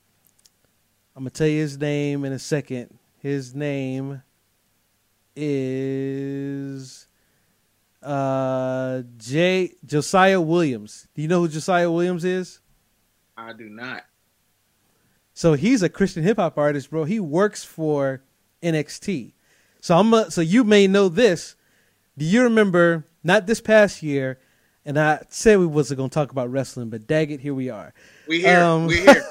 I'm 1.14 1.24
gonna 1.24 1.28
tell 1.28 1.46
you 1.46 1.60
his 1.60 1.76
name 1.76 2.24
in 2.24 2.32
a 2.32 2.38
second. 2.38 2.98
His 3.18 3.54
name 3.54 4.22
is 5.36 7.06
uh 8.02 9.02
J 9.18 9.72
Josiah 9.84 10.40
Williams. 10.40 11.06
Do 11.14 11.20
you 11.20 11.28
know 11.28 11.40
who 11.40 11.48
Josiah 11.48 11.90
Williams 11.90 12.24
is? 12.24 12.60
I 13.36 13.52
do 13.52 13.68
not. 13.68 14.04
So 15.34 15.52
he's 15.52 15.82
a 15.82 15.90
Christian 15.90 16.22
hip 16.22 16.38
hop 16.38 16.56
artist, 16.56 16.88
bro. 16.88 17.04
He 17.04 17.20
works 17.20 17.62
for 17.62 18.22
NXT. 18.62 19.33
So 19.84 19.98
I'm 19.98 20.14
a, 20.14 20.30
so 20.30 20.40
you 20.40 20.64
may 20.64 20.86
know 20.86 21.10
this. 21.10 21.56
Do 22.16 22.24
you 22.24 22.44
remember 22.44 23.04
not 23.22 23.46
this 23.46 23.60
past 23.60 24.02
year? 24.02 24.38
And 24.82 24.98
I 24.98 25.24
said 25.28 25.58
we 25.58 25.66
wasn't 25.66 25.98
gonna 25.98 26.08
talk 26.08 26.32
about 26.32 26.50
wrestling, 26.50 26.88
but 26.88 27.06
dag 27.06 27.30
it, 27.30 27.40
here 27.40 27.52
we 27.52 27.68
are. 27.68 27.92
We 28.26 28.40
here. 28.40 28.62
Um, 28.62 28.86
we 28.86 29.02
here. 29.02 29.26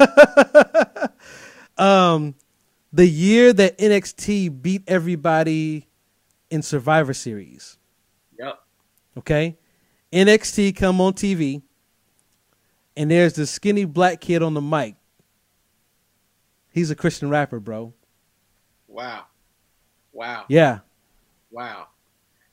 um, 1.80 2.36
the 2.92 3.08
year 3.08 3.52
that 3.52 3.80
NXT 3.80 4.62
beat 4.62 4.84
everybody 4.86 5.88
in 6.52 6.62
Survivor 6.62 7.16
Series. 7.16 7.80
Yep. 8.38 8.60
Okay, 9.18 9.58
NXT 10.12 10.76
come 10.76 11.02
on 11.02 11.14
TV, 11.14 11.64
and 12.96 13.10
there's 13.10 13.34
this 13.34 13.50
skinny 13.50 13.86
black 13.86 14.22
kid 14.22 14.44
on 14.44 14.54
the 14.54 14.62
mic. 14.62 14.98
He's 16.72 16.92
a 16.92 16.96
Christian 16.96 17.32
rapper, 17.32 17.60
bro. 17.60 17.96
Wow. 18.88 19.26
Wow. 20.14 20.46
Yeah, 20.48 20.80
Wow. 21.52 21.88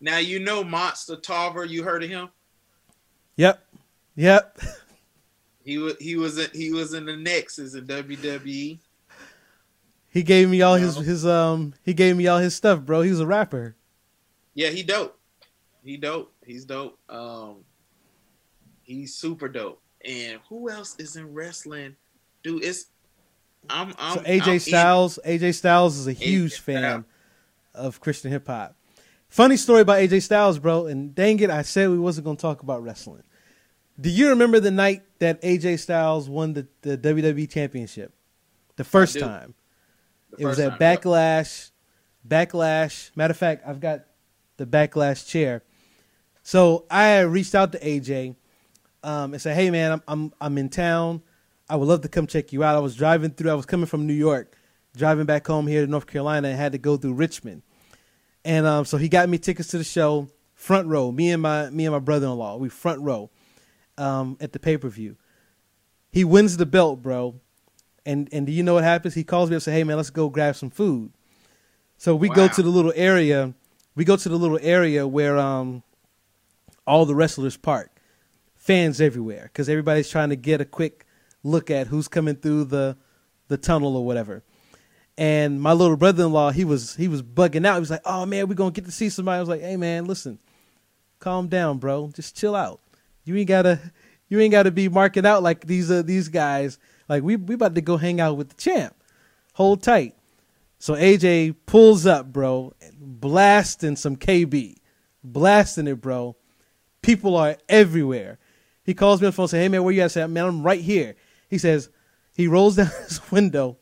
Now 0.00 0.18
you 0.18 0.38
know 0.40 0.64
Monster 0.64 1.16
Tarver. 1.16 1.64
You 1.66 1.82
heard 1.82 2.02
of 2.02 2.08
him? 2.10 2.28
Yep. 3.36 3.62
Yep. 4.16 4.58
He 5.64 5.76
was 5.78 5.94
he 6.00 6.16
was 6.16 6.38
in, 6.38 6.48
he 6.54 6.72
was 6.72 6.94
in 6.94 7.04
the 7.04 7.16
Nexus 7.16 7.74
in 7.74 7.86
WWE. 7.86 8.78
He 10.08 10.22
gave 10.22 10.48
me 10.48 10.62
all 10.62 10.74
his 10.76 10.96
his 10.96 11.24
um. 11.26 11.74
He 11.84 11.92
gave 11.94 12.16
me 12.16 12.26
all 12.26 12.38
his 12.38 12.54
stuff, 12.56 12.80
bro. 12.80 13.02
He 13.02 13.10
was 13.10 13.20
a 13.20 13.26
rapper. 13.26 13.76
Yeah, 14.54 14.70
he 14.70 14.82
dope. 14.82 15.18
He 15.84 15.96
dope. 15.96 16.32
He's 16.44 16.64
dope. 16.64 16.98
Um, 17.08 17.56
he's 18.82 19.14
super 19.14 19.48
dope. 19.48 19.80
And 20.04 20.40
who 20.48 20.70
else 20.70 20.96
is 20.98 21.16
in 21.16 21.32
wrestling? 21.32 21.94
Dude, 22.42 22.64
it's 22.64 22.86
I'm. 23.68 23.94
I'm 23.98 24.14
so 24.18 24.24
AJ 24.24 24.46
I'm 24.48 24.58
Styles. 24.58 25.18
in- 25.18 25.38
AJ 25.40 25.54
Styles 25.54 25.98
is 25.98 26.06
a 26.06 26.14
AJ 26.14 26.16
huge 26.16 26.52
Styles. 26.60 27.04
Of 27.74 28.00
Christian 28.00 28.30
hip 28.30 28.46
hop. 28.46 28.76
Funny 29.28 29.56
story 29.56 29.82
about 29.82 29.98
AJ 29.98 30.22
Styles, 30.22 30.58
bro. 30.58 30.86
And 30.86 31.14
dang 31.14 31.38
it, 31.40 31.50
I 31.50 31.62
said 31.62 31.90
we 31.90 31.98
wasn't 31.98 32.24
gonna 32.24 32.36
talk 32.36 32.62
about 32.62 32.82
wrestling. 32.82 33.22
Do 34.00 34.10
you 34.10 34.30
remember 34.30 34.60
the 34.60 34.70
night 34.70 35.02
that 35.18 35.42
AJ 35.42 35.80
Styles 35.80 36.28
won 36.28 36.54
the, 36.54 36.66
the 36.82 36.96
WWE 36.98 37.50
Championship? 37.50 38.14
The 38.76 38.84
first 38.84 39.18
time. 39.18 39.54
the 40.30 40.42
It 40.42 40.46
was 40.46 40.58
at 40.58 40.70
time, 40.70 40.78
yep. 40.80 41.02
Backlash. 41.02 41.70
Backlash. 42.26 43.14
Matter 43.14 43.32
of 43.32 43.36
fact, 43.36 43.62
I've 43.66 43.80
got 43.80 44.04
the 44.56 44.66
Backlash 44.66 45.28
chair. 45.28 45.62
So 46.42 46.86
I 46.90 47.20
reached 47.20 47.54
out 47.54 47.72
to 47.72 47.78
AJ 47.78 48.36
um, 49.02 49.32
and 49.32 49.40
said, 49.40 49.54
"Hey 49.54 49.70
man, 49.70 49.92
I'm 49.92 50.02
I'm 50.08 50.32
I'm 50.40 50.58
in 50.58 50.68
town. 50.68 51.22
I 51.68 51.76
would 51.76 51.86
love 51.86 52.00
to 52.02 52.08
come 52.08 52.26
check 52.26 52.52
you 52.52 52.64
out. 52.64 52.74
I 52.74 52.80
was 52.80 52.96
driving 52.96 53.30
through. 53.30 53.50
I 53.50 53.54
was 53.54 53.66
coming 53.66 53.86
from 53.86 54.06
New 54.06 54.14
York, 54.14 54.56
driving 54.96 55.26
back 55.26 55.46
home 55.46 55.66
here 55.66 55.84
to 55.84 55.90
North 55.90 56.06
Carolina, 56.06 56.48
and 56.48 56.56
had 56.56 56.72
to 56.72 56.78
go 56.78 56.96
through 56.96 57.14
Richmond. 57.14 57.62
And 58.44 58.66
um, 58.66 58.84
so 58.84 58.96
he 58.96 59.08
got 59.08 59.28
me 59.28 59.38
tickets 59.38 59.68
to 59.68 59.78
the 59.78 59.84
show, 59.84 60.28
front 60.54 60.88
row. 60.88 61.12
Me 61.12 61.30
and 61.30 61.42
my 61.42 61.70
me 61.70 61.86
and 61.86 61.92
my 61.92 61.98
brother-in-law, 61.98 62.56
we 62.56 62.68
front 62.68 63.00
row 63.02 63.30
um, 63.98 64.36
at 64.40 64.52
the 64.52 64.58
pay 64.58 64.76
per 64.76 64.88
view. 64.88 65.16
He 66.10 66.24
wins 66.24 66.56
the 66.56 66.66
belt, 66.66 67.02
bro. 67.02 67.40
And 68.06 68.28
and 68.32 68.46
do 68.46 68.52
you 68.52 68.62
know 68.62 68.74
what 68.74 68.84
happens? 68.84 69.14
He 69.14 69.24
calls 69.24 69.50
me 69.50 69.54
up 69.54 69.58
and 69.58 69.62
says, 69.64 69.74
"Hey 69.74 69.84
man, 69.84 69.96
let's 69.96 70.10
go 70.10 70.28
grab 70.28 70.56
some 70.56 70.70
food." 70.70 71.12
So 71.98 72.16
we 72.16 72.30
go 72.30 72.48
to 72.48 72.62
the 72.62 72.70
little 72.70 72.94
area. 72.96 73.52
We 73.94 74.04
go 74.04 74.16
to 74.16 74.28
the 74.28 74.36
little 74.36 74.58
area 74.62 75.06
where 75.06 75.36
um 75.36 75.82
all 76.86 77.04
the 77.04 77.14
wrestlers 77.14 77.56
park. 77.56 77.90
Fans 78.56 79.00
everywhere 79.00 79.44
because 79.44 79.68
everybody's 79.68 80.10
trying 80.10 80.30
to 80.30 80.36
get 80.36 80.60
a 80.60 80.64
quick 80.64 81.06
look 81.42 81.70
at 81.70 81.86
who's 81.86 82.08
coming 82.08 82.36
through 82.36 82.64
the 82.64 82.96
the 83.48 83.56
tunnel 83.56 83.96
or 83.96 84.04
whatever. 84.04 84.42
And 85.20 85.60
my 85.60 85.74
little 85.74 85.98
brother-in-law, 85.98 86.52
he 86.52 86.64
was 86.64 86.96
he 86.96 87.06
was 87.06 87.22
bugging 87.22 87.66
out. 87.66 87.74
He 87.74 87.80
was 87.80 87.90
like, 87.90 88.00
"Oh 88.06 88.24
man, 88.24 88.48
we're 88.48 88.54
gonna 88.54 88.70
get 88.70 88.86
to 88.86 88.90
see 88.90 89.10
somebody." 89.10 89.36
I 89.36 89.40
was 89.40 89.50
like, 89.50 89.60
"Hey 89.60 89.76
man, 89.76 90.06
listen, 90.06 90.38
calm 91.18 91.46
down, 91.46 91.76
bro. 91.76 92.10
Just 92.14 92.38
chill 92.38 92.56
out. 92.56 92.80
You 93.24 93.36
ain't 93.36 93.46
gotta 93.46 93.92
you 94.28 94.40
ain't 94.40 94.52
gotta 94.52 94.70
be 94.70 94.88
marking 94.88 95.26
out 95.26 95.42
like 95.42 95.66
these 95.66 95.90
uh, 95.90 96.00
these 96.00 96.28
guys. 96.28 96.78
Like 97.06 97.22
we 97.22 97.36
we 97.36 97.54
about 97.54 97.74
to 97.74 97.82
go 97.82 97.98
hang 97.98 98.18
out 98.18 98.38
with 98.38 98.48
the 98.48 98.54
champ. 98.54 98.96
Hold 99.52 99.82
tight." 99.82 100.16
So 100.78 100.94
AJ 100.94 101.54
pulls 101.66 102.06
up, 102.06 102.32
bro, 102.32 102.72
blasting 102.98 103.96
some 103.96 104.16
KB, 104.16 104.76
blasting 105.22 105.86
it, 105.86 106.00
bro. 106.00 106.34
People 107.02 107.36
are 107.36 107.58
everywhere. 107.68 108.38
He 108.84 108.94
calls 108.94 109.20
me 109.20 109.26
on 109.26 109.32
the 109.32 109.36
phone, 109.36 109.48
say, 109.48 109.60
"Hey 109.60 109.68
man, 109.68 109.84
where 109.84 109.92
you 109.92 110.00
at?" 110.00 110.06
I 110.06 110.08
say, 110.08 110.26
"Man, 110.26 110.46
I'm 110.46 110.62
right 110.62 110.80
here." 110.80 111.14
He 111.50 111.58
says, 111.58 111.90
he 112.40 112.46
rolls 112.46 112.76
down 112.76 112.90
his 113.06 113.30
window, 113.30 113.76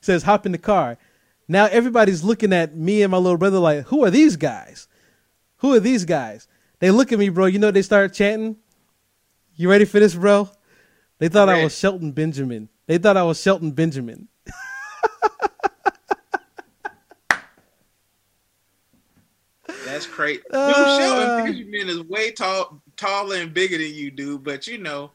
says, 0.00 0.22
"Hop 0.24 0.46
in 0.46 0.52
the 0.52 0.58
car." 0.58 0.98
Now 1.48 1.66
everybody's 1.66 2.22
looking 2.22 2.52
at 2.52 2.76
me 2.76 3.02
and 3.02 3.10
my 3.10 3.18
little 3.18 3.38
brother 3.38 3.58
like, 3.58 3.86
"Who 3.86 4.04
are 4.04 4.10
these 4.10 4.36
guys? 4.36 4.88
Who 5.58 5.74
are 5.74 5.80
these 5.80 6.04
guys?" 6.04 6.46
They 6.78 6.90
look 6.90 7.12
at 7.12 7.18
me, 7.18 7.28
bro. 7.28 7.46
You 7.46 7.58
know 7.58 7.70
they 7.70 7.82
start 7.82 8.14
chanting. 8.14 8.56
You 9.56 9.68
ready 9.68 9.84
for 9.84 10.00
this, 10.00 10.14
bro? 10.14 10.48
They 11.18 11.28
thought 11.28 11.50
I 11.50 11.62
was 11.62 11.76
Shelton 11.76 12.12
Benjamin. 12.12 12.68
They 12.86 12.96
thought 12.98 13.16
I 13.18 13.22
was 13.24 13.40
Shelton 13.40 13.72
Benjamin. 13.72 14.28
That's 19.84 20.06
crazy. 20.06 20.40
Dude, 20.50 20.54
Uh, 20.54 20.98
Shelton 20.98 21.44
Benjamin 21.46 21.88
is 21.88 22.00
way 22.04 22.30
tall, 22.32 22.80
taller 22.96 23.36
and 23.36 23.52
bigger 23.52 23.76
than 23.78 23.92
you, 23.92 24.10
dude. 24.10 24.44
But 24.44 24.66
you 24.66 24.78
know, 24.78 25.10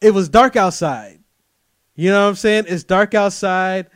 it 0.00 0.12
was 0.12 0.28
dark 0.28 0.56
outside. 0.56 1.20
You 2.00 2.08
know 2.08 2.22
what 2.22 2.28
I'm 2.30 2.34
saying? 2.36 2.64
It's 2.66 2.82
dark 2.82 3.12
outside. 3.12 3.90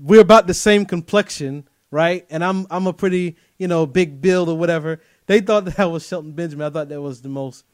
We're 0.00 0.20
about 0.20 0.46
the 0.46 0.54
same 0.54 0.86
complexion, 0.86 1.66
right? 1.90 2.24
And 2.30 2.44
I'm 2.44 2.68
I'm 2.70 2.86
a 2.86 2.92
pretty, 2.92 3.36
you 3.58 3.66
know, 3.66 3.84
big 3.84 4.20
build 4.20 4.48
or 4.48 4.56
whatever. 4.56 5.00
They 5.26 5.40
thought 5.40 5.64
that 5.64 5.80
I 5.80 5.86
was 5.86 6.06
Shelton 6.06 6.30
Benjamin. 6.30 6.68
I 6.68 6.70
thought 6.70 6.88
that 6.88 7.00
was 7.02 7.20
the 7.20 7.28
most 7.28 7.64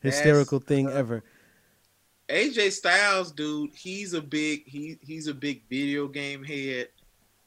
hysterical 0.00 0.60
That's, 0.60 0.68
thing 0.68 0.86
uh, 0.86 0.90
ever. 0.90 1.24
AJ 2.28 2.70
Styles, 2.70 3.32
dude, 3.32 3.74
he's 3.74 4.14
a 4.14 4.22
big 4.22 4.62
he 4.64 4.96
he's 5.02 5.26
a 5.26 5.34
big 5.34 5.62
video 5.68 6.06
game 6.06 6.44
head, 6.44 6.86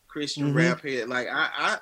Christian 0.09 0.51
Mhm. 0.51 0.55
rap 0.55 0.81
head. 0.83 1.07
Like 1.07 1.29
I, 1.29 1.49
I 1.57 1.77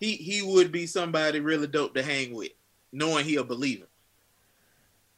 he 0.00 0.12
he 0.12 0.40
would 0.40 0.72
be 0.72 0.86
somebody 0.86 1.38
really 1.38 1.66
dope 1.66 1.92
to 1.96 2.02
hang 2.02 2.32
with, 2.32 2.52
knowing 2.92 3.26
he 3.26 3.36
a 3.36 3.44
believer. 3.44 3.88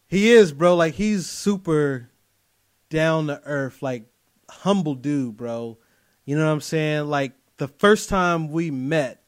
He 0.09 0.33
is, 0.33 0.51
bro. 0.51 0.75
Like 0.75 0.95
he's 0.95 1.27
super 1.27 2.11
down 2.89 3.27
to 3.29 3.41
earth, 3.45 3.83
like 3.83 4.05
humble 4.51 4.95
dude, 4.95 5.37
bro. 5.37 5.79
You 6.25 6.37
know 6.37 6.45
what 6.47 6.53
I'm 6.53 6.61
saying? 6.61 7.07
Like 7.07 7.33
the 7.59 7.69
first 7.69 8.09
time 8.09 8.51
we 8.51 8.71
met, 8.71 9.23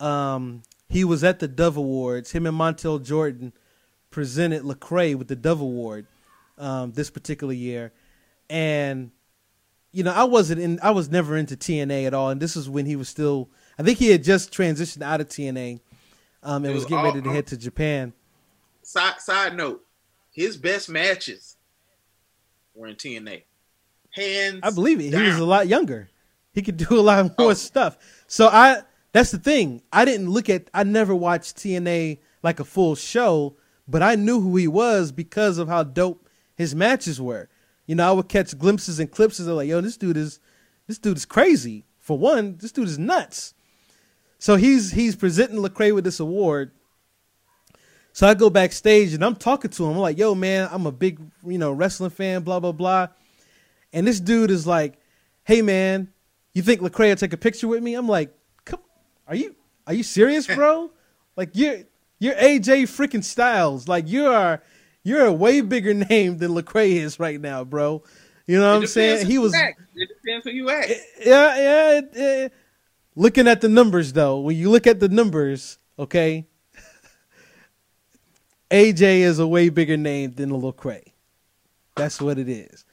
um, 0.00 0.62
he 0.88 1.04
was 1.04 1.24
at 1.24 1.38
the 1.38 1.48
Dove 1.48 1.76
Awards. 1.76 2.32
Him 2.32 2.46
and 2.46 2.58
Montel 2.58 3.02
Jordan 3.04 3.52
presented 4.10 4.62
Lecrae 4.62 5.14
with 5.14 5.28
the 5.28 5.36
Dove 5.36 5.60
Award 5.60 6.06
um, 6.56 6.92
this 6.92 7.10
particular 7.10 7.52
year, 7.52 7.92
and 8.48 9.10
you 9.92 10.02
know 10.02 10.12
I 10.12 10.24
wasn't 10.24 10.60
in. 10.60 10.80
I 10.82 10.90
was 10.92 11.10
never 11.10 11.36
into 11.36 11.56
TNA 11.56 12.06
at 12.06 12.14
all, 12.14 12.30
and 12.30 12.40
this 12.40 12.56
is 12.56 12.68
when 12.70 12.86
he 12.86 12.96
was 12.96 13.08
still. 13.08 13.50
I 13.78 13.82
think 13.82 13.98
he 13.98 14.08
had 14.10 14.24
just 14.24 14.52
transitioned 14.52 15.02
out 15.02 15.20
of 15.20 15.28
TNA, 15.28 15.80
um, 16.42 16.64
and 16.64 16.66
Dude, 16.66 16.74
was 16.74 16.84
getting 16.84 16.98
all- 16.98 17.04
ready 17.04 17.22
to 17.22 17.30
head 17.30 17.46
to 17.48 17.56
Japan. 17.56 18.12
Side 18.82 19.20
side 19.20 19.54
note, 19.56 19.84
his 20.30 20.56
best 20.56 20.88
matches 20.88 21.56
were 22.78 22.86
in 22.86 22.96
TNA. 22.96 23.42
Hands, 24.10 24.60
I 24.62 24.70
believe 24.70 25.00
it. 25.00 25.12
He 25.12 25.22
was 25.22 25.38
a 25.38 25.44
lot 25.44 25.68
younger. 25.68 26.08
He 26.54 26.62
could 26.62 26.76
do 26.78 26.98
a 26.98 27.02
lot 27.02 27.38
more 27.38 27.50
Oh. 27.50 27.54
stuff. 27.54 27.98
So 28.26 28.48
I 28.48 28.82
that's 29.12 29.30
the 29.30 29.38
thing. 29.38 29.82
I 29.92 30.04
didn't 30.04 30.30
look 30.30 30.48
at 30.48 30.70
I 30.72 30.84
never 30.84 31.14
watched 31.14 31.56
TNA 31.56 32.18
like 32.42 32.60
a 32.60 32.64
full 32.64 32.94
show, 32.94 33.56
but 33.86 34.02
I 34.02 34.14
knew 34.14 34.40
who 34.40 34.56
he 34.56 34.66
was 34.68 35.12
because 35.12 35.58
of 35.58 35.68
how 35.68 35.82
dope 35.82 36.26
his 36.56 36.74
matches 36.74 37.20
were. 37.20 37.48
You 37.86 37.94
know, 37.96 38.08
I 38.08 38.12
would 38.12 38.28
catch 38.28 38.56
glimpses 38.58 38.98
and 39.00 39.10
clips 39.10 39.38
of 39.40 39.46
like, 39.48 39.68
yo, 39.68 39.80
this 39.80 39.96
dude 39.96 40.16
is 40.16 40.40
this 40.86 40.98
dude 40.98 41.16
is 41.16 41.26
crazy. 41.26 41.84
For 41.98 42.16
one, 42.18 42.56
this 42.56 42.72
dude 42.72 42.88
is 42.88 42.98
nuts. 42.98 43.54
So 44.38 44.56
he's 44.56 44.92
he's 44.92 45.16
presenting 45.16 45.58
Lecrae 45.58 45.94
with 45.94 46.04
this 46.04 46.20
award. 46.20 46.70
So 48.18 48.26
I 48.26 48.34
go 48.34 48.50
backstage 48.50 49.14
and 49.14 49.24
I'm 49.24 49.36
talking 49.36 49.70
to 49.70 49.84
him. 49.84 49.92
I'm 49.92 49.98
like, 49.98 50.18
yo, 50.18 50.34
man, 50.34 50.68
I'm 50.72 50.86
a 50.86 50.90
big, 50.90 51.20
you 51.46 51.56
know, 51.56 51.70
wrestling 51.70 52.10
fan, 52.10 52.42
blah, 52.42 52.58
blah, 52.58 52.72
blah. 52.72 53.06
And 53.92 54.08
this 54.08 54.18
dude 54.18 54.50
is 54.50 54.66
like, 54.66 54.98
"Hey 55.44 55.62
man, 55.62 56.08
you 56.52 56.62
think 56.62 56.80
Lecrae 56.80 57.10
will 57.10 57.14
take 57.14 57.32
a 57.32 57.36
picture 57.36 57.68
with 57.68 57.80
me?" 57.80 57.94
I'm 57.94 58.08
like, 58.08 58.36
"Come, 58.64 58.80
are 59.28 59.36
you 59.36 59.54
are 59.86 59.94
you 59.94 60.02
serious, 60.02 60.46
bro? 60.56 60.90
like 61.36 61.50
you're 61.52 61.84
you're 62.18 62.34
AJ 62.34 62.88
freaking 62.88 63.22
Styles. 63.22 63.86
Like 63.86 64.08
you 64.08 64.26
are 64.26 64.64
you're 65.04 65.24
a 65.24 65.32
way 65.32 65.60
bigger 65.60 65.94
name 66.10 66.38
than 66.38 66.50
Lecrae 66.56 66.94
is 66.94 67.20
right 67.20 67.40
now, 67.40 67.62
bro. 67.62 68.02
You 68.48 68.58
know 68.58 68.72
what 68.72 68.80
I'm 68.80 68.86
saying? 68.88 69.26
He 69.28 69.38
was. 69.38 69.54
It 69.54 69.76
depends 70.08 70.44
who 70.44 70.50
you 70.50 70.70
ask. 70.70 70.90
Eh, 70.90 70.98
yeah, 71.24 71.56
yeah. 71.56 71.98
It, 71.98 72.10
it- 72.14 72.52
looking 73.14 73.46
at 73.46 73.60
the 73.60 73.68
numbers, 73.68 74.12
though, 74.12 74.40
when 74.40 74.56
you 74.56 74.70
look 74.70 74.88
at 74.88 74.98
the 74.98 75.08
numbers, 75.08 75.78
okay, 76.00 76.47
AJ 78.70 79.20
is 79.20 79.38
a 79.38 79.46
way 79.46 79.68
bigger 79.68 79.96
name 79.96 80.32
than 80.34 80.50
Lecrae. 80.50 81.12
That's 81.96 82.20
what 82.20 82.38
it 82.38 82.48
is. 82.48 82.84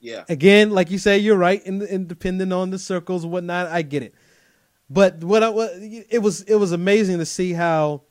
yeah, 0.00 0.24
Again, 0.28 0.70
like 0.70 0.90
you 0.90 0.98
say, 0.98 1.18
you're 1.18 1.36
right. 1.36 1.64
And, 1.64 1.82
and 1.82 2.06
depending 2.08 2.52
on 2.52 2.70
the 2.70 2.78
circles 2.78 3.24
and 3.24 3.32
whatnot, 3.32 3.68
I 3.68 3.82
get 3.82 4.02
it. 4.02 4.14
But 4.90 5.24
what, 5.24 5.42
I, 5.42 5.48
what 5.48 5.70
it 5.74 6.22
was, 6.22 6.42
it 6.42 6.56
was 6.56 6.72
amazing 6.72 7.18
to 7.18 7.26
see 7.26 7.52
how 7.52 8.02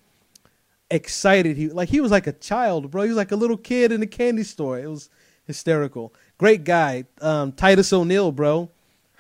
excited 0.91 1.57
he, 1.57 1.69
like 1.69 1.89
he 1.89 2.01
was 2.01 2.11
like 2.11 2.27
a 2.27 2.33
child, 2.33 2.91
bro. 2.91 3.03
He 3.03 3.09
was 3.09 3.17
like 3.17 3.31
a 3.31 3.35
little 3.35 3.57
kid 3.57 3.91
in 3.91 4.01
a 4.01 4.07
candy 4.07 4.43
store. 4.43 4.79
It 4.79 4.87
was 4.87 5.09
hysterical. 5.45 6.13
Great 6.37 6.63
guy, 6.63 7.05
um, 7.21 7.51
Titus 7.53 7.93
O'Neil, 7.93 8.31
bro. 8.31 8.69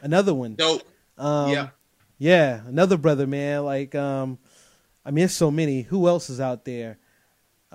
Another 0.01 0.33
one. 0.33 0.55
dope. 0.55 0.83
Um, 1.17 1.51
yeah, 1.51 1.69
yeah, 2.17 2.61
another 2.67 2.97
brother, 2.97 3.25
man. 3.25 3.63
Like, 3.63 3.95
um, 3.95 4.37
I 5.05 5.11
mean, 5.11 5.21
there's 5.21 5.33
so 5.33 5.49
many. 5.49 5.83
Who 5.83 6.07
else 6.07 6.29
is 6.29 6.41
out 6.41 6.65
there? 6.65 6.97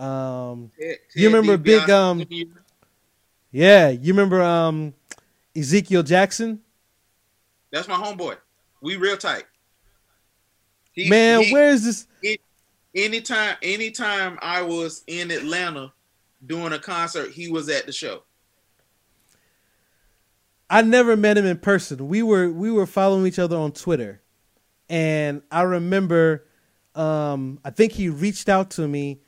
Um, 0.00 0.70
Ted- 0.78 0.98
you 1.14 1.28
remember 1.28 1.58
big, 1.58 1.90
um, 1.90 2.24
yeah, 3.52 3.90
you 3.90 4.12
remember 4.14 4.42
um, 4.42 4.94
Ezekiel 5.54 6.02
Jackson? 6.02 6.60
That's 7.70 7.86
my 7.86 7.96
homeboy. 7.96 8.38
We 8.80 8.96
real 8.96 9.18
tight. 9.18 9.44
He- 10.92 11.10
man, 11.10 11.42
he- 11.42 11.52
where 11.52 11.68
is 11.68 11.84
this? 11.84 12.06
anytime 12.94 13.56
anytime 13.62 14.38
I 14.42 14.62
was 14.62 15.04
in 15.06 15.30
Atlanta 15.30 15.92
doing 16.46 16.72
a 16.72 16.78
concert, 16.78 17.30
he 17.32 17.50
was 17.50 17.68
at 17.68 17.84
the 17.86 17.92
show. 17.92 18.22
I 20.70 20.82
never 20.82 21.16
met 21.16 21.36
him 21.36 21.44
in 21.44 21.58
person. 21.58 22.08
We 22.08 22.22
were 22.22 22.50
we 22.50 22.70
were 22.70 22.86
following 22.86 23.26
each 23.26 23.38
other 23.38 23.56
on 23.56 23.72
Twitter, 23.72 24.22
and 24.88 25.42
I 25.50 25.62
remember, 25.62 26.46
um, 26.94 27.58
I 27.64 27.70
think 27.70 27.92
he 27.92 28.08
reached 28.08 28.48
out 28.48 28.70
to 28.72 28.88
me 28.88 29.20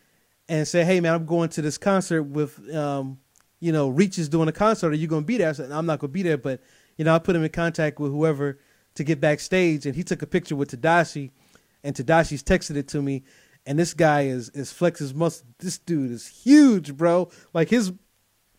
and 0.53 0.69
said, 0.69 0.85
"Hey 0.87 1.01
man, 1.01 1.15
I'm 1.15 1.25
going 1.25 1.49
to 1.51 1.63
this 1.63 1.79
concert 1.79 2.25
with, 2.25 2.61
um, 2.75 3.19
you 3.59 3.73
know, 3.73 3.89
Reach 3.89 4.19
is 4.19 4.29
doing 4.29 4.49
a 4.49 4.53
concert. 4.53 4.93
Are 4.93 4.97
you 4.97 5.07
going 5.07 5.23
to 5.23 5.27
be 5.27 5.39
there?" 5.39 5.49
I 5.49 5.53
said, 5.53 5.73
"I'm 5.73 5.87
not 5.87 5.99
going 5.99 6.11
to 6.11 6.13
be 6.13 6.23
there, 6.23 6.37
but 6.37 6.61
you 6.99 7.07
know, 7.07 7.15
I 7.15 7.19
put 7.19 7.35
him 7.35 7.43
in 7.43 7.49
contact 7.49 7.99
with 7.99 8.13
whoever 8.13 8.59
to 8.97 9.05
get 9.05 9.19
backstage, 9.19 9.87
and 9.87 9.97
he 9.97 10.05
took 10.05 10.21
a 10.21 10.27
picture 10.27 10.55
with 10.55 10.71
Tedashii, 10.71 11.31
and 11.83 11.97
Tedashii's 11.97 12.43
texted 12.43 12.77
it 12.77 12.87
to 12.89 13.01
me." 13.01 13.25
And 13.65 13.79
this 13.79 13.95
guy 13.95 14.23
is 14.23 14.51
is 14.51 14.71
flex 14.71 15.01
his 15.01 15.15
muscle. 15.15 15.47
This 15.59 15.79
dude 15.79 16.11
is 16.11 16.27
huge, 16.27 16.97
bro. 16.97 17.31
Like 17.55 17.71
his 17.71 17.93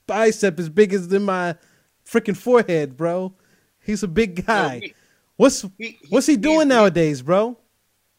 bicep 0.08 0.60
is 0.60 0.70
bigger 0.70 0.98
than 0.98 1.24
my 1.24 1.56
freaking 2.04 2.38
forehead, 2.38 2.98
bro. 2.98 3.36
He's 3.80 4.02
a 4.02 4.08
big 4.08 4.48
guy. 4.48 4.80
he, 4.80 4.94
what's 5.36 5.62
he, 5.62 5.70
he, 5.78 5.98
what's 6.10 6.26
he 6.26 6.38
doing 6.38 6.70
nowadays, 6.70 7.22
bro? 7.22 7.60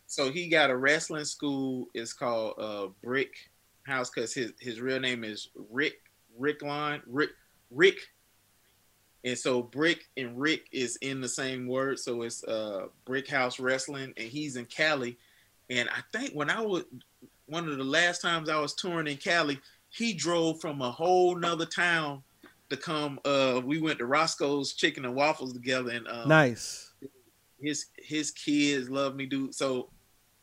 So 0.07 0.31
he 0.31 0.49
got 0.49 0.71
a 0.71 0.77
wrestling 0.77 1.25
school. 1.25 1.89
It's 1.93 2.13
called 2.13 2.55
uh, 2.59 2.87
Brick 3.03 3.35
House 3.87 4.11
because 4.11 4.35
his 4.35 4.53
his 4.61 4.81
real 4.81 5.01
name 5.01 5.25
is 5.25 5.49
Rick 5.71 6.01
Rycklon 6.39 7.03
Rick 7.07 7.31
Rick. 7.71 7.99
And 9.25 9.39
so 9.39 9.63
Brick 9.63 10.05
and 10.19 10.39
Rick 10.39 10.67
is 10.71 10.97
in 10.97 11.23
the 11.23 11.29
same 11.29 11.67
word, 11.67 11.99
so 11.99 12.23
it's 12.23 12.45
uh 12.45 12.87
Brick 13.05 13.29
House 13.29 13.59
Wrestling, 13.59 14.13
and 14.17 14.29
he's 14.29 14.57
in 14.57 14.67
Cali. 14.67 15.17
And 15.71 15.89
I 15.89 16.01
think 16.17 16.35
when 16.35 16.51
I 16.51 16.61
was 16.61 16.85
one 17.47 17.69
of 17.69 17.77
the 17.77 17.85
last 17.85 18.21
times 18.21 18.49
I 18.49 18.61
was 18.61 18.75
touring 18.75 19.07
in 19.07 19.17
Cali, 19.17 19.59
he 19.91 20.13
drove 20.13 20.61
from 20.61 20.83
a 20.83 20.91
whole 20.91 21.37
nother 21.37 21.67
town 21.67 22.23
to 22.71 22.77
come. 22.77 23.19
Uh, 23.25 23.61
we 23.65 23.81
went 23.81 23.99
to 23.99 24.07
Roscoe's 24.07 24.75
Chicken 24.75 25.05
and 25.05 25.15
Waffles 25.15 25.53
together, 25.53 25.91
and 25.91 26.07
um, 26.09 26.29
nice. 26.29 26.93
His 27.61 27.87
his 27.97 28.31
kids 28.31 28.91
love 28.91 29.15
me, 29.17 29.27
dude. 29.27 29.55
So 29.55 29.89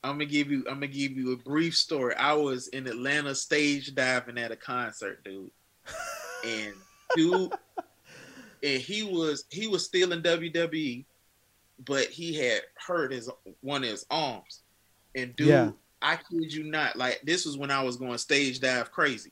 I'm 0.03 0.13
gonna 0.13 0.25
give 0.25 0.49
you 0.49 0.65
I'm 0.67 0.75
gonna 0.75 0.87
give 0.87 1.11
you 1.11 1.33
a 1.33 1.37
brief 1.37 1.75
story. 1.75 2.15
I 2.15 2.33
was 2.33 2.67
in 2.69 2.87
Atlanta 2.87 3.35
stage 3.35 3.93
diving 3.93 4.37
at 4.37 4.51
a 4.51 4.55
concert, 4.55 5.23
dude, 5.23 5.51
and 6.45 6.73
dude, 7.15 7.51
and 8.63 8.81
he 8.81 9.03
was 9.03 9.45
he 9.51 9.67
was 9.67 9.85
still 9.85 10.11
in 10.11 10.23
WWE, 10.23 11.05
but 11.85 12.05
he 12.05 12.33
had 12.35 12.61
hurt 12.75 13.11
his 13.11 13.29
one 13.61 13.83
of 13.83 13.89
his 13.89 14.05
arms, 14.09 14.61
and 15.15 15.35
dude, 15.35 15.47
yeah. 15.47 15.71
I 16.01 16.15
kid 16.15 16.51
you 16.51 16.63
not, 16.63 16.95
like 16.95 17.21
this 17.23 17.45
was 17.45 17.57
when 17.57 17.69
I 17.69 17.83
was 17.83 17.97
going 17.97 18.17
stage 18.17 18.59
dive 18.59 18.91
crazy. 18.91 19.31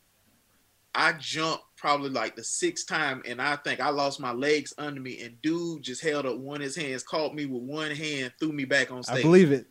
I 0.94 1.14
jumped 1.14 1.64
probably 1.78 2.10
like 2.10 2.36
the 2.36 2.44
sixth 2.44 2.88
time, 2.88 3.24
and 3.26 3.42
I 3.42 3.56
think 3.56 3.80
I 3.80 3.90
lost 3.90 4.20
my 4.20 4.34
legs 4.34 4.74
under 4.78 5.02
me. 5.02 5.22
And 5.22 5.42
dude 5.42 5.82
just 5.82 6.04
held 6.04 6.28
up 6.28 6.38
one 6.38 6.58
of 6.58 6.64
his 6.64 6.76
hands, 6.76 7.04
caught 7.04 7.34
me 7.34 7.46
with 7.48 7.64
one 7.64 7.92
hand, 7.92 8.34
threw 8.40 8.52
me 8.52 8.66
back 8.66 8.92
on 8.92 9.02
stage. 9.02 9.20
I 9.20 9.22
believe 9.22 9.52
it. 9.52 9.66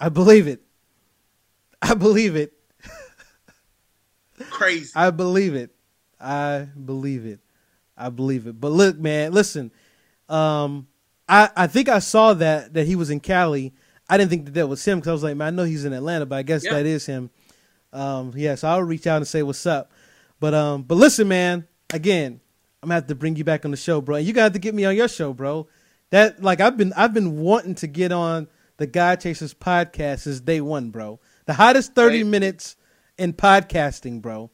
I 0.00 0.08
believe 0.08 0.46
it. 0.46 0.62
I 1.82 1.94
believe 1.94 2.36
it. 2.36 2.52
Crazy. 4.50 4.90
I 4.94 5.10
believe 5.10 5.54
it. 5.54 5.74
I 6.20 6.66
believe 6.82 7.26
it. 7.26 7.40
I 7.96 8.08
believe 8.08 8.46
it. 8.46 8.60
But 8.60 8.72
look, 8.72 8.98
man, 8.98 9.32
listen. 9.32 9.70
Um, 10.28 10.88
I 11.28 11.50
I 11.56 11.66
think 11.66 11.88
I 11.88 11.98
saw 11.98 12.34
that 12.34 12.74
that 12.74 12.86
he 12.86 12.96
was 12.96 13.10
in 13.10 13.20
Cali. 13.20 13.74
I 14.08 14.18
didn't 14.18 14.30
think 14.30 14.44
that 14.46 14.54
that 14.54 14.66
was 14.66 14.84
him 14.84 14.98
because 14.98 15.08
I 15.08 15.12
was 15.12 15.22
like, 15.22 15.36
man, 15.36 15.48
I 15.48 15.50
know 15.56 15.64
he's 15.64 15.84
in 15.84 15.92
Atlanta, 15.92 16.26
but 16.26 16.36
I 16.36 16.42
guess 16.42 16.64
yeah. 16.64 16.74
that 16.74 16.86
is 16.86 17.06
him. 17.06 17.30
Um, 17.92 18.32
yeah, 18.34 18.54
so 18.54 18.68
I'll 18.68 18.82
reach 18.82 19.06
out 19.06 19.18
and 19.18 19.28
say 19.28 19.42
what's 19.42 19.64
up. 19.66 19.92
But 20.40 20.54
um, 20.54 20.82
but 20.82 20.96
listen, 20.96 21.28
man. 21.28 21.66
Again, 21.92 22.40
I'm 22.82 22.88
gonna 22.88 22.94
have 22.94 23.06
to 23.06 23.14
bring 23.14 23.36
you 23.36 23.44
back 23.44 23.64
on 23.64 23.70
the 23.70 23.76
show, 23.76 24.00
bro. 24.00 24.16
And 24.16 24.26
you 24.26 24.32
got 24.32 24.52
to 24.52 24.58
get 24.58 24.74
me 24.74 24.84
on 24.84 24.96
your 24.96 25.08
show, 25.08 25.32
bro. 25.32 25.68
That 26.10 26.42
like 26.42 26.60
I've 26.60 26.76
been 26.76 26.92
I've 26.94 27.14
been 27.14 27.38
wanting 27.38 27.76
to 27.76 27.86
get 27.86 28.10
on 28.10 28.48
the 28.76 28.86
Guy 28.86 29.16
Chasers 29.16 29.54
podcast 29.54 30.26
is 30.26 30.40
day 30.40 30.60
one, 30.60 30.90
bro. 30.90 31.20
The 31.46 31.54
hottest 31.54 31.94
30 31.94 32.22
right. 32.22 32.26
minutes 32.26 32.76
in 33.18 33.32
podcasting, 33.32 34.20
bro. 34.20 34.50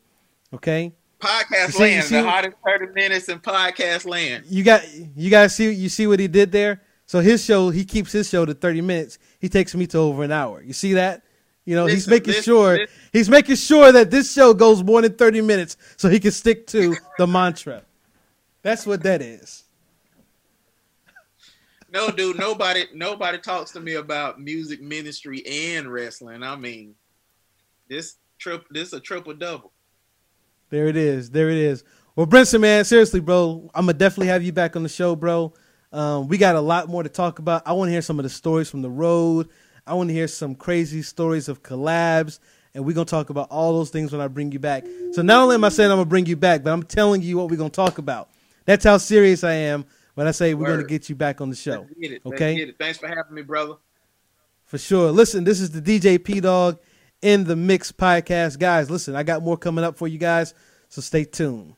Okay. 0.53 0.93
Podcast 1.21 1.73
see, 1.73 1.83
land, 1.83 2.05
see, 2.05 2.17
the 2.17 2.29
hottest 2.29 2.57
30 2.65 2.93
minutes 2.95 3.29
in 3.29 3.39
podcast 3.41 4.07
land. 4.07 4.45
You 4.49 4.65
got 4.65 4.83
you 4.95 5.31
guys 5.31 5.55
see 5.55 5.71
you 5.71 5.89
see 5.89 6.07
what 6.07 6.19
he 6.19 6.29
did 6.29 6.51
there? 6.51 6.83
So 7.05 7.21
his 7.21 7.45
show, 7.45 7.71
he 7.71 7.85
keeps 7.85 8.13
his 8.13 8.29
show 8.29 8.45
to 8.47 8.55
30 8.55 8.81
minutes. 8.83 9.19
He 9.39 9.49
takes 9.49 9.75
me 9.75 9.87
to 9.89 9.99
over 9.99 10.23
an 10.23 10.33
hour. 10.33 10.63
You 10.63 10.73
see 10.73 10.95
that? 10.95 11.23
You 11.65 11.75
know, 11.75 11.85
listen, 11.85 11.97
he's 11.97 12.09
making 12.09 12.27
listen, 12.29 12.43
sure 12.43 12.71
listen. 12.79 12.97
he's 13.13 13.29
making 13.29 13.57
sure 13.57 13.93
that 13.93 14.11
this 14.11 14.33
show 14.33 14.55
goes 14.55 14.83
more 14.83 15.03
than 15.03 15.15
30 15.15 15.43
minutes 15.43 15.77
so 15.97 16.09
he 16.09 16.21
can 16.21 16.31
stick 16.31 16.67
to 16.69 16.97
the 17.19 17.27
mantra. 17.27 17.83
That's 18.63 18.87
what 18.87 19.03
that 19.03 19.23
is. 19.23 19.65
No, 21.93 22.11
dude, 22.11 22.39
nobody 22.39 22.85
nobody 22.95 23.39
talks 23.39 23.73
to 23.73 23.81
me 23.81 23.95
about 23.95 24.41
music 24.41 24.81
ministry 24.81 25.43
and 25.47 25.93
wrestling. 25.93 26.43
I 26.43 26.55
mean, 26.55 26.95
this 27.89 28.17
trip 28.39 28.65
this 28.71 28.89
is 28.89 28.95
a 28.95 29.01
triple 29.01 29.35
double. 29.35 29.73
There 30.71 30.87
it 30.87 30.97
is. 30.97 31.31
There 31.31 31.51
it 31.51 31.57
is. 31.57 31.83
Well, 32.15 32.27
Brinson, 32.27 32.61
man, 32.61 32.85
seriously, 32.85 33.19
bro, 33.19 33.71
I'm 33.75 33.87
gonna 33.87 33.99
definitely 33.99 34.29
have 34.29 34.45
you 34.45 34.53
back 34.53 34.77
on 34.77 34.85
the 34.85 34.89
show, 34.89 35.17
bro. 35.17 35.53
Um, 35.93 36.29
we 36.29 36.39
got 36.39 36.55
a 36.55 36.61
lot 36.61 36.89
more 36.89 37.03
to 37.03 37.09
talk 37.09 37.41
about. 37.41 37.63
I 37.67 37.73
want 37.73 37.89
to 37.89 37.93
hear 37.93 38.03
some 38.03 38.21
of 38.21 38.23
the 38.23 38.29
stories 38.29 38.71
from 38.71 38.83
the 38.83 38.91
road. 38.91 39.49
I 39.85 39.95
want 39.95 40.11
to 40.11 40.15
hear 40.15 40.29
some 40.29 40.55
crazy 40.55 41.03
stories 41.03 41.49
of 41.49 41.65
collabs, 41.65 42.39
and 42.73 42.85
we're 42.85 42.95
gonna 42.95 43.05
talk 43.05 43.31
about 43.31 43.51
all 43.51 43.73
those 43.73 43.91
things 43.91 44.13
when 44.13 44.21
I 44.21 44.29
bring 44.29 44.53
you 44.53 44.61
back. 44.61 44.85
So 45.13 45.23
not 45.23 45.43
only 45.43 45.57
am 45.57 45.65
I 45.65 45.71
saying 45.71 45.91
I'm 45.91 45.97
gonna 45.97 46.09
bring 46.09 46.27
you 46.27 46.37
back, 46.37 46.63
but 46.63 46.73
I'm 46.73 46.85
telling 46.85 47.23
you 47.23 47.39
what 47.39 47.51
we're 47.51 47.57
gonna 47.57 47.71
talk 47.71 47.99
about. 47.99 48.29
That's 48.65 48.85
how 48.85 48.99
serious 48.99 49.43
I 49.43 49.55
am 49.55 49.85
when 50.21 50.29
I 50.29 50.33
say 50.33 50.53
we're 50.53 50.67
Word. 50.67 50.77
gonna 50.77 50.87
get 50.87 51.09
you 51.09 51.15
back 51.15 51.41
on 51.41 51.49
the 51.49 51.57
show. 51.57 51.87
Okay. 52.27 52.75
Thanks 52.79 52.99
for 52.99 53.09
having 53.09 53.33
me, 53.33 53.41
brother. 53.41 53.77
For 54.67 54.77
sure. 54.77 55.11
Listen, 55.11 55.45
this 55.45 55.63
is 55.63 55.71
the 55.71 55.81
DJ 55.81 56.23
P 56.23 56.41
Dog 56.41 56.79
in 57.23 57.45
the 57.45 57.57
Mix 57.57 57.91
podcast, 57.91 58.59
guys. 58.59 58.91
Listen, 58.91 59.17
I 59.17 59.23
got 59.23 59.43
more 59.43 59.57
coming 59.57 59.83
up 59.83 59.97
for 59.97 60.07
you 60.07 60.19
guys, 60.19 60.53
so 60.91 61.01
stay 61.01 61.25
tuned. 61.25 61.75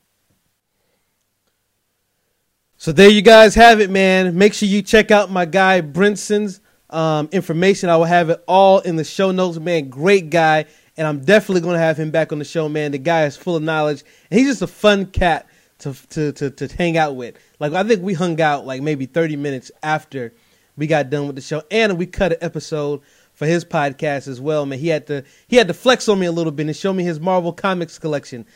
So 2.78 2.90
there 2.90 3.08
you 3.08 3.22
guys 3.22 3.54
have 3.54 3.80
it, 3.80 3.90
man. 3.90 4.36
Make 4.36 4.54
sure 4.54 4.68
you 4.68 4.82
check 4.82 5.12
out 5.12 5.30
my 5.30 5.44
guy 5.44 5.80
Brinson's 5.80 6.60
um, 6.90 7.28
information. 7.30 7.90
I 7.90 7.96
will 7.96 8.06
have 8.06 8.28
it 8.28 8.42
all 8.48 8.80
in 8.80 8.96
the 8.96 9.04
show 9.04 9.30
notes, 9.30 9.60
man. 9.60 9.88
Great 9.88 10.30
guy, 10.30 10.64
and 10.96 11.06
I'm 11.06 11.24
definitely 11.24 11.60
going 11.60 11.74
to 11.74 11.80
have 11.80 11.96
him 11.96 12.10
back 12.10 12.32
on 12.32 12.40
the 12.40 12.44
show, 12.44 12.68
man. 12.68 12.90
The 12.90 12.98
guy 12.98 13.24
is 13.26 13.36
full 13.36 13.54
of 13.54 13.62
knowledge, 13.62 14.02
and 14.32 14.40
he's 14.40 14.48
just 14.48 14.62
a 14.62 14.66
fun 14.66 15.06
cat 15.06 15.46
to 15.82 15.94
to 16.08 16.32
to, 16.32 16.50
to 16.50 16.76
hang 16.76 16.96
out 16.96 17.16
with. 17.16 17.36
Like 17.58 17.72
I 17.72 17.82
think 17.84 18.02
we 18.02 18.14
hung 18.14 18.40
out 18.40 18.66
like 18.66 18.82
maybe 18.82 19.06
30 19.06 19.36
minutes 19.36 19.70
after 19.82 20.32
we 20.76 20.86
got 20.86 21.10
done 21.10 21.26
with 21.26 21.36
the 21.36 21.42
show, 21.42 21.62
and 21.70 21.98
we 21.98 22.06
cut 22.06 22.32
an 22.32 22.38
episode 22.40 23.02
for 23.34 23.46
his 23.46 23.64
podcast 23.64 24.28
as 24.28 24.40
well, 24.40 24.66
man. 24.66 24.78
He 24.78 24.88
had 24.88 25.06
to 25.08 25.24
he 25.48 25.56
had 25.56 25.68
to 25.68 25.74
flex 25.74 26.08
on 26.08 26.18
me 26.18 26.26
a 26.26 26.32
little 26.32 26.52
bit 26.52 26.66
and 26.66 26.76
show 26.76 26.92
me 26.92 27.04
his 27.04 27.20
Marvel 27.20 27.52
comics 27.52 27.98
collection. 27.98 28.46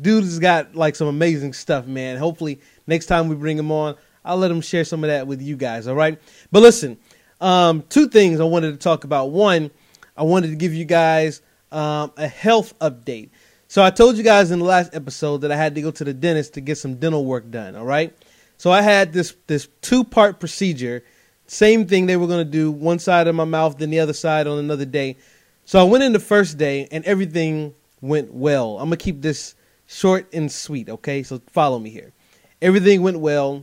Dude's 0.00 0.38
got 0.38 0.74
like 0.74 0.96
some 0.96 1.06
amazing 1.06 1.52
stuff, 1.52 1.86
man. 1.86 2.16
Hopefully 2.16 2.60
next 2.86 3.06
time 3.06 3.28
we 3.28 3.36
bring 3.36 3.58
him 3.58 3.70
on, 3.70 3.96
I'll 4.24 4.36
let 4.36 4.50
him 4.50 4.60
share 4.60 4.84
some 4.84 5.04
of 5.04 5.08
that 5.08 5.26
with 5.26 5.40
you 5.42 5.56
guys. 5.56 5.86
All 5.86 5.94
right, 5.94 6.20
but 6.50 6.62
listen, 6.62 6.98
um, 7.40 7.82
two 7.88 8.08
things 8.08 8.40
I 8.40 8.44
wanted 8.44 8.72
to 8.72 8.78
talk 8.78 9.04
about. 9.04 9.30
One, 9.30 9.70
I 10.16 10.22
wanted 10.22 10.48
to 10.48 10.56
give 10.56 10.74
you 10.74 10.84
guys 10.84 11.42
um, 11.70 12.12
a 12.16 12.26
health 12.26 12.78
update. 12.78 13.30
So 13.76 13.82
I 13.82 13.90
told 13.90 14.16
you 14.16 14.22
guys 14.22 14.50
in 14.52 14.60
the 14.60 14.64
last 14.64 14.94
episode 14.94 15.42
that 15.42 15.52
I 15.52 15.56
had 15.56 15.74
to 15.74 15.82
go 15.82 15.90
to 15.90 16.02
the 16.02 16.14
dentist 16.14 16.54
to 16.54 16.62
get 16.62 16.78
some 16.78 16.94
dental 16.94 17.26
work 17.26 17.50
done. 17.50 17.76
All 17.76 17.84
right. 17.84 18.16
So 18.56 18.70
I 18.70 18.80
had 18.80 19.12
this 19.12 19.36
this 19.48 19.68
two 19.82 20.02
part 20.02 20.40
procedure. 20.40 21.04
Same 21.46 21.86
thing 21.86 22.06
they 22.06 22.16
were 22.16 22.26
going 22.26 22.42
to 22.42 22.50
do 22.50 22.70
one 22.70 22.98
side 22.98 23.26
of 23.26 23.34
my 23.34 23.44
mouth, 23.44 23.76
then 23.76 23.90
the 23.90 24.00
other 24.00 24.14
side 24.14 24.46
on 24.46 24.58
another 24.58 24.86
day. 24.86 25.18
So 25.66 25.78
I 25.78 25.82
went 25.82 26.04
in 26.04 26.14
the 26.14 26.18
first 26.18 26.56
day 26.56 26.88
and 26.90 27.04
everything 27.04 27.74
went 28.00 28.32
well. 28.32 28.78
I'm 28.78 28.86
gonna 28.86 28.96
keep 28.96 29.20
this 29.20 29.54
short 29.86 30.26
and 30.32 30.50
sweet. 30.50 30.88
Okay. 30.88 31.22
So 31.22 31.42
follow 31.52 31.78
me 31.78 31.90
here. 31.90 32.14
Everything 32.62 33.02
went 33.02 33.20
well. 33.20 33.62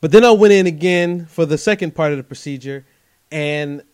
But 0.00 0.10
then 0.10 0.24
I 0.24 0.32
went 0.32 0.52
in 0.52 0.66
again 0.66 1.26
for 1.26 1.46
the 1.46 1.56
second 1.56 1.94
part 1.94 2.10
of 2.10 2.18
the 2.18 2.24
procedure, 2.24 2.84
and 3.30 3.84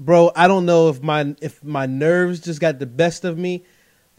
bro, 0.00 0.32
I 0.34 0.48
don't 0.48 0.66
know 0.66 0.88
if 0.88 1.00
my 1.00 1.36
if 1.40 1.62
my 1.62 1.86
nerves 1.86 2.40
just 2.40 2.60
got 2.60 2.80
the 2.80 2.86
best 2.86 3.24
of 3.24 3.38
me, 3.38 3.62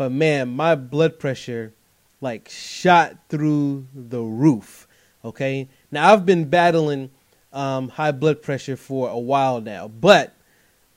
but 0.02 0.11
man, 0.11 0.49
my 0.49 0.73
blood 0.73 1.19
pressure 1.19 1.76
like 2.22 2.49
shot 2.49 3.18
through 3.30 3.86
the 3.94 4.19
roof. 4.19 4.88
Okay, 5.23 5.69
now 5.91 6.11
I've 6.11 6.26
been 6.26 6.45
battling 6.45 7.11
um, 7.53 7.88
high 7.88 8.11
blood 8.11 8.41
pressure 8.41 8.76
for 8.76 9.10
a 9.10 9.19
while 9.19 9.61
now, 9.61 9.88
but 9.88 10.34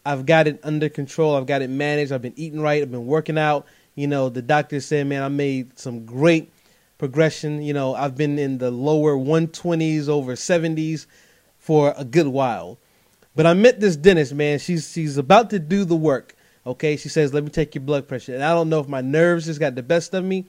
I've 0.06 0.24
got 0.24 0.46
it 0.46 0.58
under 0.62 0.88
control. 0.88 1.36
I've 1.36 1.44
got 1.44 1.60
it 1.60 1.68
managed. 1.68 2.12
I've 2.12 2.22
been 2.22 2.32
eating 2.36 2.62
right. 2.62 2.80
I've 2.80 2.90
been 2.90 3.04
working 3.04 3.36
out. 3.36 3.66
You 3.94 4.06
know, 4.06 4.30
the 4.30 4.40
doctor 4.40 4.80
said, 4.80 5.06
man, 5.06 5.22
I 5.22 5.28
made 5.28 5.78
some 5.78 6.06
great 6.06 6.50
progression. 6.96 7.60
You 7.60 7.74
know, 7.74 7.94
I've 7.94 8.16
been 8.16 8.38
in 8.38 8.56
the 8.56 8.70
lower 8.70 9.18
120s, 9.18 10.08
over 10.08 10.32
70s 10.32 11.04
for 11.58 11.92
a 11.98 12.06
good 12.06 12.28
while. 12.28 12.78
But 13.36 13.44
I 13.44 13.52
met 13.52 13.80
this 13.80 13.96
dentist, 13.96 14.32
man. 14.32 14.58
She's 14.60 14.90
she's 14.90 15.18
about 15.18 15.50
to 15.50 15.58
do 15.58 15.84
the 15.84 15.94
work. 15.94 16.34
Okay, 16.66 16.96
she 16.96 17.08
says, 17.08 17.34
"Let 17.34 17.44
me 17.44 17.50
take 17.50 17.74
your 17.74 17.82
blood 17.84 18.08
pressure." 18.08 18.34
And 18.34 18.44
I 18.44 18.54
don't 18.54 18.68
know 18.70 18.80
if 18.80 18.88
my 18.88 19.00
nerves 19.02 19.46
just 19.46 19.60
got 19.60 19.74
the 19.74 19.82
best 19.82 20.14
of 20.14 20.24
me, 20.24 20.46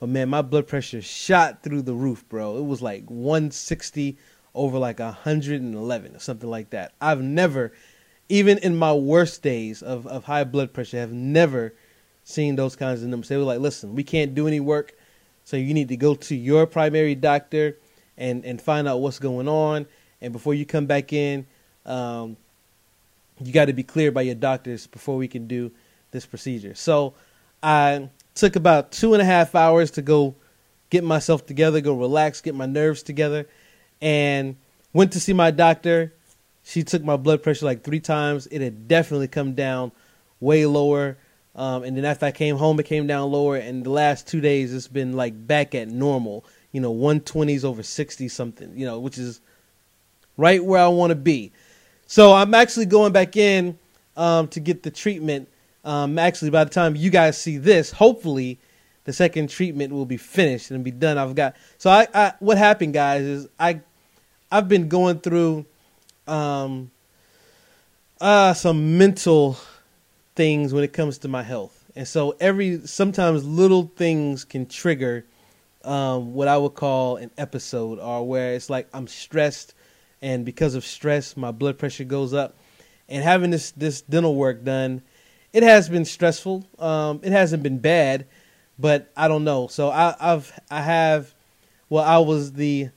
But 0.00 0.08
man, 0.10 0.28
my 0.28 0.42
blood 0.42 0.66
pressure 0.68 1.02
shot 1.02 1.62
through 1.62 1.82
the 1.82 1.94
roof, 1.94 2.24
bro. 2.28 2.58
It 2.58 2.64
was 2.64 2.82
like 2.82 3.04
160 3.10 4.16
over 4.54 4.78
like 4.78 5.00
111 5.00 6.14
or 6.16 6.18
something 6.18 6.50
like 6.50 6.70
that. 6.70 6.92
I've 7.00 7.22
never, 7.22 7.72
even 8.28 8.58
in 8.58 8.76
my 8.76 8.92
worst 8.92 9.42
days 9.42 9.82
of, 9.82 10.06
of 10.06 10.24
high 10.24 10.44
blood 10.44 10.72
pressure, 10.72 10.98
have 10.98 11.12
never 11.12 11.74
seen 12.24 12.56
those 12.56 12.76
kinds 12.76 13.02
of 13.02 13.08
numbers. 13.08 13.28
They 13.28 13.36
were 13.36 13.44
like, 13.44 13.60
listen, 13.60 13.94
we 13.94 14.04
can't 14.04 14.34
do 14.34 14.48
any 14.48 14.60
work, 14.60 14.94
so 15.44 15.56
you 15.56 15.74
need 15.74 15.88
to 15.88 15.96
go 15.96 16.14
to 16.14 16.36
your 16.36 16.66
primary 16.66 17.14
doctor 17.14 17.78
and, 18.16 18.44
and 18.44 18.60
find 18.60 18.88
out 18.88 19.00
what's 19.00 19.18
going 19.18 19.48
on. 19.48 19.86
And 20.20 20.32
before 20.32 20.54
you 20.54 20.66
come 20.66 20.86
back 20.86 21.12
in, 21.12 21.46
um, 21.86 22.36
you 23.42 23.52
got 23.52 23.66
to 23.66 23.72
be 23.72 23.82
cleared 23.82 24.14
by 24.14 24.22
your 24.22 24.34
doctors 24.34 24.86
before 24.86 25.16
we 25.16 25.28
can 25.28 25.46
do 25.46 25.70
this 26.10 26.26
procedure. 26.26 26.74
So 26.74 27.14
I 27.62 28.08
took 28.34 28.56
about 28.56 28.92
two 28.92 29.14
and 29.14 29.22
a 29.22 29.24
half 29.24 29.54
hours 29.54 29.90
to 29.92 30.02
go 30.02 30.34
get 30.90 31.04
myself 31.04 31.46
together, 31.46 31.80
go 31.80 31.94
relax, 31.94 32.40
get 32.40 32.54
my 32.54 32.66
nerves 32.66 33.02
together, 33.02 33.46
and 34.00 34.56
went 34.92 35.12
to 35.12 35.20
see 35.20 35.32
my 35.32 35.50
doctor. 35.50 36.14
She 36.64 36.82
took 36.82 37.02
my 37.02 37.16
blood 37.16 37.42
pressure 37.42 37.66
like 37.66 37.82
three 37.82 38.00
times. 38.00 38.46
It 38.46 38.60
had 38.60 38.88
definitely 38.88 39.28
come 39.28 39.54
down 39.54 39.92
way 40.40 40.66
lower. 40.66 41.18
Um, 41.54 41.82
and 41.82 41.96
then 41.96 42.04
after 42.04 42.26
I 42.26 42.30
came 42.30 42.56
home, 42.56 42.78
it 42.78 42.86
came 42.86 43.06
down 43.06 43.30
lower. 43.30 43.56
And 43.56 43.84
the 43.84 43.90
last 43.90 44.26
two 44.26 44.40
days, 44.40 44.72
it's 44.72 44.88
been 44.88 45.14
like 45.14 45.46
back 45.46 45.74
at 45.74 45.88
normal. 45.88 46.44
You 46.72 46.80
know, 46.80 46.94
120s 46.94 47.64
over 47.64 47.82
60 47.82 48.28
something. 48.28 48.72
You 48.76 48.86
know, 48.86 49.00
which 49.00 49.18
is 49.18 49.40
right 50.36 50.62
where 50.62 50.80
I 50.80 50.88
want 50.88 51.10
to 51.10 51.16
be. 51.16 51.52
So 52.08 52.32
I'm 52.32 52.54
actually 52.54 52.86
going 52.86 53.12
back 53.12 53.36
in 53.36 53.78
um, 54.16 54.48
to 54.48 54.60
get 54.60 54.82
the 54.82 54.90
treatment. 54.90 55.46
Um, 55.84 56.18
actually, 56.18 56.50
by 56.50 56.64
the 56.64 56.70
time 56.70 56.96
you 56.96 57.10
guys 57.10 57.38
see 57.38 57.58
this, 57.58 57.92
hopefully 57.92 58.58
the 59.04 59.12
second 59.12 59.50
treatment 59.50 59.92
will 59.92 60.06
be 60.06 60.16
finished 60.16 60.70
and 60.70 60.82
be 60.82 60.90
done. 60.90 61.18
I've 61.18 61.34
got 61.34 61.54
so 61.76 61.90
I, 61.90 62.08
I 62.14 62.32
what 62.40 62.56
happened, 62.56 62.94
guys, 62.94 63.22
is 63.22 63.48
I 63.60 63.82
I've 64.50 64.68
been 64.68 64.88
going 64.88 65.18
through 65.20 65.66
um, 66.26 66.90
uh, 68.22 68.54
some 68.54 68.96
mental 68.96 69.58
things 70.34 70.72
when 70.72 70.84
it 70.84 70.94
comes 70.94 71.18
to 71.18 71.28
my 71.28 71.42
health, 71.42 71.84
and 71.94 72.08
so 72.08 72.36
every 72.40 72.86
sometimes 72.86 73.44
little 73.44 73.92
things 73.96 74.46
can 74.46 74.64
trigger 74.64 75.26
um, 75.84 76.32
what 76.32 76.48
I 76.48 76.56
would 76.56 76.74
call 76.74 77.16
an 77.16 77.30
episode, 77.36 77.98
or 77.98 78.26
where 78.26 78.54
it's 78.54 78.70
like 78.70 78.88
I'm 78.94 79.06
stressed, 79.06 79.74
and 80.20 80.44
because 80.44 80.74
of 80.74 80.84
stress, 80.84 81.36
my 81.36 81.50
blood 81.50 81.78
pressure 81.78 82.04
goes 82.04 82.34
up. 82.34 82.56
And 83.08 83.22
having 83.22 83.50
this 83.50 83.70
this 83.72 84.02
dental 84.02 84.34
work 84.34 84.64
done, 84.64 85.02
it 85.52 85.62
has 85.62 85.88
been 85.88 86.04
stressful. 86.04 86.66
Um, 86.78 87.20
it 87.22 87.32
hasn't 87.32 87.62
been 87.62 87.78
bad, 87.78 88.26
but 88.78 89.10
I 89.16 89.28
don't 89.28 89.44
know. 89.44 89.66
So 89.68 89.88
I, 89.88 90.14
I've 90.20 90.52
I 90.70 90.82
have, 90.82 91.34
well, 91.88 92.04
I 92.04 92.18
was 92.18 92.52
the, 92.52 92.90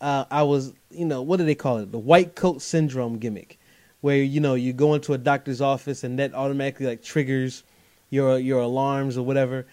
uh, 0.00 0.24
I 0.30 0.44
was 0.44 0.72
you 0.90 1.04
know 1.04 1.22
what 1.22 1.36
do 1.38 1.44
they 1.44 1.54
call 1.54 1.78
it? 1.78 1.92
The 1.92 1.98
white 1.98 2.34
coat 2.34 2.62
syndrome 2.62 3.18
gimmick, 3.18 3.58
where 4.00 4.16
you 4.16 4.40
know 4.40 4.54
you 4.54 4.72
go 4.72 4.94
into 4.94 5.12
a 5.12 5.18
doctor's 5.18 5.60
office 5.60 6.04
and 6.04 6.18
that 6.18 6.34
automatically 6.34 6.86
like 6.86 7.02
triggers 7.02 7.62
your 8.08 8.38
your 8.38 8.60
alarms 8.60 9.18
or 9.18 9.24
whatever. 9.24 9.66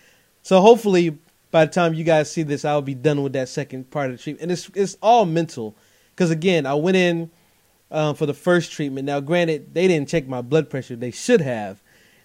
So 0.44 0.60
hopefully 0.60 1.18
by 1.52 1.66
the 1.66 1.72
time 1.72 1.94
you 1.94 2.04
guys 2.04 2.32
see 2.32 2.44
this, 2.44 2.66
I'll 2.66 2.82
be 2.82 2.94
done 2.94 3.24
with 3.24 3.34
that 3.34 3.50
second 3.50 3.90
part 3.90 4.12
of 4.12 4.18
the 4.18 4.24
treatment. 4.24 4.44
And 4.44 4.52
it's 4.52 4.70
it's 4.74 4.98
all 5.02 5.26
mental, 5.26 5.76
because 6.18 6.32
again, 6.32 6.66
I 6.66 6.74
went 6.74 6.98
in 6.98 7.30
um, 7.92 8.16
for 8.16 8.26
the 8.26 8.34
first 8.34 8.72
treatment. 8.72 9.06
Now, 9.06 9.20
granted, 9.20 9.76
they 9.76 9.88
didn't 9.88 10.10
check 10.10 10.28
my 10.28 10.42
blood 10.42 10.68
pressure. 10.68 10.96
They 10.96 11.12
should 11.12 11.42
have. 11.42 11.80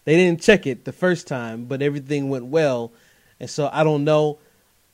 They 0.05 0.17
didn't 0.17 0.41
check 0.41 0.67
it 0.67 0.87
the 0.87 0.93
first 0.93 1.27
time, 1.27 1.67
but 1.67 1.83
everything 1.83 2.31
went 2.31 2.47
well. 2.47 2.91
And 3.39 3.51
so 3.51 3.69
I 3.71 3.85
don't 3.85 4.05
know. 4.05 4.39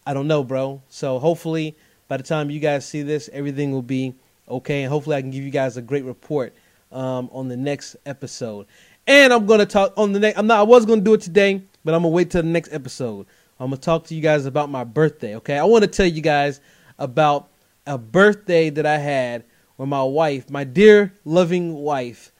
I 0.05 0.15
don't 0.15 0.27
know, 0.27 0.43
bro. 0.43 0.83
So 0.89 1.21
hopefully 1.21 1.77
by 2.09 2.17
the 2.17 2.25
time 2.25 2.51
you 2.51 2.59
guys 2.59 2.85
see 2.85 3.03
this, 3.03 3.31
everything 3.33 3.71
will 3.71 3.83
be 3.83 4.15
okay. 4.49 4.83
And 4.83 4.93
hopefully 4.93 5.15
I 5.15 5.21
can 5.21 5.31
give 5.31 5.45
you 5.45 5.51
guys 5.51 5.77
a 5.77 5.83
great 5.83 6.05
report 6.05 6.53
um, 6.91 7.31
on 7.33 7.47
the 7.47 7.57
next 7.57 7.95
episode. 8.05 8.67
And 9.07 9.33
I'm 9.33 9.47
gonna 9.47 9.65
talk 9.65 9.93
on 9.97 10.13
the 10.13 10.19
next. 10.19 10.39
I'm 10.39 10.49
not. 10.49 10.59
I 10.59 10.65
was 10.65 10.85
gonna 10.85 11.03
do 11.03 11.15
it 11.15 11.21
today, 11.21 11.63
but 11.85 11.95
I'm 11.95 12.03
gonna 12.03 12.09
wait 12.09 12.33
till 12.33 12.43
the 12.43 12.49
next 12.49 12.73
episode. 12.73 13.27
I'm 13.61 13.71
gonna 13.71 13.81
talk 13.81 14.05
to 14.07 14.15
you 14.15 14.21
guys 14.21 14.45
about 14.45 14.71
my 14.71 14.83
birthday. 14.83 15.37
Okay, 15.37 15.57
I 15.57 15.65
want 15.65 15.85
to 15.85 15.89
tell 15.89 16.07
you 16.07 16.21
guys 16.21 16.61
about 16.99 17.49
a 17.89 17.99
birthday 17.99 18.71
that 18.71 18.87
I 18.87 18.99
had 18.99 19.45
where 19.77 19.87
my 19.87 20.03
wife, 20.03 20.51
my 20.51 20.65
dear 20.65 21.15
loving 21.25 21.75
wife, 21.75 22.33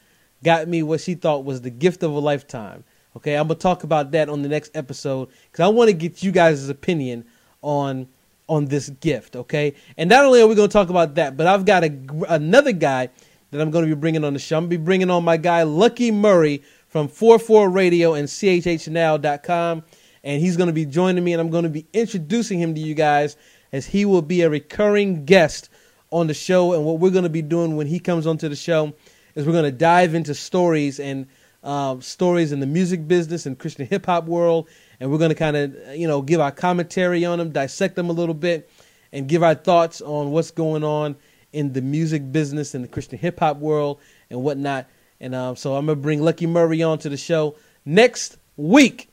got 0.45 0.69
me 0.69 0.83
what 0.83 1.01
she 1.01 1.15
thought 1.15 1.45
was 1.45 1.63
the 1.63 1.71
gift 1.71 2.03
of 2.03 2.13
a 2.13 2.19
lifetime. 2.19 2.85
Okay, 3.17 3.35
I'm 3.35 3.49
gonna 3.49 3.59
talk 3.59 3.83
about 3.83 4.13
that 4.13 4.29
on 4.29 4.43
the 4.43 4.49
next 4.49 4.77
episode 4.77 5.29
because 5.51 5.65
I 5.65 5.69
want 5.69 5.89
to 5.89 5.95
get 5.95 6.23
you 6.23 6.31
guys' 6.31 6.69
opinion 6.69 7.25
on 7.63 8.09
on 8.49 8.67
this 8.67 8.91
gift. 8.91 9.35
Okay, 9.35 9.75
and 9.97 10.11
not 10.11 10.25
only 10.25 10.41
are 10.41 10.47
we 10.47 10.55
gonna 10.55 10.69
talk 10.69 10.91
about 10.91 11.15
that, 11.17 11.37
but 11.37 11.47
I've 11.47 11.65
got 11.65 11.85
a, 11.85 11.93
another 12.29 12.73
guy 12.73 13.09
that 13.51 13.61
I'm 13.61 13.71
gonna 13.71 13.87
be 13.87 13.95
bringing 13.95 14.25
on 14.25 14.35
the 14.35 14.39
show. 14.39 14.59
I'm 14.59 14.65
gonna 14.65 14.71
be 14.71 14.77
bringing 14.77 15.11
on 15.11 15.25
my 15.25 15.37
guy 15.37 15.63
Lucky 15.63 16.11
Murray 16.11 16.63
from 16.87 17.09
44 17.09 17.71
Radio 17.71 18.15
and 18.15 18.29
CHHNow.com, 18.29 19.83
and 20.23 20.41
he's 20.41 20.57
gonna 20.57 20.73
be 20.73 20.85
joining 20.85 21.25
me, 21.25 21.33
and 21.33 21.41
I'm 21.41 21.51
gonna 21.51 21.69
be 21.69 21.87
introducing 21.93 22.61
him 22.61 22.75
to 22.75 22.81
you 22.81 22.95
guys 22.95 23.37
as 23.73 23.87
he 23.87 24.05
will 24.05 24.23
be 24.23 24.43
a 24.43 24.51
recurring 24.51 25.25
guest 25.25 25.69
on 26.11 26.27
the 26.27 26.35
show. 26.35 26.73
And 26.73 26.85
what 26.85 26.99
we're 26.99 27.11
gonna 27.11 27.29
be 27.29 27.43
doing 27.43 27.77
when 27.77 27.87
he 27.87 27.99
comes 27.99 28.27
onto 28.27 28.49
the 28.49 28.57
show 28.57 28.95
is 29.35 29.47
we're 29.47 29.53
gonna 29.53 29.71
dive 29.71 30.15
into 30.15 30.35
stories 30.35 30.99
and 31.01 31.27
uh, 31.63 31.99
stories 32.01 32.53
in 32.53 32.61
the 32.61 32.67
music 32.67 33.07
business 33.09 33.47
and 33.47 33.59
Christian 33.59 33.87
hip 33.87 34.07
hop 34.07 34.25
world, 34.25 34.69
and 35.01 35.11
we're 35.11 35.19
going 35.19 35.31
to 35.31 35.35
kind 35.35 35.57
of 35.57 35.97
you 35.97 36.07
know 36.07 36.23
give 36.23 36.41
our 36.41 36.53
commentary 36.53 37.25
on 37.25 37.39
them, 37.39 37.51
dissect 37.51 37.97
them 37.97 38.11
a 38.11 38.13
little 38.13 38.35
bit, 38.35 38.71
and 39.13 39.29
give 39.29 39.43
our 39.43 39.55
thoughts 39.55 40.01
on 40.01 40.31
what's 40.31 40.51
going 40.51 40.85
on 40.85 41.17
in 41.53 41.73
the 41.73 41.83
music 41.83 42.31
business 42.31 42.75
and 42.75 42.85
the 42.85 42.89
Christian 42.89 43.19
hip 43.19 43.41
hop 43.41 43.59
world 43.59 43.99
and 44.31 44.43
whatnot. 44.43 44.87
And 45.21 45.35
um, 45.35 45.57
so 45.57 45.75
I'm 45.75 45.87
gonna 45.87 45.97
bring 45.97 46.23
Lucky 46.23 46.47
Murray 46.47 46.83
on 46.83 46.99
to 47.01 47.09
the 47.09 47.17
show 47.17 47.57
next 47.85 48.39
week. 48.57 49.11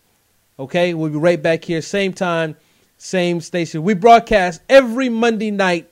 Okay, 0.58 0.94
we'll 0.94 1.12
be 1.12 1.18
right 1.18 1.42
back 1.42 1.66
here, 1.66 1.82
same 1.82 2.14
time, 2.14 2.56
same 2.98 3.42
station. 3.42 3.84
We 3.84 3.94
broadcast 3.94 4.62
every 4.70 5.10
Monday 5.10 5.52
night 5.52 5.92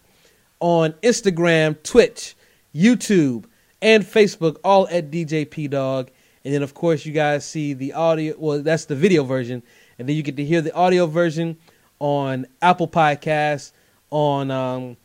on 0.60 0.94
Instagram, 1.04 1.82
Twitch, 1.84 2.36
YouTube, 2.74 3.46
and 3.82 4.04
Facebook, 4.04 4.58
all 4.64 4.88
at 4.90 5.12
DJ 5.12 5.50
P 5.50 5.68
Dog. 5.68 6.10
And 6.46 6.54
then, 6.54 6.64
of 6.64 6.74
course, 6.74 7.06
you 7.06 7.14
guys 7.14 7.46
see 7.46 7.74
the 7.74 7.94
audio. 7.94 8.36
Well, 8.38 8.62
that's 8.62 8.86
the 8.86 8.96
video 8.96 9.24
version. 9.24 9.64
And 9.98 10.10
then 10.10 10.16
you 10.16 10.24
get 10.24 10.38
to 10.38 10.46
hear 10.46 10.62
the 10.62 10.74
audio 10.74 11.06
version 11.06 11.58
on 12.00 12.48
Apple 12.62 12.88
Podcasts, 12.88 13.72
on 14.10 14.52
um, 14.52 14.98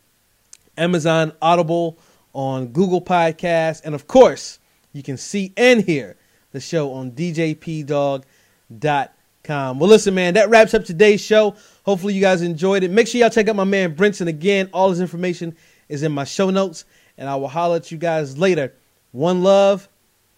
Amazon 0.76 1.32
Audible, 1.40 1.98
on 2.32 2.68
Google 2.68 3.02
Podcasts. 3.02 3.82
And, 3.84 3.94
of 3.94 4.06
course, 4.06 4.58
you 4.92 5.02
can 5.02 5.16
see 5.16 5.52
and 5.56 5.82
hear 5.82 6.16
the 6.52 6.60
show 6.60 6.92
on 6.92 7.12
DJPdog.com. 7.12 9.78
Well, 9.78 9.88
listen, 9.88 10.14
man, 10.14 10.34
that 10.34 10.50
wraps 10.50 10.74
up 10.74 10.84
today's 10.84 11.20
show. 11.20 11.56
Hopefully, 11.89 12.12
you 12.12 12.20
guys 12.20 12.43
enjoyed 12.43 12.82
it. 12.82 12.90
Make 12.90 13.09
sure 13.09 13.19
y'all 13.19 13.31
check 13.31 13.48
out 13.48 13.56
my 13.56 13.65
man 13.65 13.97
Brinson 13.97 14.27
again. 14.27 14.69
All 14.74 14.90
his 14.90 15.01
information 15.01 15.56
is 15.89 16.02
in 16.02 16.12
my 16.12 16.24
show 16.24 16.51
notes. 16.51 16.85
And 17.16 17.27
I 17.27 17.36
will 17.36 17.48
holler 17.48 17.77
at 17.77 17.90
you 17.90 17.97
guys 17.97 18.36
later. 18.36 18.74
One 19.12 19.43
love. 19.43 19.89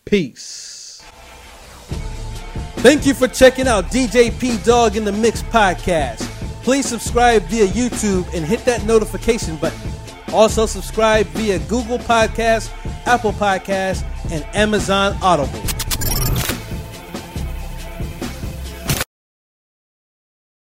Peace. 0.05 1.03
Thank 2.85 3.05
you 3.05 3.15
for 3.15 3.27
checking 3.27 3.67
out 3.67 3.87
DJ 3.87 4.31
P 4.39 4.59
Dog 4.59 4.95
in 4.95 5.03
the 5.03 5.11
Mix 5.11 5.43
podcast. 5.43 6.21
Please 6.63 6.87
subscribe 6.87 7.43
via 7.47 7.67
YouTube 7.67 8.33
and 8.33 8.47
hit 8.47 8.65
that 8.67 8.85
notification 8.85 9.57
button. 9.57 9.91
Also, 10.33 10.67
subscribe 10.67 11.27
via 11.31 11.59
Google 11.59 11.99
Podcasts, 11.99 12.71
Apple 13.07 13.33
Podcasts, 13.33 14.05
and 14.31 14.47
Amazon 14.55 15.19
Audible. 15.21 15.59